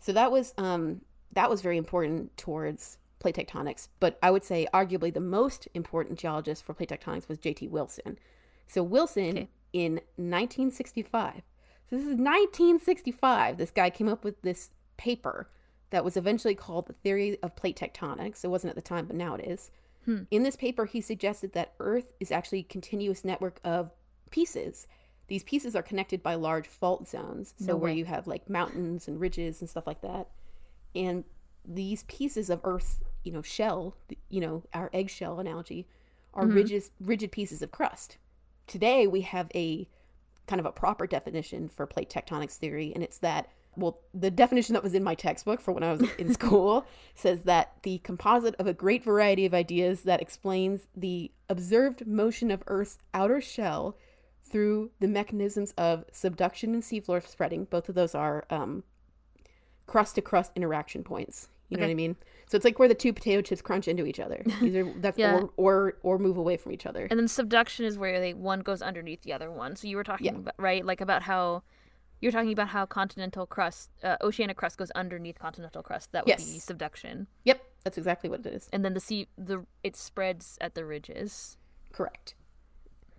So 0.00 0.12
that 0.12 0.32
was 0.32 0.54
um 0.58 1.02
that 1.32 1.48
was 1.50 1.60
very 1.62 1.76
important 1.76 2.36
towards 2.36 2.98
plate 3.20 3.36
tectonics, 3.36 3.88
but 4.00 4.18
I 4.22 4.30
would 4.30 4.42
say 4.44 4.66
arguably 4.74 5.12
the 5.14 5.20
most 5.20 5.68
important 5.74 6.18
geologist 6.18 6.62
for 6.64 6.74
plate 6.74 6.88
tectonics 6.90 7.28
was 7.28 7.38
J.T. 7.38 7.68
Wilson. 7.68 8.18
So 8.66 8.82
Wilson 8.82 9.30
Okay. 9.30 9.48
in 9.72 9.94
1965. 10.16 11.42
So 11.90 11.96
this 11.96 12.06
is 12.06 12.16
1965. 12.16 13.58
This 13.58 13.70
guy 13.70 13.90
came 13.90 14.08
up 14.08 14.24
with 14.24 14.40
this 14.42 14.70
paper 14.96 15.48
that 15.90 16.04
was 16.04 16.16
eventually 16.16 16.54
called 16.54 16.86
the 16.86 16.92
theory 16.92 17.38
of 17.42 17.56
plate 17.56 17.76
tectonics. 17.76 18.44
It 18.44 18.48
wasn't 18.48 18.70
at 18.70 18.76
the 18.76 18.82
time, 18.82 19.06
but 19.06 19.16
now 19.16 19.34
it 19.34 19.44
is. 19.44 19.70
Hmm. 20.04 20.22
In 20.30 20.42
this 20.42 20.56
paper, 20.56 20.86
he 20.86 21.00
suggested 21.00 21.52
that 21.52 21.74
Earth 21.80 22.12
is 22.20 22.32
actually 22.32 22.60
a 22.60 22.64
continuous 22.64 23.24
network 23.24 23.60
of 23.64 23.90
pieces. 24.30 24.86
These 25.28 25.44
pieces 25.44 25.74
are 25.74 25.82
connected 25.82 26.22
by 26.22 26.34
large 26.34 26.66
fault 26.66 27.08
zones. 27.08 27.54
So 27.58 27.72
No 27.72 27.76
where 27.76 27.92
you 27.92 28.04
have 28.04 28.26
like 28.26 28.50
mountains 28.50 29.08
and 29.08 29.20
ridges 29.20 29.60
and 29.60 29.70
stuff 29.70 29.86
like 29.86 30.02
that. 30.02 30.28
And 30.94 31.24
these 31.64 32.02
pieces 32.04 32.50
of 32.50 32.60
Earth's, 32.64 33.00
you 33.22 33.32
know, 33.32 33.42
shell, 33.42 33.96
you 34.28 34.40
know, 34.40 34.64
our 34.74 34.90
eggshell 34.92 35.40
analogy, 35.40 35.86
are 36.34 36.44
mm-hmm. 36.44 36.54
rigid 36.54 36.82
rigid 37.00 37.32
pieces 37.32 37.62
of 37.62 37.70
crust. 37.70 38.18
Today 38.66 39.06
we 39.06 39.22
have 39.22 39.50
a 39.54 39.88
kind 40.46 40.60
of 40.60 40.66
a 40.66 40.72
proper 40.72 41.06
definition 41.06 41.68
for 41.68 41.86
plate 41.86 42.10
tectonics 42.10 42.56
theory, 42.56 42.92
and 42.94 43.02
it's 43.02 43.18
that 43.18 43.48
well, 43.76 43.98
the 44.12 44.30
definition 44.30 44.74
that 44.74 44.84
was 44.84 44.94
in 44.94 45.02
my 45.02 45.14
textbook 45.14 45.60
for 45.60 45.72
when 45.72 45.82
I 45.82 45.92
was 45.92 46.08
in 46.16 46.32
school 46.34 46.86
says 47.14 47.42
that 47.42 47.72
the 47.82 47.98
composite 47.98 48.54
of 48.56 48.66
a 48.66 48.72
great 48.72 49.02
variety 49.02 49.46
of 49.46 49.54
ideas 49.54 50.02
that 50.02 50.22
explains 50.22 50.86
the 50.96 51.32
observed 51.48 52.06
motion 52.06 52.50
of 52.50 52.62
Earth's 52.66 52.98
outer 53.12 53.40
shell 53.40 53.96
through 54.42 54.90
the 55.00 55.08
mechanisms 55.08 55.72
of 55.76 56.04
subduction 56.12 56.74
and 56.74 56.82
seafloor 56.82 57.26
spreading. 57.26 57.64
Both 57.64 57.88
of 57.88 57.94
those 57.94 58.14
are 58.14 58.44
um, 58.50 58.84
crust 59.86 60.14
to 60.14 60.22
crust 60.22 60.52
interaction 60.54 61.02
points. 61.02 61.48
You 61.68 61.78
know 61.78 61.84
Okay. 61.84 61.88
what 61.88 61.92
I 61.92 61.94
mean? 61.94 62.16
So 62.46 62.56
it's 62.56 62.64
like 62.64 62.78
where 62.78 62.88
the 62.88 62.94
two 62.94 63.12
potato 63.12 63.40
chips 63.40 63.62
crunch 63.62 63.88
into 63.88 64.04
each 64.06 64.20
other. 64.20 64.42
Either 64.62 64.84
that's 64.96 65.18
Yeah. 65.18 65.34
or, 65.34 65.50
or 65.56 65.94
or 66.02 66.18
move 66.18 66.36
away 66.36 66.56
from 66.56 66.72
each 66.72 66.86
other. 66.86 67.06
And 67.10 67.18
then 67.18 67.28
subduction 67.28 67.84
is 67.86 67.96
where 67.98 68.20
they 68.20 68.34
one 68.34 68.60
goes 68.60 68.82
underneath 68.82 69.22
the 69.22 69.32
other 69.32 69.50
one. 69.50 69.76
So 69.76 69.88
you 69.88 69.96
were 69.96 70.04
talking 70.04 70.26
Yeah. 70.26 70.38
about 70.38 70.54
right, 70.58 70.84
like 70.84 71.00
about 71.00 71.22
how 71.22 71.62
you're 72.20 72.32
talking 72.32 72.52
about 72.52 72.68
how 72.68 72.86
continental 72.86 73.46
crust, 73.46 73.90
uh, 74.02 74.16
oceanic 74.22 74.56
crust 74.56 74.78
goes 74.78 74.90
underneath 74.92 75.38
continental 75.38 75.82
crust. 75.82 76.12
That 76.12 76.26
would 76.26 76.36
be 76.36 76.58
subduction. 76.58 77.26
Yep, 77.44 77.62
that's 77.82 77.98
exactly 77.98 78.30
what 78.30 78.40
it 78.46 78.52
is. 78.54 78.68
And 78.72 78.84
then 78.84 78.94
the 78.94 79.00
sea, 79.00 79.28
the 79.36 79.66
it 79.82 79.96
spreads 79.96 80.56
at 80.60 80.74
the 80.74 80.84
ridges. 80.84 81.56
Correct. 81.92 82.34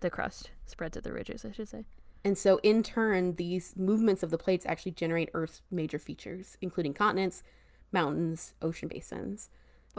The 0.02 0.10
crust 0.10 0.52
spreads 0.66 0.96
at 0.98 1.04
the 1.04 1.14
ridges, 1.14 1.46
I 1.46 1.52
should 1.52 1.68
say. 1.70 1.86
And 2.24 2.38
so, 2.38 2.60
in 2.64 2.82
turn, 2.82 3.36
these 3.36 3.76
movements 3.78 4.24
of 4.24 4.32
the 4.32 4.38
plates 4.38 4.66
actually 4.66 4.94
generate 4.94 5.30
Earth's 5.36 5.62
major 5.70 6.00
features, 6.00 6.58
including 6.62 6.94
continents, 6.96 7.44
mountains, 7.92 8.54
ocean 8.62 8.88
basins. 8.90 9.50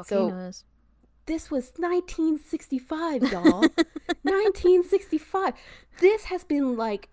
So- 0.06 0.28
This 1.26 1.50
was 1.50 1.72
1965, 1.76 3.32
y'all. 3.32 3.60
1965. 4.22 5.54
This 6.00 6.24
has 6.24 6.44
been 6.44 6.76
like 6.76 7.08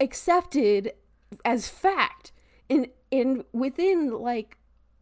accepted 0.00 0.92
as 1.44 1.68
fact 1.68 2.32
in 2.68 2.88
in 3.10 3.44
within 3.52 4.10
like 4.10 4.56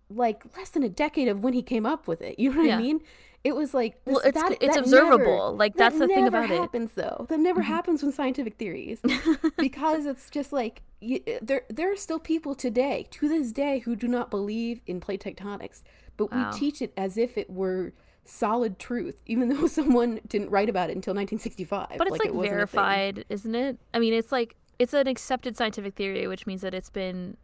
like 0.09 0.43
less 0.57 0.70
than 0.70 0.83
a 0.83 0.89
decade 0.89 1.29
of 1.29 1.43
when 1.45 1.53
he 1.53 1.62
came 1.62 1.87
up 1.87 2.09
with 2.09 2.22
it. 2.22 2.39
You 2.39 2.51
know 2.53 2.59
what 2.61 2.66
Yeah. 2.66 2.79
I 2.79 2.83
mean? 2.83 3.01
It 3.47 3.55
was 3.55 3.73
like 3.75 3.93
Well, 4.05 4.19
it's- 4.27 4.35
that- 4.35 4.59
it's 4.61 4.75
that 4.75 4.83
observable. 4.85 5.55
Like, 5.57 5.75
that 5.75 5.91
that's 5.91 5.99
the 6.01 6.07
thing 6.09 6.25
never 6.25 6.39
about 6.39 6.51
it. 6.51 6.55
Mm-hmm. 6.55 6.63
happens 6.63 6.93
though. 6.95 7.27
That 7.29 7.39
never 7.41 7.63
happens 7.63 8.03
with 8.03 8.15
scientific 8.15 8.55
theories 8.59 9.01
because 9.57 10.07
it's 10.07 10.29
just 10.31 10.53
like 10.53 10.83
you, 11.01 11.21
there 11.43 11.63
there 11.69 11.93
are 11.93 11.97
still 11.97 12.19
people 12.19 12.55
today 12.55 13.07
to 13.13 13.29
this 13.29 13.53
day 13.53 13.79
who 13.81 13.95
do 13.97 14.09
not 14.09 14.31
believe 14.31 14.81
in 14.87 14.99
plate 15.01 15.23
tectonics, 15.23 15.83
but 16.17 16.33
Wow. 16.33 16.51
we 16.53 16.59
teach 16.59 16.83
it 16.83 16.93
as 16.97 17.17
if 17.17 17.39
it 17.39 17.49
were 17.51 17.93
solid 18.25 18.79
truth, 18.79 19.23
even 19.27 19.49
though 19.53 19.67
someone 19.69 20.21
didn't 20.27 20.51
write 20.51 20.69
about 20.69 20.91
it 20.91 20.97
until 20.97 21.15
1965. 21.15 21.99
But 21.99 22.09
it's 22.09 22.19
like, 22.19 22.29
it 22.31 22.35
a 22.35 22.41
thing. 22.41 22.51
verified, 22.51 23.25
isn't 23.29 23.55
it? 23.55 23.79
I 23.95 23.99
mean, 24.01 24.13
it's 24.15 24.33
like 24.33 24.57
it's 24.79 24.93
an 24.93 25.07
accepted 25.07 25.57
scientific 25.57 25.95
theory, 25.95 26.27
which 26.27 26.47
means 26.49 26.63
that 26.63 26.75
it's 26.75 26.91
been 26.91 27.37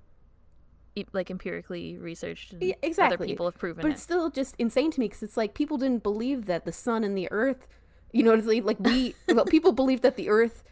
like 1.12 1.30
empirically 1.30 1.96
researched. 1.98 2.52
And 2.52 2.62
Yeah, 2.62 2.74
Other 2.98 3.18
people 3.18 3.46
have 3.46 3.58
proven 3.58 3.82
But 3.82 3.88
it. 3.88 3.94
it's 3.94 4.02
still 4.02 4.30
just 4.30 4.54
insane 4.58 4.90
to 4.92 5.00
me 5.00 5.06
because 5.08 5.22
it's 5.22 5.36
like 5.36 5.54
people 5.54 5.78
didn't 5.78 6.02
believe 6.02 6.46
that 6.46 6.64
the 6.64 6.72
sun 6.72 7.04
and 7.04 7.16
the 7.16 7.28
earth, 7.30 7.66
you 8.12 8.22
know, 8.22 8.34
like, 8.34 8.64
like 8.64 8.80
we, 8.80 9.14
well, 9.28 9.44
people 9.44 9.72
believed 9.72 10.02
that 10.02 10.16
the 10.16 10.28
earth, 10.28 10.62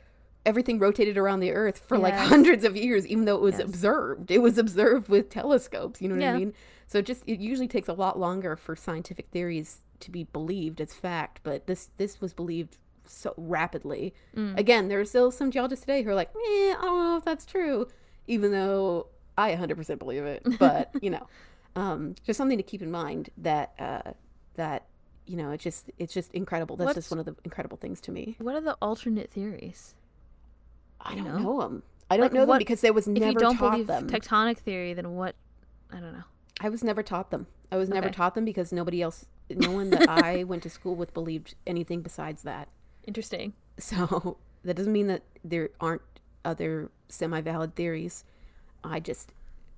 everything 0.47 0.79
rotated 0.79 1.17
around 1.19 1.41
the 1.41 1.53
earth 1.53 1.85
for 1.87 1.99
like 1.99 2.15
hundreds 2.15 2.65
of 2.65 2.77
years, 2.77 3.07
even 3.07 3.25
though 3.25 3.37
it 3.37 3.43
was 3.43 3.59
Yes. 3.59 3.69
observed. 3.69 4.31
It 4.31 4.39
was 4.39 4.59
observed 4.59 5.09
with 5.09 5.31
telescopes, 5.31 6.01
you 6.03 6.09
know 6.09 6.15
what 6.17 6.25
I 6.25 6.39
mean? 6.39 6.55
So 6.87 6.99
it 6.99 7.07
just, 7.07 7.23
it 7.27 7.41
usually 7.41 7.69
takes 7.69 7.89
a 7.89 7.93
lot 7.93 8.19
longer 8.19 8.57
for 8.57 8.75
scientific 8.77 9.29
theories 9.31 9.83
to 10.01 10.11
be 10.11 10.25
believed 10.25 10.81
as 10.81 10.93
fact, 10.95 11.41
but 11.43 11.67
this, 11.67 11.91
this 11.99 12.21
was 12.21 12.33
believed 12.33 12.79
so 13.05 13.33
rapidly. 13.37 14.15
Mm. 14.37 14.59
Again, 14.59 14.89
there 14.89 14.99
are 15.01 15.05
still 15.05 15.31
some 15.31 15.51
geologists 15.51 15.85
today 15.85 16.03
who 16.03 16.11
are 16.11 16.15
like, 16.15 16.31
eh, 16.35 16.75
I 16.77 16.79
don't 16.83 16.99
know 17.05 17.17
if 17.17 17.25
that's 17.25 17.45
true, 17.47 17.89
even 18.27 18.51
though 18.51 19.07
I 19.41 19.57
100% 19.57 19.99
believe 19.99 20.25
it. 20.25 20.43
But, 20.59 20.91
you 21.03 21.11
know, 21.11 21.27
um, 21.77 22.15
just 22.27 22.37
something 22.37 22.59
to 22.59 22.63
keep 22.63 22.83
in 22.83 22.91
mind 22.91 23.31
that, 23.39 23.73
uh, 23.79 24.13
that, 24.55 24.87
you 25.27 25.37
know, 25.37 25.51
it's 25.51 25.63
just, 25.65 25.91
it's 25.99 26.13
just 26.13 26.33
incredible. 26.33 26.77
That's 26.77 26.87
What's- 26.87 26.97
just 26.99 27.11
one 27.11 27.19
of 27.21 27.27
the 27.27 27.35
incredible 27.45 27.77
things 27.79 28.01
to 28.03 28.13
me. 28.13 28.37
What 28.39 28.55
are 28.55 28.61
the 28.61 28.77
alternate 28.83 29.31
theories? 29.31 29.95
I 31.01 31.15
don't 31.15 31.25
know? 31.25 31.39
know 31.39 31.61
them. 31.61 31.83
I 32.11 32.17
don't 32.17 32.25
Like, 32.25 32.33
know 32.33 32.47
them 32.47 32.59
because 32.59 32.81
there 32.81 32.93
was 32.93 33.07
If 33.07 33.15
never 33.15 33.33
you 33.33 33.39
don't 33.39 33.57
taught 33.57 33.71
believe 33.73 33.87
them. 33.87 34.09
tectonic 34.09 34.59
theory, 34.59 34.93
then 34.95 35.15
what? 35.15 35.35
I 35.93 36.01
don't 36.01 36.13
know. 36.13 36.25
I 36.61 36.69
was 36.69 36.83
never 36.85 37.03
taught 37.03 37.31
them. 37.31 37.47
I 37.73 37.77
was 37.77 37.89
never 37.89 38.11
taught 38.11 38.35
them 38.35 38.45
because 38.45 38.73
nobody 38.73 39.01
else, 39.01 39.27
no 39.49 39.71
one 39.71 39.91
that 39.91 40.09
I 40.09 40.43
went 40.45 40.63
to 40.65 40.71
school 40.71 40.95
with 40.97 41.15
believed 41.15 41.55
anything 41.67 42.03
besides 42.03 42.43
that. 42.43 42.69
Interesting. 43.07 43.55
So 43.79 44.37
that 44.65 44.75
doesn't 44.75 44.93
mean 44.93 45.07
that 45.07 45.23
there 45.45 45.71
aren't 45.81 46.03
other 46.45 46.91
semi 47.09 47.41
valid 47.41 47.77
theories. 47.77 48.25
I 48.85 49.01
just, 49.01 49.33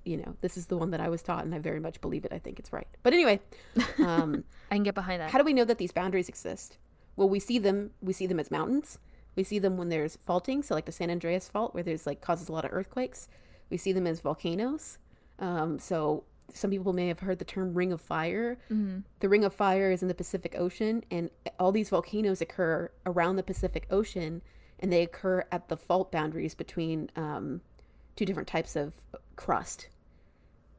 you 0.05 0.17
know, 0.17 0.35
this 0.41 0.57
is 0.57 0.67
the 0.67 0.77
one 0.77 0.91
that 0.91 0.99
I 0.99 1.09
was 1.09 1.21
taught 1.21 1.45
and 1.45 1.53
I 1.53 1.59
very 1.59 1.79
much 1.79 2.01
believe 2.01 2.25
it. 2.25 2.33
I 2.33 2.39
think 2.39 2.59
it's 2.59 2.71
right. 2.73 2.87
But 3.03 3.13
anyway, 3.13 3.39
um, 3.99 4.43
I 4.71 4.75
can 4.75 4.83
get 4.83 4.95
behind 4.95 5.21
that. 5.21 5.31
how 5.31 5.37
do 5.37 5.43
we 5.43 5.53
know 5.53 5.65
that 5.65 5.77
these 5.77 5.91
boundaries 5.91 6.29
exist? 6.29 6.77
Well, 7.15 7.29
we 7.29 7.39
see 7.39 7.59
them, 7.59 7.91
we 8.01 8.13
see 8.13 8.25
them 8.27 8.39
as 8.39 8.49
mountains. 8.49 8.97
We 9.35 9.43
see 9.43 9.57
them 9.59 9.77
when 9.77 9.89
there's 9.89 10.15
faulting, 10.15 10.61
so 10.61 10.75
like 10.75 10.85
the 10.85 10.91
San 10.91 11.09
Andreas 11.09 11.47
fault, 11.47 11.73
where 11.73 11.81
there's 11.83 12.05
like 12.05 12.21
causes 12.21 12.49
a 12.49 12.51
lot 12.51 12.65
of 12.65 12.71
earthquakes. 12.71 13.27
We 13.69 13.77
see 13.77 13.91
them 13.91 14.05
as 14.05 14.19
volcanoes. 14.19 14.99
Um, 15.39 15.79
so 15.79 16.23
some 16.53 16.69
people 16.69 16.93
may 16.93 17.07
have 17.07 17.21
heard 17.21 17.39
the 17.39 17.45
term 17.45 17.73
Ring 17.73 17.91
of 17.91 17.99
Fire. 18.01 18.57
The 19.21 19.29
Ring 19.29 19.43
of 19.43 19.53
Fire 19.53 19.91
is 19.91 20.03
in 20.03 20.07
the 20.07 20.13
Pacific 20.13 20.55
Ocean, 20.57 21.03
and 21.09 21.31
all 21.59 21.71
these 21.71 21.89
volcanoes 21.89 22.41
occur 22.41 22.91
around 23.07 23.37
the 23.37 23.43
Pacific 23.43 23.87
Ocean, 23.89 24.41
and 24.79 24.91
they 24.93 25.01
occur 25.01 25.45
at 25.51 25.67
the 25.69 25.77
fault 25.77 26.11
boundaries 26.11 26.53
between 26.53 27.09
um, 27.15 27.61
two 28.15 28.25
different 28.25 28.47
types 28.47 28.75
of 28.75 28.93
crust. 29.35 29.89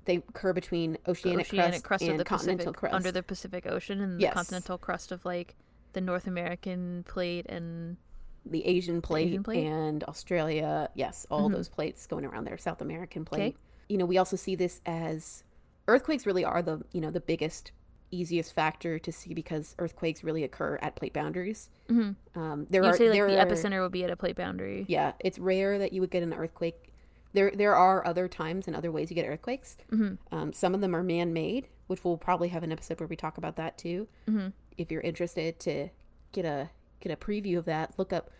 they 0.06 0.16
occur 0.16 0.52
between 0.52 0.92
the 0.92 1.10
oceanic, 1.10 1.46
oceanic 1.46 1.70
crust, 1.82 1.84
crust 1.84 2.02
and 2.02 2.12
of 2.12 2.18
the 2.18 2.24
continental 2.24 2.66
Pacific, 2.74 2.78
crust. 2.78 2.94
under 2.94 3.10
the 3.10 3.22
Pacific 3.22 3.64
Ocean 3.66 4.02
and 4.02 4.20
Yes. 4.20 4.32
the 4.32 4.34
continental 4.34 4.76
crust 4.76 5.10
of 5.12 5.24
like 5.24 5.54
the 5.94 6.00
North 6.02 6.26
American 6.26 7.04
plate 7.08 7.46
and 7.48 7.96
the 8.44 8.66
Asian 8.66 9.00
plate, 9.00 9.28
Asian 9.28 9.42
plate? 9.42 9.64
and 9.64 10.04
Australia. 10.04 10.90
Yes, 10.94 11.26
all 11.30 11.48
Mhm. 11.48 11.52
those 11.54 11.70
plates 11.70 12.06
going 12.06 12.26
around 12.26 12.44
there. 12.44 12.58
South 12.58 12.82
American 12.82 13.24
plate. 13.24 13.54
Okay. 13.54 13.56
You 13.88 13.96
know, 13.96 14.04
we 14.04 14.18
also 14.18 14.36
see 14.36 14.54
this 14.54 14.82
as 14.84 15.42
earthquakes 15.88 16.26
really 16.26 16.44
are 16.44 16.60
the 16.60 16.82
you 16.92 17.00
know 17.00 17.10
the 17.10 17.20
biggest, 17.22 17.72
easiest 18.10 18.52
factor 18.52 18.98
to 18.98 19.10
see 19.10 19.32
because 19.32 19.74
earthquakes 19.78 20.22
really 20.22 20.44
occur 20.44 20.78
at 20.82 20.96
plate 20.96 21.14
boundaries. 21.14 21.70
Mhm. 21.88 22.16
Um, 22.34 22.66
there 22.68 22.82
you 22.82 22.90
are 22.90 22.92
say 22.94 23.08
like 23.08 23.16
there 23.16 23.26
the 23.28 23.40
are, 23.40 23.46
epicenter 23.46 23.80
would 23.80 23.92
be 23.92 24.04
at 24.04 24.10
a 24.10 24.16
plate 24.16 24.36
boundary. 24.36 24.84
Yeah, 24.86 25.14
it's 25.20 25.38
rare 25.38 25.78
that 25.78 25.94
you 25.94 26.02
would 26.02 26.10
get 26.10 26.22
an 26.22 26.34
earthquake. 26.34 26.90
There 27.34 27.50
there 27.54 27.74
are 27.76 28.06
other 28.06 28.26
times 28.28 28.66
and 28.66 28.74
other 28.74 28.90
ways 28.90 29.10
you 29.10 29.14
get 29.14 29.26
earthquakes. 29.28 29.76
Mhm. 29.92 30.16
Um, 30.32 30.52
some 30.52 30.74
of 30.74 30.80
them 30.80 30.94
are 30.96 31.02
man 31.02 31.32
made, 31.34 31.68
which 31.88 32.02
we'll 32.04 32.16
probably 32.16 32.48
have 32.48 32.62
an 32.62 32.72
episode 32.72 32.98
where 33.00 33.06
we 33.08 33.16
talk 33.16 33.36
about 33.36 33.56
that 33.56 33.76
too. 33.76 34.08
Mhm. 34.26 34.52
If 34.78 34.90
you're 34.90 35.02
interested 35.02 35.60
to 35.60 35.88
get 36.32 36.44
a 36.46 36.70
get 37.00 37.12
a 37.12 37.16
preview 37.16 37.58
of 37.58 37.66
that, 37.66 37.98
look 37.98 38.12
up 38.12 38.30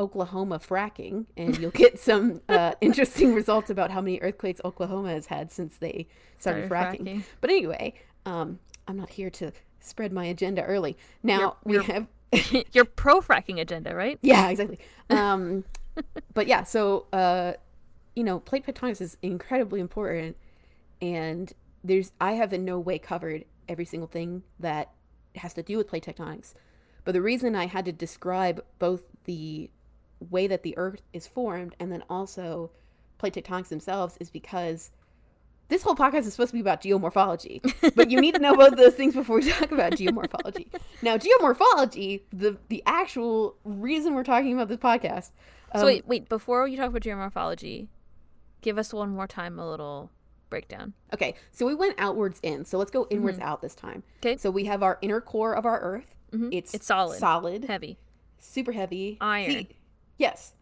Oklahoma 0.00 0.58
fracking, 0.58 1.26
and 1.36 1.58
you'll 1.58 1.70
get 1.70 1.98
some 2.08 2.40
uh, 2.48 2.72
interesting 2.80 3.34
results 3.34 3.68
about 3.70 3.90
how 3.90 4.00
many 4.00 4.18
earthquakes 4.20 4.60
Oklahoma 4.64 5.10
has 5.10 5.26
had 5.26 5.50
since 5.50 5.76
they 5.78 6.06
started, 6.38 6.68
fracking. 6.70 7.00
fracking. 7.02 7.22
But 7.40 7.50
anyway, 7.50 7.94
um, 8.24 8.60
I'm 8.86 8.96
not 8.96 9.10
here 9.10 9.30
to 9.30 9.52
spread 9.80 10.12
my 10.12 10.24
agenda 10.26 10.62
early. 10.62 10.96
Now 11.22 11.56
we 11.64 11.74
you're- 11.74 11.84
have 11.86 12.06
Your 12.72 12.84
pro 12.84 13.20
fracking 13.20 13.58
agenda, 13.60 13.94
right? 13.94 14.18
yeah, 14.22 14.48
exactly. 14.50 14.78
Um, 15.10 15.64
but 16.34 16.46
yeah, 16.46 16.62
so 16.62 17.06
uh, 17.12 17.54
you 18.18 18.24
know, 18.24 18.40
plate 18.40 18.66
tectonics 18.66 19.00
is 19.00 19.16
incredibly 19.22 19.78
important, 19.78 20.36
and 21.00 21.52
there's 21.84 22.10
I 22.20 22.32
have 22.32 22.52
in 22.52 22.64
no 22.64 22.80
way 22.80 22.98
covered 22.98 23.44
every 23.68 23.84
single 23.84 24.08
thing 24.08 24.42
that 24.58 24.90
has 25.36 25.54
to 25.54 25.62
do 25.62 25.76
with 25.76 25.86
plate 25.86 26.04
tectonics. 26.04 26.52
But 27.04 27.12
the 27.12 27.22
reason 27.22 27.54
I 27.54 27.66
had 27.66 27.84
to 27.84 27.92
describe 27.92 28.64
both 28.80 29.04
the 29.22 29.70
way 30.18 30.48
that 30.48 30.64
the 30.64 30.76
Earth 30.76 31.02
is 31.12 31.28
formed 31.28 31.76
and 31.78 31.92
then 31.92 32.02
also 32.10 32.72
plate 33.18 33.34
tectonics 33.34 33.68
themselves 33.68 34.16
is 34.18 34.30
because 34.30 34.90
this 35.68 35.84
whole 35.84 35.94
podcast 35.94 36.26
is 36.26 36.32
supposed 36.32 36.50
to 36.50 36.54
be 36.54 36.60
about 36.60 36.82
geomorphology, 36.82 37.62
but 37.94 38.10
you 38.10 38.20
need 38.20 38.34
to 38.34 38.40
know 38.40 38.56
both 38.56 38.74
those 38.74 38.94
things 38.94 39.14
before 39.14 39.36
we 39.36 39.48
talk 39.48 39.70
about 39.70 39.92
geomorphology. 39.92 40.66
Now, 41.02 41.18
geomorphology, 41.18 42.22
the 42.32 42.58
the 42.66 42.82
actual 42.84 43.54
reason 43.62 44.14
we're 44.14 44.24
talking 44.24 44.52
about 44.54 44.66
this 44.66 44.78
podcast. 44.78 45.30
so 45.72 45.82
um, 45.82 45.84
wait, 45.84 46.08
wait. 46.08 46.28
Before 46.28 46.66
you 46.66 46.76
talk 46.76 46.88
about 46.88 47.02
geomorphology, 47.02 47.86
give 48.60 48.78
us 48.78 48.92
one 48.92 49.10
more 49.10 49.26
time 49.26 49.58
a 49.58 49.68
little 49.68 50.10
breakdown. 50.50 50.94
Okay, 51.12 51.34
so 51.52 51.66
we 51.66 51.74
went 51.74 51.94
outwards 51.98 52.40
in. 52.42 52.64
So 52.64 52.78
let's 52.78 52.90
go 52.90 53.06
inwards 53.10 53.38
out 53.40 53.60
this 53.62 53.74
time. 53.74 53.98
Mm-hmm. 54.02 54.20
'Kay. 54.22 54.36
So 54.38 54.50
we 54.50 54.64
have 54.64 54.82
our 54.82 54.98
inner 55.02 55.20
core 55.20 55.54
of 55.54 55.66
our 55.66 55.78
Earth. 55.80 56.14
Mhm. 56.32 56.48
It's 56.52 56.74
It's 56.74 56.86
solid. 56.86 57.18
solid, 57.18 57.64
Heavy. 57.64 57.98
super 58.38 58.72
heavy, 58.72 59.18
Iron. 59.20 59.50
See, 59.50 59.68
yes. 60.16 60.54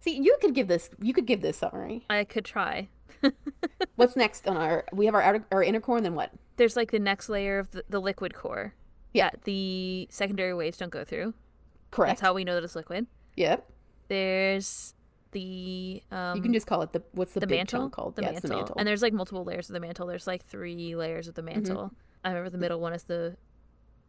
See, 0.00 0.16
you 0.20 0.36
could 0.40 0.54
give 0.54 0.68
this. 0.68 0.90
You 1.00 1.12
could 1.14 1.26
give 1.26 1.40
this 1.40 1.56
summary. 1.58 2.04
I 2.10 2.24
could 2.24 2.44
try. 2.44 2.88
What's 3.96 4.16
next 4.16 4.46
on 4.46 4.56
our? 4.56 4.84
We 4.92 5.06
have 5.06 5.14
our 5.14 5.22
outer, 5.22 5.44
our 5.50 5.62
inner 5.62 5.80
core, 5.80 5.96
and 5.96 6.04
then 6.04 6.14
what? 6.14 6.30
There's 6.56 6.76
like 6.76 6.90
the 6.90 6.98
next 6.98 7.28
layer 7.28 7.58
of 7.58 7.70
the, 7.70 7.84
the 7.88 8.00
liquid 8.00 8.34
core. 8.34 8.74
Yeah. 9.12 9.30
the 9.44 10.08
secondary 10.10 10.52
waves 10.54 10.76
don't 10.78 10.90
go 10.90 11.04
through. 11.04 11.34
Correct. 11.92 12.10
That's 12.10 12.20
how 12.20 12.34
we 12.34 12.42
know 12.44 12.54
that 12.56 12.64
it's 12.64 12.74
liquid. 12.76 13.06
Yep. 13.36 13.70
There's 14.08 14.94
the 15.34 16.02
um 16.10 16.34
you 16.36 16.42
can 16.42 16.52
just 16.54 16.66
call 16.66 16.80
it 16.80 16.92
the 16.94 17.02
what's 17.12 17.34
the, 17.34 17.40
the 17.40 17.46
mantle, 17.46 17.90
called? 17.90 18.16
the 18.16 18.22
yeah, 18.22 18.30
mantle. 18.32 18.48
the 18.48 18.56
mantle. 18.56 18.76
and 18.78 18.88
there's 18.88 19.02
like 19.02 19.12
multiple 19.12 19.44
layers 19.44 19.68
of 19.68 19.74
the 19.74 19.80
mantle. 19.80 20.06
There's 20.06 20.26
like 20.26 20.42
three 20.46 20.96
layers 20.96 21.28
of 21.28 21.34
the 21.34 21.42
Mm-hmm. 21.42 21.52
mantle. 21.62 21.92
I 22.24 22.28
remember 22.30 22.48
the 22.48 22.56
middle 22.58 22.80
one 22.80 22.94
is 22.94 23.02
the 23.02 23.36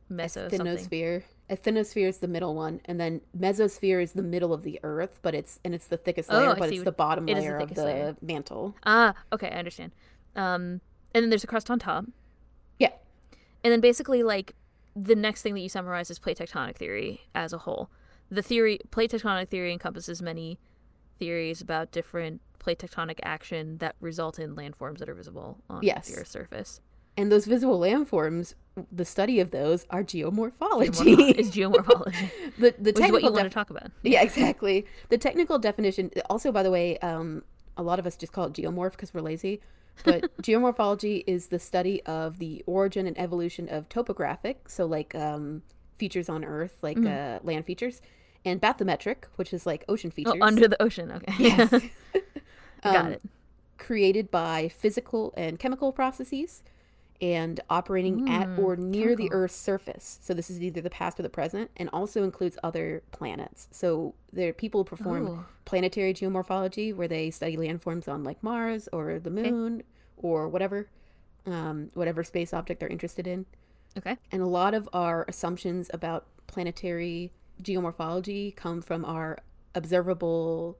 meso 0.09 0.49
something. 0.49 0.61
Asthenosphere. 0.61 1.23
Asthenosphere 1.49 2.07
is 2.07 2.19
the 2.19 2.27
middle 2.27 2.55
one, 2.55 2.79
and 2.85 2.99
then 2.99 3.21
mesosphere 3.37 4.01
is 4.01 4.13
the 4.13 4.23
middle 4.23 4.53
of 4.53 4.63
the 4.63 4.79
Earth, 4.83 5.19
but 5.21 5.35
it's 5.35 5.59
and 5.65 5.75
it's 5.75 5.87
the 5.87 5.97
thickest 5.97 6.29
Oh, 6.31 6.37
layer, 6.39 6.49
I 6.51 6.59
but 6.59 6.71
it's 6.71 6.83
the 6.83 6.91
bottom 6.91 7.27
it 7.27 7.37
is 7.37 7.43
the 7.43 7.49
layer 7.51 7.57
of 7.57 7.75
the 7.75 7.83
layer. 7.83 8.15
mantle. 8.21 8.75
Ah, 8.85 9.13
okay, 9.33 9.49
I 9.49 9.57
understand. 9.59 9.91
Um, 10.35 10.79
and 11.13 11.23
then 11.23 11.29
there's 11.29 11.43
a 11.43 11.47
crust 11.47 11.69
on 11.69 11.77
top, 11.79 12.05
Yeah. 12.79 12.91
and 13.63 13.71
then 13.73 13.79
basically 13.81 14.23
like 14.23 14.53
the 14.95 15.15
next 15.15 15.41
thing 15.41 15.53
that 15.55 15.59
you 15.61 15.69
summarize 15.69 16.09
is 16.09 16.19
plate 16.19 16.37
tectonic 16.37 16.75
theory 16.77 17.21
as 17.35 17.51
a 17.53 17.57
whole. 17.59 17.89
The 18.31 18.41
theory 18.41 18.79
plate 18.91 19.11
tectonic 19.11 19.49
theory 19.49 19.71
encompasses 19.73 20.21
many 20.21 20.57
theories 21.19 21.61
about 21.61 21.91
different 21.91 22.41
plate 22.59 22.79
tectonic 22.79 23.19
action 23.23 23.77
that 23.77 23.95
result 24.01 24.39
in 24.39 24.55
landforms 24.55 24.97
that 24.99 25.09
are 25.09 25.13
visible 25.13 25.57
on 25.69 25.81
Yes. 25.83 26.07
the 26.09 26.19
Earth's 26.21 26.31
surface. 26.31 26.81
And 27.17 27.31
those 27.31 27.45
visible 27.45 27.79
landforms, 27.79 28.55
the 28.91 29.05
study 29.05 29.39
of 29.39 29.51
those 29.51 29.85
are 29.89 30.03
geomorphology. 30.03 30.89
Geomorpho- 30.89 31.35
is 31.39 31.51
geomorphology, 31.51 32.29
the 32.59 32.75
the 32.77 32.91
which 32.91 32.95
is 32.95 33.11
what 33.11 33.21
technical 33.21 33.29
you 33.29 33.31
want 33.35 33.43
to 33.45 33.49
talk 33.49 33.69
about. 33.69 33.91
Yeah, 34.03 34.21
exactly. 34.21 34.85
The 35.09 35.17
technical 35.17 35.57
definition. 35.59 36.11
Also, 36.29 36.51
by 36.51 36.61
the 36.63 36.71
way, 36.71 36.97
um, 36.97 37.43
a 37.77 37.83
lot 37.83 37.99
of 37.99 38.05
us 38.07 38.17
just 38.17 38.33
call 38.33 38.45
it 38.47 38.53
geomorph 38.53 38.91
because 38.91 39.13
we're 39.13 39.21
lazy. 39.21 39.61
But 40.03 40.35
geomorphology 40.41 41.23
is 41.25 41.47
the 41.47 41.59
study 41.59 42.03
of 42.03 42.39
the 42.39 42.63
origin 42.65 43.07
and 43.07 43.17
evolution 43.17 43.69
of 43.69 43.87
topographic, 43.87 44.67
so 44.67 44.85
like 44.85 45.15
um, 45.15 45.61
features 45.95 46.27
on 46.27 46.43
Earth, 46.43 46.79
like 46.81 46.97
uh, 46.97 47.39
land 47.43 47.63
features, 47.65 48.01
and 48.45 48.61
bathymetric, 48.61 49.25
which 49.35 49.51
is 49.53 49.65
like 49.65 49.83
ocean 49.89 50.11
features. 50.11 50.33
Oh, 50.39 50.45
under 50.45 50.67
the 50.67 50.81
ocean. 50.81 51.11
Okay. 51.11 51.33
yes, 51.39 51.71
Got 52.83 52.95
Um, 53.05 53.11
it. 53.13 53.21
created 53.77 54.29
by 54.31 54.67
physical 54.69 55.33
and 55.35 55.57
chemical 55.59 55.91
processes 55.91 56.63
and 57.21 57.59
operating 57.69 58.29
at 58.29 58.47
or 58.59 58.75
near 58.75 59.15
the. 59.15 59.29
Earth's 59.31 59.55
surface. 59.55 60.19
So 60.21 60.33
this 60.33 60.49
is 60.49 60.61
either 60.61 60.81
the 60.81 60.89
past 60.89 61.17
or 61.19 61.23
the 61.23 61.29
present, 61.29 61.71
and 61.77 61.89
also 61.93 62.23
includes 62.23 62.57
other 62.61 63.03
planets. 63.11 63.67
So 63.71 64.13
there 64.33 64.51
people 64.53 64.83
perform 64.83 65.27
Oh. 65.27 65.45
planetary 65.63 66.13
geomorphology, 66.13 66.93
where 66.93 67.07
they 67.07 67.31
study 67.31 67.55
landforms 67.57 68.07
on 68.09 68.23
like 68.25 68.43
Mars 68.43 68.87
or 68.91 69.17
the 69.19 69.29
Moon 69.31 69.83
or 70.17 70.49
whatever, 70.49 70.89
um, 71.45 71.89
whatever 71.93 72.21
space 72.23 72.53
object 72.53 72.81
they're 72.81 72.89
interested 72.89 73.25
in. 73.27 73.45
Okay. 73.97 74.17
And 74.31 74.41
a 74.41 74.45
lot 74.47 74.73
of 74.73 74.89
our 74.91 75.23
assumptions 75.29 75.89
about 75.93 76.25
planetary 76.47 77.31
geomorphology 77.61 78.55
come 78.55 78.81
from 78.81 79.05
our 79.05 79.37
observable, 79.73 80.77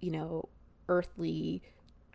you 0.00 0.10
know, 0.10 0.48
earthly 0.88 1.62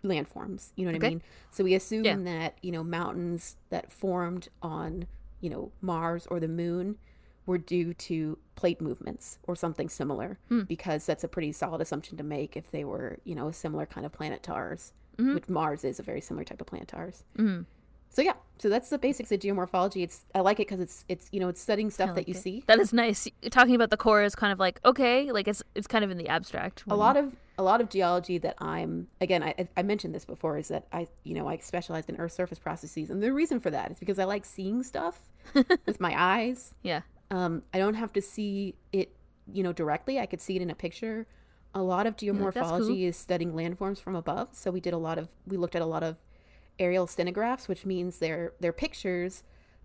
landforms. 0.02 0.70
You 0.76 0.84
know 0.86 0.92
what 0.92 0.96
Okay. 0.96 1.06
I 1.06 1.10
mean? 1.10 1.22
So 1.50 1.64
we 1.64 1.74
assume 1.74 2.04
Yeah. 2.04 2.16
that, 2.16 2.58
you 2.62 2.72
know, 2.72 2.82
mountains 2.82 3.56
that 3.70 3.90
formed 3.92 4.48
on, 4.62 5.06
you 5.40 5.50
know, 5.50 5.72
Mars 5.80 6.26
or 6.30 6.40
the 6.40 6.48
moon 6.48 6.98
were 7.46 7.58
due 7.58 7.92
to 7.94 8.38
plate 8.54 8.80
movements 8.80 9.38
or 9.44 9.56
something 9.56 9.88
similar 9.88 10.38
Hmm. 10.48 10.62
because 10.62 11.06
that's 11.06 11.24
a 11.24 11.28
pretty 11.28 11.52
solid 11.52 11.80
assumption 11.80 12.16
to 12.16 12.22
make 12.24 12.56
if 12.56 12.70
they 12.70 12.84
were, 12.84 13.18
you 13.24 13.34
know, 13.34 13.48
a 13.48 13.52
similar 13.52 13.84
kind 13.86 14.06
of 14.06 14.12
planet 14.12 14.42
to 14.44 14.52
ours, 14.52 14.92
Mhm. 15.18 15.34
which 15.34 15.48
Mars 15.48 15.84
is 15.84 15.98
a 15.98 16.02
very 16.02 16.20
similar 16.20 16.44
type 16.44 16.60
of 16.60 16.66
planet 16.66 16.88
to 16.88 16.96
ours. 16.96 17.24
Mhm. 17.36 17.66
So 18.12 18.20
yeah, 18.20 18.34
so 18.58 18.68
that's 18.68 18.90
the 18.90 18.98
basics 18.98 19.32
of 19.32 19.40
geomorphology. 19.40 20.02
It's 20.02 20.24
I 20.34 20.40
like 20.40 20.60
it 20.60 20.68
because 20.68 20.80
it's 20.80 21.04
it's 21.08 21.28
you 21.32 21.40
know 21.40 21.48
it's 21.48 21.60
studying 21.60 21.90
stuff 21.90 22.10
I 22.10 22.14
that 22.14 22.28
you 22.28 22.34
it. 22.34 22.38
see. 22.38 22.62
That 22.66 22.78
is 22.78 22.92
nice. 22.92 23.26
Talking 23.50 23.74
about 23.74 23.90
the 23.90 23.96
core 23.96 24.22
is 24.22 24.34
kind 24.34 24.52
of 24.52 24.60
like 24.60 24.80
okay, 24.84 25.32
like 25.32 25.48
it's 25.48 25.62
it's 25.74 25.86
kind 25.86 26.04
of 26.04 26.10
in 26.10 26.18
the 26.18 26.28
abstract. 26.28 26.84
A 26.88 26.94
lot 26.94 27.16
of 27.16 27.34
a 27.58 27.62
lot 27.62 27.80
of 27.80 27.88
geology 27.88 28.38
that 28.38 28.54
I'm 28.58 29.08
again 29.20 29.42
I 29.42 29.68
I 29.76 29.82
mentioned 29.82 30.14
this 30.14 30.24
before 30.26 30.58
is 30.58 30.68
that 30.68 30.86
I 30.92 31.08
you 31.24 31.34
know 31.34 31.48
I 31.48 31.56
specialized 31.56 32.10
in 32.10 32.16
Earth 32.16 32.32
surface 32.32 32.58
processes 32.58 33.10
and 33.10 33.22
the 33.22 33.32
reason 33.32 33.60
for 33.60 33.70
that 33.70 33.90
is 33.90 33.98
because 33.98 34.18
I 34.18 34.24
like 34.24 34.44
seeing 34.44 34.82
stuff 34.82 35.18
with 35.54 35.98
my 35.98 36.14
eyes. 36.16 36.74
Yeah. 36.82 37.00
Um, 37.30 37.62
I 37.72 37.78
don't 37.78 37.94
have 37.94 38.12
to 38.12 38.22
see 38.22 38.76
it 38.92 39.16
you 39.50 39.62
know 39.62 39.72
directly. 39.72 40.20
I 40.20 40.26
could 40.26 40.40
see 40.40 40.56
it 40.56 40.62
in 40.62 40.70
a 40.70 40.74
picture. 40.74 41.26
A 41.74 41.82
lot 41.82 42.06
of 42.06 42.14
that's 42.14 42.24
geomorphology 42.24 42.86
cool. 42.86 43.08
is 43.08 43.16
studying 43.16 43.54
landforms 43.54 43.98
from 43.98 44.14
above. 44.14 44.50
So 44.52 44.70
we 44.70 44.80
did 44.80 44.92
a 44.92 44.98
lot 44.98 45.18
of 45.18 45.28
we 45.46 45.56
looked 45.56 45.74
at 45.74 45.80
a 45.80 45.86
lot 45.86 46.02
of 46.02 46.16
aerial 46.82 47.06
stereographs, 47.06 47.68
which 47.68 47.86
means 47.86 48.18
they're 48.18 48.52
they're 48.60 48.72
pictures, 48.72 49.42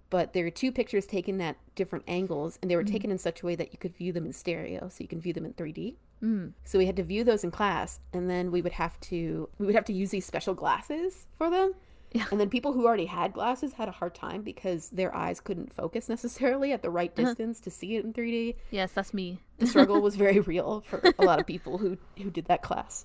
but 0.09 0.33
there 0.33 0.45
are 0.45 0.49
two 0.63 0.71
pictures 0.71 1.05
taken 1.05 1.39
at 1.41 1.55
different 1.75 2.05
angles, 2.07 2.57
and 2.61 2.69
they 2.71 2.75
were 2.75 2.83
Mm-hmm. 2.83 2.93
taken 2.93 3.11
in 3.11 3.17
such 3.17 3.41
a 3.41 3.45
way 3.45 3.55
that 3.55 3.71
you 3.73 3.77
could 3.77 3.95
view 3.95 4.11
them 4.13 4.25
in 4.25 4.33
stereo, 4.33 4.89
so 4.89 4.97
you 5.03 5.07
can 5.07 5.21
view 5.21 5.33
them 5.33 5.45
in 5.45 5.53
3D. 5.53 5.95
Mm. 6.23 6.53
So 6.63 6.79
we 6.79 6.85
had 6.87 6.95
to 6.95 7.03
view 7.03 7.23
those 7.23 7.43
in 7.43 7.51
class, 7.51 7.99
and 8.13 8.29
then 8.29 8.51
we 8.51 8.61
would 8.61 8.73
have 8.73 8.99
to 9.11 9.49
we 9.59 9.65
would 9.67 9.75
have 9.75 9.85
to 9.85 9.93
use 9.93 10.09
these 10.11 10.25
special 10.25 10.53
glasses 10.55 11.27
for 11.37 11.49
them. 11.49 11.73
Yeah. 12.13 12.25
And 12.31 12.39
then 12.39 12.49
people 12.49 12.71
who 12.71 12.87
already 12.87 13.05
had 13.07 13.33
glasses 13.33 13.73
had 13.73 13.89
a 13.89 13.91
hard 13.91 14.15
time 14.15 14.41
because 14.41 14.89
their 14.91 15.13
eyes 15.13 15.41
couldn't 15.41 15.73
focus 15.73 16.07
necessarily 16.07 16.71
at 16.71 16.81
the 16.81 16.89
right 16.89 17.11
Uh-huh. 17.11 17.27
distance 17.27 17.59
to 17.59 17.69
see 17.69 17.97
it 17.97 18.05
in 18.05 18.13
3D. 18.13 18.55
Yes, 18.71 18.93
that's 18.93 19.13
me. 19.13 19.39
The 19.59 19.67
struggle 19.67 20.01
was 20.01 20.15
very 20.15 20.39
real 20.53 20.81
for 20.89 21.01
a 21.19 21.25
lot 21.25 21.39
of 21.41 21.45
people 21.45 21.77
who 21.77 21.97
who 22.17 22.31
did 22.31 22.45
that 22.45 22.61
class. 22.63 23.03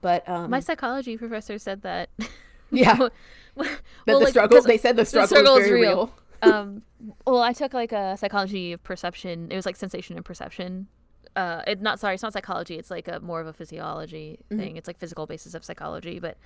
But 0.00 0.26
um, 0.28 0.50
My 0.50 0.60
psychology 0.60 1.16
professor 1.18 1.58
said 1.58 1.82
that. 1.82 2.08
Yeah, 2.70 2.96
well, 2.98 3.10
that 3.56 3.68
well, 4.06 4.18
the 4.18 4.24
like, 4.24 4.28
struggle 4.30 4.62
they 4.62 4.78
said 4.78 4.96
the 4.96 5.04
struggle, 5.04 5.28
struggle 5.28 5.54
was 5.54 5.62
is 5.64 5.68
very 5.68 5.80
real. 5.82 6.12
real. 6.42 6.52
um, 6.54 6.82
well, 7.26 7.42
I 7.42 7.52
took 7.52 7.72
like 7.74 7.92
a 7.92 8.16
psychology 8.16 8.72
of 8.72 8.82
perception. 8.82 9.48
It 9.50 9.56
was 9.56 9.66
like 9.66 9.76
sensation 9.76 10.16
and 10.16 10.24
perception. 10.24 10.88
Uh, 11.36 11.62
it 11.66 11.80
not 11.82 11.98
sorry, 11.98 12.14
it's 12.14 12.22
not 12.22 12.32
psychology. 12.32 12.76
It's 12.78 12.90
like 12.90 13.08
a 13.08 13.18
more 13.20 13.40
of 13.40 13.46
a 13.46 13.52
physiology 13.52 14.38
Mm-hmm. 14.50 14.58
thing. 14.58 14.76
It's 14.76 14.86
like 14.86 14.98
physical 14.98 15.26
basis 15.26 15.54
of 15.54 15.64
psychology. 15.64 16.18
But 16.20 16.36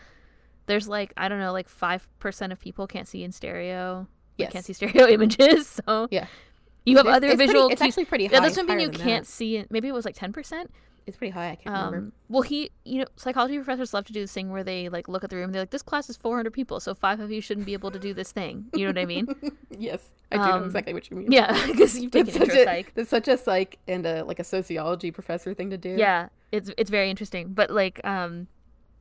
there's 0.67 0.89
like 0.89 1.13
I 1.17 1.29
don't 1.29 1.39
know, 1.41 1.53
like 1.53 1.69
five 1.69 2.09
percent 2.21 2.53
of 2.53 2.61
people 2.61 2.87
can't 2.87 3.07
see 3.09 3.23
in 3.23 3.33
stereo. 3.33 4.01
Like, 4.01 4.07
Yes. 4.39 4.53
can't 4.53 4.65
see 4.65 4.73
stereo 4.73 5.07
images. 5.17 5.81
So 5.87 6.09
Yeah. 6.11 6.27
you 6.87 6.97
have 6.97 7.07
It's- 7.07 7.17
other 7.17 7.27
it's 7.27 7.37
pretty- 7.37 7.53
visual. 7.53 7.69
it's 7.69 7.81
cues. 7.83 7.89
actually 7.93 8.05
pretty 8.07 8.25
Yeah, 8.25 8.31
high- 8.39 8.41
that's 8.45 8.55
something 8.55 8.79
higher 8.79 8.87
you 8.87 8.91
can't 8.93 9.25
that. 9.27 9.31
see. 9.31 9.65
Maybe 9.69 9.89
it 9.89 9.93
was 9.95 10.05
like 10.05 10.15
ten 10.15 10.33
percent. 10.33 10.71
It's 11.09 11.17
pretty 11.17 11.31
high. 11.33 11.51
I 11.53 11.55
can't 11.57 11.75
remember. 11.75 11.97
Um, 11.99 12.13
well, 12.29 12.43
he, 12.43 12.71
you 12.85 12.99
know, 13.01 13.07
psychology 13.17 13.57
professors 13.57 13.95
love 13.95 14.05
to 14.05 14.13
do 14.13 14.21
this 14.21 14.33
thing 14.33 14.51
where 14.51 14.63
they 14.63 14.89
like 14.91 15.09
look 15.09 15.25
at 15.25 15.31
the 15.31 15.37
room. 15.37 15.51
They're 15.53 15.63
like, 15.63 15.71
"This 15.71 15.83
class 15.83 16.11
is 16.11 16.17
400 16.19 16.53
people, 16.53 16.79
so 16.81 16.95
five 16.95 17.19
of 17.19 17.31
you 17.33 17.41
shouldn't 17.41 17.65
be 17.67 17.73
able 17.73 17.91
to 17.91 17.99
do 17.99 18.13
this 18.13 18.31
thing." 18.31 18.67
You 18.75 18.85
know 18.85 18.91
what 18.91 18.99
I 18.99 19.07
mean? 19.07 19.27
Yes, 19.79 20.03
I 20.31 20.37
do 20.37 20.43
know 20.45 20.53
Um, 20.57 20.65
exactly 20.65 20.93
what 20.93 21.09
you 21.11 21.17
mean. 21.17 21.33
yeah, 21.33 21.67
because 21.67 21.99
you've 21.99 22.11
taken 22.11 22.33
such 22.33 22.43
intro 22.43 22.61
a 22.61 22.65
psych. 22.65 22.93
that's 22.95 23.09
such 23.11 23.29
a 23.29 23.39
psych 23.39 23.79
and 23.89 24.05
a 24.05 24.23
like 24.25 24.39
a 24.39 24.45
sociology 24.45 25.11
professor 25.11 25.55
thing 25.55 25.71
to 25.71 25.79
do. 25.79 25.91
Yeah, 25.97 26.29
it's 26.53 26.71
it's 26.77 26.91
very 26.91 27.09
interesting. 27.11 27.55
But 27.55 27.71
like, 27.71 28.01
um, 28.05 28.49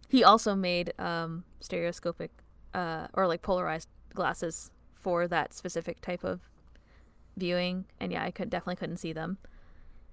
he 0.07 0.23
also 0.23 0.55
made 0.55 0.93
um 0.99 1.43
stereoscopic, 1.59 2.31
uh, 2.73 3.07
or 3.13 3.27
like 3.27 3.41
polarized 3.41 3.89
glasses 4.13 4.71
for 4.93 5.27
that 5.27 5.53
specific 5.53 5.99
type 6.01 6.23
of 6.23 6.39
viewing. 7.35 7.85
And 7.99 8.11
yeah, 8.11 8.23
I 8.23 8.31
could 8.31 8.49
definitely 8.49 8.77
couldn't 8.77 8.97
see 8.97 9.13
them. 9.13 9.37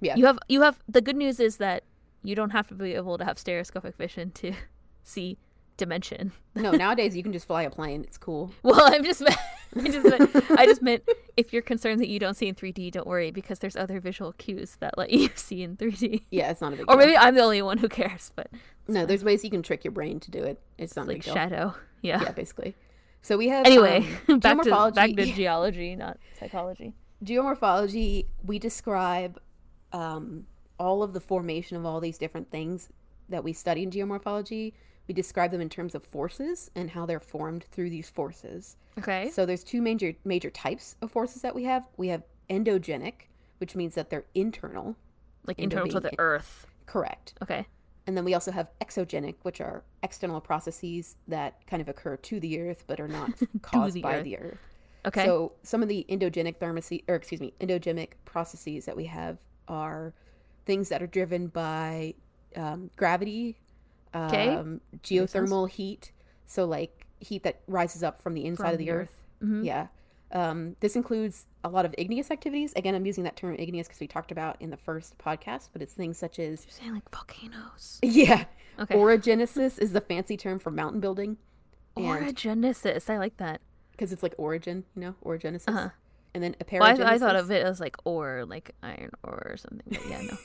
Yeah. 0.05 0.17
You 0.17 0.27
have 0.27 0.39
you 0.49 0.63
have 0.63 0.79
the 0.89 1.01
good 1.01 1.17
news 1.17 1.41
is 1.41 1.57
that 1.57 1.83
you 2.23 2.35
don't 2.35 2.51
have 2.51 2.69
to 2.69 2.75
be 2.75 2.95
able 2.95 3.19
to 3.19 3.25
have 3.25 3.39
stereoscopic 3.39 3.97
vision 3.97 4.31
to 4.33 4.53
see 5.03 5.39
dimension. 5.77 6.31
no, 6.55 6.71
nowadays 6.85 7.17
you 7.17 7.23
can 7.25 7.33
just 7.33 7.47
fly 7.47 7.63
a 7.63 7.71
plane. 7.71 8.03
It's 8.03 8.17
cool. 8.19 8.53
Well, 8.63 8.81
I'm 8.95 9.03
just 9.05 9.23
I 9.77 9.89
just 9.89 10.05
meant, 10.07 10.51
I 10.61 10.67
just 10.67 10.83
meant 10.83 11.03
if 11.37 11.53
you're 11.53 11.63
concerned 11.63 12.01
that 12.01 12.07
you 12.09 12.21
don't 12.21 12.35
see 12.37 12.47
in 12.47 12.55
3D, 12.55 12.93
don't 12.93 13.09
worry 13.09 13.33
because 13.33 13.59
there's 13.59 13.75
other 13.75 13.99
visual 13.99 14.33
cues 14.35 14.77
that 14.79 14.97
let 14.97 15.11
you 15.11 15.31
see 15.35 15.65
in 15.65 15.77
3D. 15.77 16.23
Yeah, 16.31 16.51
it's 16.53 16.61
not 16.61 16.73
a 16.75 16.77
big 16.77 16.85
Or 16.89 16.97
deal. 16.97 17.07
maybe 17.07 17.17
I'm 17.17 17.35
the 17.35 17.41
only 17.43 17.61
one 17.63 17.79
who 17.79 17.89
cares, 17.89 18.31
but 18.37 18.49
no, 18.87 19.05
there's 19.05 19.25
ways 19.25 19.43
you 19.43 19.51
can 19.51 19.63
trick 19.65 19.83
your 19.85 19.91
brain 19.93 20.21
to 20.21 20.31
do 20.31 20.45
it. 20.45 20.61
It's 20.79 20.95
not 20.95 21.07
a 21.07 21.13
like 21.13 21.23
shadow. 21.25 21.75
Yeah. 22.03 22.23
Yeah, 22.23 22.31
basically. 22.33 22.77
So 23.23 23.37
we 23.37 23.49
have 23.49 23.67
Anyway, 23.67 24.07
um, 24.29 24.39
back 24.39 24.63
to 24.63 24.71
geomorphology. 24.71 24.95
back 24.95 25.11
to 25.17 25.25
geology, 25.33 25.97
not 25.97 26.19
psychology. 26.39 26.95
geomorphology. 27.25 28.27
We 28.45 28.59
describe 28.61 29.41
um, 29.95 30.47
all 30.79 31.03
of 31.03 31.15
the 31.15 31.21
formation 31.21 31.77
of 31.77 31.87
all 31.87 32.01
these 32.01 32.19
different 32.19 32.51
things 32.51 32.91
that 33.29 33.43
we 33.45 33.55
study 33.55 33.85
in 33.85 33.91
geomorphology. 33.91 34.75
We 35.07 35.15
describe 35.15 35.51
them 35.51 35.61
in 35.61 35.69
terms 35.69 35.95
of 35.95 36.05
forces 36.05 36.71
and 36.75 36.91
how 36.91 37.07
they're 37.07 37.21
formed 37.21 37.65
through 37.65 37.91
these 37.91 38.11
forces. 38.11 38.77
Okay. 38.99 39.31
So 39.31 39.47
there's 39.47 39.63
two 39.63 39.81
major 39.81 40.15
major 40.25 40.51
types 40.51 40.97
of 41.01 41.11
forces 41.11 41.43
that 41.43 41.55
we 41.55 41.65
have. 41.65 41.87
We 41.97 42.09
have 42.09 42.25
endogenic, 42.51 43.29
which 43.59 43.77
means 43.77 43.95
that 43.95 44.11
they're 44.11 44.25
internal. 44.35 44.97
like 45.47 45.59
internal 45.59 45.89
to 45.89 46.01
the 46.01 46.19
earth. 46.19 46.67
Correct. 46.87 47.35
Okay. 47.43 47.67
And 48.07 48.17
then 48.17 48.25
we 48.25 48.35
also 48.35 48.51
have 48.51 48.69
exogenic, 48.81 49.37
which 49.43 49.61
are 49.61 49.83
external 50.03 50.41
processes 50.41 51.17
that 51.29 51.67
kind 51.67 51.81
of 51.81 51.89
occur 51.89 52.17
to 52.17 52.41
the 52.41 52.61
earth 52.61 52.85
but 52.87 52.99
are 52.99 53.09
not 53.09 53.31
caused 53.63 53.95
the 53.95 54.03
by 54.03 54.17
earth. 54.17 54.25
the 54.25 54.39
earth. 54.39 54.59
Okay. 55.07 55.25
So 55.25 55.53
some 55.63 55.83
of 55.83 55.89
the 55.89 56.07
endogenic 56.09 56.57
thermosy 56.59 57.05
or 57.09 57.15
excuse 57.15 57.41
me, 57.41 57.53
endogenic 57.61 58.13
processes 58.25 58.87
that 58.87 58.97
we 58.97 59.05
have 59.05 59.39
are 59.69 60.15
things 60.67 60.89
that 60.89 61.03
are 61.03 61.07
driven 61.07 61.49
by 61.49 62.15
um, 62.57 62.91
gravity, 62.97 63.59
um, 64.13 64.81
geothermal 65.03 65.69
heat. 65.69 66.13
So 66.47 66.65
like 66.65 67.07
heat 67.21 67.43
that 67.45 67.61
rises 67.67 68.03
up 68.03 68.21
from 68.21 68.35
the 68.35 68.45
inside 68.45 68.65
From 68.65 68.73
of 68.73 68.79
the 68.79 68.85
the 68.87 68.91
earth. 68.93 69.23
Mhm. 69.43 69.65
Yeah. 69.65 69.87
Um, 70.33 70.75
this 70.81 70.97
includes 70.97 71.47
a 71.63 71.69
lot 71.69 71.85
of 71.85 71.95
igneous 71.97 72.31
activities. 72.31 72.73
Again, 72.75 72.95
I'm 72.95 73.07
using 73.07 73.23
that 73.25 73.37
term 73.37 73.55
igneous 73.59 73.87
because 73.87 74.01
we 74.01 74.09
talked 74.09 74.33
about 74.33 74.57
in 74.61 74.71
the 74.71 74.77
first 74.77 75.17
podcast, 75.19 75.69
but 75.73 75.81
it's 75.81 75.93
things 75.93 76.19
such 76.19 76.39
as 76.39 76.65
You're 76.67 76.73
saying 76.73 76.93
like 76.93 77.09
volcanoes. 77.11 77.99
yeah, 78.03 78.45
Okay. 78.79 78.97
Orogenesis 78.97 79.79
is 79.79 79.93
the 79.93 80.01
fancy 80.01 80.37
term 80.37 80.59
for 80.59 80.71
mountain 80.73 81.01
building. 81.01 81.37
Orogenesis. 81.97 83.09
I 83.09 83.19
like 83.19 83.37
that. 83.37 83.61
because 83.93 84.13
it's 84.13 84.23
like 84.25 84.35
origin, 84.39 84.85
you 84.97 85.03
know, 85.03 85.15
orogenesis. 85.25 85.69
Uh-huh. 85.69 85.91
And 86.35 86.43
then 86.43 86.57
Well, 86.73 86.83
I, 86.83 86.95
epeirogenesis. 86.95 87.05
I 87.07 87.19
thought 87.19 87.37
of 87.37 87.51
it 87.51 87.65
as 87.65 87.79
like 87.81 87.97
ore, 88.05 88.45
like 88.47 88.73
iron 88.83 89.11
ore 89.23 89.47
or 89.53 89.57
something. 89.57 89.83
But 89.87 90.09
yeah, 90.09 90.23
no. 90.23 90.37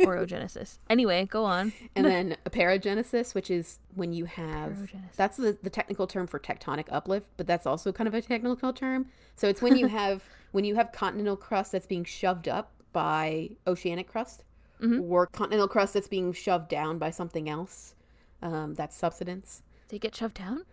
Orogenesis. 0.00 0.78
Anyway, 0.90 1.24
go 1.24 1.44
on. 1.44 1.72
And 1.94 2.04
then 2.12 2.36
epeirogenesis, 2.44 3.34
which 3.34 3.50
is 3.50 3.78
when 3.94 4.12
you 4.12 4.26
have 4.26 4.90
that's 5.16 5.38
the, 5.38 5.56
the 5.62 5.70
technical 5.70 6.06
term 6.06 6.26
for 6.26 6.38
tectonic 6.38 6.86
uplift, 6.90 7.28
but 7.38 7.46
that's 7.46 7.66
also 7.66 7.92
kind 7.92 8.06
of 8.06 8.12
a 8.14 8.20
technical 8.20 8.72
term. 8.74 9.06
So 9.36 9.48
it's 9.48 9.62
when 9.62 9.76
you 9.78 9.86
have 10.00 10.24
when 10.52 10.64
you 10.64 10.74
have 10.74 10.92
continental 10.92 11.36
crust 11.36 11.72
that's 11.72 11.86
being 11.86 12.04
shoved 12.04 12.46
up 12.48 12.72
by 12.92 13.50
oceanic 13.66 14.08
crust, 14.08 14.44
Mhm. 14.82 15.02
or 15.10 15.26
continental 15.26 15.68
crust 15.68 15.94
that's 15.94 16.08
being 16.08 16.34
shoved 16.34 16.68
down 16.68 16.98
by 16.98 17.08
something 17.10 17.48
else. 17.48 17.94
Um, 18.42 18.74
that's 18.74 18.94
subsidence. 18.94 19.62
They 19.88 19.98
get 19.98 20.14
shoved 20.14 20.34
down? 20.36 20.64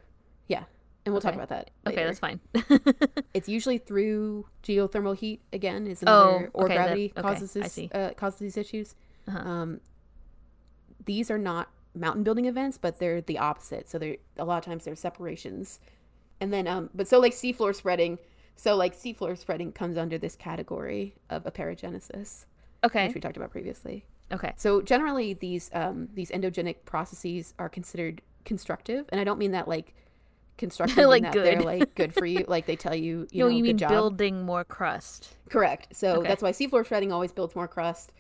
Yeah, 0.48 0.66
and 1.06 1.14
we'll 1.14 1.22
talk 1.22 1.36
about 1.36 1.50
that. 1.50 1.72
Okay, 1.88 2.04
that's 2.04 2.20
fine. 2.20 2.40
It's 3.34 3.50
usually 3.50 3.80
through 3.80 4.46
geothermal 4.64 5.18
heat. 5.18 5.42
Again, 5.52 5.88
is 5.88 6.04
Oh, 6.06 6.30
another 6.30 6.52
or 6.54 6.66
okay, 6.66 6.76
that- 6.76 6.84
gravity 6.84 7.14
okay, 7.18 7.22
causes 7.22 7.54
this 7.54 7.80
uh, 7.92 8.12
causes 8.16 8.40
these 8.40 8.58
issues. 8.58 8.96
Uh-huh. 9.28 9.40
Um, 9.40 9.82
these 11.06 11.32
are 11.32 11.38
not 11.38 11.70
mountain 11.96 12.24
building 12.24 12.46
events, 12.46 12.78
but 12.78 13.00
they're 13.00 13.22
the 13.22 13.40
opposite. 13.40 13.90
So 13.90 13.98
they're 13.98 14.18
a 14.38 14.46
lot 14.46 14.58
of 14.60 14.66
times 14.66 14.86
they're 14.86 14.96
separations, 14.96 15.80
and 16.40 16.54
then 16.54 16.68
um, 16.68 16.90
but 16.94 17.08
so 17.08 17.20
like 17.20 17.34
seafloor 17.34 17.76
spreading. 17.76 18.20
So 18.56 18.76
like 18.76 18.96
seafloor 18.96 19.36
spreading 19.38 19.72
comes 19.72 19.98
under 19.98 20.20
this 20.20 20.36
category 20.36 21.16
of 21.30 21.44
epeirogenesis, 21.44 22.46
okay. 22.84 23.08
which 23.08 23.16
we 23.16 23.22
talked 23.22 23.36
about 23.38 23.50
previously. 23.50 24.06
Okay. 24.32 24.54
So 24.58 24.82
generally, 24.82 25.34
these 25.34 25.72
um, 25.74 26.10
these 26.14 26.30
endogenic 26.30 26.86
processes 26.86 27.54
are 27.58 27.68
considered 27.68 28.22
constructive, 28.46 29.06
and 29.10 29.20
I 29.20 29.24
don't 29.24 29.40
mean 29.40 29.52
that 29.52 29.68
like 29.68 29.96
constructive, 30.58 31.08
Like 31.08 31.22
like 31.22 31.22
that 31.22 31.42
they're 31.44 31.64
like 31.64 31.96
good 31.96 32.14
for 32.14 32.26
you, 32.26 32.46
like 32.48 32.66
they 32.66 32.76
tell 32.76 32.96
you, 32.96 33.28
you 33.32 33.44
no, 33.44 33.48
know, 33.48 33.50
you 33.50 33.64
good 33.64 33.64
mean 33.64 33.78
job. 33.78 33.90
building 33.90 34.44
more 34.44 34.64
crust. 34.64 35.36
Correct. 35.50 35.88
So 35.96 36.18
Okay. 36.18 36.28
that's 36.28 36.42
why 36.42 36.52
seafloor 36.52 36.86
shredding 36.86 37.12
always 37.12 37.32
builds 37.32 37.56
more 37.56 37.68
crust. 37.68 38.12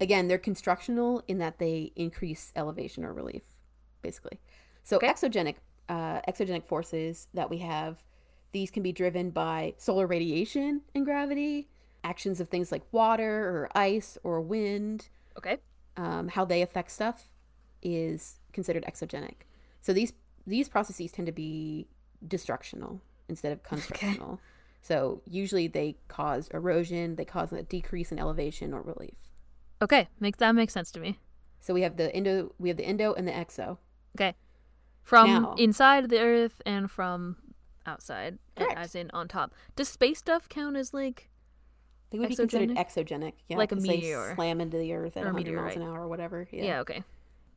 Again, 0.00 0.28
they're 0.28 0.38
constructional 0.38 1.22
in 1.28 1.38
that 1.38 1.58
they 1.58 1.92
increase 1.96 2.52
elevation 2.56 3.04
or 3.04 3.12
relief, 3.12 3.44
basically. 4.02 4.40
So 4.82 4.96
Okay. 4.96 5.08
exogenic, 5.08 5.56
uh, 5.88 6.20
exogenic 6.28 6.64
forces 6.64 7.28
that 7.34 7.48
we 7.50 7.58
have, 7.58 8.04
these 8.52 8.70
can 8.70 8.82
be 8.82 8.92
driven 8.92 9.30
by 9.30 9.74
solar 9.78 10.06
radiation 10.06 10.82
and 10.94 11.04
gravity, 11.04 11.68
actions 12.04 12.40
of 12.40 12.48
things 12.48 12.72
like 12.72 12.82
water 12.92 13.48
or 13.48 13.68
ice 13.76 14.18
or 14.24 14.40
wind, 14.40 15.08
Okay. 15.38 15.58
um, 15.96 16.28
how 16.28 16.44
they 16.44 16.62
affect 16.62 16.90
stuff 16.90 17.28
is 17.82 18.38
considered 18.52 18.84
exogenic. 18.84 19.46
So 19.80 19.92
these 19.92 20.12
these 20.46 20.68
processes 20.68 21.12
tend 21.12 21.26
to 21.26 21.32
be 21.32 21.86
destructional 22.26 23.00
instead 23.28 23.52
of 23.52 23.62
constructional. 23.72 24.40
So 24.82 25.22
usually 25.26 25.68
they 25.68 25.96
cause 26.08 26.48
erosion, 26.48 27.16
they 27.16 27.24
cause 27.24 27.52
a 27.52 27.62
decrease 27.62 28.10
in 28.12 28.18
elevation 28.18 28.74
or 28.74 28.82
relief. 28.82 29.14
Okay. 29.80 30.08
Make 30.20 30.38
that 30.38 30.54
makes 30.54 30.72
sense 30.72 30.90
to 30.92 31.00
me. 31.00 31.18
So 31.60 31.72
we 31.74 31.82
have 31.82 31.96
the 31.96 32.12
endo 32.14 32.52
we 32.58 32.68
have 32.68 32.76
the 32.76 32.84
endo 32.84 33.12
and 33.14 33.26
the 33.26 33.32
exo. 33.32 33.78
Okay. 34.16 34.34
From 35.02 35.26
Now- 35.28 35.54
inside 35.58 36.08
the 36.10 36.20
earth 36.20 36.60
and 36.66 36.90
from 36.90 37.36
outside, 37.86 38.38
Correct. 38.56 38.78
as 38.78 38.94
in 38.94 39.10
on 39.12 39.26
top. 39.28 39.52
Does 39.76 39.88
space 39.88 40.18
stuff 40.18 40.48
count 40.48 40.76
as 40.76 40.92
like 40.94 41.28
They 42.10 42.18
would 42.18 42.28
be 42.28 42.36
considered 42.36 42.70
exogenic, 42.70 43.32
yeah, 43.48 43.56
Like 43.56 43.72
a 43.72 43.76
meteor. 43.76 44.34
slam 44.36 44.60
into 44.60 44.78
the 44.78 44.92
earth 44.92 45.16
at 45.16 45.24
Or 45.24 45.30
a 45.30 45.32
100 45.32 45.56
miles 45.56 45.76
an 45.76 45.82
hour 45.82 46.02
or 46.02 46.08
whatever. 46.08 46.46
yeah, 46.52 46.64
Yeah. 46.64 46.80
okay. 46.80 47.02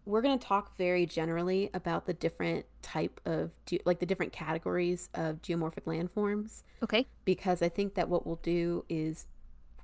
We're 0.06 0.22
going 0.22 0.38
to 0.38 0.46
talk 0.46 0.76
very 0.78 1.06
generally 1.06 1.70
about 1.74 2.06
the 2.06 2.14
different 2.14 2.66
type 2.82 3.20
of 3.26 3.52
ge- 3.66 3.80
like 3.86 4.00
the 4.00 4.06
different 4.06 4.32
categories 4.32 5.10
of 5.14 5.42
geomorphic 5.42 5.84
landforms. 5.86 6.64
Okay. 6.84 7.08
because 7.26 7.62
I 7.62 7.70
think 7.70 7.96
that 7.96 8.08
what 8.10 8.26
we'll 8.28 8.40
do 8.44 8.86
is, 8.88 9.26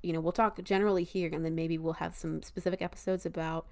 you 0.04 0.14
know, 0.14 0.20
we'll 0.20 0.32
talk 0.32 0.62
generally 0.64 1.04
here, 1.04 1.30
and 1.34 1.44
then 1.44 1.56
maybe 1.56 1.78
we'll 1.78 1.94
have 1.94 2.16
some 2.16 2.44
specific 2.44 2.82
episodes 2.82 3.26
about 3.26 3.66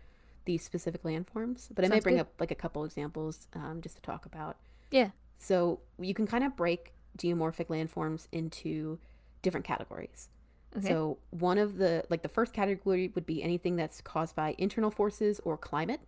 these 0.45 0.63
specific 0.63 1.03
landforms. 1.03 1.67
But 1.73 1.85
I 1.85 1.87
may 1.89 1.95
Sounds 1.95 2.03
bring 2.03 2.15
good. 2.15 2.21
up 2.21 2.33
like 2.39 2.49
a 2.51 2.55
couple 2.55 2.83
examples 2.83 3.47
um, 3.53 3.81
just 3.81 3.95
to 3.97 4.01
talk 4.01 4.25
about. 4.25 4.57
Yeah. 4.89 5.09
So 5.37 5.79
you 5.99 6.13
can 6.15 6.25
kind 6.25 6.43
of 6.43 6.55
break 6.55 6.93
geomorphic 7.17 7.67
landforms 7.67 8.27
into 8.31 8.97
different 9.43 9.65
categories. 9.65 10.29
Okay. 10.75 10.87
So 10.87 11.17
one 11.31 11.57
of 11.57 11.77
the 11.77 12.03
like 12.09 12.21
the 12.23 12.29
first 12.29 12.53
category 12.53 13.11
would 13.15 13.25
be 13.25 13.41
anything 13.43 13.75
that's 13.75 14.01
caused 14.01 14.35
by 14.35 14.55
internal 14.57 14.91
forces 14.91 15.39
or 15.43 15.57
climate. 15.57 16.01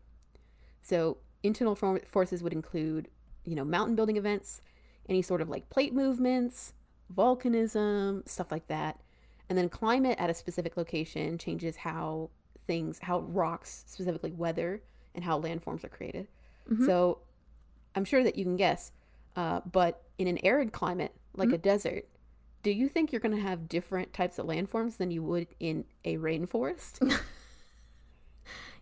So 0.81 1.17
internal 1.43 1.75
for- 1.75 1.99
forces 2.05 2.41
would 2.43 2.53
include, 2.53 3.07
you 3.45 3.55
know, 3.55 3.63
mountain 3.65 3.95
building 3.95 4.17
events, 4.17 4.61
any 5.09 5.21
sort 5.21 5.41
of 5.41 5.49
like 5.49 5.69
plate 5.69 5.93
movements, 5.93 6.73
volcanism, 7.13 8.27
stuff 8.27 8.51
like 8.51 8.67
that. 8.67 8.99
And 9.49 9.57
then 9.57 9.69
climate 9.69 10.17
at 10.19 10.29
a 10.29 10.33
specific 10.33 10.77
location 10.77 11.37
changes 11.37 11.77
how 11.77 12.29
things, 12.67 12.99
how 12.99 13.19
rocks 13.19 13.83
specifically 13.87 14.31
weather 14.31 14.81
and 15.13 15.23
how 15.23 15.39
landforms 15.41 15.83
are 15.83 15.89
created. 15.89 16.27
Mhm. 16.69 16.85
So 16.85 17.19
I'm 17.95 18.05
sure 18.05 18.23
that 18.23 18.37
you 18.37 18.45
can 18.45 18.55
guess, 18.55 18.91
uh, 19.35 19.61
but 19.69 20.03
in 20.17 20.27
an 20.27 20.37
arid 20.45 20.71
climate 20.71 21.13
like 21.35 21.47
Mm-hmm. 21.47 21.55
a 21.55 21.57
desert, 21.59 22.05
do 22.63 22.71
you 22.71 22.87
think 22.87 23.11
you're 23.11 23.19
going 23.21 23.35
to 23.35 23.41
have 23.41 23.67
different 23.67 24.13
types 24.13 24.37
of 24.37 24.45
landforms 24.45 24.97
than 24.97 25.09
you 25.11 25.23
would 25.23 25.47
in 25.59 25.85
a 26.05 26.17
rainforest? 26.17 26.99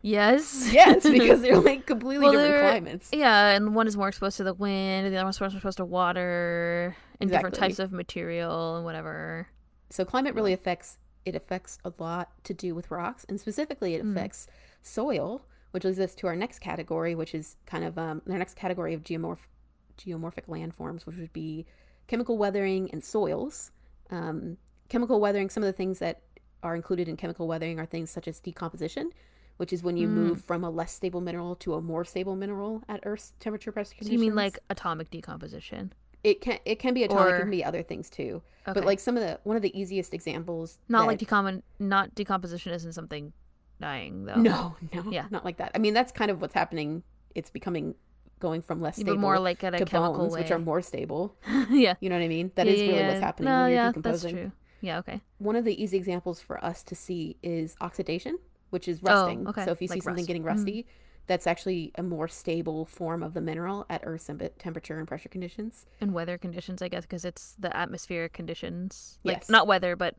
Yes. 0.01 0.69
Yes, 0.71 1.03
because 1.03 1.41
they're 1.41 1.59
like 1.59 1.85
completely 1.85 2.25
Well, 2.27 2.33
different 2.33 2.69
climates. 2.85 3.09
yeah, 3.11 3.49
and 3.49 3.75
one 3.75 3.87
is 3.87 3.97
more 3.97 4.07
exposed 4.07 4.37
to 4.37 4.43
the 4.43 4.53
wind, 4.53 5.05
and 5.05 5.13
the 5.13 5.17
other 5.17 5.25
one's 5.25 5.39
more 5.39 5.49
exposed 5.49 5.77
to 5.77 5.85
water, 5.85 6.95
and 7.19 7.29
different 7.29 7.55
types 7.55 7.79
of 7.79 7.91
material 7.91 8.77
and 8.77 8.85
whatever. 8.85 9.47
So 9.89 10.05
climate 10.05 10.35
really 10.35 10.53
affects 10.53 10.97
it 11.25 11.35
affects 11.35 11.77
a 11.83 11.91
lot 11.99 12.29
to 12.45 12.53
do 12.53 12.73
with 12.73 12.89
rocks, 12.89 13.25
and 13.27 13.39
specifically 13.39 13.93
it 13.93 14.03
Mm. 14.03 14.11
affects 14.11 14.47
soil, 14.81 15.45
which 15.71 15.83
leads 15.83 15.99
us 15.99 16.15
to 16.15 16.27
our 16.27 16.35
next 16.35 16.59
category, 16.59 17.13
which 17.13 17.35
is 17.35 17.57
kind 17.65 17.83
of 17.83 17.97
um, 17.97 18.21
our 18.29 18.37
next 18.37 18.55
category 18.55 18.93
of 18.93 19.03
geomorph 19.03 19.47
geomorphic 19.97 20.45
landforms, 20.47 21.05
which 21.05 21.17
would 21.17 21.33
be 21.33 21.65
chemical 22.07 22.37
weathering 22.37 22.89
and 22.91 23.03
soils. 23.03 23.71
Um, 24.09 24.55
chemical 24.87 25.19
weathering, 25.19 25.49
some 25.49 25.61
of 25.61 25.67
the 25.67 25.73
things 25.73 25.99
that 25.99 26.21
are 26.63 26.73
included 26.73 27.09
in 27.09 27.17
chemical 27.17 27.47
weathering 27.47 27.79
are 27.79 27.85
things 27.85 28.09
such 28.09 28.27
as 28.27 28.39
decomposition, 28.39 29.11
which 29.59 29.73
is 29.73 29.83
when 29.83 29.97
you 29.97 30.07
Mm. 30.07 30.11
move 30.11 30.41
from 30.45 30.63
a 30.63 30.69
less 30.69 30.91
stable 30.93 31.19
mineral 31.21 31.55
to 31.57 31.73
a 31.75 31.81
more 31.81 32.05
stable 32.05 32.35
mineral 32.35 32.81
at 32.87 32.99
Earth's 33.03 33.33
temperature 33.39 33.71
pressure 33.71 33.89
So 33.89 33.95
conditions. 33.99 34.13
you 34.13 34.19
mean 34.19 34.35
like 34.35 34.57
atomic 34.69 35.09
decomposition? 35.11 35.93
it 36.21 36.41
can 36.41 36.59
it 36.65 36.79
can 36.79 36.93
be 36.93 37.03
atomic, 37.03 37.35
it 37.35 37.39
can 37.39 37.49
be 37.49 37.63
other 37.63 37.81
things 37.83 38.09
too. 38.09 38.41
Okay. 38.67 38.73
But 38.73 38.83
like 38.85 38.99
some 38.99 39.15
of 39.17 39.23
the 39.23 39.39
one 39.43 39.55
of 39.55 39.61
the 39.61 39.77
easiest 39.79 40.13
examples, 40.13 40.79
not 40.89 41.07
like 41.07 41.19
that- 41.19 41.27
decom 41.29 41.61
not 41.79 42.13
decomposition 42.15 42.73
isn't 42.73 42.91
something 42.93 43.31
dying 43.79 44.25
though. 44.25 44.35
No, 44.35 44.75
no, 44.93 45.03
Yeah. 45.11 45.27
not 45.29 45.45
like 45.45 45.57
that. 45.57 45.71
I 45.75 45.77
mean, 45.77 45.93
that's 45.93 46.11
kind 46.11 46.29
of 46.31 46.41
what's 46.41 46.53
happening. 46.53 47.03
It's 47.35 47.49
becoming 47.49 47.95
going 48.39 48.61
from 48.61 48.81
less 48.81 48.95
stable 48.95 49.17
more 49.17 49.39
like 49.39 49.63
at 49.65 49.73
a 49.75 49.79
to 49.79 49.85
chemical 49.85 50.17
bones, 50.19 50.33
way. 50.33 50.41
which 50.41 50.51
are 50.51 50.59
more 50.59 50.81
stable. 50.81 51.35
yeah. 51.69 51.95
You 52.01 52.09
know 52.09 52.15
what 52.17 52.23
I 52.23 52.27
mean? 52.29 52.51
That 52.55 52.67
yeah, 52.67 52.73
is 52.73 52.81
really 52.81 52.95
yeah. 52.95 53.07
what's 53.09 53.19
happening 53.21 53.49
No, 53.51 53.61
when 53.63 53.71
you're 53.71 53.79
yeah, 53.81 53.87
decomposing. 53.89 54.35
That's 54.35 54.43
true. 54.43 54.51
Yeah. 54.81 54.99
Okay. 54.99 55.21
One 55.39 55.55
of 55.57 55.63
the 55.65 55.81
easy 55.81 55.97
examples 55.97 56.39
for 56.41 56.63
us 56.63 56.83
to 56.83 56.95
see 56.95 57.35
is 57.43 57.75
oxidation, 57.81 58.39
which 58.69 58.87
is 58.87 59.01
rusting. 59.03 59.45
Oh, 59.45 59.49
okay. 59.51 59.65
So 59.65 59.71
if 59.71 59.81
you 59.81 59.87
see 59.87 59.99
something 59.99 60.21
rust. 60.23 60.27
getting 60.27 60.43
Mhm. 60.43 60.47
rusty, 60.47 60.87
that's 61.27 61.45
actually 61.45 61.91
a 61.95 62.03
more 62.03 62.27
stable 62.27 62.85
form 62.85 63.21
of 63.21 63.33
the 63.33 63.41
mineral 63.41 63.85
at 63.89 64.01
Earth's 64.03 64.29
temperature 64.57 64.97
and 64.97 65.07
pressure 65.07 65.29
conditions. 65.29 65.85
And 66.01 66.13
weather 66.13 66.37
conditions, 66.37 66.81
I 66.81 66.87
guess, 66.87 67.03
because 67.03 67.23
it's 67.25 67.55
the 67.59 67.75
atmospheric 67.75 68.33
conditions. 68.33 69.19
Like 69.23 69.37
Yes. 69.37 69.49
not 69.49 69.67
weather, 69.67 69.95
but 69.95 70.15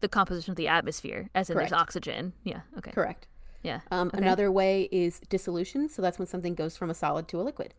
the 0.00 0.08
composition 0.08 0.52
of 0.52 0.56
the 0.56 0.68
atmosphere, 0.68 1.30
as 1.34 1.50
in 1.50 1.54
Correct. 1.54 1.70
there's 1.70 1.80
oxygen. 1.80 2.32
Yeah. 2.44 2.60
Okay. 2.78 2.90
Correct. 2.90 3.28
Yeah. 3.62 3.80
Um, 3.90 4.08
Okay. 4.08 4.18
Another 4.18 4.50
way 4.52 4.88
is 4.92 5.20
dissolution. 5.28 5.88
So 5.88 6.00
that's 6.02 6.18
when 6.18 6.26
something 6.28 6.54
goes 6.54 6.76
from 6.76 6.88
a 6.90 6.94
solid 6.94 7.28
to 7.28 7.40
a 7.40 7.42
liquid. 7.42 7.74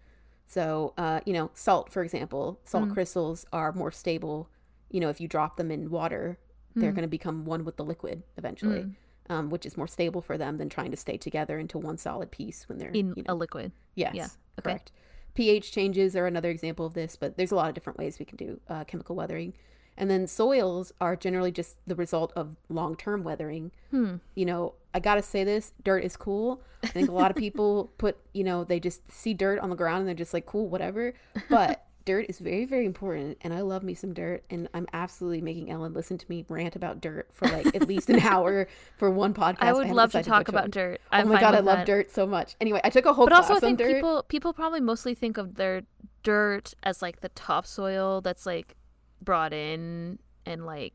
So, 0.46 0.94
uh, 0.98 1.22
you 1.26 1.34
know, 1.34 1.52
salt, 1.54 1.92
for 1.92 2.04
example, 2.04 2.60
salt 2.64 2.86
Mm. 2.90 2.94
crystals 2.94 3.46
are 3.52 3.72
more 3.74 3.92
stable. 3.92 4.50
You 4.90 5.00
know, 5.00 5.10
if 5.10 5.20
you 5.20 5.28
drop 5.28 5.56
them 5.58 5.72
in 5.72 5.90
water, 5.90 6.38
they're 6.76 6.92
Mm. 6.92 6.96
going 6.96 7.02
to 7.04 7.08
become 7.10 7.44
one 7.46 7.66
with 7.66 7.76
the 7.78 7.84
liquid 7.84 8.24
eventually, 8.38 8.82
Mm. 8.84 8.96
Um, 9.30 9.50
which 9.50 9.66
is 9.66 9.78
more 9.78 9.88
stable 9.88 10.22
for 10.22 10.38
them 10.38 10.58
than 10.58 10.70
trying 10.70 10.92
to 10.92 10.98
stay 10.98 11.18
together 11.18 11.58
into 11.60 11.78
one 11.78 11.98
solid 11.98 12.32
piece 12.32 12.68
when 12.70 12.78
they're 12.78 12.90
in 12.92 13.14
you 13.16 13.24
a 13.28 13.36
liquid. 13.36 13.72
yes, 13.96 14.14
yeah, 14.16 14.26
okay. 14.60 14.64
correct. 14.64 14.92
pH 15.36 15.72
changes 15.72 16.16
are 16.16 16.26
another 16.28 16.50
example 16.50 16.86
of 16.86 16.94
this, 16.94 17.16
but 17.16 17.38
there's 17.38 17.52
a 17.52 17.56
lot 17.56 17.68
of 17.70 17.74
different 17.76 17.98
ways 18.00 18.20
we 18.20 18.26
can 18.26 18.38
do 18.38 18.60
uh, 18.70 18.84
chemical 18.84 19.16
weathering. 19.16 19.54
And 20.00 20.12
then 20.12 20.28
soils 20.28 20.94
are 21.02 21.16
generally 21.16 21.52
just 21.52 21.78
the 21.88 21.96
result 21.96 22.32
of 22.36 22.56
long 22.70 22.96
term 22.96 23.24
weathering 23.24 23.72
Hmm. 23.90 24.18
you 24.36 24.46
know, 24.46 24.76
I 24.94 25.00
gotta 25.00 25.24
say 25.24 25.44
this, 25.44 25.74
dirt 25.84 26.04
is 26.04 26.16
cool. 26.16 26.62
I 26.84 26.88
think 26.88 27.10
a 27.10 27.14
lot 27.14 27.32
of 27.32 27.38
people 27.46 27.92
put, 27.98 28.18
you 28.34 28.44
know, 28.44 28.64
they 28.64 28.80
just 28.80 29.12
see 29.12 29.34
dirt 29.34 29.58
on 29.60 29.72
the 29.72 29.76
ground 29.76 30.00
and 30.02 30.08
they're 30.08 30.14
just 30.16 30.36
like, 30.36 30.46
cool, 30.46 30.70
whatever. 30.70 31.16
But 31.50 31.87
dirt 32.08 32.26
is 32.30 32.40
very, 32.40 32.66
very 32.66 32.86
important. 32.86 33.38
And 33.42 33.54
I 33.54 33.62
love 33.62 33.84
me 33.84 33.94
some 33.94 34.14
dirt. 34.14 34.44
And 34.50 34.68
I'm 34.74 34.88
absolutely 34.94 35.42
making 35.42 35.70
Ellen 35.70 35.94
listen 35.94 36.18
to 36.18 36.26
me 36.28 36.44
rant 36.50 36.76
about 36.76 37.00
dirt 37.02 37.28
for 37.32 37.48
like 37.48 37.68
at 37.76 37.88
least 37.88 38.10
an 38.10 38.20
hour 38.22 38.68
for 38.98 39.12
one 39.12 39.34
podcast. 39.36 39.58
I 39.60 39.74
would 39.74 39.82
haven't 39.86 39.96
love 39.96 40.12
to 40.14 40.24
talk 40.24 40.48
about 40.48 40.64
one. 40.64 40.72
dirt. 40.72 41.02
Oh 41.04 41.18
I'm 41.18 41.28
my 41.30 41.40
god, 41.40 41.54
I 41.54 41.60
love 41.60 41.80
that. 41.80 41.86
dirt 41.86 42.12
so 42.12 42.26
much. 42.26 42.56
Anyway, 42.60 42.82
I 42.84 42.90
took 42.90 43.06
a 43.06 43.14
whole 43.14 43.26
But 43.28 43.34
also, 43.34 43.56
I 43.56 43.60
think 43.60 43.78
dirt. 43.78 43.94
people 43.94 44.24
people 44.28 44.54
probably 44.54 44.80
mostly 44.82 45.14
think 45.14 45.38
of 45.38 45.56
their 45.56 45.84
dirt 46.24 46.74
as 46.84 47.02
like 47.02 47.20
the 47.22 47.30
topsoil 47.30 48.22
that's 48.22 48.46
like 48.46 48.76
brought 49.22 49.54
in 49.54 50.18
and 50.46 50.66
like 50.66 50.94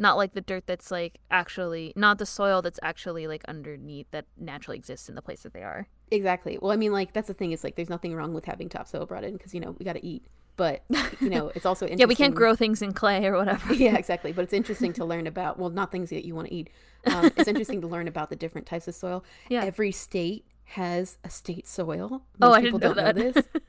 not 0.00 0.16
like 0.16 0.32
the 0.32 0.40
dirt 0.40 0.66
that's 0.66 0.90
like 0.90 1.20
actually 1.30 1.92
not 1.94 2.18
the 2.18 2.26
soil 2.26 2.62
that's 2.62 2.80
actually 2.82 3.26
like 3.26 3.44
underneath 3.46 4.10
that 4.10 4.24
naturally 4.38 4.78
exists 4.78 5.08
in 5.08 5.14
the 5.14 5.22
place 5.22 5.42
that 5.42 5.52
they 5.52 5.62
are. 5.62 5.86
Exactly. 6.10 6.58
Well, 6.60 6.72
I 6.72 6.76
mean, 6.76 6.90
like 6.90 7.12
that's 7.12 7.28
the 7.28 7.34
thing 7.34 7.52
is 7.52 7.62
like 7.62 7.76
there's 7.76 7.90
nothing 7.90 8.14
wrong 8.14 8.32
with 8.32 8.46
having 8.46 8.68
topsoil 8.68 9.06
brought 9.06 9.24
in 9.24 9.34
because 9.34 9.54
you 9.54 9.60
know 9.60 9.76
we 9.78 9.84
got 9.84 9.92
to 9.92 10.04
eat, 10.04 10.24
but 10.56 10.82
you 11.20 11.28
know 11.30 11.52
it's 11.54 11.66
also 11.66 11.84
interesting. 11.84 11.98
Yeah, 12.00 12.06
we 12.06 12.14
can't 12.16 12.34
grow 12.34 12.56
things 12.56 12.80
in 12.82 12.92
clay 12.94 13.26
or 13.26 13.36
whatever. 13.36 13.74
yeah, 13.86 13.94
exactly. 14.02 14.32
But 14.32 14.42
it's 14.42 14.54
interesting 14.54 14.92
to 14.94 15.04
learn 15.04 15.26
about, 15.26 15.58
well, 15.58 15.70
not 15.70 15.92
things 15.92 16.10
that 16.10 16.26
you 16.26 16.34
want 16.34 16.48
to 16.48 16.54
eat. 16.54 16.70
Um, 17.06 17.30
it's 17.36 17.48
interesting 17.48 17.80
to 17.82 17.86
learn 17.86 18.08
about 18.08 18.30
the 18.30 18.36
different 18.36 18.66
types 18.66 18.88
of 18.88 18.94
soil. 18.94 19.22
Yeah. 19.48 19.64
Every 19.64 19.92
state 19.92 20.46
has 20.64 21.18
a 21.24 21.30
state 21.30 21.68
soil. 21.68 22.22
Oh, 22.40 22.48
Most 22.48 22.56
I 22.56 22.60
people 22.62 22.78
didn't 22.78 22.96
know 22.96 23.04
don't 23.04 23.16
know 23.16 23.30
that. 23.32 23.34
this. 23.34 23.62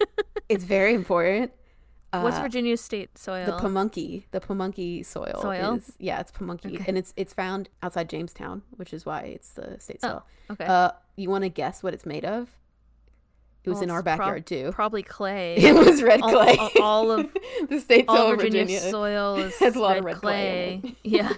It's 0.50 0.64
very 0.64 0.94
important. 0.94 1.52
What's 2.14 2.38
Uh, 2.38 2.42
Virginia's 2.42 2.82
state 2.82 3.18
soil? 3.18 3.46
the 3.46 3.54
Pamunkey, 3.54 4.26
the 4.32 4.42
Pamunkey 4.42 5.06
soil, 5.06 5.40
Soil? 5.42 5.76
is 5.76 5.94
yeah, 5.98 6.20
it's 6.20 6.32
Pamunkey, 6.32 6.76
Okay. 6.76 6.86
and 6.88 6.98
it's 6.98 7.14
it's 7.16 7.34
found 7.34 7.70
outside 7.82 8.10
Jamestown, 8.10 8.64
which 8.72 8.94
is 8.94 9.06
why 9.06 9.22
it's 9.22 9.50
the 9.54 9.80
state 9.80 10.00
Oh, 10.04 10.08
soil. 10.10 10.24
okay. 10.52 10.66
Uh, 10.66 10.92
you 11.16 11.30
want 11.30 11.44
to 11.44 11.50
guess 11.50 11.82
what 11.84 11.94
it's 11.94 12.06
made 12.06 12.26
of? 12.26 12.50
It 13.64 13.70
was 13.70 13.76
Well, 13.78 13.84
in 13.84 13.90
our 13.92 14.02
prob- 14.04 14.18
backyard 14.18 14.46
too. 14.48 14.72
Probably 14.74 15.04
clay. 15.04 15.56
It 15.58 15.74
was 15.76 16.02
red 16.04 16.22
all, 16.22 16.32
clay. 16.32 16.58
all- 16.58 16.82
all 16.82 17.12
of 17.12 17.32
the 17.70 17.80
state 17.80 18.08
soil 18.08 18.18
all 18.18 18.36
Virginia, 18.36 18.64
Virginia 18.66 18.80
soil 18.92 19.36
is 19.38 19.56
has 19.60 19.76
a 19.76 19.80
lot 19.80 19.90
red 19.92 19.98
of 20.00 20.06
red 20.06 20.16
clay 20.18 20.80
clay. 20.82 20.96
Yeah. 21.04 21.34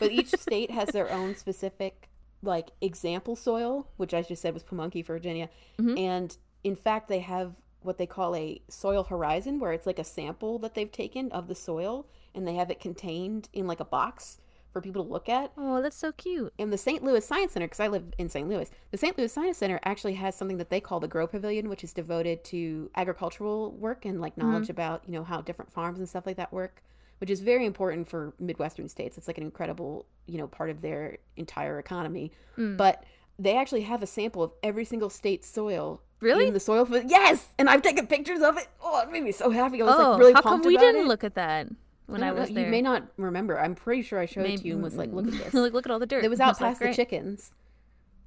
but 0.00 0.10
each 0.10 0.28
state 0.30 0.70
has 0.72 0.88
their 0.90 1.10
own 1.10 1.34
specific 1.36 2.08
like 2.42 2.70
example 2.80 3.34
soil 3.34 3.88
which 3.96 4.12
i 4.14 4.22
just 4.22 4.40
said 4.42 4.52
was 4.54 4.62
pamunkey 4.62 5.04
virginia 5.04 5.48
Mhm. 5.80 5.98
and 5.98 6.36
in 6.64 6.76
fact 6.76 7.08
they 7.08 7.20
have 7.20 7.54
what 7.86 7.98
they 7.98 8.06
call 8.06 8.34
a 8.36 8.60
soil 8.68 9.04
horizon 9.04 9.58
where 9.60 9.72
it's 9.72 9.86
like 9.86 9.98
a 9.98 10.04
sample 10.04 10.58
that 10.58 10.74
they've 10.74 10.92
taken 10.92 11.30
of 11.32 11.48
the 11.48 11.54
soil 11.54 12.06
and 12.34 12.46
they 12.46 12.54
have 12.54 12.70
it 12.70 12.80
contained 12.80 13.48
in 13.52 13.66
like 13.66 13.80
a 13.80 13.84
box 13.84 14.38
for 14.72 14.80
people 14.82 15.02
to 15.02 15.10
look 15.10 15.26
at 15.28 15.52
Oh, 15.56 15.80
that's 15.80 15.96
so 15.96 16.12
cute. 16.12 16.52
and 16.58 16.70
the 16.70 16.76
st 16.76 17.02
louis 17.02 17.24
science 17.24 17.52
center 17.52 17.66
because 17.66 17.80
i 17.80 17.88
live 17.88 18.04
in 18.18 18.28
st 18.28 18.46
louis 18.48 18.70
the 18.90 18.98
st 18.98 19.16
louis 19.16 19.32
science 19.32 19.56
center 19.56 19.80
actually 19.84 20.14
has 20.14 20.34
something 20.34 20.58
that 20.58 20.68
they 20.68 20.80
call 20.80 21.00
the 21.00 21.08
grow 21.08 21.26
pavilion 21.26 21.70
which 21.70 21.82
is 21.82 21.94
devoted 21.94 22.44
to 22.44 22.90
agricultural 22.94 23.72
work 23.72 24.04
and 24.04 24.20
like 24.20 24.36
knowledge 24.36 24.68
about 24.68 25.02
you 25.06 25.12
know 25.14 25.24
how 25.24 25.40
different 25.40 25.72
farms 25.72 25.98
and 25.98 26.08
stuff 26.08 26.26
like 26.26 26.36
that 26.36 26.52
work 26.52 26.82
which 27.18 27.30
is 27.30 27.40
very 27.40 27.64
important 27.64 28.06
for 28.06 28.34
midwestern 28.38 28.86
states 28.88 29.16
it's 29.16 29.26
like 29.28 29.38
an 29.38 29.44
incredible 29.44 30.04
you 30.26 30.36
know 30.36 30.46
part 30.46 30.68
of 30.68 30.82
their 30.82 31.16
entire 31.36 31.78
economy 31.78 32.30
Mm. 32.58 32.76
but 32.76 33.04
they 33.38 33.54
actually 33.56 33.82
have 33.82 34.02
a 34.02 34.06
sample 34.06 34.42
of 34.42 34.52
every 34.62 34.84
single 34.86 35.10
state's 35.10 35.46
soil 35.46 36.02
Really? 36.20 36.46
in 36.48 36.54
the 36.54 36.60
soil 36.60 36.84
fa- 36.86 37.04
yes 37.06 37.48
and 37.58 37.68
i've 37.68 37.82
taken 37.82 38.06
pictures 38.06 38.40
of 38.40 38.56
it 38.56 38.68
oh 38.82 39.00
it 39.00 39.10
made 39.10 39.22
me 39.22 39.32
so 39.32 39.50
happy 39.50 39.82
i 39.82 39.84
was 39.84 39.94
oh, 39.98 40.10
like 40.12 40.18
really 40.18 40.32
how 40.32 40.40
come 40.42 40.62
we 40.62 40.76
didn't 40.76 41.02
it. 41.02 41.08
look 41.08 41.24
at 41.24 41.34
that 41.34 41.68
when 42.06 42.22
I, 42.22 42.30
know, 42.30 42.36
was 42.36 42.50
there? 42.50 42.64
you 42.64 42.70
may 42.70 42.80
not 42.80 43.04
remember 43.16 43.58
i'm 43.58 43.74
pretty 43.74 44.02
sure 44.02 44.18
i 44.18 44.26
showed 44.26 44.46
it 44.46 44.60
to 44.60 44.66
you 44.66 44.74
and 44.74 44.82
was 44.82 44.96
like 44.96 45.12
look 45.12 45.26
at 45.26 45.32
this 45.32 45.54
like, 45.54 45.72
look 45.74 45.84
at 45.86 45.92
all 45.92 45.98
the 45.98 46.06
dirt. 46.06 46.24
it 46.24 46.28
was 46.28 46.40
I 46.40 46.44
out 46.46 46.60
like, 46.60 46.70
past 46.70 46.78
the 46.80 46.86
"Great." 46.86 46.96
chickens 46.96 47.52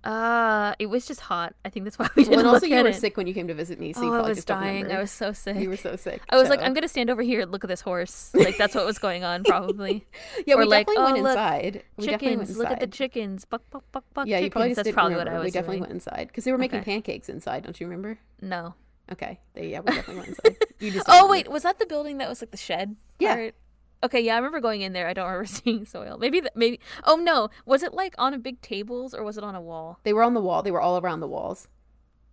Uh, 0.04 0.74
it 0.80 0.86
was 0.86 1.06
just 1.06 1.20
hot. 1.20 1.56
I 1.66 1.70
think 1.70 1.84
that's 1.84 2.00
why 2.00 2.08
we 2.16 2.24
didn't 2.24 2.40
and 2.40 2.48
also 2.48 2.66
you 2.66 2.82
were 2.82 2.88
it. 2.90 2.96
sick 2.96 3.18
when 3.18 3.28
you 3.28 3.34
came 3.34 3.48
to 3.48 3.54
visit 3.54 3.80
me, 3.80 3.92
so 3.92 4.04
you 4.04 4.14
oh, 4.14 4.24
I 4.24 4.30
was 4.30 4.46
dying. 4.46 4.90
I 4.92 5.00
was 5.00 5.12
so 5.12 5.34
sick. 5.34 5.58
You 5.58 5.70
were 5.70 5.78
so 5.78 5.96
sick. 5.98 6.22
I 6.30 6.38
was 6.38 6.50
like, 6.50 6.62
I'm 6.62 6.74
gonna 6.74 6.88
stand 6.88 7.10
over 7.10 7.22
here 7.22 7.42
and 7.42 7.52
look 7.52 7.64
at 7.66 7.68
this 7.68 7.82
horse. 7.82 8.32
Like 8.34 8.58
that's 8.58 8.76
what 8.76 8.86
was 8.86 8.98
going 8.98 9.24
on, 9.26 9.44
probably. 9.44 10.06
yeah, 10.46 10.56
we 10.56 10.64
or 10.64 10.66
like, 10.66 10.88
definitely 10.88 11.04
went 11.04 11.18
oh, 11.18 11.22
look, 11.22 11.32
inside. 11.32 11.84
We 11.98 12.06
definitely 12.06 12.38
went 12.38 12.48
chickens. 12.48 12.58
Look 12.58 12.72
at 12.72 12.80
the 12.80 12.88
chickens. 12.88 13.46
Buck, 13.46 13.70
buck, 13.70 13.84
buck, 13.92 14.06
buck. 14.14 14.28
Yeah, 14.28 14.40
you 14.40 14.50
probably 14.50 14.70
just 14.70 14.78
That's 14.78 14.86
didn't 14.86 14.96
probably 14.96 15.16
remember. 15.16 15.32
what 15.32 15.36
I 15.38 15.40
was 15.40 15.46
we 15.48 15.52
definitely 15.52 15.76
doing. 15.78 15.82
went 15.82 15.94
inside 15.94 16.28
because 16.30 16.44
they 16.46 16.52
were 16.52 16.58
making 16.58 16.80
Okay. 16.80 16.92
pancakes 16.94 17.28
inside. 17.28 17.64
Don't 17.64 17.80
you 17.80 17.88
remember? 17.88 18.18
No. 18.42 18.76
Okay, 19.12 19.40
they, 19.54 19.68
yeah, 19.68 19.80
we 19.82 19.86
definitely 19.96 20.16
went 20.16 20.28
inside. 20.30 20.58
You 20.80 20.92
just 20.92 21.10
Oh 21.10 21.14
remember. 21.14 21.32
wait, 21.32 21.48
was 21.52 21.64
that 21.64 21.78
the 21.80 21.86
building 21.86 22.20
that 22.20 22.30
was 22.30 22.42
like 22.42 22.52
the 22.52 22.58
shed? 22.58 22.96
Yeah. 23.20 23.36
part? 23.36 23.56
Okay, 24.04 24.22
yeah, 24.22 24.34
I 24.36 24.38
remember 24.38 24.60
going 24.62 24.82
in 24.82 24.94
there. 24.94 25.08
I 25.08 25.14
don't 25.14 25.26
remember 25.26 25.46
seeing 25.48 25.86
soil. 25.86 26.18
Maybe, 26.20 26.40
th- 26.42 26.54
maybe. 26.56 26.80
Oh 27.04 27.16
no, 27.18 27.50
was 27.66 27.84
it 27.84 27.94
like 27.94 28.16
on 28.18 28.34
a 28.34 28.38
big 28.40 28.62
tables 28.62 29.14
or 29.14 29.24
was 29.24 29.38
it 29.38 29.44
on 29.44 29.56
a 29.56 29.62
wall? 29.62 30.00
they 30.04 30.14
were 30.14 30.24
on 30.24 30.34
the 30.34 30.42
wall. 30.42 30.64
They 30.64 30.72
were 30.72 30.82
all 30.82 30.98
around 31.00 31.20
the 31.20 31.28
walls. 31.28 31.68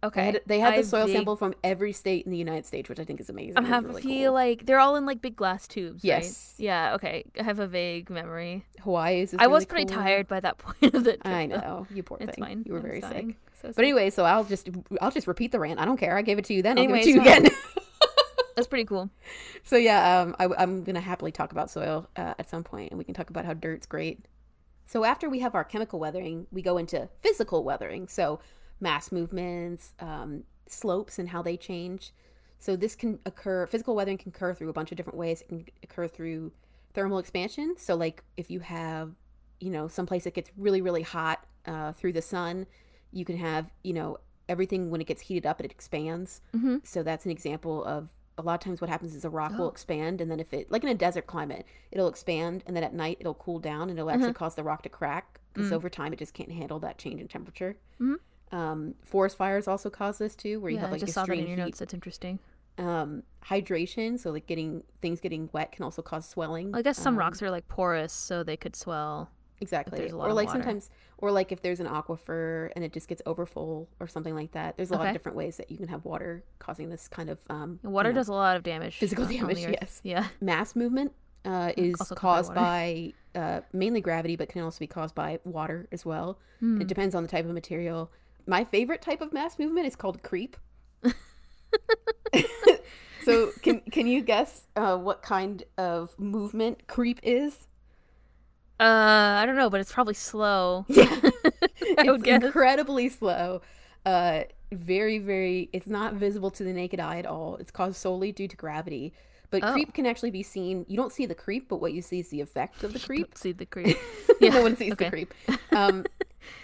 Okay, 0.05 0.21
They 0.21 0.27
had, 0.33 0.43
they 0.47 0.59
had 0.61 0.79
the 0.79 0.85
soil 0.85 1.09
sample 1.09 1.35
from 1.37 1.55
every 1.65 1.93
state 1.93 2.27
in 2.27 2.31
the 2.31 2.37
United 2.39 2.67
States, 2.67 2.89
which 2.89 3.01
I 3.01 3.05
think 3.05 3.19
is 3.19 3.29
amazing. 3.31 3.57
I 3.57 3.63
have 3.63 3.85
really 3.87 4.03
a 4.03 4.05
feel 4.05 4.31
cool. 4.31 4.35
like 4.35 4.67
they're 4.67 4.79
all 4.79 4.95
in 4.95 5.07
like 5.07 5.21
big 5.21 5.35
glass 5.35 5.67
tubes. 5.67 6.05
right? 6.05 6.23
Yes. 6.23 6.55
Yeah. 6.59 6.95
Okay. 6.95 7.25
I 7.41 7.43
have 7.43 7.59
a 7.59 7.67
vague 7.67 8.11
memory. 8.11 8.65
Hawaii 8.83 9.23
is. 9.23 9.35
I 9.37 9.47
was 9.49 9.65
pretty 9.65 9.87
cool. 9.87 9.97
tired 10.03 10.29
by 10.29 10.39
that 10.41 10.59
point 10.59 10.95
of 10.95 11.03
the 11.03 11.13
trip. 11.17 11.27
I 11.27 11.47
know 11.47 11.87
you 11.93 12.03
poor 12.05 12.19
It's 12.21 12.37
thing. 12.37 12.45
fine. 12.45 12.63
You 12.67 12.75
were 12.75 12.79
I 12.79 12.83
was 12.83 12.89
very 12.89 13.01
dying. 13.01 13.29
sick. 13.55 13.63
So 13.63 13.73
But 13.75 13.83
anyway, 13.85 14.11
so 14.11 14.25
I'll 14.25 14.45
just 14.45 14.69
I'll 15.01 15.11
just 15.11 15.27
repeat 15.27 15.51
the 15.51 15.59
rant. 15.59 15.81
I 15.81 15.85
don't 15.87 15.97
care. 15.97 16.17
I 16.17 16.23
gave 16.23 16.39
it 16.39 16.45
to 16.45 16.55
you 16.55 16.63
then. 16.63 16.79
I'll 16.79 16.85
Anyway, 16.85 17.03
give 17.03 17.17
it 17.17 17.19
to 17.25 17.31
you 17.31 17.37
again. 17.39 17.51
that's 18.57 18.67
pretty 18.67 18.85
cool. 18.87 19.11
So 19.63 19.77
yeah, 19.77 20.21
um, 20.23 20.35
I, 20.39 20.63
am 20.63 20.83
gonna 20.83 21.01
happily 21.01 21.31
talk 21.31 21.53
about 21.53 21.71
soil 21.71 22.09
uh, 22.17 22.35
at 22.39 22.49
some 22.49 22.65
point, 22.65 22.91
and 22.91 22.99
we 22.99 23.05
can 23.05 23.15
talk 23.15 23.31
about 23.31 23.45
how 23.45 23.53
dirt's 23.53 23.87
great. 23.87 24.27
So 24.87 25.05
after 25.05 25.29
we 25.29 25.41
have 25.41 25.55
our 25.55 25.65
chemical 25.65 25.99
weathering, 25.99 26.47
we 26.51 26.63
go 26.63 26.79
into 26.79 27.09
physical 27.21 27.63
weathering. 27.63 28.09
So 28.09 28.41
mass 28.81 29.13
movements, 29.13 29.95
um, 30.01 30.45
slopes, 30.67 31.19
and 31.19 31.29
how 31.29 31.43
they 31.43 31.57
change. 31.57 32.13
So 32.59 32.77
this 32.77 32.95
can 32.95 33.19
occur. 33.27 33.67
Physical 33.67 33.95
weathering 33.95 34.19
can 34.19 34.31
occur 34.31 34.55
through 34.55 34.71
a 34.71 34.73
bunch 34.73 34.91
of 34.91 34.97
different 34.97 35.19
ways. 35.19 35.43
It 35.43 35.49
can 35.49 35.65
occur 35.83 36.09
through 36.09 36.53
thermal 36.95 37.19
expansion. 37.19 37.75
So 37.77 37.95
like 37.95 38.25
if 38.37 38.51
you 38.51 38.61
have, 38.61 39.13
you 39.61 39.71
know, 39.71 39.89
someplace 39.89 40.25
that 40.25 40.35
gets 40.35 40.51
really 40.57 40.81
really 40.81 41.03
hot 41.03 41.45
uh, 41.67 41.93
through 41.93 42.15
the 42.15 42.23
sun, 42.23 42.67
You 43.13 43.25
can 43.25 43.37
have, 43.37 43.71
you 43.83 43.93
know, 43.93 44.19
everything 44.49 44.91
when 44.91 45.01
it 45.01 45.07
gets 45.07 45.23
heated 45.23 45.47
up, 45.47 45.61
it 45.61 45.71
expands. 45.71 46.41
Mm-hmm. 46.55 46.77
So 46.85 47.03
that's 47.03 47.25
an 47.25 47.31
example 47.31 47.85
of 47.85 48.16
a 48.39 48.43
lot 48.43 48.55
of 48.55 48.61
times 48.61 48.81
what 48.81 48.91
happens 48.91 49.15
is 49.15 49.25
a 49.25 49.31
rock 49.31 49.57
will 49.57 49.67
Oh. 49.67 49.69
expand, 49.69 50.21
and 50.21 50.31
then 50.31 50.41
if 50.41 50.53
it, 50.53 50.71
like 50.71 50.83
in 50.83 50.89
a 50.91 50.95
desert 50.95 51.27
climate, 51.27 51.65
it'll 51.91 52.09
expand, 52.09 52.63
and 52.67 52.77
then 52.77 52.85
at 52.85 52.93
night 52.93 53.17
it'll 53.21 53.35
cool 53.35 53.59
down, 53.59 53.89
and 53.89 53.99
it'll 53.99 54.11
actually 54.11 54.33
cause 54.35 54.55
the 54.55 54.63
rock 54.63 54.83
to 54.83 54.89
crack 54.89 55.41
because 55.55 55.71
Mm. 55.71 55.75
over 55.75 55.89
time 55.89 56.13
it 56.13 56.19
just 56.19 56.35
can't 56.35 56.53
handle 56.53 56.79
that 56.81 56.99
change 56.99 57.21
in 57.21 57.29
temperature. 57.29 57.77
Mhm. 57.99 58.17
Um, 58.53 58.95
forest 59.03 59.37
fires 59.37 59.67
also 59.67 59.89
cause 59.91 60.19
this 60.19 60.37
too, 60.37 60.61
where 60.61 60.71
you 60.71 60.77
Yeah, 60.77 60.83
have 60.83 60.91
I 60.91 60.93
like 60.93 61.01
just 61.01 61.15
saw 61.15 61.23
that 61.23 61.33
extreme 61.33 61.41
in 61.45 61.47
your 61.49 61.57
heat. 61.57 61.63
notes. 61.65 61.79
That's 61.79 61.95
interesting. 61.95 62.39
Um, 62.79 63.23
hydration, 63.47 64.19
so 64.19 64.31
like 64.31 64.47
getting 64.47 64.83
things 65.01 65.19
getting 65.21 65.49
wet 65.53 65.73
can 65.73 65.83
also 65.83 66.03
cause 66.03 66.29
swelling. 66.29 66.73
Well, 66.73 66.81
I 66.81 66.83
guess 66.83 66.99
some 66.99 67.15
Um, 67.15 67.19
rocks 67.19 67.43
are 67.43 67.51
like 67.51 67.67
porous, 67.69 68.13
so 68.13 68.43
they 68.43 68.57
could 68.59 68.77
swell. 68.77 69.31
Exactly. 69.61 69.99
there's 69.99 70.13
a 70.13 70.17
lot 70.17 70.29
or 70.29 70.33
like 70.35 70.51
sometimes, 70.51 70.91
or 71.19 71.31
like 71.31 71.51
if 71.53 71.63
there's 71.63 71.81
an 71.81 71.87
aquifer 71.87 72.71
and 72.77 72.85
it 72.85 72.93
just 72.93 73.09
gets 73.09 73.23
overfull 73.27 73.89
or 74.01 74.07
something 74.07 74.35
like 74.35 74.53
that. 74.53 74.77
There's 74.77 74.91
a 74.91 74.95
lot 74.95 75.07
of 75.09 75.13
different 75.13 75.37
ways 75.37 75.57
that 75.57 75.71
you 75.71 75.79
can 75.79 75.89
have 75.89 76.05
water 76.05 76.45
causing 76.59 76.91
this 76.91 77.09
kind 77.09 77.31
of 77.31 77.39
um, 77.49 77.81
you 77.83 77.91
Water 77.91 78.11
know, 78.11 78.17
does 78.17 78.29
a 78.29 78.33
lot 78.33 78.57
of 78.57 78.63
damage. 78.63 78.97
physical 78.99 79.25
on- 79.25 79.31
on 79.31 79.47
the 79.49 79.55
damage, 79.55 79.77
yes. 79.81 80.01
Yeah. 80.05 80.27
mass 80.41 80.77
movement. 80.77 81.13
Uh, 81.45 81.71
is 81.77 81.95
caused 82.17 82.53
by 82.55 83.13
by 83.35 83.41
uh, 83.41 83.61
mainly 83.73 84.01
gravity, 84.01 84.35
but 84.35 84.49
can 84.49 84.63
also 84.63 84.81
be 84.81 84.89
caused 84.89 85.15
by 85.15 85.39
water 85.45 85.87
as 85.93 86.05
well. 86.05 86.41
Hmm. 86.59 86.81
It 86.81 86.89
depends 86.89 87.15
on 87.15 87.23
the 87.23 87.29
type 87.29 87.45
of 87.45 87.53
material. 87.53 88.11
My 88.49 88.65
favorite 88.65 89.01
type 89.01 89.21
of 89.21 89.33
mass 89.33 89.57
movement 89.57 89.87
is 89.87 89.95
called 89.95 90.25
creep. 90.25 90.57
so 93.25 93.51
can 93.63 93.81
can 93.93 94.07
you 94.07 94.23
guess 94.23 94.67
uh, 94.77 94.97
what 94.97 95.23
kind 95.23 95.63
of 95.79 96.19
movement 96.19 96.87
creep 96.89 97.21
is? 97.23 97.67
Uh, 98.79 99.39
I 99.41 99.45
don't 99.47 99.57
know, 99.57 99.71
but 99.71 99.81
it's 99.81 99.93
probably 99.93 100.15
slow. 100.15 100.85
Yeah, 100.89 101.21
it's 101.81 102.27
incredibly 102.45 103.09
slow. 103.09 103.63
Uh, 104.05 104.43
very, 104.73 105.19
very. 105.19 105.71
It's 105.73 105.87
not 105.87 106.15
visible 106.15 106.51
to 106.53 106.65
the 106.65 106.73
naked 106.73 107.01
eye 107.01 107.19
at 107.19 107.27
all. 107.27 107.57
It's 107.57 107.71
caused 107.71 107.97
solely 107.97 108.33
due 108.33 108.49
to 108.49 108.57
gravity. 108.57 109.13
But 109.51 109.63
Oh. 109.65 109.73
creep 109.73 109.95
can 109.95 110.07
actually 110.07 110.33
be 110.33 110.43
seen. 110.43 110.85
You 110.89 110.97
don't 110.97 111.13
see 111.13 111.25
the 111.25 111.35
creep, 111.35 111.69
but 111.69 111.77
what 111.81 111.93
you 111.93 112.03
see 112.03 112.19
is 112.19 112.29
the 112.31 112.41
effect 112.41 112.83
of 112.85 112.93
the 112.93 112.99
creep. 113.07 113.39
See 113.39 113.53
the 113.53 113.65
creep. 113.75 113.97
no 114.41 114.61
one 114.63 114.77
sees 114.77 114.93
okay. 114.93 115.05
the 115.05 115.11
creep. 115.11 115.35
Um, 115.73 116.05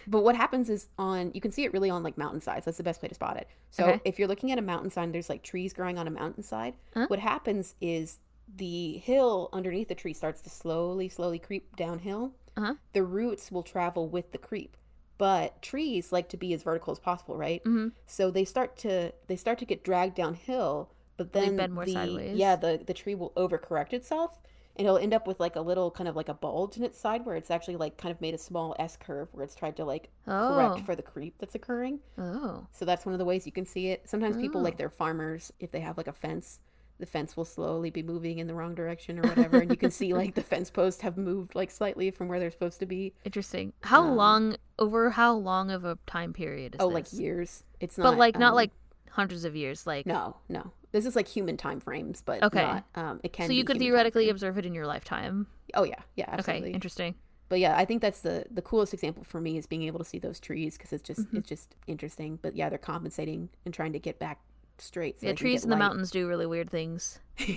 but 0.06 0.22
what 0.22 0.36
happens 0.36 0.68
is 0.68 0.88
on 0.98 1.30
you 1.32 1.40
can 1.40 1.50
see 1.52 1.64
it 1.64 1.72
really 1.72 1.90
on 1.90 2.02
like 2.02 2.18
mountainsides. 2.18 2.64
That's 2.64 2.76
the 2.76 2.82
best 2.82 3.00
way 3.00 3.08
to 3.08 3.14
spot 3.14 3.36
it. 3.36 3.48
So 3.70 3.84
Okay. 3.84 4.00
if 4.04 4.18
you're 4.18 4.28
looking 4.28 4.50
at 4.52 4.58
a 4.58 4.62
mountainside, 4.62 5.12
there's 5.12 5.28
like 5.28 5.42
trees 5.42 5.72
growing 5.72 5.96
on 5.96 6.06
a 6.06 6.10
mountainside. 6.10 6.74
Huh? 6.92 7.06
What 7.08 7.20
happens 7.20 7.74
is 7.80 8.18
the 8.54 8.98
hill 8.98 9.48
underneath 9.52 9.88
the 9.88 9.94
tree 9.94 10.12
starts 10.12 10.40
to 10.42 10.50
slowly, 10.50 11.08
slowly 11.08 11.38
creep 11.38 11.74
downhill. 11.76 12.32
Uh-huh. 12.56 12.74
The 12.92 13.02
roots 13.02 13.50
will 13.50 13.62
travel 13.62 14.08
with 14.08 14.32
the 14.32 14.38
creep. 14.38 14.76
But 15.18 15.62
trees 15.62 16.10
like 16.12 16.28
to 16.30 16.36
be 16.36 16.52
as 16.52 16.62
vertical 16.64 16.90
as 16.92 16.98
possible, 16.98 17.36
right? 17.36 17.62
hmm 17.64 17.88
So 18.06 18.30
they 18.30 18.44
start 18.44 18.76
to 18.78 19.12
they 19.28 19.36
start 19.36 19.58
to 19.60 19.64
get 19.64 19.84
dragged 19.84 20.16
downhill, 20.16 20.90
but 21.16 21.32
then 21.32 21.56
bend 21.56 21.72
more 21.74 21.84
the, 21.84 21.92
sideways. 21.92 22.36
Yeah, 22.36 22.56
the 22.56 22.80
the 22.84 22.94
tree 22.94 23.14
will 23.14 23.30
overcorrect 23.36 23.92
itself, 23.92 24.40
and 24.74 24.84
it'll 24.86 24.98
end 24.98 25.14
up 25.14 25.26
with 25.28 25.38
like 25.38 25.54
a 25.54 25.60
little 25.60 25.90
kind 25.92 26.08
of 26.08 26.16
like 26.16 26.28
a 26.28 26.34
bulge 26.34 26.76
in 26.76 26.82
its 26.82 26.98
side 26.98 27.24
where 27.24 27.36
it's 27.36 27.50
actually 27.52 27.76
like 27.76 27.98
kind 27.98 28.12
of 28.12 28.20
made 28.20 28.34
a 28.34 28.38
small 28.38 28.74
S 28.80 28.96
curve 28.96 29.28
where 29.32 29.44
it's 29.44 29.54
tried 29.54 29.76
to 29.76 29.84
like 29.84 30.08
Oh. 30.26 30.48
correct 30.54 30.84
for 30.84 30.96
the 30.96 31.02
creep 31.02 31.36
that's 31.38 31.54
occurring. 31.54 32.00
Oh. 32.18 32.66
So 32.72 32.84
that's 32.84 33.06
one 33.06 33.12
of 33.12 33.18
the 33.20 33.24
ways 33.24 33.46
you 33.46 33.52
can 33.52 33.66
see 33.66 33.88
it. 33.88 34.08
Sometimes 34.08 34.36
people 34.36 34.60
Oh. 34.60 34.64
like 34.64 34.76
they're 34.76 34.90
farmers 34.90 35.52
if 35.60 35.70
they 35.70 35.80
have 35.80 35.96
like 35.96 36.08
a 36.08 36.12
fence. 36.12 36.58
The 37.02 37.06
fence 37.06 37.36
will 37.36 37.44
slowly 37.44 37.90
be 37.90 38.00
moving 38.04 38.38
in 38.38 38.46
the 38.46 38.54
wrong 38.54 38.76
direction 38.76 39.18
or 39.18 39.22
whatever, 39.22 39.58
and 39.58 39.68
you 39.72 39.76
can 39.76 39.90
see 39.90 40.14
like 40.14 40.36
the 40.36 40.42
fence 40.52 40.70
posts 40.70 41.00
have 41.02 41.16
moved 41.16 41.56
like 41.56 41.68
slightly 41.68 42.12
from 42.12 42.28
where 42.28 42.38
they're 42.38 42.52
supposed 42.52 42.78
to 42.78 42.86
be. 42.86 43.12
Interesting. 43.24 43.72
How 43.82 44.04
Um, 44.04 44.14
long 44.16 44.56
over 44.78 45.10
how 45.10 45.34
long 45.34 45.72
of 45.72 45.84
a 45.84 45.98
time 46.06 46.32
period 46.32 46.76
is 46.76 46.80
oh, 46.80 46.86
this? 46.90 46.94
like 47.12 47.20
years. 47.20 47.64
It's 47.80 47.98
not, 47.98 48.04
but 48.12 48.18
like 48.18 48.38
not 48.38 48.50
um, 48.50 48.54
like 48.54 48.70
hundreds 49.10 49.44
of 49.44 49.56
years. 49.56 49.84
Like 49.84 50.06
No, 50.06 50.36
no. 50.48 50.70
This 50.92 51.04
is 51.04 51.16
like 51.16 51.26
human 51.26 51.56
time 51.56 51.80
frames, 51.80 52.22
but 52.24 52.40
Okay. 52.40 52.62
not, 52.62 52.84
um, 52.94 53.20
it 53.24 53.32
can. 53.32 53.48
so 53.48 53.52
you 53.52 53.64
could 53.64 53.78
theoretically 53.80 54.28
observe 54.28 54.56
it 54.58 54.64
in 54.64 54.72
your 54.72 54.86
lifetime. 54.86 55.48
Oh 55.74 55.82
yeah, 55.82 55.96
yeah, 56.14 56.26
absolutely. 56.28 56.68
Okay, 56.68 56.74
interesting. 56.74 57.16
but 57.48 57.58
yeah, 57.58 57.76
I 57.76 57.84
think 57.84 58.00
that's 58.00 58.20
the 58.20 58.44
the 58.48 58.62
coolest 58.62 58.94
example 58.94 59.24
for 59.24 59.40
me 59.40 59.58
is 59.58 59.66
being 59.66 59.82
able 59.82 59.98
to 59.98 60.04
see 60.04 60.20
those 60.20 60.38
trees 60.38 60.78
because 60.78 60.92
it's 60.92 61.02
just 61.02 61.22
Mm-hmm. 61.22 61.38
it's 61.38 61.48
just 61.48 61.74
interesting. 61.88 62.38
But 62.40 62.54
yeah, 62.54 62.68
they're 62.68 62.78
compensating 62.78 63.48
and 63.64 63.74
trying 63.74 63.92
to 63.94 63.98
get 63.98 64.20
back 64.20 64.38
straight. 64.82 65.20
So 65.20 65.26
yeah, 65.26 65.32
trees 65.34 65.64
in 65.64 65.70
the 65.70 65.76
mountains 65.76 66.10
do 66.10 66.28
really 66.28 66.46
weird 66.46 66.70
things 66.70 67.18
to 67.38 67.56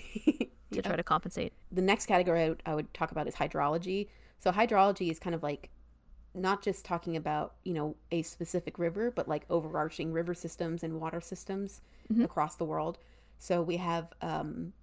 Yeah. 0.71 0.82
try 0.82 0.95
to 0.95 1.03
compensate. 1.03 1.53
The 1.71 1.82
next 1.82 2.05
category 2.05 2.43
I 2.43 2.49
would, 2.49 2.63
I 2.65 2.76
would 2.76 2.93
talk 2.93 3.11
about 3.11 3.28
is 3.28 3.36
hydrology. 3.36 4.07
So 4.39 4.51
hydrology 4.51 5.09
is 5.11 5.19
kind 5.19 5.34
of 5.36 5.43
like 5.43 5.69
not 6.34 6.61
just 6.61 6.84
talking 6.84 7.15
about 7.15 7.55
you 7.63 7.73
know 7.73 7.95
a 8.11 8.21
specific 8.21 8.78
river, 8.78 9.09
but 9.11 9.28
like 9.28 9.45
overarching 9.49 10.11
river 10.11 10.34
systems 10.34 10.84
and 10.84 10.99
water 10.99 11.21
systems 11.21 11.82
Mhm. 12.11 12.23
across 12.26 12.55
the 12.55 12.65
world. 12.65 12.97
So 13.39 13.61
we 13.61 13.78
have 13.78 14.11
um, 14.21 14.73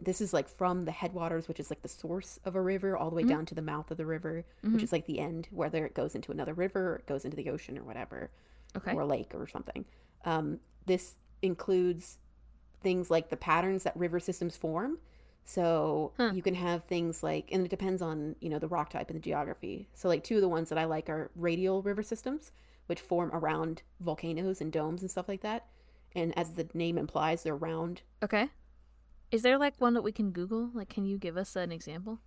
this 0.00 0.20
is 0.20 0.32
like 0.32 0.48
from 0.48 0.82
the 0.82 0.92
headwaters, 0.92 1.48
which 1.48 1.58
is 1.60 1.70
like 1.70 1.82
the 1.82 1.88
source 1.88 2.38
of 2.44 2.54
a 2.56 2.60
river, 2.60 2.96
all 2.96 3.10
the 3.10 3.16
way 3.16 3.22
Mhm. 3.24 3.28
down 3.28 3.46
to 3.46 3.54
the 3.54 3.62
mouth 3.62 3.90
of 3.90 3.96
the 3.96 4.04
river, 4.06 4.44
Mhm. 4.64 4.72
which 4.74 4.82
is 4.82 4.92
like 4.92 5.06
the 5.06 5.18
end, 5.20 5.48
whether 5.50 5.84
it 5.86 5.94
goes 5.94 6.14
into 6.14 6.30
another 6.32 6.52
river, 6.54 6.92
or 6.92 6.96
it 6.96 7.06
goes 7.06 7.24
into 7.24 7.36
the 7.36 7.48
ocean, 7.50 7.78
or 7.78 7.84
whatever, 7.84 8.30
Okay. 8.76 8.92
or 8.94 9.02
a 9.02 9.06
lake 9.06 9.32
or 9.34 9.46
something. 9.46 9.84
Um, 10.24 10.60
this 10.86 11.16
includes 11.44 12.18
things 12.80 13.10
like 13.10 13.28
the 13.30 13.36
patterns 13.36 13.84
that 13.84 13.96
river 13.96 14.20
systems 14.20 14.56
form. 14.56 14.98
So 15.44 16.12
Huh. 16.16 16.32
you 16.34 16.42
can 16.42 16.54
have 16.54 16.84
things 16.84 17.22
like, 17.22 17.50
and 17.52 17.64
it 17.64 17.68
depends 17.68 18.00
on 18.02 18.36
you 18.40 18.48
know 18.48 18.58
the 18.58 18.68
rock 18.68 18.90
type 18.90 19.10
and 19.10 19.16
the 19.16 19.22
geography. 19.22 19.88
So 19.94 20.08
like 20.08 20.24
two 20.24 20.36
of 20.36 20.40
the 20.40 20.48
ones 20.48 20.68
that 20.70 20.78
I 20.78 20.84
like 20.86 21.08
are 21.08 21.30
radial 21.36 21.82
river 21.82 22.02
systems, 22.02 22.50
which 22.86 23.00
form 23.00 23.30
around 23.32 23.82
volcanoes 24.00 24.60
and 24.60 24.72
domes 24.72 25.02
and 25.02 25.10
stuff 25.10 25.28
like 25.28 25.42
that. 25.42 25.66
And 26.14 26.36
as 26.38 26.50
the 26.54 26.68
name 26.74 26.96
implies, 26.96 27.42
they're 27.42 27.56
round. 27.56 28.02
Okay. 28.22 28.48
Is 29.30 29.42
there 29.42 29.58
like 29.58 29.74
one 29.80 29.94
that 29.94 30.02
we 30.02 30.12
can 30.12 30.30
Google? 30.30 30.70
Like, 30.72 30.88
can 30.88 31.04
you 31.04 31.18
give 31.18 31.36
us 31.36 31.56
an 31.56 31.72
example? 31.72 32.20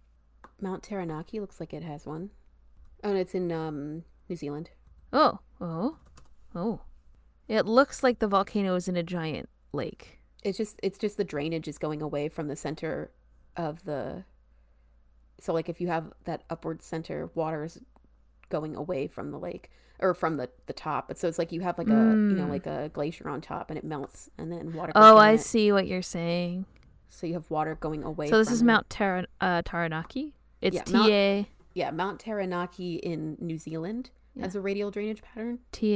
Mount 0.59 0.83
Taranaki 0.83 1.39
looks 1.39 1.59
like 1.59 1.73
it 1.73 1.83
has 1.83 2.05
one. 2.05 2.31
Oh, 3.03 3.09
and 3.09 3.17
it's 3.17 3.33
in 3.35 3.51
um, 3.51 4.03
New 4.27 4.35
Zealand. 4.35 4.71
Oh, 5.13 5.39
oh, 5.61 5.97
oh. 6.53 6.81
It 7.47 7.65
looks 7.65 8.03
like 8.03 8.19
the 8.19 8.27
volcano 8.27 8.75
is 8.75 8.87
in 8.87 8.95
a 8.97 9.03
giant 9.03 9.49
lake. 9.73 10.19
It's 10.43 10.57
just 10.57 10.79
it's 10.83 10.97
just 10.97 11.17
the 11.17 11.23
drainage 11.23 11.67
is 11.67 11.77
going 11.77 12.01
away 12.01 12.29
from 12.29 12.47
the 12.47 12.55
center 12.55 13.11
of 13.55 13.83
the. 13.85 14.23
So 15.39 15.53
like 15.53 15.69
if 15.69 15.79
you 15.81 15.87
have 15.87 16.13
that 16.25 16.43
upward 16.49 16.81
center, 16.81 17.29
water 17.35 17.63
is 17.63 17.79
going 18.49 18.75
away 18.75 19.07
from 19.07 19.31
the 19.31 19.37
lake 19.39 19.69
or 19.99 20.13
from 20.13 20.35
the 20.35 20.49
the 20.65 20.73
top. 20.73 21.07
But 21.07 21.17
so 21.17 21.27
it's 21.27 21.37
like 21.39 21.51
you 21.51 21.61
have 21.61 21.77
like 21.77 21.87
a 21.87 21.91
you 21.91 21.97
know 22.35 22.45
Mm. 22.45 22.49
like 22.49 22.65
a 22.67 22.89
glacier 22.89 23.29
on 23.29 23.41
top 23.41 23.69
and 23.69 23.77
it 23.77 23.83
melts 23.83 24.29
and 24.37 24.51
then 24.51 24.73
water. 24.73 24.91
Goes 24.93 25.03
Oh, 25.03 25.17
I 25.17 25.33
it. 25.33 25.41
see 25.41 25.71
what 25.71 25.87
you're 25.87 26.01
saying. 26.01 26.65
So 27.09 27.25
you 27.27 27.33
have 27.33 27.49
water 27.49 27.75
going 27.75 28.03
away. 28.03 28.29
So 28.29 28.37
this 28.37 28.51
is 28.51 28.61
it. 28.61 28.65
Mount 28.65 28.89
Tara- 28.89 29.27
uh, 29.39 29.61
Taranaki. 29.63 30.33
It's 30.61 30.75
Yeah, 30.75 30.83
T 30.83 30.93
Mount- 30.93 31.47
Yeah, 31.73 31.91
Mount 31.91 32.19
Taranaki 32.19 32.95
in 32.95 33.37
New 33.39 33.57
Zealand 33.57 34.09
Yeah. 34.35 34.43
has 34.43 34.55
a 34.55 34.61
radial 34.61 34.91
drainage 34.91 35.21
pattern. 35.21 35.59
T 35.71 35.93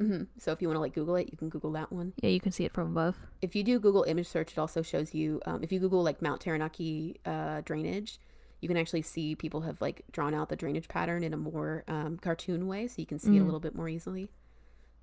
A 0.00 0.04
R 0.04 0.08
A 0.10 0.14
N 0.14 0.22
A 0.22 0.24
K 0.24 0.24
I. 0.24 0.24
hmm 0.24 0.40
So 0.40 0.52
if 0.52 0.62
you 0.62 0.68
want 0.68 0.76
to 0.76 0.80
like 0.80 0.94
Google 0.94 1.16
it, 1.16 1.28
you 1.30 1.36
can 1.36 1.48
Google 1.48 1.72
that 1.72 1.92
one. 1.92 2.12
Yeah, 2.22 2.30
you 2.30 2.40
can 2.40 2.52
see 2.52 2.64
it 2.64 2.72
from 2.72 2.88
above. 2.88 3.16
if 3.42 3.54
you 3.54 3.62
do 3.62 3.78
Google 3.78 4.04
image 4.04 4.28
search, 4.28 4.52
it 4.52 4.58
also 4.58 4.82
shows 4.82 5.14
you. 5.14 5.40
Um, 5.46 5.62
if 5.62 5.72
you 5.72 5.78
Google 5.80 6.02
like 6.02 6.22
Mount 6.22 6.40
Taranaki 6.40 7.20
uh, 7.24 7.62
drainage, 7.64 8.18
you 8.60 8.68
can 8.68 8.76
actually 8.76 9.02
see 9.02 9.34
people 9.34 9.62
have 9.62 9.80
like 9.80 10.02
drawn 10.12 10.34
out 10.34 10.48
the 10.48 10.56
drainage 10.56 10.88
pattern 10.88 11.24
in 11.24 11.32
a 11.32 11.36
more 11.36 11.84
um, 11.88 12.18
cartoon 12.18 12.66
way, 12.66 12.86
so 12.86 12.96
you 12.98 13.06
can 13.06 13.18
see 13.18 13.36
it 13.36 13.40
a 13.40 13.42
Mm. 13.42 13.46
little 13.46 13.60
bit 13.60 13.74
more 13.74 13.88
easily. 13.88 14.30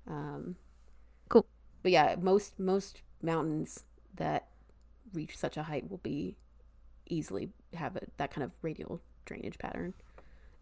Um, 0.06 0.56
Cool. 1.28 1.46
But 1.82 1.92
yeah, 1.92 2.16
most 2.20 2.58
most 2.58 3.02
mountains 3.22 3.84
that 4.14 4.48
reach 5.12 5.36
such 5.36 5.56
a 5.56 5.64
height 5.64 5.90
will 5.90 5.98
be 5.98 6.36
easily 7.08 7.50
have 7.74 7.96
a, 7.96 8.02
that 8.18 8.30
kind 8.30 8.44
of 8.44 8.52
radial 8.62 9.00
drainage 9.24 9.58
pattern. 9.58 9.94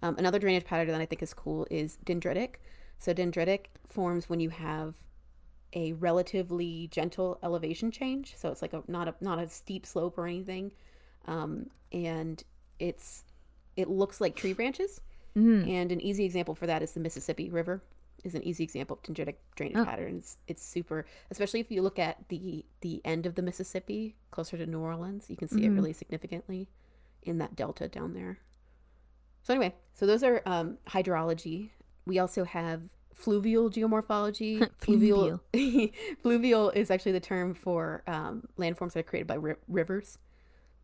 Um, 0.02 0.16
another 0.18 0.38
drainage 0.38 0.64
pattern 0.64 0.88
that 0.88 1.00
I 1.00 1.06
think 1.06 1.22
is 1.22 1.34
cool 1.34 1.66
is 1.70 1.98
dendritic. 2.04 2.56
So 2.98 3.12
dendritic 3.14 3.66
forms 3.84 4.28
when 4.28 4.40
you 4.40 4.50
have 4.50 4.94
a 5.72 5.92
relatively 5.94 6.88
gentle 6.90 7.38
elevation 7.42 7.90
change. 7.90 8.34
So 8.36 8.50
it's 8.50 8.62
like 8.62 8.72
a 8.72 8.82
not 8.88 9.08
a 9.08 9.14
not 9.20 9.38
a 9.38 9.48
steep 9.48 9.84
slope 9.86 10.16
or 10.18 10.26
anything, 10.26 10.72
um, 11.26 11.70
and 11.92 12.42
it's 12.78 13.24
it 13.76 13.88
looks 13.88 14.20
like 14.20 14.34
tree 14.36 14.52
branches. 14.54 15.00
Mm. 15.36 15.68
And 15.68 15.92
an 15.92 16.00
easy 16.00 16.24
example 16.24 16.54
for 16.54 16.66
that 16.66 16.82
is 16.82 16.92
the 16.92 17.00
Mississippi 17.00 17.50
River 17.50 17.82
is 18.24 18.34
an 18.34 18.42
easy 18.42 18.64
example 18.64 18.96
of 18.96 19.02
dendritic 19.02 19.34
drainage 19.54 19.76
Oh. 19.76 19.84
patterns. 19.84 20.38
It's 20.48 20.62
super, 20.62 21.04
especially 21.30 21.60
if 21.60 21.70
you 21.70 21.82
look 21.82 21.98
at 21.98 22.26
the 22.28 22.64
the 22.80 23.02
end 23.04 23.26
of 23.26 23.34
the 23.34 23.42
Mississippi 23.42 24.16
closer 24.30 24.56
to 24.56 24.64
New 24.66 24.80
Orleans, 24.80 25.28
you 25.28 25.36
can 25.36 25.48
see 25.48 25.64
it 25.66 25.70
Mhm. 25.70 25.74
really 25.74 25.92
significantly 25.92 26.68
in 27.22 27.36
that 27.38 27.54
delta 27.54 27.86
down 27.88 28.14
there. 28.14 28.38
So 29.42 29.52
anyway, 29.52 29.74
so 29.92 30.06
those 30.06 30.22
are 30.22 30.42
um, 30.46 30.78
hydrology. 30.88 31.70
We 32.06 32.18
also 32.18 32.44
have 32.44 32.82
fluvial 33.14 33.70
geomorphology. 33.70 34.68
fluvial 34.78 35.40
fluvial 36.22 36.70
is 36.70 36.90
actually 36.90 37.12
the 37.12 37.20
term 37.20 37.54
for 37.54 38.02
um, 38.06 38.44
landforms 38.58 38.92
that 38.92 39.00
are 39.00 39.02
created 39.02 39.26
by 39.26 39.34
ri- 39.34 39.54
rivers. 39.68 40.18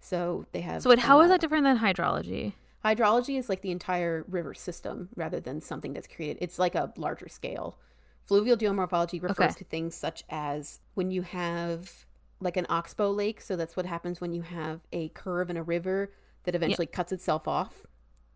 So 0.01 0.47
they 0.53 0.61
have. 0.63 0.83
So 0.83 0.91
wait, 0.91 0.99
how 0.99 1.21
is 1.21 1.29
that 1.31 1.41
different 1.41 1.65
than 1.65 1.79
hydrology? 1.79 2.55
Hydrology 2.85 3.39
is 3.39 3.49
like 3.49 3.63
the 3.63 3.71
entire 3.71 4.25
river 4.29 4.55
system 4.55 5.09
rather 5.15 5.39
than 5.39 5.61
something 5.61 5.93
that's 5.93 6.09
created. 6.09 6.39
It's 6.41 6.59
like 6.59 6.75
a 6.75 6.93
larger 6.97 7.29
scale. 7.29 7.79
Fluvial 8.25 8.57
geomorphology 8.57 9.23
refers 9.23 9.39
Okay. 9.53 9.59
to 9.59 9.65
things 9.65 9.95
such 9.95 10.25
as 10.29 10.81
when 10.95 11.11
you 11.13 11.23
have 11.23 12.07
like 12.41 12.57
an 12.57 12.67
oxbow 12.69 13.11
lake. 13.13 13.41
So 13.41 13.55
that's 13.55 13.77
what 13.77 13.87
happens 13.87 14.21
when 14.21 14.33
you 14.33 14.43
have 14.43 14.81
a 14.93 15.11
curve 15.11 15.49
in 15.49 15.57
a 15.57 15.63
river 15.63 16.13
that 16.43 16.57
eventually 16.57 16.87
cuts 16.89 17.13
itself 17.13 17.47
off. 17.47 17.87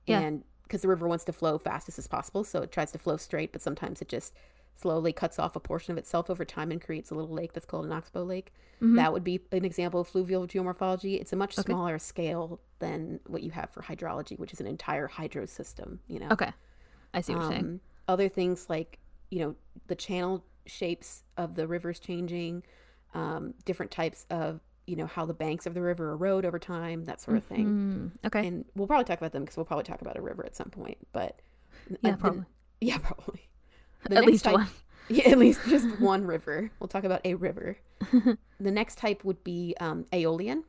Yeah. 0.07 0.21
And 0.21 0.45
because 0.67 0.83
the 0.83 0.89
river 0.89 1.07
wants 1.07 1.25
to 1.25 1.33
flow 1.33 1.59
fastest 1.59 1.99
as 1.99 2.07
possible, 2.07 2.45
so 2.45 2.63
it 2.63 2.73
tries 2.73 2.93
to 2.93 2.99
flow 2.99 3.17
straight, 3.17 3.53
but 3.53 3.63
sometimes 3.63 4.03
it 4.03 4.09
just 4.09 4.35
slowly 4.75 5.13
cuts 5.13 5.39
off 5.39 5.57
a 5.57 5.61
portion 5.61 5.93
of 5.93 5.99
itself 5.99 6.29
over 6.29 6.45
time 6.45 6.71
and 6.71 6.83
creates 6.83 7.11
a 7.11 7.15
little 7.15 7.35
lake 7.35 7.53
that's 7.55 7.65
called 7.65 7.87
an 7.87 7.93
oxbow 7.93 8.23
lake. 8.23 8.53
Mm-hmm. 8.77 8.97
That 8.97 9.13
would 9.13 9.25
be 9.25 9.41
an 9.53 9.65
example 9.65 10.01
of 10.01 10.09
fluvial 10.09 10.47
geomorphology. 10.47 11.19
It's 11.19 11.33
a 11.33 11.37
much 11.37 11.55
smaller 11.55 11.99
scale 11.99 12.61
than 12.79 13.21
what 13.27 13.43
you 13.43 13.53
have 13.53 13.71
for 13.71 13.83
hydrology, 13.83 14.39
which 14.39 14.53
is 14.53 14.61
an 14.61 14.67
entire 14.67 15.07
hydro 15.07 15.47
system, 15.47 16.01
you 16.09 16.21
know. 16.21 16.29
Okay. 16.31 16.53
I 17.15 17.23
see 17.23 17.35
what 17.35 17.43
you're 17.43 17.53
saying. 17.53 17.65
Um, 17.65 17.81
other 18.07 18.29
things 18.29 18.67
like, 18.69 18.99
you 19.31 19.39
know, 19.39 19.55
the 19.87 19.95
channel 19.95 20.45
shapes 20.67 21.23
of 21.39 21.55
the 21.55 21.67
rivers 21.67 21.99
changing, 21.99 22.63
um, 23.15 23.55
different 23.65 23.91
types 23.91 24.27
of, 24.29 24.61
you 24.87 24.97
know, 24.97 25.07
how 25.07 25.27
the 25.27 25.35
banks 25.35 25.67
of 25.67 25.75
the 25.75 25.81
river 25.83 26.13
erode 26.13 26.45
over 26.45 26.59
time, 26.59 27.05
that 27.07 27.21
sort 27.21 27.37
of 27.37 27.45
thing. 27.45 28.13
Mm, 28.23 28.27
okay. 28.27 28.47
And 28.47 28.65
we'll 28.75 28.87
probably 28.87 29.05
talk 29.05 29.19
about 29.19 29.33
them 29.33 29.43
because 29.43 29.57
we'll 29.57 29.67
probably 29.67 29.85
talk 29.85 30.01
about 30.01 30.17
a 30.17 30.21
river 30.23 30.45
at 30.47 30.55
some 30.57 30.71
point. 30.71 30.99
But 31.13 31.41
Yeah, 32.01 32.11
uh, 32.11 32.13
the- 32.13 32.17
probably. 32.19 32.45
yeah, 32.81 32.99
probably. 32.99 33.49
The 34.09 34.17
At 34.17 34.25
least 34.27 34.45
type- 34.45 34.55
one. 34.55 34.69
Yeah, 35.09 35.29
at 35.31 35.39
least 35.39 35.61
just 35.69 36.01
one 36.01 36.25
river. 36.27 36.71
We'll 36.81 36.89
talk 36.89 37.05
about 37.05 37.21
a 37.25 37.35
river. 37.35 37.77
the 38.13 38.71
next 38.73 38.99
type 38.99 39.23
would 39.25 39.45
be 39.45 39.75
um, 39.81 40.05
Aeolian, 40.13 40.65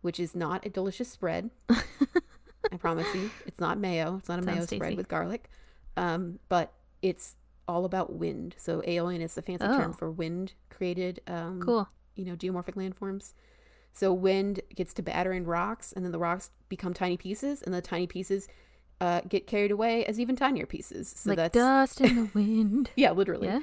which 0.00 0.18
is 0.18 0.34
not 0.34 0.64
a 0.64 0.70
delicious 0.70 1.10
spread. 1.10 1.50
I 1.68 2.76
promise 2.78 3.06
you, 3.14 3.30
it's 3.46 3.60
not 3.60 3.78
mayo. 3.78 4.16
It's 4.18 4.28
not 4.30 4.38
a 4.38 4.42
mayo 4.42 4.56
Sounds 4.60 4.70
spread 4.70 4.80
tasty. 4.90 4.96
with 4.96 5.08
garlic, 5.08 5.50
um, 5.96 6.38
but 6.48 6.72
it's 7.02 7.36
all 7.68 7.84
about 7.84 8.14
wind. 8.14 8.54
So 8.58 8.82
Aeolian 8.88 9.20
is 9.20 9.34
the 9.34 9.42
fancy 9.42 9.66
Oh. 9.66 9.76
term 9.76 9.92
for 9.92 10.10
wind 10.10 10.54
created. 10.70 11.20
Um, 11.26 11.60
Cool. 11.60 11.86
You 12.16 12.24
know, 12.24 12.34
geomorphic 12.36 12.74
landforms. 12.74 13.32
So 13.92 14.12
wind 14.12 14.60
gets 14.74 14.92
to 14.94 15.02
battering 15.02 15.44
rocks, 15.44 15.92
and 15.92 16.04
then 16.04 16.12
the 16.12 16.18
rocks 16.18 16.50
become 16.68 16.92
tiny 16.92 17.16
pieces, 17.16 17.62
and 17.62 17.72
the 17.72 17.80
tiny 17.80 18.06
pieces 18.06 18.48
uh, 19.00 19.20
get 19.28 19.46
carried 19.46 19.70
away 19.70 20.04
as 20.06 20.18
even 20.20 20.36
tinier 20.36 20.66
pieces. 20.66 21.12
So 21.16 21.30
like 21.30 21.36
that's 21.38 21.54
dust 21.54 22.00
in 22.00 22.16
the 22.16 22.30
wind. 22.34 22.90
yeah, 22.96 23.12
literally. 23.12 23.46
yeah. 23.48 23.60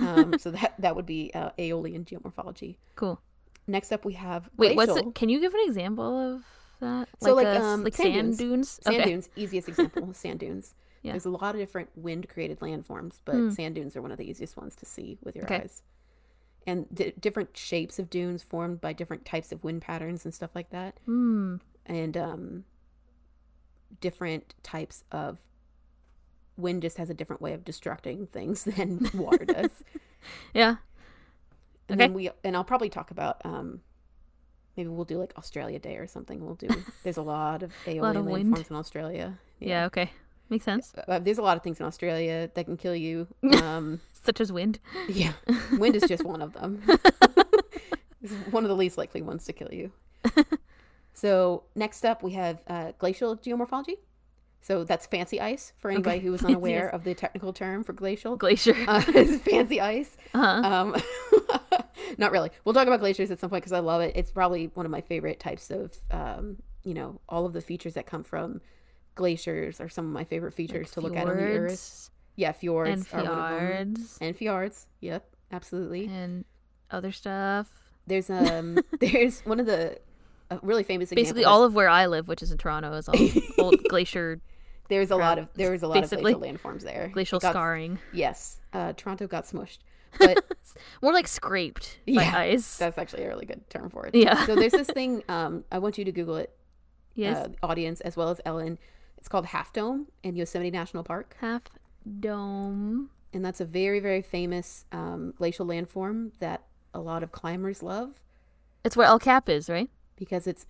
um, 0.00 0.38
so 0.38 0.50
that 0.58 0.74
that 0.80 0.96
would 0.96 1.06
be 1.06 1.30
uh, 1.34 1.50
Aeolian 1.58 2.04
geomorphology. 2.04 2.76
Cool. 2.96 3.20
Next 3.68 3.90
up, 3.92 4.04
we 4.04 4.12
have 4.14 4.48
Wait, 4.56 4.74
glacial. 4.74 4.94
what's 4.96 5.06
it? 5.08 5.14
Can 5.14 5.28
you 5.28 5.40
give 5.40 5.52
an 5.54 5.60
example 5.66 6.34
of 6.36 6.42
that? 6.80 7.08
So, 7.20 7.34
like, 7.34 7.46
a 7.48 7.50
s- 7.56 7.62
um, 7.64 7.82
like 7.84 7.94
sand 7.94 8.14
sand 8.14 8.38
dunes. 8.38 8.38
dunes. 8.38 8.80
Sand 8.82 8.96
okay. 8.96 9.04
dunes, 9.10 9.28
easiest 9.34 9.68
example, 9.68 10.12
sand 10.14 10.38
dunes. 10.40 10.74
Yeah. 11.02 11.12
There's 11.12 11.24
a 11.26 11.30
lot 11.30 11.54
of 11.54 11.60
different 11.60 11.88
wind 11.96 12.28
created 12.28 12.60
landforms, 12.60 13.20
but 13.24 13.34
Hmm. 13.34 13.50
sand 13.50 13.74
dunes 13.76 13.96
are 13.96 14.02
one 14.02 14.12
of 14.12 14.18
the 14.18 14.28
easiest 14.28 14.56
ones 14.56 14.74
to 14.76 14.86
see 14.86 15.18
with 15.22 15.34
your 15.36 15.44
Okay. 15.46 15.62
eyes. 15.62 15.82
And 16.66 16.86
di 16.92 17.12
different 17.20 17.56
shapes 17.56 17.98
of 17.98 18.10
dunes 18.10 18.42
formed 18.42 18.80
by 18.80 18.92
different 18.92 19.24
types 19.24 19.52
of 19.52 19.62
wind 19.62 19.82
patterns 19.82 20.24
and 20.24 20.34
stuff 20.34 20.54
like 20.54 20.70
that. 20.70 20.98
Hmm. 21.04 21.56
And 21.86 22.16
um, 22.16 22.64
different 24.00 24.54
types 24.62 25.04
of 25.12 25.38
wind 26.56 26.82
just 26.82 26.96
has 26.98 27.10
a 27.10 27.14
different 27.14 27.40
way 27.42 27.52
of 27.52 27.64
destructing 27.64 28.28
things 28.28 28.64
than 28.76 29.08
water 29.14 29.44
does. 29.44 29.84
Yeah. 30.54 30.76
And 31.88 32.00
Okay. 32.00 32.08
then 32.08 32.14
we 32.14 32.30
and 32.42 32.56
I'll 32.56 32.64
probably 32.64 32.88
talk 32.88 33.12
about 33.12 33.40
um 33.44 33.80
maybe 34.76 34.88
we'll 34.88 35.04
do 35.04 35.18
like 35.18 35.32
Australia 35.38 35.78
Day 35.78 35.98
or 35.98 36.08
something. 36.08 36.44
We'll 36.44 36.56
do 36.56 36.68
there's 37.04 37.16
a 37.18 37.22
lot 37.22 37.62
of 37.62 37.72
lot 37.86 37.94
Aeolian 37.94 38.16
of 38.16 38.24
wind. 38.26 38.56
landforms 38.56 38.70
in 38.70 38.76
Australia. 38.76 39.38
Yeah. 39.60 39.84
Okay. 39.84 40.10
Makes 40.48 40.64
sense. 40.64 40.92
Uh, 41.08 41.18
there's 41.18 41.38
a 41.38 41.42
lot 41.42 41.56
of 41.56 41.62
things 41.62 41.80
in 41.80 41.86
Australia 41.86 42.50
that 42.54 42.64
can 42.64 42.76
kill 42.76 42.94
you. 42.94 43.26
Um 43.62 44.00
Such 44.24 44.40
as 44.40 44.52
wind. 44.52 44.78
yeah. 45.08 45.32
Wind 45.78 45.96
is 45.96 46.04
just 46.08 46.24
one 46.24 46.42
of 46.42 46.52
them. 46.52 46.82
it's 48.22 48.32
one 48.52 48.64
of 48.64 48.68
the 48.68 48.76
least 48.76 48.96
likely 48.98 49.22
ones 49.22 49.44
to 49.46 49.52
kill 49.52 49.72
you. 49.72 49.92
So 51.14 51.62
next 51.74 52.04
up 52.04 52.22
we 52.22 52.32
have 52.32 52.62
uh, 52.68 52.92
glacial 52.98 53.36
geomorphology. 53.38 53.94
So 54.60 54.84
that's 54.84 55.06
fancy 55.06 55.40
ice 55.40 55.72
for 55.76 55.90
anybody 55.90 56.18
Okay, 56.18 56.26
who 56.26 56.34
is 56.34 56.40
fancy 56.42 56.54
unaware 56.54 56.88
of 56.88 57.04
the 57.04 57.14
technical 57.14 57.52
term 57.54 57.84
for 57.84 57.92
glacial. 57.94 58.36
Glacier. 58.36 58.76
Uh, 58.86 59.02
it's 59.08 59.42
fancy 59.42 59.80
ice. 59.80 60.14
Uh-huh. 60.34 60.46
Um, 60.68 60.96
not 62.18 62.32
really. 62.32 62.50
We'll 62.64 62.74
talk 62.74 62.86
about 62.86 63.00
glaciers 63.00 63.30
at 63.30 63.38
some 63.38 63.48
point 63.48 63.62
because 63.62 63.72
I 63.72 63.78
love 63.78 64.02
it. 64.02 64.12
It's 64.14 64.30
probably 64.30 64.66
one 64.74 64.84
of 64.84 64.92
my 64.92 65.00
favorite 65.00 65.40
types 65.40 65.70
of, 65.70 65.96
um, 66.10 66.56
you 66.84 66.92
know, 66.94 67.20
all 67.30 67.46
of 67.46 67.52
the 67.54 67.62
features 67.62 67.94
that 67.94 68.04
come 68.06 68.22
from 68.24 68.60
glaciers 69.16 69.80
are 69.80 69.88
some 69.88 70.06
of 70.06 70.12
my 70.12 70.22
favorite 70.22 70.52
features 70.52 70.92
to 70.92 71.00
look 71.00 71.16
at 71.16 71.26
on 71.26 71.36
the 71.36 71.42
earth. 71.42 72.10
Yeah, 72.36 72.52
fjords 72.52 72.90
and 72.90 73.06
are 73.12 73.16
one 73.24 73.26
of 73.26 73.36
them. 73.38 73.94
fjords 73.96 74.18
And 74.20 74.36
fjords. 74.36 74.86
Yep, 75.00 75.28
absolutely. 75.50 76.06
and 76.06 76.44
other 76.90 77.10
stuff. 77.10 77.68
There's 78.06 78.30
um, 78.30 78.78
there's 79.00 79.40
one 79.40 79.58
of 79.58 79.66
the 79.66 79.98
uh, 80.50 80.58
really 80.62 80.84
famous 80.84 81.10
Basically, 81.10 81.44
all 81.44 81.64
of 81.64 81.74
where 81.74 81.88
I 81.88 82.06
live, 82.06 82.28
which 82.28 82.42
is 82.42 82.52
in 82.52 82.58
Toronto, 82.58 82.92
is 82.92 83.08
all 83.08 83.16
old 83.58 83.82
glacier 83.88 84.40
there's 84.88 85.10
a 85.10 85.16
lot 85.16 85.38
of 85.40 85.48
there's 85.54 85.82
a 85.82 85.88
lot 85.88 85.94
basically. 86.00 86.32
of 86.32 86.38
glacial 86.38 86.58
landforms 86.70 86.82
there. 86.82 87.10
glacial 87.12 87.40
got- 87.40 87.50
scarring. 87.52 87.98
Yes, 88.12 88.60
uh, 88.72 88.92
Toronto 88.96 89.26
got 89.26 89.44
smushed, 89.44 89.78
but 90.20 90.44
More 91.02 91.12
like 91.12 91.26
scraped 91.26 91.98
by 92.06 92.22
ice. 92.22 92.76
that's 92.78 92.96
actually 92.98 93.24
a 93.24 93.28
really 93.28 93.46
good 93.46 93.68
term 93.70 93.90
for 93.90 94.06
it. 94.06 94.14
Yeah. 94.14 94.44
So 94.46 94.54
there's 94.54 94.70
this 94.72 94.86
thing. 94.88 95.24
Um, 95.28 95.64
I 95.72 95.78
want 95.78 95.98
you 95.98 96.04
to 96.04 96.12
Google 96.12 96.36
it. 96.36 96.54
yes. 97.14 97.36
uh, 97.36 97.48
audience 97.66 98.00
as 98.02 98.16
well 98.16 98.28
as 98.30 98.40
Ellen. 98.44 98.78
It's 99.26 99.28
called 99.32 99.46
Half 99.46 99.72
Dome 99.72 100.06
in 100.22 100.36
Yosemite 100.36 100.70
National 100.70 101.02
Park, 101.02 101.36
Half 101.40 101.62
dome. 102.20 103.10
and 103.32 103.44
that's 103.44 103.60
a 103.60 103.64
very 103.64 103.98
very 103.98 104.22
famous 104.22 104.84
um, 104.92 105.34
glacial 105.36 105.66
landform 105.66 106.30
that 106.38 106.62
a 106.94 107.00
lot 107.00 107.24
of 107.24 107.32
climbers 107.32 107.82
love 107.82 108.20
It's 108.84 108.96
where 108.96 109.08
El 109.08 109.18
Cap 109.18 109.48
is, 109.48 109.68
right? 109.68 109.90
because 110.14 110.46
it's 110.46 110.64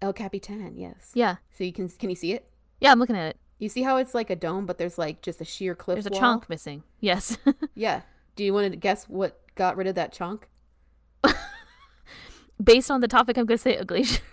El 0.00 0.14
Capitan. 0.14 0.72
Yes. 0.78 1.10
Yeah. 1.12 1.36
So 1.50 1.62
you 1.62 1.74
can 1.74 1.90
can 1.90 2.08
you 2.08 2.16
see 2.16 2.32
it? 2.32 2.48
Yeah, 2.80 2.90
I'm 2.90 2.98
looking 2.98 3.16
at 3.16 3.26
it. 3.28 3.36
You 3.58 3.68
see 3.68 3.82
how 3.82 3.98
it's 3.98 4.14
like 4.14 4.30
a 4.30 4.34
dome, 4.36 4.64
but 4.64 4.78
there's 4.78 4.96
like 4.96 5.20
just 5.20 5.42
a 5.42 5.44
sheer 5.44 5.74
cliff 5.74 5.96
There's 5.96 6.06
a 6.06 6.10
wall? 6.10 6.20
chunk 6.20 6.48
missing. 6.48 6.84
Yes. 7.00 7.36
Yeah. 7.74 8.00
Do 8.34 8.44
you 8.44 8.54
want 8.54 8.70
to 8.70 8.76
guess 8.78 9.04
what 9.10 9.38
got 9.56 9.76
rid 9.76 9.88
of 9.88 9.94
that 9.96 10.10
chunk? 10.14 10.48
Based 12.64 12.90
on 12.90 13.02
the 13.02 13.08
topic, 13.08 13.36
I'm 13.36 13.44
going 13.44 13.58
to 13.58 13.62
say 13.62 13.76
a 13.76 13.84
glacier. 13.84 14.22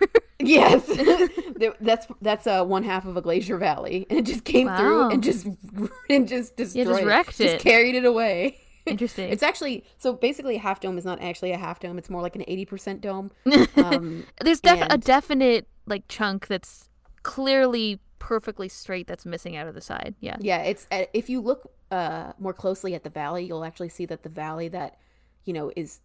Yes, 0.50 0.86
that's 1.80 2.06
that's 2.20 2.46
uh, 2.46 2.64
one 2.64 2.82
half 2.84 3.04
of 3.06 3.16
a 3.16 3.22
glacier 3.22 3.56
valley, 3.58 4.06
and 4.10 4.18
it 4.20 4.26
just 4.26 4.44
came 4.44 4.68
through 4.76 5.10
and 5.10 5.22
just 5.22 5.46
and 6.10 6.26
just 6.28 6.56
destroyed 6.56 6.86
just 6.86 7.02
it. 7.02 7.06
wrecked 7.06 7.36
just 7.38 7.58
carried 7.64 7.94
it 7.94 8.04
away. 8.04 8.58
Interesting. 8.86 9.28
It's 9.30 9.42
actually 9.42 9.84
so 9.98 10.14
basically 10.14 10.56
a 10.56 10.58
half 10.58 10.80
dome 10.80 10.96
is 10.98 11.04
not 11.04 11.20
actually 11.20 11.52
a 11.52 11.58
half 11.58 11.78
dome. 11.80 11.98
It's 11.98 12.10
more 12.10 12.22
like 12.22 12.34
an 12.34 12.44
eighty 12.48 12.64
percent 12.64 13.00
dome. 13.02 13.30
Um, 13.76 14.24
There's 14.40 14.60
def- 14.60 14.86
a 14.90 14.98
definite 14.98 15.68
like 15.86 16.04
chunk 16.08 16.46
that's 16.46 16.88
clearly 17.22 18.00
perfectly 18.18 18.68
straight 18.68 19.06
that's 19.06 19.24
missing 19.26 19.56
out 19.56 19.66
of 19.68 19.74
the 19.74 19.80
side. 19.80 20.14
Yeah. 20.20 20.36
yeah, 20.40 20.62
it's 20.62 20.86
uh, 20.90 21.04
if 21.12 21.28
you 21.30 21.40
look 21.40 21.70
uh, 21.90 22.32
more 22.38 22.52
closely 22.54 22.94
at 22.94 23.04
the 23.04 23.10
valley, 23.10 23.44
you'll 23.44 23.64
actually 23.64 23.88
see 23.90 24.06
that 24.06 24.22
the 24.22 24.28
valley 24.28 24.68
that 24.68 24.96
you 25.44 25.52
know 25.52 25.70
is 25.76 26.00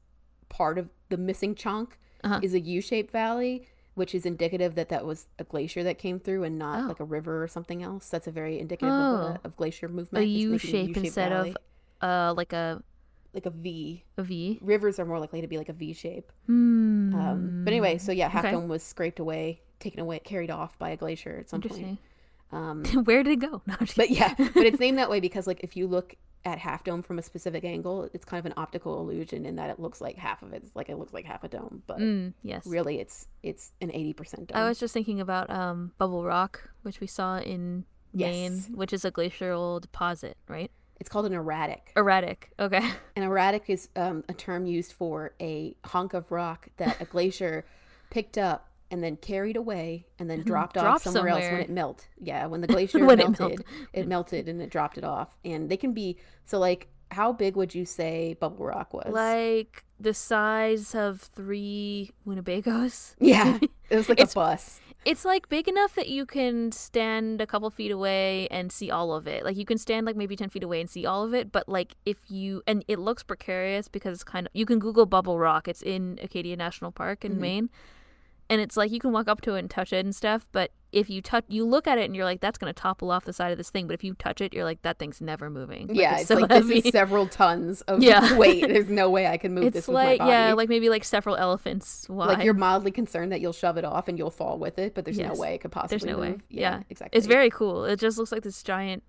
part 0.49 0.77
of 0.77 0.89
the 1.09 1.17
missing 1.17 1.55
chunk 1.55 1.97
Uh-huh. 2.23 2.39
is 2.43 2.53
a 2.53 2.59
U-shaped 2.59 3.11
valley, 3.11 3.67
which 3.95 4.13
is 4.13 4.25
indicative 4.25 4.75
that 4.75 4.89
that 4.89 5.05
was 5.05 5.27
a 5.39 5.43
glacier 5.43 5.81
that 5.83 5.97
came 5.97 6.19
through 6.19 6.43
and 6.43 6.59
not 6.59 6.83
Oh. 6.83 6.87
like 6.89 6.99
a 6.99 7.03
river 7.05 7.41
or 7.43 7.47
something 7.47 7.81
else. 7.81 8.07
That's 8.09 8.27
a 8.27 8.31
very 8.31 8.59
indicative 8.59 8.93
of, 8.93 9.19
Oh. 9.19 9.23
a, 9.23 9.39
of 9.43 9.55
glacier 9.57 9.87
movement. 9.87 10.23
A 10.23 10.27
is 10.29 10.61
shape 10.61 10.95
instead 10.97 11.29
valley. 11.31 11.49
of 11.51 11.57
uh 12.07 12.33
like 12.35 12.53
a, 12.53 12.83
like 13.33 13.45
a 13.45 13.49
V. 13.49 14.03
a 14.17 14.23
V. 14.23 14.59
Rivers 14.61 14.99
are 14.99 15.05
more 15.05 15.19
likely 15.19 15.41
to 15.41 15.47
be 15.47 15.57
like 15.57 15.69
a 15.69 15.73
V 15.73 15.93
shape. 15.93 16.31
Hmm. 16.45 17.15
Um, 17.15 17.61
but 17.65 17.71
anyway, 17.71 17.97
so 17.97 18.11
yeah, 18.11 18.27
Half 18.29 18.45
Okay. 18.45 18.51
Dome 18.53 18.67
was 18.67 18.83
scraped 18.83 19.19
away, 19.19 19.61
taken 19.79 19.99
away, 19.99 20.19
carried 20.19 20.51
off 20.51 20.77
by 20.77 20.89
a 20.91 20.97
glacier 20.97 21.37
at 21.39 21.49
some 21.49 21.61
point. 21.61 21.71
Interesting. 21.73 21.97
Um, 22.51 22.83
Where 23.05 23.23
did 23.23 23.33
it 23.33 23.49
go? 23.49 23.61
No, 23.65 23.75
but 23.97 24.09
yeah, 24.11 24.33
but 24.37 24.65
it's 24.65 24.79
named 24.85 24.97
that 24.99 25.09
way 25.09 25.19
because 25.19 25.47
like 25.47 25.61
if 25.63 25.75
you 25.75 25.87
look 25.87 26.15
at 26.45 26.59
Half 26.59 26.83
Dome 26.83 27.01
from 27.01 27.17
a 27.17 27.21
specific 27.23 27.63
angle, 27.63 28.07
it's 28.13 28.23
kind 28.23 28.39
of 28.39 28.45
an 28.45 28.53
optical 28.55 28.99
illusion 29.01 29.45
in 29.45 29.55
that 29.55 29.69
it 29.71 29.79
looks 29.79 29.99
like 29.99 30.15
half 30.15 30.43
of 30.43 30.53
it. 30.53 30.61
It's 30.63 30.75
like 30.75 30.89
it 30.89 30.97
looks 30.97 31.11
like 31.13 31.25
half 31.25 31.43
a 31.43 31.47
dome, 31.47 31.81
but 31.87 31.97
Mm, 31.97 32.33
yes. 32.43 32.65
really 32.67 32.99
it's 32.99 33.27
it's 33.43 33.71
an 33.81 33.91
eighty 33.91 34.13
percent 34.13 34.47
dome. 34.49 34.57
I 34.61 34.67
was 34.69 34.79
just 34.79 34.93
thinking 34.93 35.19
about 35.19 35.49
um, 35.49 35.91
Bubble 35.97 36.23
Rock, 36.23 36.69
which 36.83 36.99
we 37.01 37.07
saw 37.07 37.39
in 37.39 37.85
Maine, 38.13 38.53
Yes. 38.57 38.69
which 38.69 38.93
is 38.93 39.03
a 39.03 39.11
glacial 39.11 39.79
deposit, 39.79 40.37
right? 40.47 40.69
It's 40.99 41.09
called 41.09 41.25
an 41.25 41.33
erratic. 41.33 41.91
Erratic. 41.97 42.51
Okay. 42.57 42.79
An 43.17 43.23
erratic 43.23 43.63
is 43.69 43.89
um, 43.97 44.23
a 44.29 44.33
term 44.33 44.65
used 44.65 44.93
for 44.93 45.33
a 45.41 45.75
hunk 45.83 46.13
of 46.13 46.31
rock 46.31 46.69
that 46.77 47.01
a 47.01 47.05
glacier 47.05 47.65
picked 48.09 48.37
up 48.37 48.69
and 48.95 49.03
then 49.03 49.17
carried 49.17 49.55
away 49.57 50.07
and 50.17 50.29
then 50.29 50.41
dropped 50.51 50.77
off 50.77 50.83
dropped 50.83 51.03
somewhere, 51.03 51.27
else 51.27 51.41
when 51.43 51.61
it 51.61 51.69
melted. 51.69 52.07
Yeah, 52.19 52.47
when 52.47 52.61
the 52.61 52.67
glacier 52.75 53.05
When 53.05 53.19
it 53.19 53.37
melted, 53.39 53.63
it 53.93 54.07
melted. 54.07 54.47
and 54.49 54.61
it 54.61 54.69
dropped 54.71 54.97
it 54.97 55.03
off. 55.03 55.37
And 55.45 55.69
they 55.69 55.77
can 55.77 55.93
be 55.93 56.17
so 56.45 56.57
like 56.57 56.87
how 57.11 57.31
big 57.31 57.55
would 57.55 57.75
you 57.75 57.85
say 57.85 58.35
Bubble 58.39 58.65
Rock 58.65 58.91
was? 58.93 59.13
Like 59.13 59.85
the 59.99 60.13
size 60.13 60.95
of 60.95 61.21
three 61.21 62.09
Winnebagos. 62.27 63.15
yeah, 63.19 63.59
it 63.89 63.95
was 63.95 64.09
like 64.09 64.19
a 64.19 64.25
bus. 64.27 64.79
It's 65.05 65.23
like 65.23 65.47
big 65.47 65.67
enough 65.67 65.93
that 65.95 66.07
you 66.09 66.25
can 66.25 66.71
stand 66.71 67.39
a 67.39 67.45
couple 67.45 67.69
feet 67.69 67.91
away 67.91 68.47
and 68.49 68.71
see 68.71 68.89
all 68.89 69.13
of 69.13 69.27
it. 69.27 69.45
Like 69.45 69.55
you 69.55 69.63
can 69.63 69.77
stand 69.77 70.07
like 70.07 70.15
maybe 70.15 70.35
10 70.35 70.49
feet 70.49 70.63
away 70.63 70.81
and 70.81 70.89
see 70.89 71.05
all 71.05 71.23
of 71.23 71.35
it. 71.35 71.51
But 71.51 71.69
like 71.69 71.95
if 72.07 72.17
you, 72.27 72.63
and 72.65 72.83
it 72.87 72.97
looks 72.97 73.21
precarious 73.21 73.87
because 73.87 74.15
it's 74.15 74.23
kind 74.23 74.47
of, 74.47 74.51
you 74.55 74.65
can 74.65 74.79
Google 74.79 75.05
Bubble 75.05 75.37
Rock. 75.37 75.67
It's 75.67 75.83
in 75.83 76.17
Acadia 76.23 76.55
National 76.57 76.91
Park 76.91 77.23
in 77.23 77.33
Mhm. 77.35 77.39
Maine. 77.39 77.69
And 78.49 78.61
it's 78.61 78.77
like 78.77 78.91
you 78.91 78.99
can 78.99 79.11
walk 79.11 79.27
up 79.27 79.41
to 79.41 79.55
it 79.55 79.59
and 79.59 79.69
touch 79.69 79.91
it 79.91 80.05
and 80.05 80.15
stuff. 80.15 80.47
But 80.51 80.71
if 80.91 81.09
you 81.09 81.19
touch, 81.21 81.45
you 81.47 81.65
look 81.65 81.87
at 81.87 81.97
it 81.97 82.05
and 82.05 82.15
you're 82.15 82.25
like, 82.25 82.41
that's 82.41 82.59
going 82.59 82.71
to 82.71 82.79
topple 82.79 83.09
off 83.09 83.25
the 83.25 83.33
side 83.33 83.51
of 83.51 83.57
this 83.57 83.71
thing. 83.71 83.87
But 83.87 83.95
if 83.95 84.03
you 84.03 84.13
touch 84.13 84.39
it, 84.39 84.53
you're 84.53 84.63
like, 84.63 84.83
that 84.83 84.99
thing's 84.99 85.19
never 85.19 85.49
moving. 85.49 85.87
Like, 85.87 85.97
yeah, 85.97 86.17
it's, 86.19 86.27
so 86.27 86.35
like 86.35 86.51
heavy. 86.51 86.75
this 86.75 86.85
is 86.85 86.91
several 86.91 87.25
tons 87.27 87.81
of 87.81 88.03
Yeah. 88.03 88.37
weight. 88.37 88.61
There's 88.67 88.87
no 88.87 89.09
way 89.09 89.25
I 89.25 89.37
can 89.37 89.55
move 89.55 89.73
this 89.73 89.79
it's 89.79 89.87
with 89.87 89.95
like, 89.95 90.19
my 90.19 90.25
body. 90.25 90.31
yeah, 90.31 90.53
like 90.53 90.69
maybe 90.69 90.89
like 90.89 91.03
several 91.03 91.35
elephants 91.35 92.07
wide. 92.07 92.27
like 92.27 92.43
you're 92.43 92.53
mildly 92.53 92.91
concerned 92.91 93.31
that 93.31 93.41
you'll 93.41 93.51
shove 93.51 93.77
it 93.77 93.83
off 93.85 94.07
and 94.07 94.17
you'll 94.19 94.29
fall 94.29 94.59
with 94.59 94.77
it, 94.77 94.93
but 94.93 95.05
there's 95.05 95.17
Yes. 95.17 95.33
no 95.35 95.41
way 95.41 95.55
it 95.55 95.61
could 95.61 95.71
possibly 95.71 95.97
There's 95.97 96.05
no 96.15 96.21
way. 96.21 96.29
move. 96.33 96.43
Yeah. 96.47 96.83
exactly. 96.91 97.17
It's 97.17 97.25
very 97.27 97.49
cool. 97.49 97.85
It 97.85 97.99
just 97.99 98.19
looks 98.19 98.31
like 98.31 98.43
this 98.43 98.61
giant 98.61 99.01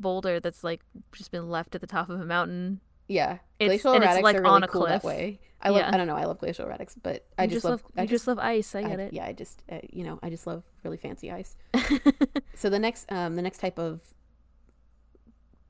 boulder 0.00 0.40
that's 0.40 0.64
like 0.64 0.80
just 1.12 1.30
been 1.30 1.48
left 1.48 1.76
at 1.76 1.80
the 1.80 1.86
top 1.86 2.08
of 2.10 2.20
a 2.20 2.24
mountain. 2.24 2.80
Yeah. 3.08 3.38
It's- 3.58 3.68
glacial 3.82 3.94
and 3.94 4.04
it's, 4.04 4.12
erratics 4.12 4.22
like, 4.22 4.36
are 4.36 4.40
really 4.40 4.50
on 4.50 4.62
a 4.64 4.68
cool 4.68 4.86
that 4.86 5.00
cliff. 5.02 5.04
way. 5.04 5.40
I 5.60 5.70
love. 5.70 5.80
Yeah. 5.80 5.90
I 5.94 5.96
don't 5.96 6.06
know. 6.06 6.16
I 6.16 6.24
love 6.24 6.38
glacial 6.38 6.66
erratics, 6.66 6.94
but 7.02 7.26
I 7.38 7.46
just, 7.46 7.56
just 7.56 7.64
love. 7.64 7.82
I 7.96 8.02
you 8.02 8.08
just 8.08 8.26
love 8.26 8.38
ice. 8.38 8.74
I 8.74 8.82
get 8.82 9.00
it. 9.00 9.14
Yeah, 9.14 9.24
I 9.24 9.32
just 9.32 9.62
uh, 9.72 9.78
you 9.90 10.04
know 10.04 10.18
I 10.22 10.28
just 10.28 10.46
love 10.46 10.62
really 10.82 10.98
fancy 10.98 11.32
ice. 11.32 11.56
so 12.54 12.68
the 12.68 12.78
next 12.78 13.10
um 13.10 13.34
the 13.34 13.40
next 13.40 13.58
type 13.58 13.78
of 13.78 14.02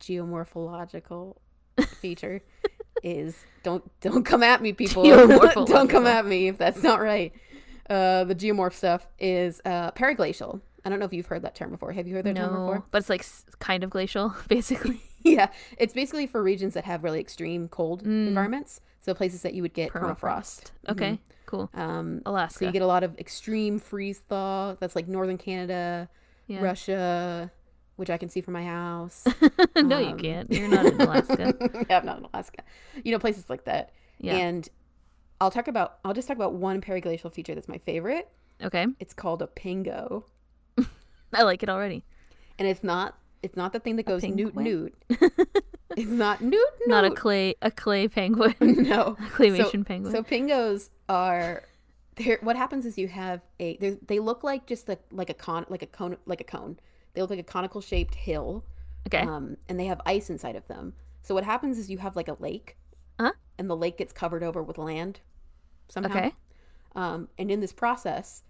geomorphological 0.01 1.36
feature 2.01 2.43
is 3.02 3.47
don't 3.62 3.89
don't 4.01 4.24
come 4.24 4.43
at 4.43 4.61
me 4.62 4.73
people 4.73 5.05
don't 5.66 5.89
come 5.89 6.06
at 6.06 6.27
me 6.27 6.48
if 6.48 6.59
that's 6.59 6.82
not 6.82 7.01
right. 7.01 7.32
Uh, 7.89 8.24
the 8.24 8.35
geomorph 8.35 8.73
stuff 8.73 9.06
is 9.19 9.61
uh, 9.65 9.90
periglacial. 9.93 10.61
I 10.85 10.89
don't 10.90 10.98
know 10.98 11.05
if 11.06 11.12
you've 11.12 11.27
heard 11.27 11.43
that 11.43 11.55
term 11.55 11.70
before. 11.70 11.93
Have 11.93 12.06
you 12.06 12.15
heard 12.15 12.24
that 12.24 12.36
term 12.36 12.52
no, 12.52 12.59
before? 12.61 12.85
but 12.90 12.98
it's 12.98 13.09
like 13.09 13.24
kind 13.59 13.82
of 13.85 13.90
glacial, 13.90 14.35
basically. 14.48 15.01
yeah, 15.23 15.48
it's 15.78 15.94
basically 15.94 16.27
for 16.27 16.43
regions 16.43 16.74
that 16.74 16.85
have 16.85 17.02
really 17.05 17.20
extreme 17.20 17.69
cold 17.69 18.02
Mm. 18.05 18.28
environments. 18.28 18.81
So 19.01 19.12
places 19.15 19.43
that 19.43 19.52
you 19.55 19.62
would 19.62 19.74
get 19.74 19.90
permafrost. 19.93 20.16
Permafrost. 20.19 20.70
Okay, 20.93 21.19
cool. 21.47 21.70
Mhm. 21.74 21.78
Um, 21.81 22.23
Alaska. 22.27 22.59
so 22.61 22.65
you 22.66 22.73
get 22.73 22.81
a 22.82 22.86
lot 22.86 23.02
of 23.05 23.19
extreme 23.19 23.78
freeze 23.78 24.19
thaw. 24.20 24.77
That's 24.81 24.97
like 24.97 25.09
northern 25.09 25.36
Canada, 25.39 26.09
yeah. 26.47 26.62
Russia, 26.62 27.51
which 27.97 28.09
I 28.11 28.16
can 28.16 28.28
see 28.31 28.40
from 28.40 28.55
my 28.55 28.65
house. 28.65 29.24
no, 29.77 29.98
you 29.98 30.06
Um, 30.09 30.19
can't. 30.19 30.51
You're 30.51 30.69
not 30.69 30.86
in 30.86 31.01
Alaska. 31.01 31.55
yeah, 31.89 31.98
I'm 31.98 32.06
not 32.06 32.19
in 32.19 32.24
Alaska. 32.32 32.62
You 33.05 33.12
know, 33.12 33.19
places 33.19 33.48
like 33.51 33.65
that. 33.65 33.93
Yeah. 34.19 34.36
And 34.36 34.66
I'll 35.40 35.51
talk 35.51 35.69
about. 35.69 35.98
I'll 36.05 36.15
just 36.15 36.27
talk 36.28 36.36
about 36.39 36.55
one 36.55 36.81
periglacial 36.81 37.31
feature 37.32 37.55
that's 37.55 37.69
my 37.69 37.78
favorite. 37.78 38.28
okay. 38.62 38.86
It's 39.01 39.12
called 39.12 39.43
a 39.43 39.47
pingo, 39.48 40.24
I 41.33 41.43
like 41.43 41.63
it 41.63 41.69
already. 41.69 42.05
and 42.59 42.69
it's 42.69 42.85
not. 42.85 43.17
It's 43.43 43.57
not 43.57 43.73
the 43.75 43.81
thing 43.81 43.97
that 43.97 44.07
goes 44.07 44.23
newt 44.23 44.57
newt. 44.57 44.95
it's 45.11 46.11
not 46.11 46.41
newt 46.41 46.53
newt. 46.53 46.89
Not 46.89 47.05
a 47.05 47.11
clay 47.11 47.55
a 47.63 47.71
clay 47.71 48.09
penguin. 48.17 48.55
no 48.61 49.17
Claymation 49.37 49.71
so, 49.81 49.85
penguin. 49.85 50.13
So 50.13 50.23
pingos 50.23 50.91
are. 51.09 51.63
There, 52.17 52.39
what 52.43 52.57
happens 52.57 52.87
is 52.87 52.97
you 52.97 53.09
have 53.09 53.41
a. 53.59 53.77
they're- 53.77 54.21
look 54.23 54.45
like 54.45 54.67
just 54.67 54.89
a 54.89 54.99
like 55.11 55.31
a 55.31 55.35
con 55.35 55.67
like 55.69 55.83
a 55.83 55.87
cone 55.87 56.17
like 56.27 56.41
a 56.41 56.45
cone. 56.45 56.79
They 57.13 57.21
look 57.21 57.31
like 57.31 57.39
a 57.41 57.43
conical 57.45 57.81
shaped 57.81 58.15
hill, 58.15 58.65
okay. 59.07 59.21
um, 59.21 59.57
and 59.69 59.79
they 59.79 59.87
have 59.87 60.01
ice 60.07 60.31
inside 60.31 60.57
of 60.57 60.67
them. 60.67 60.95
So 61.23 61.35
what 61.35 61.45
happens 61.45 61.79
is 61.79 61.89
you 61.91 61.99
have 61.99 62.17
like 62.17 62.29
a 62.29 62.37
lake, 62.41 62.77
Uh-huh. 63.19 63.33
and 63.59 63.69
the 63.71 63.77
lake 63.77 63.99
gets 63.99 64.13
covered 64.13 64.43
over 64.43 64.63
with 64.63 64.79
land 64.79 65.21
somehow. 65.89 66.11
okay. 66.11 66.33
Um, 66.97 67.29
and 67.39 67.51
in 67.51 67.61
this 67.61 67.73
process, 67.73 68.43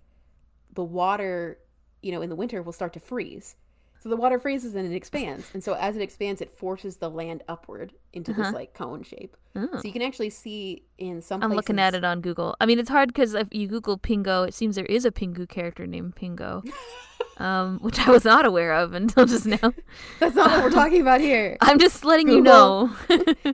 the 0.72 0.82
water, 0.84 1.58
you 2.04 2.12
know, 2.12 2.22
in 2.22 2.28
the 2.30 2.36
winter 2.36 2.62
will 2.62 2.72
start 2.72 2.92
to 2.92 3.00
freeze. 3.00 3.56
So 4.00 4.10
the 4.10 4.16
water 4.16 4.38
freezes 4.38 4.74
and 4.74 4.92
it 4.92 4.94
expands. 4.94 5.50
And 5.54 5.64
so 5.64 5.72
as 5.72 5.96
it 5.96 6.02
expands, 6.02 6.42
it 6.42 6.50
forces 6.50 6.98
the 6.98 7.08
land 7.08 7.42
upward 7.48 7.94
into 8.12 8.32
Uh-huh. 8.32 8.42
this 8.42 8.52
like 8.52 8.74
cone 8.74 9.02
shape. 9.02 9.34
Oh. 9.56 9.66
So 9.72 9.80
you 9.84 9.92
can 9.92 10.02
actually 10.02 10.28
see 10.28 10.84
in 10.98 11.22
some 11.22 11.42
I'm 11.42 11.48
places. 11.48 11.56
looking 11.56 11.78
at 11.80 11.94
it 11.94 12.04
on 12.04 12.20
Google. 12.20 12.54
I 12.60 12.66
mean, 12.66 12.78
it's 12.78 12.90
hard 12.90 13.08
because 13.08 13.32
if 13.32 13.48
you 13.50 13.66
Google 13.66 13.96
Pingo, 13.98 14.46
it 14.46 14.52
seems 14.52 14.76
there 14.76 14.84
is 14.84 15.06
a 15.06 15.10
Pingu 15.10 15.48
character 15.48 15.86
named 15.86 16.16
Pingo, 16.16 16.62
um, 17.38 17.78
which 17.80 17.98
I 18.06 18.10
was 18.10 18.26
not 18.26 18.44
aware 18.44 18.74
of 18.74 18.92
until 18.92 19.24
just 19.24 19.46
now. 19.46 19.72
That's 20.20 20.36
not 20.36 20.50
what 20.50 20.64
we're 20.64 20.70
talking 20.70 21.00
about 21.00 21.22
here. 21.22 21.56
I'm 21.62 21.78
just 21.78 22.04
letting 22.04 22.28
you 22.28 22.42
know. 22.42 22.94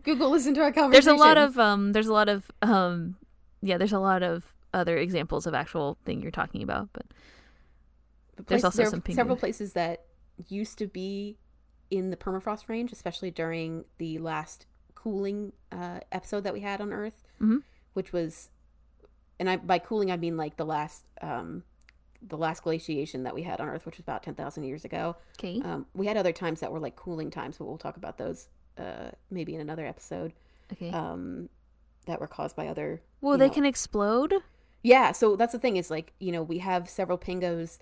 Google, 0.02 0.30
listen 0.30 0.54
to 0.54 0.62
our 0.62 0.72
conversation. 0.72 0.90
there's 0.90 1.06
a 1.06 1.14
lot 1.14 1.38
of 1.38 1.58
um, 1.60 1.92
there's 1.92 2.08
a 2.08 2.12
lot 2.12 2.28
of 2.28 2.50
um, 2.62 3.14
yeah, 3.62 3.78
there's 3.78 3.92
a 3.92 4.00
lot 4.00 4.24
of 4.24 4.52
other 4.74 4.96
examples 4.98 5.46
of 5.46 5.54
actual 5.54 5.96
thing 6.04 6.22
you're 6.22 6.30
talking 6.32 6.62
about, 6.62 6.88
but 6.92 7.06
There's 8.46 8.62
places- 8.62 8.64
also 8.64 8.78
there 8.78 8.90
some 8.90 9.00
penguin. 9.02 9.16
several 9.16 9.36
places 9.36 9.72
that 9.74 10.04
used 10.48 10.78
to 10.78 10.86
be 10.86 11.36
in 11.90 12.10
the 12.10 12.16
permafrost 12.16 12.68
range, 12.68 12.92
especially 12.92 13.30
during 13.30 13.84
the 13.98 14.18
last 14.18 14.66
cooling 14.94 15.52
uh, 15.72 16.00
episode 16.12 16.44
that 16.44 16.52
we 16.52 16.60
had 16.60 16.80
on 16.80 16.92
Earth, 16.92 17.22
Mhm. 17.40 17.62
which 17.94 18.12
was, 18.12 18.50
and 19.38 19.48
I 19.50 19.56
by 19.56 19.78
cooling 19.78 20.10
I 20.10 20.16
mean 20.16 20.36
like 20.36 20.56
the 20.56 20.64
last 20.66 21.04
um, 21.20 21.64
the 22.22 22.36
last 22.36 22.62
glaciation 22.62 23.22
that 23.22 23.34
we 23.34 23.42
had 23.42 23.60
on 23.60 23.68
Earth, 23.68 23.86
which 23.86 23.96
was 23.96 24.02
about 24.02 24.22
ten 24.22 24.34
thousand 24.34 24.64
years 24.64 24.84
ago. 24.84 25.16
okay, 25.38 25.60
Um, 25.62 25.86
we 25.94 26.06
had 26.06 26.16
other 26.18 26.32
times 26.32 26.60
that 26.60 26.70
were 26.70 26.78
like 26.80 26.96
cooling 26.96 27.30
times, 27.30 27.56
but 27.58 27.64
we'll 27.66 27.78
talk 27.78 27.96
about 27.96 28.18
those 28.18 28.48
uh, 28.78 29.10
maybe 29.30 29.54
in 29.54 29.60
another 29.60 29.86
episode. 29.86 30.32
okay. 30.72 30.90
Um, 30.90 31.48
that 32.06 32.18
were 32.20 32.26
caused 32.28 32.56
by 32.56 32.66
other 32.66 33.02
well, 33.20 33.36
they 33.36 33.48
know, 33.48 33.52
can 33.54 33.64
explode. 33.66 34.34
yeah, 34.82 35.12
so 35.12 35.36
that's 35.36 35.52
the 35.52 35.58
thing 35.58 35.76
is 35.76 35.90
like, 35.90 36.12
you 36.18 36.30
know, 36.32 36.42
we 36.42 36.58
have 36.58 36.88
several 36.88 37.18
pingos 37.18 37.78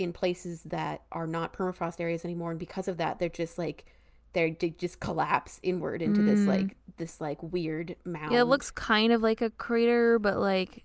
in 0.00 0.12
places 0.12 0.62
that 0.64 1.02
are 1.12 1.26
not 1.26 1.52
permafrost 1.52 2.00
areas 2.00 2.24
anymore 2.24 2.50
and 2.50 2.58
because 2.60 2.88
of 2.88 2.96
that 2.96 3.18
they're 3.18 3.28
just 3.28 3.58
like 3.58 3.84
they're 4.32 4.50
they 4.58 4.70
just 4.70 5.00
collapse 5.00 5.58
inward 5.62 6.00
into 6.02 6.22
this 6.22 6.40
Mm. 6.40 6.46
like 6.46 6.76
this 6.98 7.20
like 7.20 7.42
weird 7.42 7.96
mound. 8.04 8.32
Yeah, 8.32 8.40
it 8.42 8.44
looks 8.44 8.70
kind 8.70 9.12
of 9.12 9.22
like 9.22 9.40
a 9.40 9.50
crater, 9.50 10.18
but 10.18 10.38
like 10.38 10.84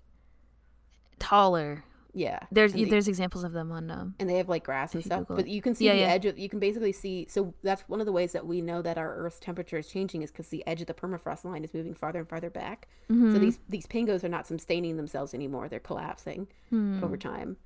taller. 1.18 1.84
yeah. 2.12 2.40
There's 2.50 2.72
they, 2.72 2.84
there's 2.84 3.08
examples 3.08 3.44
of 3.44 3.52
them 3.52 3.70
on 3.70 3.90
um. 3.90 4.14
and 4.18 4.28
they 4.28 4.36
have 4.38 4.48
like 4.48 4.64
grass 4.64 4.94
and 4.94 5.04
stuff, 5.04 5.20
Google 5.20 5.36
but 5.36 5.48
you 5.48 5.60
can 5.62 5.74
see 5.74 5.84
Yeah, 5.86 5.92
the 5.92 5.98
yeah. 6.00 6.06
edge 6.08 6.26
of 6.26 6.38
you 6.38 6.48
can 6.48 6.58
basically 6.58 6.92
see 6.92 7.26
so 7.28 7.54
that's 7.62 7.82
one 7.88 8.00
of 8.00 8.06
the 8.06 8.12
ways 8.12 8.32
that 8.32 8.46
we 8.46 8.60
know 8.60 8.82
that 8.82 8.96
our 8.98 9.14
earth's 9.16 9.38
temperature 9.38 9.76
is 9.78 9.86
changing 9.88 10.22
is 10.22 10.30
cuz 10.30 10.48
the 10.48 10.66
edge 10.66 10.80
of 10.80 10.86
the 10.86 10.94
permafrost 10.94 11.44
line 11.44 11.62
is 11.62 11.72
moving 11.74 11.94
farther 11.94 12.20
and 12.20 12.28
farther 12.28 12.50
back. 12.50 12.88
So 13.08 13.14
mhm. 13.14 13.38
these 13.40 13.58
these 13.68 13.86
pingos 13.86 14.24
are 14.24 14.28
not 14.28 14.46
sustaining 14.46 14.96
themselves 14.96 15.34
anymore. 15.34 15.68
They're 15.68 15.78
collapsing. 15.80 16.48
Hmm. 16.70 17.04
over 17.04 17.16
time. 17.16 17.58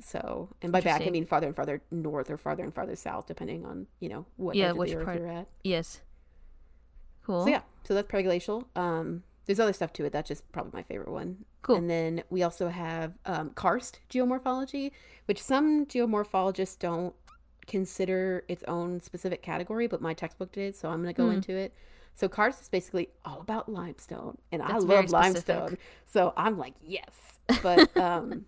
So, 0.00 0.48
and 0.62 0.72
by 0.72 0.80
back 0.80 1.02
I 1.02 1.10
mean 1.10 1.26
farther 1.26 1.46
and 1.46 1.54
farther 1.56 1.82
north 1.90 2.30
or 2.30 2.36
farther 2.36 2.62
and 2.64 2.72
farther 2.74 2.96
south, 2.96 3.26
depending 3.26 3.64
on 3.64 3.86
you 4.00 4.08
know 4.08 4.26
what 4.36 4.56
Yeah, 4.56 4.72
which 4.72 4.94
part. 5.04 5.18
you're 5.18 5.28
at. 5.28 5.48
Yes. 5.64 6.00
Cool. 7.24 7.44
So 7.44 7.50
yeah, 7.50 7.60
so 7.84 7.94
that's 7.94 8.08
periglacial. 8.08 8.64
Um, 8.76 9.22
there's 9.46 9.60
other 9.60 9.72
stuff 9.72 9.92
to 9.94 10.04
it. 10.04 10.12
That's 10.12 10.28
just 10.28 10.50
probably 10.52 10.72
my 10.74 10.82
favorite 10.82 11.10
one. 11.10 11.44
Cool. 11.62 11.76
And 11.76 11.88
then 11.90 12.22
we 12.30 12.42
also 12.42 12.68
have 12.68 13.12
um, 13.26 13.50
karst 13.50 14.00
geomorphology, 14.10 14.90
which 15.26 15.40
some 15.42 15.86
geomorphologists 15.86 16.78
don't 16.78 17.14
consider 17.66 18.44
its 18.48 18.64
own 18.66 19.00
specific 19.00 19.42
category, 19.42 19.86
but 19.86 20.00
my 20.00 20.14
textbook 20.14 20.50
did, 20.52 20.74
so 20.74 20.88
I'm 20.88 21.02
going 21.02 21.14
to 21.14 21.16
go 21.20 21.28
Hmm. 21.28 21.34
into 21.34 21.54
it. 21.56 21.74
So 22.14 22.28
karst 22.28 22.60
is 22.60 22.68
basically 22.68 23.08
all 23.24 23.40
about 23.40 23.68
limestone, 23.70 24.36
and 24.50 24.60
That's 24.60 24.72
I 24.72 24.78
love 24.78 25.10
limestone. 25.10 25.78
So 26.04 26.32
I'm 26.36 26.58
like, 26.58 26.74
yes. 26.82 27.38
But 27.62 27.96
um, 27.96 28.44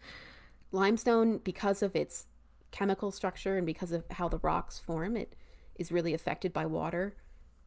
limestone, 0.75 1.39
because 1.39 1.83
of 1.83 1.97
its 1.97 2.27
chemical 2.71 3.13
structure 3.13 3.57
and 3.57 3.65
because 3.65 3.93
of 3.93 4.05
how 4.11 4.29
the 4.29 4.39
rocks 4.39 4.79
form, 4.79 5.17
it 5.17 5.35
is 5.77 5.93
really 5.93 6.15
affected 6.15 6.53
by 6.53 6.67
water 6.67 7.17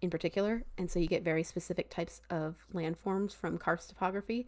in 0.02 0.10
particular. 0.10 0.64
And 0.78 0.92
so 0.92 1.00
you 1.00 1.08
get 1.08 1.24
very 1.24 1.44
specific 1.44 1.90
types 1.90 2.22
of 2.30 2.66
landforms 2.74 3.36
from 3.36 3.58
karst 3.58 3.90
topography. 3.90 4.48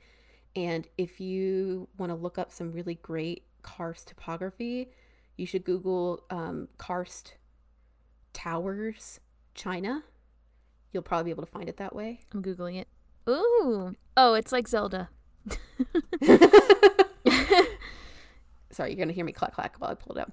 And 0.56 0.88
if 0.98 1.20
you 1.20 1.88
want 1.98 2.12
to 2.12 2.16
look 2.16 2.38
up 2.38 2.52
some 2.52 2.72
really 2.72 2.96
great 2.96 3.46
karst 3.62 4.10
topography, 4.10 4.90
you 5.38 5.46
should 5.46 5.64
Google 5.64 6.24
um, 6.30 6.68
karst 6.78 7.36
towers, 8.34 9.20
China. 9.56 10.04
You'll 10.92 11.04
probably 11.04 11.26
be 11.26 11.32
able 11.32 11.46
to 11.46 11.52
find 11.52 11.70
it 11.70 11.78
that 11.78 11.96
way. 11.96 12.22
I'm 12.34 12.44
googling 12.44 12.80
it. 12.80 12.88
Ooh. 13.28 13.96
Oh, 14.18 14.34
it's 14.34 14.52
like 14.52 14.68
Zelda. 14.68 15.10
Sorry, 18.80 18.92
you're 18.92 18.96
going 18.98 19.10
to 19.10 19.14
hear 19.14 19.26
me 19.26 19.34
clack 19.34 19.54
clack 19.54 19.76
while 19.78 19.92
I 19.92 19.96
pull 19.96 20.16
it 20.18 20.22
up. 20.22 20.32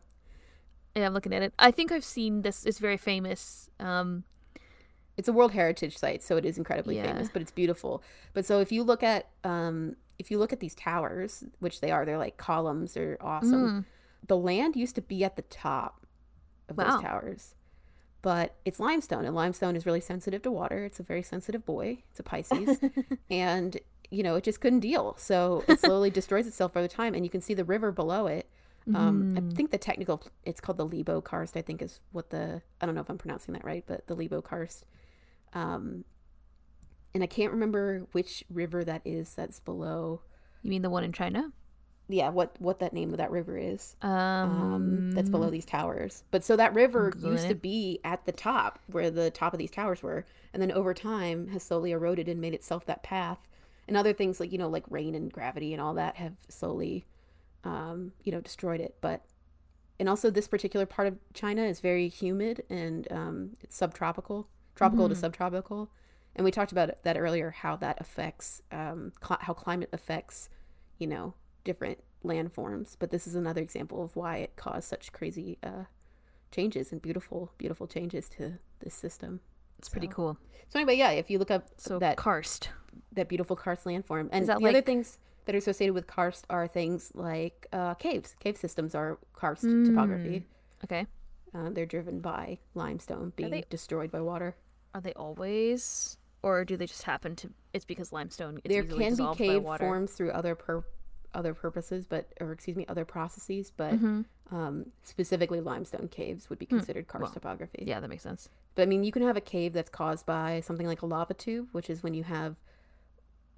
Yeah, 0.94 1.06
I'm 1.06 1.14
looking 1.14 1.34
at 1.34 1.42
it. 1.42 1.52
I 1.58 1.72
think 1.72 1.90
I've 1.90 2.04
seen 2.04 2.42
this. 2.42 2.64
It's 2.64 2.78
very 2.78 2.96
famous. 2.96 3.68
Um. 3.80 4.22
it's 5.16 5.26
a 5.26 5.32
world 5.32 5.50
heritage 5.52 5.96
site 5.98 6.22
so 6.22 6.36
it 6.36 6.44
is 6.46 6.58
incredibly 6.58 6.94
Yeah. 6.96 7.06
famous 7.06 7.28
but 7.32 7.40
it's 7.42 7.50
beautiful 7.50 8.02
but 8.34 8.44
so 8.46 8.60
if 8.60 8.70
you 8.70 8.84
look 8.84 9.02
at 9.02 9.30
um 9.44 9.96
if 10.18 10.30
you 10.30 10.38
look 10.38 10.52
at 10.52 10.60
these 10.60 10.74
towers 10.74 11.42
which 11.58 11.80
they 11.80 11.90
are 11.90 12.04
they're 12.04 12.18
like 12.26 12.36
columns 12.36 12.92
they're 12.94 13.16
awesome 13.20 13.66
mm, 13.66 13.84
the 14.28 14.36
land 14.36 14.76
used 14.76 14.94
to 14.94 15.00
be 15.02 15.24
at 15.24 15.34
the 15.36 15.42
top 15.42 16.06
of 16.68 16.76
Wow. 16.76 16.84
those 16.84 17.02
towers 17.02 17.54
but 18.22 18.56
it's 18.64 18.80
limestone, 18.80 19.24
and 19.24 19.34
limestone 19.36 19.76
is 19.76 19.86
really 19.86 20.00
sensitive 20.00 20.42
to 20.42 20.50
water. 20.50 20.84
It's 20.84 20.98
a 20.98 21.04
very 21.04 21.22
sensitive 21.22 21.64
boy. 21.64 22.02
It's 22.10 22.18
a 22.18 22.24
Pisces, 22.24 22.80
and 23.30 23.78
you 24.10 24.22
know 24.22 24.36
it 24.36 24.44
just 24.44 24.60
couldn't 24.60 24.80
deal. 24.80 25.14
So 25.18 25.64
it 25.68 25.80
slowly 25.80 26.10
destroys 26.20 26.46
itself 26.46 26.76
over 26.76 26.88
time, 26.88 27.14
and 27.14 27.24
you 27.24 27.30
can 27.30 27.40
see 27.40 27.54
the 27.54 27.64
river 27.64 27.92
below 27.92 28.26
it. 28.26 28.48
Um, 28.94 29.34
I 29.36 29.54
think 29.54 29.72
the 29.72 29.78
technical, 29.78 30.22
it's 30.44 30.60
called 30.60 30.78
the 30.78 30.86
Lebo 30.86 31.20
Karst. 31.20 31.56
I 31.56 31.62
think 31.62 31.82
is 31.82 32.00
what 32.12 32.30
the 32.30 32.62
I 32.80 32.86
don't 32.86 32.94
know 32.94 33.00
if 33.00 33.10
I'm 33.10 33.18
pronouncing 33.18 33.54
that 33.54 33.64
right, 33.64 33.82
but 33.86 34.06
the 34.06 34.14
Lebo 34.14 34.40
Karst. 34.40 34.84
Um, 35.54 36.04
and 37.12 37.22
I 37.22 37.26
can't 37.26 37.52
remember 37.52 38.06
which 38.12 38.44
river 38.48 38.84
that 38.84 39.02
is. 39.04 39.34
That's 39.34 39.58
below. 39.58 40.20
You 40.62 40.70
mean 40.70 40.82
the 40.82 40.90
one 40.90 41.02
in 41.02 41.12
China? 41.12 41.52
Yeah, 42.08 42.28
what 42.28 42.54
what 42.60 42.78
that 42.78 42.92
name 42.92 43.10
of 43.10 43.16
that 43.16 43.32
river 43.32 43.58
is? 43.58 43.96
Um, 44.02 44.12
um, 44.12 45.10
that's 45.12 45.28
below 45.28 45.50
these 45.50 45.64
towers. 45.64 46.22
But 46.30 46.44
so 46.44 46.54
that 46.54 46.72
river 46.74 47.12
used 47.20 47.48
to 47.48 47.56
be 47.56 47.98
at 48.04 48.24
the 48.24 48.32
top 48.32 48.78
where 48.86 49.10
the 49.10 49.30
top 49.30 49.52
of 49.52 49.58
these 49.58 49.72
towers 49.72 50.02
were, 50.02 50.24
and 50.52 50.62
then 50.62 50.70
over 50.70 50.94
time 50.94 51.48
has 51.48 51.64
slowly 51.64 51.90
eroded 51.90 52.28
and 52.28 52.40
made 52.40 52.54
itself 52.54 52.86
that 52.86 53.02
path. 53.02 53.48
And 53.88 53.96
other 53.96 54.12
things 54.12 54.40
like 54.40 54.52
you 54.52 54.58
know 54.58 54.68
like 54.68 54.84
rain 54.90 55.14
and 55.14 55.32
gravity 55.32 55.72
and 55.72 55.80
all 55.80 55.94
that 55.94 56.16
have 56.16 56.34
slowly, 56.48 57.06
um, 57.64 58.12
you 58.24 58.32
know, 58.32 58.40
destroyed 58.40 58.80
it. 58.80 58.96
But 59.00 59.24
and 59.98 60.08
also 60.08 60.30
this 60.30 60.48
particular 60.48 60.86
part 60.86 61.08
of 61.08 61.16
China 61.32 61.62
is 61.62 61.80
very 61.80 62.08
humid 62.08 62.64
and 62.68 63.10
um, 63.10 63.50
it's 63.62 63.76
subtropical, 63.76 64.48
tropical 64.74 65.08
to 65.08 65.14
subtropical. 65.14 65.90
And 66.34 66.44
we 66.44 66.50
talked 66.50 66.72
about 66.72 67.02
that 67.02 67.16
earlier, 67.16 67.50
how 67.50 67.76
that 67.76 67.98
affects 68.00 68.60
um, 68.70 69.12
cl- 69.24 69.38
how 69.40 69.54
climate 69.54 69.88
affects, 69.92 70.50
you 70.98 71.06
know, 71.06 71.34
different 71.64 71.98
landforms. 72.24 72.96
But 72.98 73.10
this 73.10 73.26
is 73.26 73.34
another 73.34 73.62
example 73.62 74.02
of 74.02 74.16
why 74.16 74.38
it 74.38 74.56
caused 74.56 74.88
such 74.88 75.12
crazy 75.12 75.58
uh, 75.62 75.84
changes 76.50 76.92
and 76.92 77.00
beautiful, 77.00 77.52
beautiful 77.56 77.86
changes 77.86 78.28
to 78.30 78.58
this 78.80 78.94
system. 78.94 79.40
it's 79.78 79.88
pretty 79.88 80.08
cool. 80.08 80.38
So 80.68 80.78
anyway, 80.78 80.96
yeah, 80.96 81.10
if 81.10 81.30
you 81.30 81.38
look 81.38 81.50
up 81.50 81.68
So 81.78 81.98
that 82.00 82.16
karst. 82.16 82.68
That 83.12 83.28
beautiful 83.28 83.56
karst 83.56 83.84
landform, 83.84 84.28
and 84.32 84.46
that 84.48 84.58
the 84.60 84.68
other 84.68 84.82
things 84.82 85.18
that 85.44 85.54
are 85.54 85.58
associated 85.58 85.94
with 85.94 86.06
karst 86.06 86.44
are 86.50 86.66
things 86.66 87.12
like 87.14 87.66
uh, 87.72 87.94
caves. 87.94 88.34
Cave 88.40 88.56
systems 88.56 88.94
are 88.94 89.18
karst 89.34 89.62
Mm. 89.64 89.86
topography. 89.86 90.44
Okay. 90.84 91.06
Uh, 91.54 91.70
they're 91.70 91.86
driven 91.86 92.20
by 92.20 92.58
limestone 92.74 93.32
being 93.36 93.50
they- 93.50 93.64
destroyed 93.70 94.10
by 94.10 94.20
water. 94.20 94.56
Are 94.94 95.00
they 95.00 95.12
always, 95.14 96.16
or 96.42 96.64
do 96.64 96.76
they 96.76 96.86
just 96.86 97.02
happen 97.02 97.36
to? 97.36 97.50
It's 97.72 97.84
because 97.84 98.12
limestone. 98.12 98.58
It's 98.64 98.72
there 98.72 98.82
can 98.82 99.14
be 99.16 99.34
cave 99.36 99.62
forms 99.78 100.12
through 100.12 100.30
other 100.32 100.54
pur- 100.54 100.84
other 101.34 101.52
purposes, 101.54 102.06
but 102.06 102.32
or 102.40 102.52
excuse 102.52 102.76
me, 102.76 102.86
other 102.88 103.04
processes, 103.04 103.70
but 103.76 103.92
Mm-hmm. 103.94 104.54
um, 104.56 104.86
specifically 105.02 105.60
limestone 105.60 106.08
caves 106.08 106.48
would 106.48 106.58
be 106.58 106.64
considered 106.66 107.08
karst 107.08 107.34
topography. 107.34 107.82
Hmm. 107.82 107.88
Yeah, 107.88 108.00
that 108.00 108.08
makes 108.08 108.22
sense. 108.22 108.48
But 108.74 108.82
I 108.82 108.86
mean, 108.86 109.04
you 109.04 109.12
can 109.12 109.22
have 109.22 109.36
a 109.36 109.40
cave 109.42 109.72
that's 109.74 109.90
caused 109.90 110.24
by 110.24 110.60
something 110.60 110.86
like 110.86 111.02
a 111.02 111.06
lava 111.06 111.34
tube, 111.34 111.68
which 111.72 111.90
is 111.90 112.02
when 112.02 112.14
you 112.14 112.24
have 112.24 112.56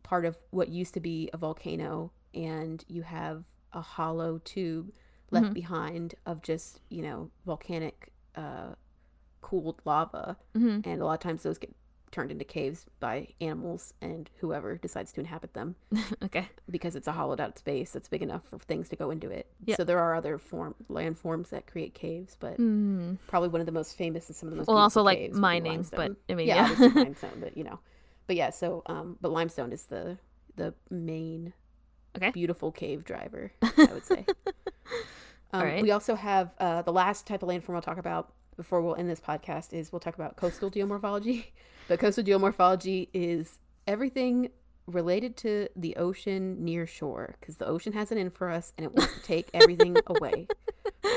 part 0.09 0.25
of 0.25 0.37
what 0.51 0.69
used 0.69 0.95
to 0.95 1.01
be 1.01 1.29
a 1.33 1.37
volcano 1.37 2.11
and 2.35 2.85
you 2.89 3.03
have 3.03 3.45
a 3.73 3.81
hollow 3.81 4.41
tube 4.45 4.91
left 5.31 5.45
Mm-hmm. 5.47 5.53
behind 5.53 6.15
of 6.25 6.41
just, 6.43 6.81
you 6.89 7.03
know, 7.03 7.31
volcanic 7.45 8.11
uh, 8.35 8.71
cooled 9.43 9.81
lava. 9.85 10.37
Mm-hmm. 10.57 10.89
And 10.89 11.03
a 11.03 11.05
lot 11.05 11.15
of 11.15 11.21
times 11.21 11.43
those 11.43 11.59
get 11.59 11.75
turned 12.11 12.31
into 12.31 12.45
caves 12.45 12.87
by 13.01 13.29
animals 13.43 13.93
and 14.01 14.31
whoever 14.41 14.79
decides 14.79 15.13
to 15.13 15.21
inhabit 15.21 15.53
them 15.53 15.75
okay. 16.25 16.49
because 16.71 16.97
it's 16.97 17.07
a 17.07 17.13
hollowed 17.13 17.39
out 17.39 17.59
space 17.59 17.91
that's 17.91 18.09
big 18.09 18.23
enough 18.23 18.41
for 18.49 18.59
things 18.61 18.89
to 18.89 18.97
go 18.97 19.11
into 19.11 19.29
it. 19.31 19.47
Yeah. 19.67 19.77
So 19.77 19.85
there 19.85 19.99
are 19.99 20.15
other 20.15 20.39
form 20.39 20.75
landforms 20.91 21.51
that 21.51 21.67
create 21.67 21.93
caves, 21.95 22.35
but 22.41 22.57
Mm. 22.59 23.19
probably 23.27 23.51
one 23.51 23.61
of 23.61 23.67
the 23.67 23.73
most 23.73 23.95
famous 23.99 24.27
and 24.29 24.35
some 24.37 24.47
of 24.49 24.53
the 24.55 24.57
most 24.61 24.69
Well, 24.69 24.79
also, 24.79 25.03
like, 25.03 25.19
caves 25.19 25.35
would 25.35 25.37
be 25.37 25.41
mining, 25.43 25.87
but. 25.95 26.13
I 26.31 26.35
mean, 26.35 26.47
yeah, 26.49 26.75
yeah. 26.81 26.87
limestone, 26.95 27.41
but 27.41 27.59
you 27.59 27.65
know, 27.65 27.79
but 28.29 28.37
yeah. 28.37 28.51
So, 28.51 28.83
um, 28.87 29.17
but 29.21 29.33
limestone 29.33 29.73
is 29.73 29.85
the 29.87 30.19
the 30.55 30.75
main 30.91 31.53
Okay. 32.17 32.31
beautiful 32.31 32.71
cave 32.73 33.05
driver, 33.05 33.53
I 33.63 33.93
would 33.93 34.05
say. 34.05 34.25
um, 35.53 35.63
right. 35.63 35.83
We 35.83 35.91
also 35.91 36.15
have 36.15 36.55
uh, 36.59 36.83
the 36.83 36.93
last 36.93 37.27
type 37.27 37.43
of 37.43 37.49
landform 37.49 37.75
I'll 37.75 37.83
talk 37.83 37.99
about 37.99 38.33
before 38.57 38.81
we'll 38.83 38.97
end 38.97 39.09
this 39.09 39.21
podcast 39.21 39.73
is 39.73 39.93
we'll 39.93 40.01
talk 40.01 40.15
about 40.15 40.37
coastal 40.37 40.71
geomorphology. 40.71 41.47
But 41.89 42.01
coastal 42.01 42.23
geomorphology 42.23 43.09
is 43.15 43.59
everything 43.87 44.51
related 44.87 45.39
to 45.39 45.69
the 45.75 45.97
ocean 45.97 46.63
near 46.63 46.87
shore 46.87 47.35
because 47.41 47.57
the 47.57 47.67
ocean 47.67 47.95
has 47.95 48.13
an 48.13 48.19
in 48.19 48.29
for 48.29 48.51
us 48.51 48.75
and 48.77 48.85
it 48.85 48.95
wants 48.95 49.15
to 49.15 49.21
take 49.21 49.49
everything 49.55 50.03
away. 50.07 50.49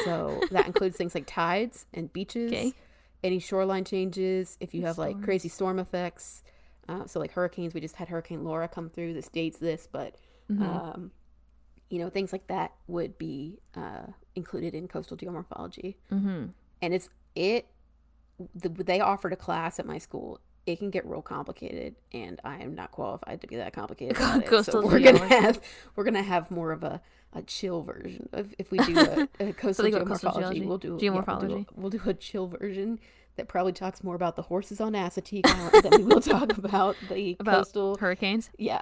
So 0.06 0.46
that 0.52 0.68
includes 0.68 0.96
things 0.96 1.14
like 1.14 1.26
tides 1.28 1.88
and 1.94 2.12
beaches, 2.14 2.54
Okay. 2.54 2.74
any 3.22 3.40
shoreline 3.40 3.84
changes, 3.84 4.56
if 4.62 4.74
you 4.74 4.84
have 4.84 4.98
like 4.98 5.22
crazy 5.22 5.50
storm 5.50 5.78
effects. 5.78 6.42
Uh, 6.90 7.06
so 7.06 7.20
like 7.20 7.32
hurricanes, 7.32 7.74
we 7.74 7.82
just 7.82 7.96
had 7.96 8.08
Hurricane 8.10 8.44
Laura 8.44 8.68
come 8.68 8.90
through. 8.90 9.14
This 9.14 9.30
dates 9.30 9.58
this, 9.60 9.88
but 9.92 10.16
Mm-hmm. 10.52 10.64
um, 10.64 11.12
you 11.90 12.00
know 12.00 12.10
things 12.10 12.32
like 12.34 12.48
that 12.48 12.74
would 12.88 13.18
be 13.18 13.60
uh, 13.76 14.08
included 14.36 14.74
in 14.74 14.88
coastal 14.88 15.16
geomorphology. 15.16 15.96
Mm-hmm. 16.12 16.46
And 16.82 16.94
it's 16.94 17.10
it. 17.36 17.68
The, 18.56 18.70
they 18.70 19.00
offered 19.00 19.34
a 19.34 19.36
class 19.38 19.80
at 19.80 19.86
my 19.86 19.98
school. 20.00 20.40
It 20.66 20.78
can 20.80 20.90
get 20.90 21.06
real 21.06 21.22
complicated, 21.22 21.96
and 22.12 22.40
I 22.44 22.58
am 22.58 22.76
not 22.76 22.92
qualified 22.92 23.42
to 23.42 23.48
be 23.48 23.56
that 23.58 23.74
complicated. 23.74 24.18
It. 24.20 24.64
So 24.66 24.86
we're 24.86 25.00
gonna 25.00 25.28
have 25.28 25.62
we're 25.96 26.04
gonna 26.04 26.22
have 26.24 26.52
more 26.52 26.72
of 26.72 26.84
a, 26.84 27.02
a 27.34 27.42
chill 27.44 27.82
version 27.82 28.28
of 28.34 28.54
if 28.60 28.72
we 28.72 28.78
do 28.80 28.98
a, 29.00 29.28
a 29.40 29.54
coastal 29.54 29.86
they 29.86 29.92
go 29.92 30.04
coastal 30.06 30.32
geomorphology. 30.32 30.40
geology- 30.40 30.62
We'll 30.66 30.78
do 30.80 30.98
yeah, 31.02 31.10
we'll 31.12 31.22
do 31.22 31.28
a- 31.28 31.34
geomorphology. 31.60 31.66
we'll 31.76 31.90
do 31.92 32.02
a 32.06 32.14
chill 32.14 32.48
version 32.48 33.00
that 33.38 33.48
probably 33.48 33.72
talks 33.74 34.04
more 34.04 34.16
about 34.16 34.36
the 34.36 34.42
horses 34.44 34.80
on 34.82 34.94
Assateague 34.94 35.46
than 35.82 35.92
we 36.02 36.04
will 36.04 36.22
talk 36.22 36.58
about 36.58 36.96
the 37.10 37.38
About 37.40 37.58
coastal. 37.64 37.98
hurricanes. 37.98 38.50
Yeah, 38.58 38.82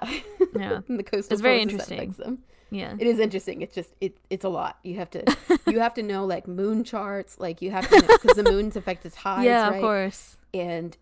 Yeah. 0.54 0.80
the 0.88 1.02
coastal. 1.02 1.32
It's 1.32 1.40
very 1.42 1.60
interesting. 1.62 2.10
them. 2.18 2.40
Yeah. 2.72 2.94
It 2.98 3.06
is 3.06 3.18
interesting. 3.18 3.62
It's 3.62 3.74
just 3.74 3.92
it 4.00 4.18
it's 4.30 4.44
a 4.44 4.48
lot. 4.48 4.78
You 4.84 4.96
have 4.96 5.10
to 5.10 5.24
you 5.66 5.80
have 5.80 5.94
to 5.94 6.02
know 6.02 6.24
like 6.24 6.46
moon 6.46 6.84
charts. 6.84 7.38
Like 7.38 7.60
you 7.62 7.70
have 7.72 7.88
to 7.90 8.00
because 8.22 8.36
the 8.36 8.44
moon's 8.48 8.76
affect 8.76 9.02
the 9.02 9.10
tides, 9.10 9.44
yeah, 9.44 9.68
right? 9.68 9.76
of 9.76 9.80
course. 9.80 10.36
And 10.54 10.96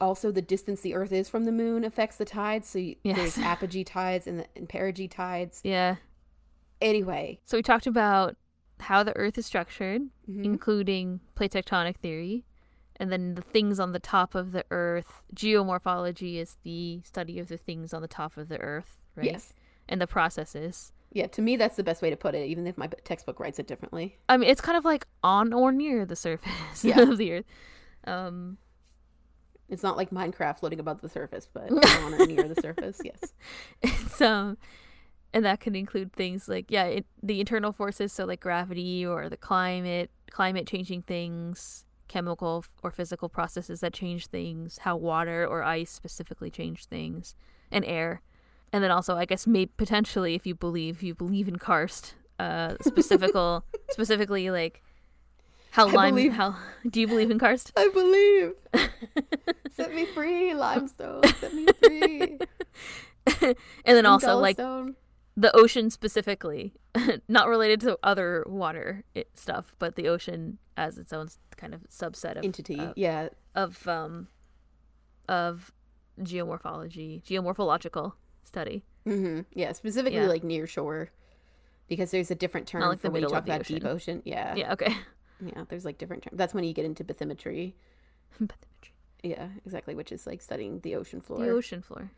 also 0.00 0.30
the 0.30 0.42
distance 0.42 0.80
the 0.80 0.94
Earth 0.94 1.10
is 1.12 1.28
from 1.28 1.44
the 1.46 1.52
moon 1.52 1.82
affects 1.84 2.16
the 2.16 2.24
tides. 2.24 2.68
So 2.68 2.78
you, 2.78 2.94
Yes. 3.02 3.16
there's 3.16 3.38
apogee 3.38 3.82
tides 3.84 4.26
and, 4.28 4.40
the, 4.40 4.46
and 4.54 4.68
perigee 4.68 5.08
tides. 5.10 5.60
Yeah. 5.64 5.96
Anyway, 6.80 7.40
So 7.44 7.56
we 7.56 7.62
talked 7.62 7.86
about 7.88 8.36
how 8.80 9.02
the 9.02 9.16
Earth 9.16 9.36
is 9.36 9.46
structured, 9.46 10.02
Mhm. 10.30 10.44
including 10.44 11.18
plate 11.34 11.50
tectonic 11.52 11.96
theory, 11.96 12.44
and 13.00 13.12
then 13.12 13.34
the 13.34 13.42
things 13.42 13.78
on 13.80 13.92
the 13.92 13.98
top 14.00 14.34
of 14.34 14.52
the 14.52 14.64
Earth. 14.70 15.22
Geomorphology 15.34 16.36
is 16.36 16.56
the 16.64 17.00
study 17.04 17.38
of 17.38 17.48
the 17.48 17.56
things 17.56 17.92
on 17.94 18.02
the 18.02 18.08
top 18.08 18.36
of 18.36 18.48
the 18.48 18.58
Earth, 18.58 19.00
right? 19.16 19.26
yes, 19.26 19.54
And 19.88 20.00
the 20.00 20.06
processes. 20.06 20.92
yeah. 21.12 21.26
To 21.28 21.42
me, 21.42 21.56
that's 21.56 21.76
the 21.76 21.84
best 21.84 22.02
way 22.02 22.10
to 22.10 22.16
put 22.16 22.34
it. 22.34 22.46
Even 22.48 22.66
if 22.66 22.76
my 22.76 22.88
textbook 23.04 23.38
writes 23.40 23.58
it 23.58 23.66
differently. 23.66 24.18
I 24.28 24.36
mean, 24.36 24.48
it's 24.50 24.60
kind 24.60 24.76
of 24.76 24.84
like 24.84 25.06
on 25.22 25.52
or 25.52 25.72
near 25.72 26.04
the 26.04 26.16
surface 26.16 26.84
Yeah. 26.84 27.00
of 27.10 27.18
the 27.18 27.32
Earth. 27.32 27.44
Um, 28.04 28.58
It's 29.68 29.82
not 29.82 29.96
like 29.96 30.10
Minecraft 30.10 30.58
floating 30.58 30.80
above 30.80 31.00
the 31.00 31.08
surface, 31.08 31.48
but 31.52 31.70
on 32.02 32.14
or 32.14 32.26
near 32.26 32.48
the 32.48 32.60
surface. 32.60 33.00
Yes. 33.04 33.32
it's 33.82 34.20
um 34.20 34.56
and 35.34 35.44
that 35.44 35.60
can 35.60 35.74
include 35.76 36.10
things 36.14 36.48
like 36.48 36.70
yeah 36.70 36.84
it, 36.84 37.06
the 37.22 37.38
internal 37.38 37.70
forces 37.70 38.12
so 38.14 38.24
like 38.24 38.40
gravity 38.40 39.04
or 39.04 39.28
the 39.28 39.36
climate 39.36 40.10
climate 40.30 40.66
changing 40.66 41.02
things 41.02 41.84
chemical 42.08 42.64
or 42.82 42.90
physical 42.90 43.28
processes 43.28 43.80
that 43.80 43.92
change 43.92 44.26
things 44.26 44.78
how 44.78 44.96
water 44.96 45.46
or 45.46 45.62
ice 45.62 45.90
specifically 45.90 46.50
change 46.50 46.86
things 46.86 47.34
and 47.70 47.84
air 47.84 48.22
and 48.72 48.82
then 48.82 48.90
also 48.90 49.16
i 49.16 49.24
guess 49.24 49.46
maybe 49.46 49.70
potentially 49.76 50.34
if 50.34 50.46
you 50.46 50.54
believe 50.54 51.02
you 51.02 51.14
believe 51.14 51.46
in 51.48 51.56
karst 51.56 52.14
uh 52.38 52.74
specifical 52.80 53.64
specifically 53.90 54.50
like 54.50 54.82
how 55.70 55.86
I 55.88 55.92
lime 55.92 56.14
believe- 56.14 56.32
how 56.32 56.56
do 56.90 57.00
you 57.00 57.06
believe 57.06 57.30
in 57.30 57.38
karst 57.38 57.72
I 57.76 57.88
believe. 57.88 58.52
Set 59.76 59.94
me 59.94 60.06
free, 60.06 60.54
limestone. 60.54 61.22
Set 61.40 61.52
me 61.54 61.66
free. 61.82 62.38
and 63.84 63.96
then 63.96 64.06
also 64.06 64.36
like. 64.38 64.56
The 65.38 65.54
ocean 65.56 65.88
specifically, 65.88 66.74
not 67.28 67.46
related 67.48 67.80
to 67.82 67.96
other 68.02 68.44
water 68.48 69.04
it, 69.14 69.28
stuff, 69.34 69.76
but 69.78 69.94
the 69.94 70.08
ocean 70.08 70.58
as 70.76 70.98
its 70.98 71.12
own 71.12 71.28
kind 71.56 71.74
of 71.74 71.82
subset 71.88 72.36
of 72.36 72.44
entity. 72.44 72.78
of, 72.80 72.92
yeah, 72.96 73.28
of 73.54 73.86
um 73.86 74.26
of 75.28 75.72
geomorphology, 76.20 77.22
geomorphological 77.22 78.12
study. 78.44 78.82
hmm 79.04 79.40
Yeah, 79.54 79.72
specifically 79.72 80.18
Yeah. 80.20 80.26
like 80.26 80.42
near 80.44 80.66
shore, 80.66 81.10
because 81.88 82.10
there's 82.10 82.30
a 82.30 82.34
different 82.34 82.66
term 82.66 82.82
like 82.82 83.00
for 83.00 83.10
when 83.10 83.22
you 83.22 83.28
talk 83.28 83.44
about 83.44 83.64
deep 83.64 83.84
ocean. 83.84 84.22
Yeah, 84.24 84.54
yeah, 84.56 84.72
Okay. 84.72 84.94
Yeah. 85.40 85.62
There's 85.68 85.84
like 85.84 85.98
different 85.98 86.24
terms. 86.24 86.36
That's 86.36 86.52
when 86.52 86.64
you 86.64 86.72
get 86.72 86.84
into 86.84 87.04
bathymetry. 87.04 87.74
bathymetry. 88.42 88.90
Yeah, 89.22 89.48
exactly, 89.64 89.94
which 89.94 90.10
is 90.10 90.26
like 90.26 90.42
studying 90.42 90.80
the 90.80 90.96
ocean 90.96 91.20
floor. 91.20 91.38
the 91.38 91.50
ocean 91.50 91.80
floor. 91.80 92.10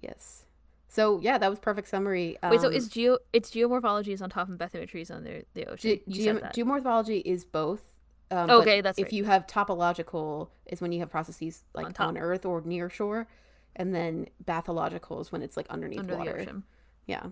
Yes. 0.00 0.46
So 0.88 1.20
yeah, 1.20 1.36
that 1.38 1.50
was 1.50 1.58
perfect 1.58 1.88
summary. 1.88 2.38
Wait, 2.42 2.60
so 2.60 2.68
Um, 2.68 2.72
is 2.72 2.88
geo 2.88 3.18
it's 3.32 3.50
geomorphology 3.50 4.08
is 4.08 4.22
on 4.22 4.30
top 4.30 4.48
and 4.48 4.58
bathymetry 4.58 5.00
is 5.02 5.10
on 5.10 5.24
the 5.24 5.44
the 5.54 5.66
ocean. 5.66 5.96
ge- 5.96 6.02
you 6.06 6.20
geom- 6.22 6.34
said 6.34 6.42
that. 6.42 6.54
geomorphology 6.54 7.22
is 7.24 7.44
both 7.44 7.92
Um, 8.30 8.50
Okay, 8.50 8.80
that's 8.80 8.98
if 8.98 9.04
right. 9.06 9.12
you 9.12 9.24
have 9.24 9.46
topological 9.46 10.48
is 10.66 10.80
when 10.80 10.90
you 10.92 10.98
have 11.00 11.10
processes 11.10 11.64
like 11.74 12.00
On 12.00 12.08
on, 12.08 12.18
Earth 12.18 12.44
or 12.44 12.60
near 12.62 12.88
shore, 12.90 13.28
and 13.76 13.94
then 13.94 14.26
bathological 14.44 15.20
is 15.20 15.30
when 15.30 15.42
it's 15.42 15.56
like 15.56 15.68
underneath 15.70 16.00
under 16.00 16.16
water. 16.16 16.32
the 16.32 16.40
ocean. 16.42 16.64
Yeah. 17.06 17.26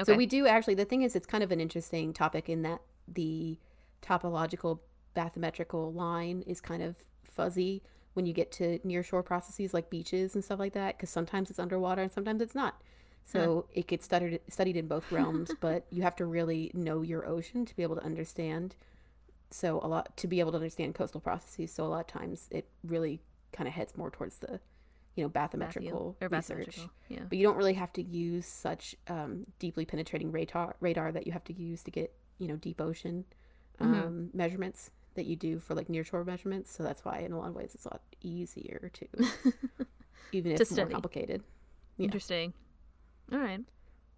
Okay. 0.00 0.12
So 0.12 0.16
we 0.16 0.26
do 0.26 0.46
actually. 0.46 0.74
The 0.74 0.84
thing 0.86 1.02
is, 1.02 1.14
it's 1.14 1.26
kind 1.26 1.44
of 1.44 1.52
an 1.52 1.60
interesting 1.60 2.12
topic 2.12 2.48
in 2.48 2.62
that 2.62 2.80
the 3.06 3.58
topological 4.02 4.80
bathymetrical 5.16 5.94
line 5.94 6.42
is 6.46 6.60
kind 6.60 6.82
of 6.82 6.96
fuzzy 7.22 7.82
when 8.14 8.26
you 8.26 8.32
get 8.32 8.50
to 8.52 8.80
near 8.82 9.02
shore 9.02 9.22
processes 9.22 9.72
like 9.72 9.88
beaches 9.90 10.34
and 10.34 10.42
stuff 10.44 10.58
like 10.58 10.72
that, 10.72 10.96
because 10.96 11.10
sometimes 11.10 11.50
it's 11.50 11.58
underwater 11.58 12.02
and 12.02 12.10
sometimes 12.10 12.40
it's 12.42 12.54
not. 12.54 12.80
So 13.32 13.66
it 13.72 13.86
gets 13.86 14.04
studied 14.04 14.40
studied 14.48 14.76
in 14.76 14.86
both 14.88 15.10
realms, 15.12 15.50
but 15.60 15.86
you 15.90 16.02
have 16.02 16.16
to 16.16 16.26
really 16.26 16.70
know 16.74 17.02
your 17.02 17.26
ocean 17.26 17.64
to 17.66 17.76
be 17.76 17.82
able 17.82 17.96
to 17.96 18.04
understand. 18.04 18.76
So 19.50 19.80
a 19.82 19.88
lot 19.88 20.16
to 20.18 20.26
be 20.28 20.40
able 20.40 20.52
to 20.52 20.56
understand 20.58 20.94
coastal 20.94 21.20
processes. 21.20 21.72
So 21.72 21.84
a 21.84 21.88
lot 21.88 22.00
of 22.00 22.06
times 22.06 22.48
it 22.50 22.68
really 22.84 23.20
kind 23.52 23.66
of 23.66 23.74
heads 23.74 23.96
more 23.96 24.10
towards 24.10 24.38
the, 24.38 24.60
you 25.16 25.24
know, 25.24 25.28
bathymetrical 25.30 26.14
or 26.20 26.28
research 26.28 26.68
bathymetrical. 26.68 26.90
Yeah. 27.08 27.20
but 27.28 27.36
you 27.38 27.42
don't 27.44 27.56
really 27.56 27.74
have 27.74 27.92
to 27.94 28.02
use 28.02 28.46
such 28.46 28.94
um, 29.08 29.46
deeply 29.58 29.84
penetrating 29.84 30.30
radar 30.30 30.76
radar 30.80 31.10
that 31.12 31.26
you 31.26 31.32
have 31.32 31.44
to 31.44 31.52
use 31.52 31.82
to 31.82 31.90
get 31.90 32.12
you 32.38 32.46
know 32.48 32.56
deep 32.56 32.80
ocean 32.80 33.24
um, 33.80 33.94
Mm-hmm. 33.94 34.36
measurements 34.38 34.90
that 35.14 35.26
you 35.26 35.34
do 35.34 35.58
for 35.58 35.74
like 35.74 35.88
near 35.88 36.04
shore 36.04 36.24
measurements. 36.24 36.70
So 36.72 36.82
that's 36.84 37.04
why 37.04 37.18
in 37.18 37.32
a 37.32 37.38
lot 37.38 37.48
of 37.48 37.54
ways 37.56 37.72
it's 37.74 37.86
a 37.86 37.88
lot 37.90 38.02
easier 38.22 38.90
to 38.94 39.06
even 40.32 40.52
if 40.52 40.58
To 40.58 40.62
it's 40.62 40.70
more 40.76 40.86
complicated. 40.86 41.42
Yeah. 41.96 42.04
Interesting. 42.04 42.52
All 43.32 43.38
right. 43.38 43.60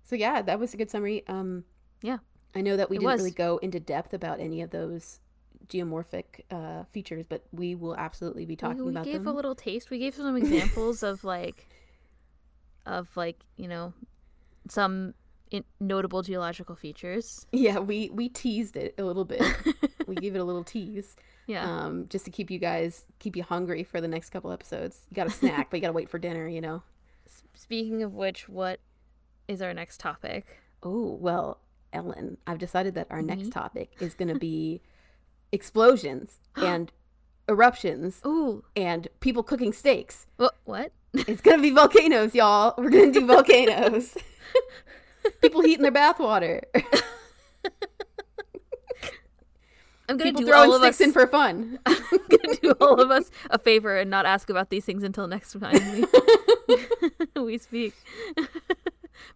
So 0.03 0.17
yeah, 0.17 0.43
that 0.43 0.59
was 0.59 0.75
a 0.75 0.77
good 0.77 0.91
summary. 0.91 1.23
Um, 1.29 1.65
Yeah. 2.03 2.19
I 2.55 2.61
know 2.61 2.77
that 2.77 2.91
we 2.91 2.97
It 2.97 3.01
didn't 3.01 3.13
was. 3.13 3.21
really 3.21 3.31
go 3.31 3.57
into 3.59 3.81
depth 3.81 4.13
about 4.13 4.41
any 4.41 4.61
of 4.63 4.71
those 4.71 5.21
geomorphic 5.69 6.41
uh, 6.51 6.85
features, 6.91 7.25
but 7.27 7.45
we 7.53 7.75
will 7.75 7.97
absolutely 7.97 8.45
be 8.45 8.57
talking 8.57 8.79
we, 8.79 8.85
we 8.85 8.91
about 8.91 9.05
gave 9.05 9.27
a 9.27 9.31
little 9.33 9.55
taste. 9.55 9.91
We 9.91 9.99
gave 9.99 10.15
some 10.15 10.37
examples 10.43 11.03
of 11.03 11.25
like, 11.25 11.67
of 12.85 13.17
like 13.17 13.39
you 13.57 13.69
know, 13.69 13.95
some 14.69 15.15
in- 15.51 15.65
notable 15.81 16.23
geological 16.23 16.75
features. 16.75 17.47
yeah, 17.53 17.79
we 17.79 18.11
we 18.11 18.29
teased 18.29 18.77
it 18.77 18.95
a 18.99 19.05
little 19.05 19.25
bit. 19.25 19.43
we 20.07 20.15
gave 20.17 20.35
it 20.35 20.39
a 20.39 20.45
little 20.45 20.65
tease. 20.65 21.17
Yeah. 21.47 21.65
um, 21.65 22.07
just 22.09 22.25
to 22.27 22.31
keep 22.31 22.51
you 22.51 22.59
guys 22.59 23.05
keep 23.19 23.35
you 23.37 23.43
hungry 23.43 23.83
for 23.83 24.01
the 24.01 24.09
next 24.09 24.31
couple 24.31 24.53
episodes. 24.53 25.07
You 25.11 25.15
got 25.15 25.27
a 25.27 25.31
snack, 25.31 25.71
but 25.71 25.77
you 25.77 25.81
got 25.81 25.89
to 25.89 25.93
wait 25.93 26.09
for 26.09 26.19
dinner. 26.19 26.47
You 26.49 26.61
know. 26.61 26.83
Speaking 27.55 28.03
of 28.03 28.13
which, 28.15 28.49
what 28.49 28.81
is 29.49 29.61
our 29.63 29.75
next 29.75 30.01
topic? 30.01 30.47
Oh 30.83 31.17
well, 31.21 31.59
Ellen, 31.93 32.39
I've 32.47 32.59
decided 32.59 32.95
that 32.95 33.07
our 33.11 33.23
Me? 33.23 33.35
next 33.35 33.51
topic 33.53 33.93
is 34.01 34.15
going 34.15 34.29
to 34.33 34.39
be 34.39 34.81
explosions 35.53 36.39
and 36.57 36.91
eruptions 37.49 38.21
Ooh. 38.27 38.65
and 38.77 39.09
people 39.21 39.43
cooking 39.43 39.73
steaks. 39.73 40.27
What? 40.37 40.57
What? 40.65 40.93
It's 41.15 41.43
going 41.43 41.59
to 41.59 41.63
be 41.63 41.71
volcanoes, 41.71 42.35
y'all. 42.35 42.73
We're 42.79 42.89
going 42.89 43.13
to 43.13 43.21
do 43.21 43.27
volcanoes. 43.27 44.17
people 45.43 45.61
heating 45.61 45.83
their 45.83 45.93
bathwater. 45.93 46.63
I'm 50.09 50.17
gonna 50.19 50.31
People 50.33 50.47
do 50.47 50.53
all 50.53 50.75
of 50.75 50.83
us. 50.83 51.01
in 51.01 51.13
for 51.13 51.27
fun. 51.27 51.79
I'm 51.87 51.97
gonna 52.29 52.57
do 52.61 52.73
all 52.81 53.01
of 53.01 53.11
us 53.11 53.31
a 53.51 53.59
favor 53.59 53.97
and 53.97 54.11
not 54.11 54.27
ask 54.27 54.51
about 54.51 54.69
these 54.69 54.85
things 54.85 55.05
until 55.05 55.27
next 55.27 55.59
time 55.59 56.07
we, 57.37 57.43
we 57.43 57.59
speak. 57.59 57.95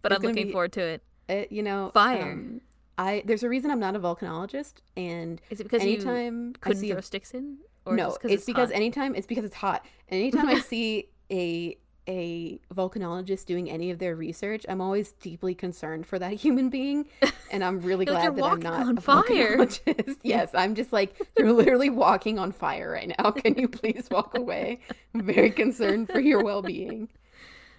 But 0.01 0.09
There's 0.09 0.19
I'm 0.19 0.27
looking 0.27 0.47
be- 0.47 0.51
forward 0.51 0.73
to 0.73 0.81
it. 0.81 1.03
Uh, 1.29 1.43
you 1.49 1.61
know, 1.63 1.89
Fire. 1.93 2.31
um, 2.31 2.61
I 2.97 3.21
there's 3.25 3.43
a 3.43 3.49
reason 3.49 3.69
I'm 3.69 3.79
not 3.79 3.95
a 3.95 3.99
volcanologist, 3.99 4.75
and 4.95 5.41
Is 5.49 5.59
it 5.59 5.63
because 5.63 5.83
you 5.83 5.93
anytime 5.93 6.53
I 6.55 6.59
couldn't 6.59 6.81
see 6.81 6.91
a 6.91 7.01
sticks 7.01 7.31
in? 7.33 7.57
Or 7.85 7.95
no, 7.95 8.11
'cause 8.11 8.31
it's, 8.31 8.45
because 8.45 8.69
hot? 8.69 8.75
anytime 8.75 9.15
it's 9.15 9.27
because 9.27 9.45
it's 9.45 9.55
hot. 9.55 9.85
And 10.09 10.19
anytime 10.19 10.47
I 10.47 10.59
see 10.71 11.09
a 11.31 11.77
a 12.09 12.57
volcanologist 12.73 13.45
doing 13.45 13.69
any 13.69 13.91
of 13.91 13.99
their 13.99 14.15
research, 14.15 14.65
I'm 14.69 14.79
always 14.79 15.11
deeply 15.11 15.53
concerned 15.53 16.05
for 16.07 16.17
that 16.19 16.31
human 16.45 16.69
being, 16.69 17.05
and 17.51 17.63
I'm 17.63 17.81
really 17.81 18.05
You're 18.05 18.13
like, 18.15 18.33
glad 18.33 18.35
that 18.37 18.43
I'm 18.45 18.59
not 18.61 18.87
on 18.87 18.97
a 18.97 19.01
fire." 19.01 19.23
volcanologist. 19.57 20.17
yes, 20.23 20.51
I'm 20.55 20.73
just 20.73 20.93
like 20.93 21.21
you're 21.37 21.51
literally 21.51 21.89
walking 21.89 22.39
on 22.39 22.53
fire 22.53 22.89
right 22.91 23.13
now. 23.19 23.31
Can 23.31 23.55
you 23.55 23.67
please 23.67 24.07
walk 24.09 24.37
away? 24.37 24.79
I'm 25.13 25.23
very 25.23 25.49
concerned 25.51 26.07
for 26.09 26.19
your 26.21 26.41
well 26.43 26.61
being. 26.61 27.09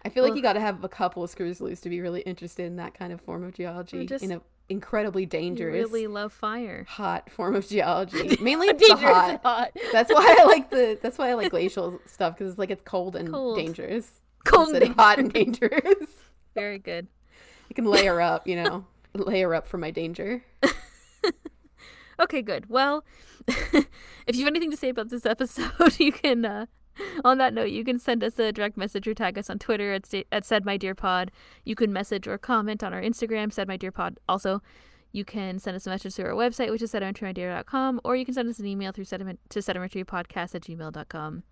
I 0.04 0.08
feel 0.10 0.24
like 0.24 0.34
you 0.34 0.42
got 0.42 0.54
to 0.54 0.60
have 0.60 0.82
a 0.84 0.88
couple 0.88 1.22
of 1.24 1.30
screws 1.30 1.60
loose 1.60 1.80
to 1.80 1.88
be 1.88 2.00
really 2.00 2.20
interested 2.22 2.66
in 2.66 2.76
that 2.76 2.94
kind 2.94 3.12
of 3.12 3.20
form 3.20 3.44
of 3.44 3.54
geology 3.54 4.06
just- 4.06 4.24
in 4.24 4.32
a 4.32 4.40
incredibly 4.70 5.24
dangerous, 5.24 5.74
really 5.74 6.06
love 6.06 6.30
fire. 6.32 6.84
hot 6.88 7.30
form 7.30 7.54
of 7.56 7.66
geology. 7.66 8.36
Mainly 8.42 8.66
the 8.68 8.74
Dangerous 8.74 9.00
hot. 9.00 9.40
hot. 9.42 9.70
That's 9.92 10.12
why 10.12 10.36
I 10.38 10.44
like 10.44 10.70
the. 10.70 10.98
That's 11.00 11.16
why 11.18 11.30
I 11.30 11.34
like 11.34 11.50
glacial 11.50 11.98
stuff 12.06 12.34
because 12.34 12.50
it's 12.50 12.58
like 12.58 12.70
it's 12.70 12.82
cold 12.82 13.16
and 13.16 13.30
Cold. 13.32 13.56
dangerous. 13.56 14.20
Cold 14.44 14.74
and 14.74 14.94
hot 14.94 15.18
and 15.18 15.32
dangerous. 15.32 16.06
Very 16.54 16.78
good. 16.78 17.06
You 17.70 17.74
can 17.74 17.86
layer 17.86 18.20
up, 18.20 18.46
you 18.46 18.56
know, 18.62 18.84
layer 19.14 19.54
up 19.54 19.66
for 19.66 19.78
my 19.78 19.90
danger. 19.90 20.44
Okay, 22.20 22.42
good. 22.42 22.68
Well, 22.68 23.04
if 23.46 24.34
you 24.34 24.40
have 24.44 24.48
anything 24.48 24.72
to 24.72 24.76
say 24.76 24.88
about 24.88 25.08
this 25.08 25.24
episode, 25.24 25.70
you 26.00 26.10
can. 26.10 26.44
Uh, 26.44 26.66
on 27.24 27.38
that 27.38 27.54
note, 27.54 27.70
you 27.70 27.84
can 27.84 27.98
send 27.98 28.22
us 28.24 28.38
a 28.38 28.52
direct 28.52 28.76
message 28.76 29.06
or 29.06 29.14
tag 29.14 29.38
us 29.38 29.50
on 29.50 29.58
Twitter 29.58 29.92
at, 29.92 30.06
sta- 30.06 30.26
at 30.32 30.44
said 30.44 30.64
my 30.64 30.76
dear 30.76 30.94
pod. 30.94 31.30
You 31.64 31.74
can 31.74 31.92
message 31.92 32.26
or 32.26 32.38
comment 32.38 32.82
on 32.82 32.92
our 32.94 33.02
Instagram, 33.02 33.52
said 33.52 33.68
my 33.68 33.76
dear 33.76 33.92
pod. 33.92 34.18
Also, 34.28 34.62
you 35.12 35.24
can 35.24 35.58
send 35.58 35.74
us 35.76 35.86
a 35.86 35.90
message 35.90 36.14
through 36.14 36.26
our 36.26 36.32
website, 36.32 36.70
which 36.70 36.82
is 36.82 36.92
sedimentarymydear.com, 36.92 38.00
or 38.04 38.16
you 38.16 38.24
can 38.24 38.34
send 38.34 38.48
us 38.48 38.58
an 38.58 38.66
email 38.66 38.92
through 38.92 39.04
sediment 39.04 39.40
to 39.50 39.60
sedimentarypodcast 39.60 40.54
at 40.54 40.62
gmail.com. 40.62 41.42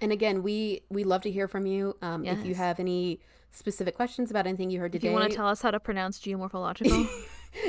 And 0.00 0.12
again, 0.12 0.42
we 0.42 0.82
we 0.90 1.04
love 1.04 1.22
to 1.22 1.30
hear 1.30 1.48
from 1.48 1.66
you. 1.66 1.96
Um, 2.02 2.24
If 2.24 2.44
you 2.44 2.54
have 2.54 2.78
any 2.78 3.20
specific 3.50 3.94
questions 3.96 4.30
about 4.30 4.46
anything 4.46 4.70
you 4.70 4.78
heard 4.78 4.92
today, 4.92 5.08
If 5.08 5.12
you 5.12 5.18
want 5.18 5.30
to 5.30 5.36
tell 5.36 5.48
us 5.48 5.62
how 5.62 5.70
to 5.70 5.80
pronounce 5.80 6.18
geomorphological, 6.24 7.08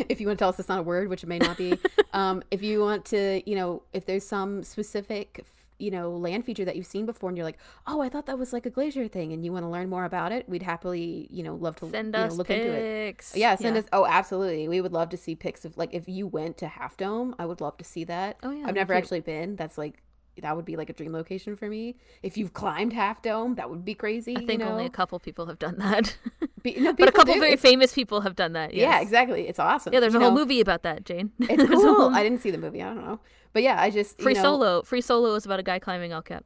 if 0.10 0.20
you 0.20 0.28
want 0.28 0.38
to 0.38 0.42
tell 0.44 0.50
us 0.50 0.60
it's 0.60 0.70
not 0.70 0.80
a 0.80 0.84
word, 0.84 1.10
which 1.10 1.24
it 1.24 1.28
may 1.28 1.40
not 1.40 1.58
be, 1.58 1.78
um, 2.14 2.44
if 2.52 2.62
you 2.62 2.82
want 2.82 3.06
to, 3.06 3.42
you 3.50 3.56
know, 3.56 3.84
if 3.94 4.06
there's 4.06 4.26
some 4.28 4.62
specific, 4.64 5.44
you 5.80 5.92
know, 5.92 6.12
land 6.12 6.46
feature 6.46 6.66
that 6.66 6.76
you've 6.76 6.86
seen 6.86 7.06
before 7.06 7.30
and 7.30 7.38
you're 7.38 7.46
like, 7.46 7.58
oh, 7.88 8.02
I 8.02 8.10
thought 8.10 8.26
that 8.28 8.38
was 8.38 8.54
like 8.54 8.66
a 8.66 8.70
glacier 8.70 9.08
thing, 9.08 9.34
and 9.34 9.44
you 9.44 9.52
want 9.52 9.64
to 9.64 9.70
learn 9.70 9.90
more 9.90 10.06
about 10.06 10.32
it, 10.32 10.48
we'd 10.48 10.64
happily, 10.64 11.28
you 11.32 11.44
know, 11.44 11.56
love 11.56 11.76
to 11.78 11.90
send 11.90 12.14
you 12.14 12.20
know, 12.20 12.28
us 12.28 12.36
look 12.36 12.50
into 12.50 12.72
it. 12.72 13.08
pics. 13.08 13.36
Yeah, 13.36 13.56
send 13.56 13.78
us. 13.78 13.86
Oh, 13.92 14.06
absolutely. 14.06 14.68
We 14.68 14.82
would 14.82 14.94
love 14.94 15.10
to 15.10 15.18
see 15.18 15.36
pics 15.36 15.66
of 15.66 15.78
like 15.78 15.94
if 15.94 16.08
you 16.08 16.28
went 16.28 16.58
to 16.58 16.68
Half 16.68 16.98
Dome. 16.98 17.36
I 17.40 17.46
would 17.46 17.62
love 17.62 17.78
to 17.78 17.86
see 17.86 18.04
that. 18.06 18.38
Oh, 18.44 18.52
yeah, 18.52 18.68
I've 18.68 18.76
never 18.76 18.94
cute. 18.94 19.04
actually 19.04 19.22
been. 19.22 19.56
That's 19.56 19.78
like 19.78 20.02
that 20.42 20.56
would 20.56 20.66
be 20.66 20.76
like 20.78 20.90
a 20.90 20.94
dream 20.94 21.12
location 21.12 21.56
for 21.56 21.68
me. 21.68 21.96
If 22.24 22.38
you've 22.38 22.54
climbed 22.54 22.94
Half 22.94 23.22
Dome, 23.22 23.56
that 23.56 23.70
would 23.70 23.84
be 23.84 23.94
crazy. 23.94 24.34
I 24.38 24.40
think 24.40 24.52
you 24.52 24.58
know? 24.60 24.72
only 24.72 24.86
a 24.86 24.90
couple 24.90 25.20
people 25.20 25.48
have 25.48 25.60
done 25.60 25.78
that. 25.80 26.16
Be- 26.64 26.76
no, 26.80 26.94
but 26.94 27.10
a 27.10 27.12
couple 27.12 27.34
do. 27.34 27.40
very 27.40 27.54
It's- 27.54 27.62
famous 27.70 27.94
people 27.94 28.22
have 28.22 28.36
done 28.36 28.54
that. 28.54 28.74
Yeah, 28.74 29.02
exactly. 29.02 29.48
It's 29.48 29.60
awesome. 29.60 29.94
Yeah, 29.94 30.00
there's 30.00 30.14
you 30.14 30.20
a 30.20 30.24
whole 30.24 30.32
movie 30.32 30.62
about 30.62 30.84
that, 30.84 31.04
Jane. 31.06 31.32
It's 31.40 31.64
cool. 31.70 31.82
whole- 31.96 32.16
I 32.16 32.24
didn't 32.24 32.40
see 32.42 32.52
the 32.52 32.58
movie. 32.58 32.82
I 32.82 32.94
don't 32.94 33.04
know, 33.06 33.20
but 33.54 33.64
yeah, 33.64 33.82
I 33.82 33.90
just 33.90 34.22
Free 34.22 34.34
you 34.34 34.38
know, 34.38 34.44
Solo. 34.44 34.82
Free 34.84 35.02
Solo 35.02 35.36
is 35.36 35.46
about 35.46 35.60
a 35.60 35.64
guy 35.64 35.80
climbing 35.80 36.12
El 36.14 36.22
Cap. 36.22 36.46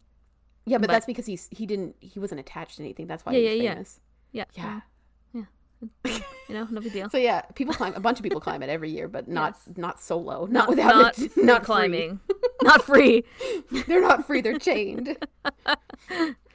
Yeah, 0.65 0.77
but, 0.77 0.87
but- 0.87 0.93
that's 0.93 1.05
because 1.05 1.25
he's 1.25 1.47
he 1.51 1.65
didn't 1.65 1.95
he 1.99 2.19
wasn't 2.19 2.39
attached 2.39 2.77
to 2.77 2.83
anything. 2.83 3.07
That's 3.07 3.25
why 3.25 3.33
Yeah, 3.33 3.39
he 3.39 3.45
was 3.45 3.55
yeah, 3.57 3.63
yeah. 3.63 3.71
famous. 3.73 3.99
Yeah. 4.31 4.45
Yeah. 4.55 4.79
You 6.49 6.55
know, 6.55 6.67
no 6.69 6.81
big 6.81 6.91
deal. 6.91 7.09
So 7.09 7.17
yeah, 7.17 7.41
people 7.55 7.73
climb. 7.73 7.93
A 7.95 8.01
bunch 8.01 8.19
of 8.19 8.23
people 8.23 8.41
climb 8.41 8.61
it 8.61 8.69
every 8.69 8.91
year, 8.91 9.07
but 9.07 9.29
not 9.29 9.55
Yes. 9.65 9.77
not 9.77 10.01
solo. 10.03 10.41
Not, 10.45 10.51
Not 10.51 10.69
without 10.69 10.95
not, 10.95 11.17
it, 11.19 11.31
free 11.31 11.43
not 11.45 11.61
free. 11.61 11.65
climbing. 11.65 12.19
not 12.61 12.83
free. 12.83 13.23
they're 13.87 14.01
not 14.01 14.27
free 14.27 14.41
they're 14.41 14.59
chained 14.59 15.17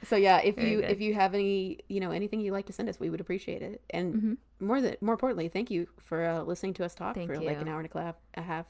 so 0.03 0.15
yeah 0.15 0.37
if 0.39 0.55
Very 0.55 0.71
you 0.71 0.81
good. 0.81 0.91
if 0.91 1.01
you 1.01 1.13
have 1.15 1.33
any 1.33 1.79
you 1.89 1.99
know 1.99 2.11
anything 2.11 2.39
you'd 2.39 2.51
like 2.53 2.67
to 2.67 2.73
send 2.73 2.87
us 2.87 2.99
we 2.99 3.09
would 3.09 3.19
appreciate 3.19 3.61
it 3.61 3.81
and 3.89 4.13
Mhm. 4.15 4.37
more 4.59 4.79
than 4.81 4.95
more 5.01 5.13
importantly 5.13 5.49
thank 5.49 5.69
you 5.71 5.87
for 5.99 6.23
uh, 6.23 6.43
listening 6.43 6.73
to 6.75 6.85
us 6.85 6.95
talk 6.95 7.15
Thank 7.15 7.29
for 7.31 7.39
like 7.41 7.59
an 7.61 7.67
hour 7.67 7.79
and 7.81 7.89
a 7.93 7.99
half 8.01 8.15
a 8.35 8.41
half 8.41 8.65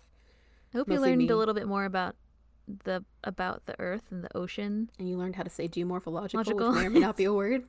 I 0.74 0.78
hope 0.78 0.90
you 0.90 1.00
learned 1.00 1.18
me. 1.20 1.28
a 1.30 1.36
little 1.38 1.54
bit 1.54 1.68
more 1.68 1.86
about 1.86 2.16
the 2.86 3.04
about 3.24 3.66
the 3.66 3.80
Earth 3.80 4.06
and 4.12 4.24
the 4.24 4.36
ocean. 4.36 4.90
and 4.98 5.08
you 5.10 5.18
learned 5.18 5.36
how 5.36 5.44
to 5.44 5.50
say 5.50 5.68
geomorphological 5.68 6.34
Logical. 6.36 6.70
which 6.72 6.80
may 6.80 6.86
or 6.88 6.90
may 6.90 7.00
not 7.00 7.18
be 7.18 7.26
a 7.26 7.34
word 7.34 7.66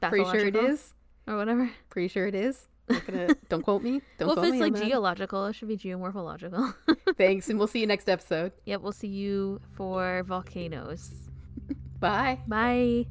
pretty 0.00 0.24
sure 0.24 0.46
it 0.46 0.56
is 0.56 0.94
or 1.26 1.36
whatever. 1.36 1.70
pretty 1.90 2.08
sure 2.08 2.26
it 2.26 2.34
is 2.34 2.68
gonna, 2.88 3.34
don't 3.48 3.62
quote 3.62 3.82
me 3.82 4.02
don't 4.18 4.28
well, 4.28 4.36
quote 4.36 4.46
if 4.46 4.52
me 4.52 4.60
it's 4.62 4.78
like 4.78 4.88
geological, 4.88 5.46
it 5.46 5.54
should 5.54 5.68
be 5.68 5.76
geomorphological. 5.76 6.74
thanks 7.16 7.48
and 7.48 7.58
we'll 7.58 7.68
see 7.68 7.80
you 7.80 7.86
next 7.86 8.08
episode 8.08 8.52
yep, 8.64 8.80
we'll 8.80 8.92
see 8.92 9.08
you 9.08 9.60
for 9.76 10.22
volcanoes. 10.24 11.30
bye 12.00 12.38
Bye. 12.48 13.06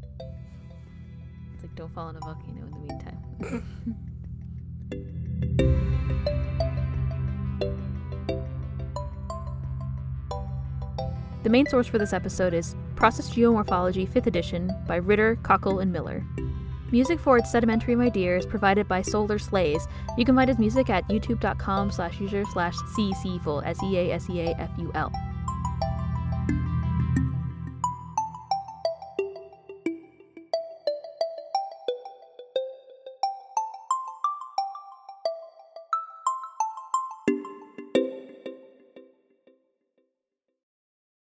It's 1.53 1.63
like 1.63 1.75
don't 1.75 1.93
fall 1.93 2.09
in 2.09 2.15
a 2.15 2.19
volcano 2.19 2.65
in 2.65 2.71
the 2.71 2.79
meantime. 2.79 3.17
The 11.43 11.49
main 11.49 11.65
source 11.65 11.87
for 11.87 11.97
this 11.97 12.13
episode 12.13 12.53
is 12.53 12.75
Process 12.95 13.31
Geomorphology 13.31 14.07
5th 14.07 14.27
edition 14.27 14.71
by 14.85 14.97
Ritter, 14.97 15.37
Kochel, 15.37 15.81
and 15.81 15.91
Miller. 15.91 16.23
Music 16.91 17.21
for 17.21 17.37
It's 17.37 17.49
Sedimentary 17.49 17.95
My 17.95 18.09
Dear 18.09 18.35
is 18.35 18.45
provided 18.45 18.85
by 18.85 19.01
Solar 19.01 19.39
Slays. 19.39 19.87
You 20.17 20.25
can 20.25 20.35
find 20.35 20.49
his 20.49 20.59
music 20.59 20.89
at 20.89 21.07
youtube.com 21.07 21.89
slash 21.89 22.19
user 22.19 22.43
slash 22.51 22.75
seaseaful, 22.93 23.65
S-E-A-S-E-A-F-U-L. 23.65 25.30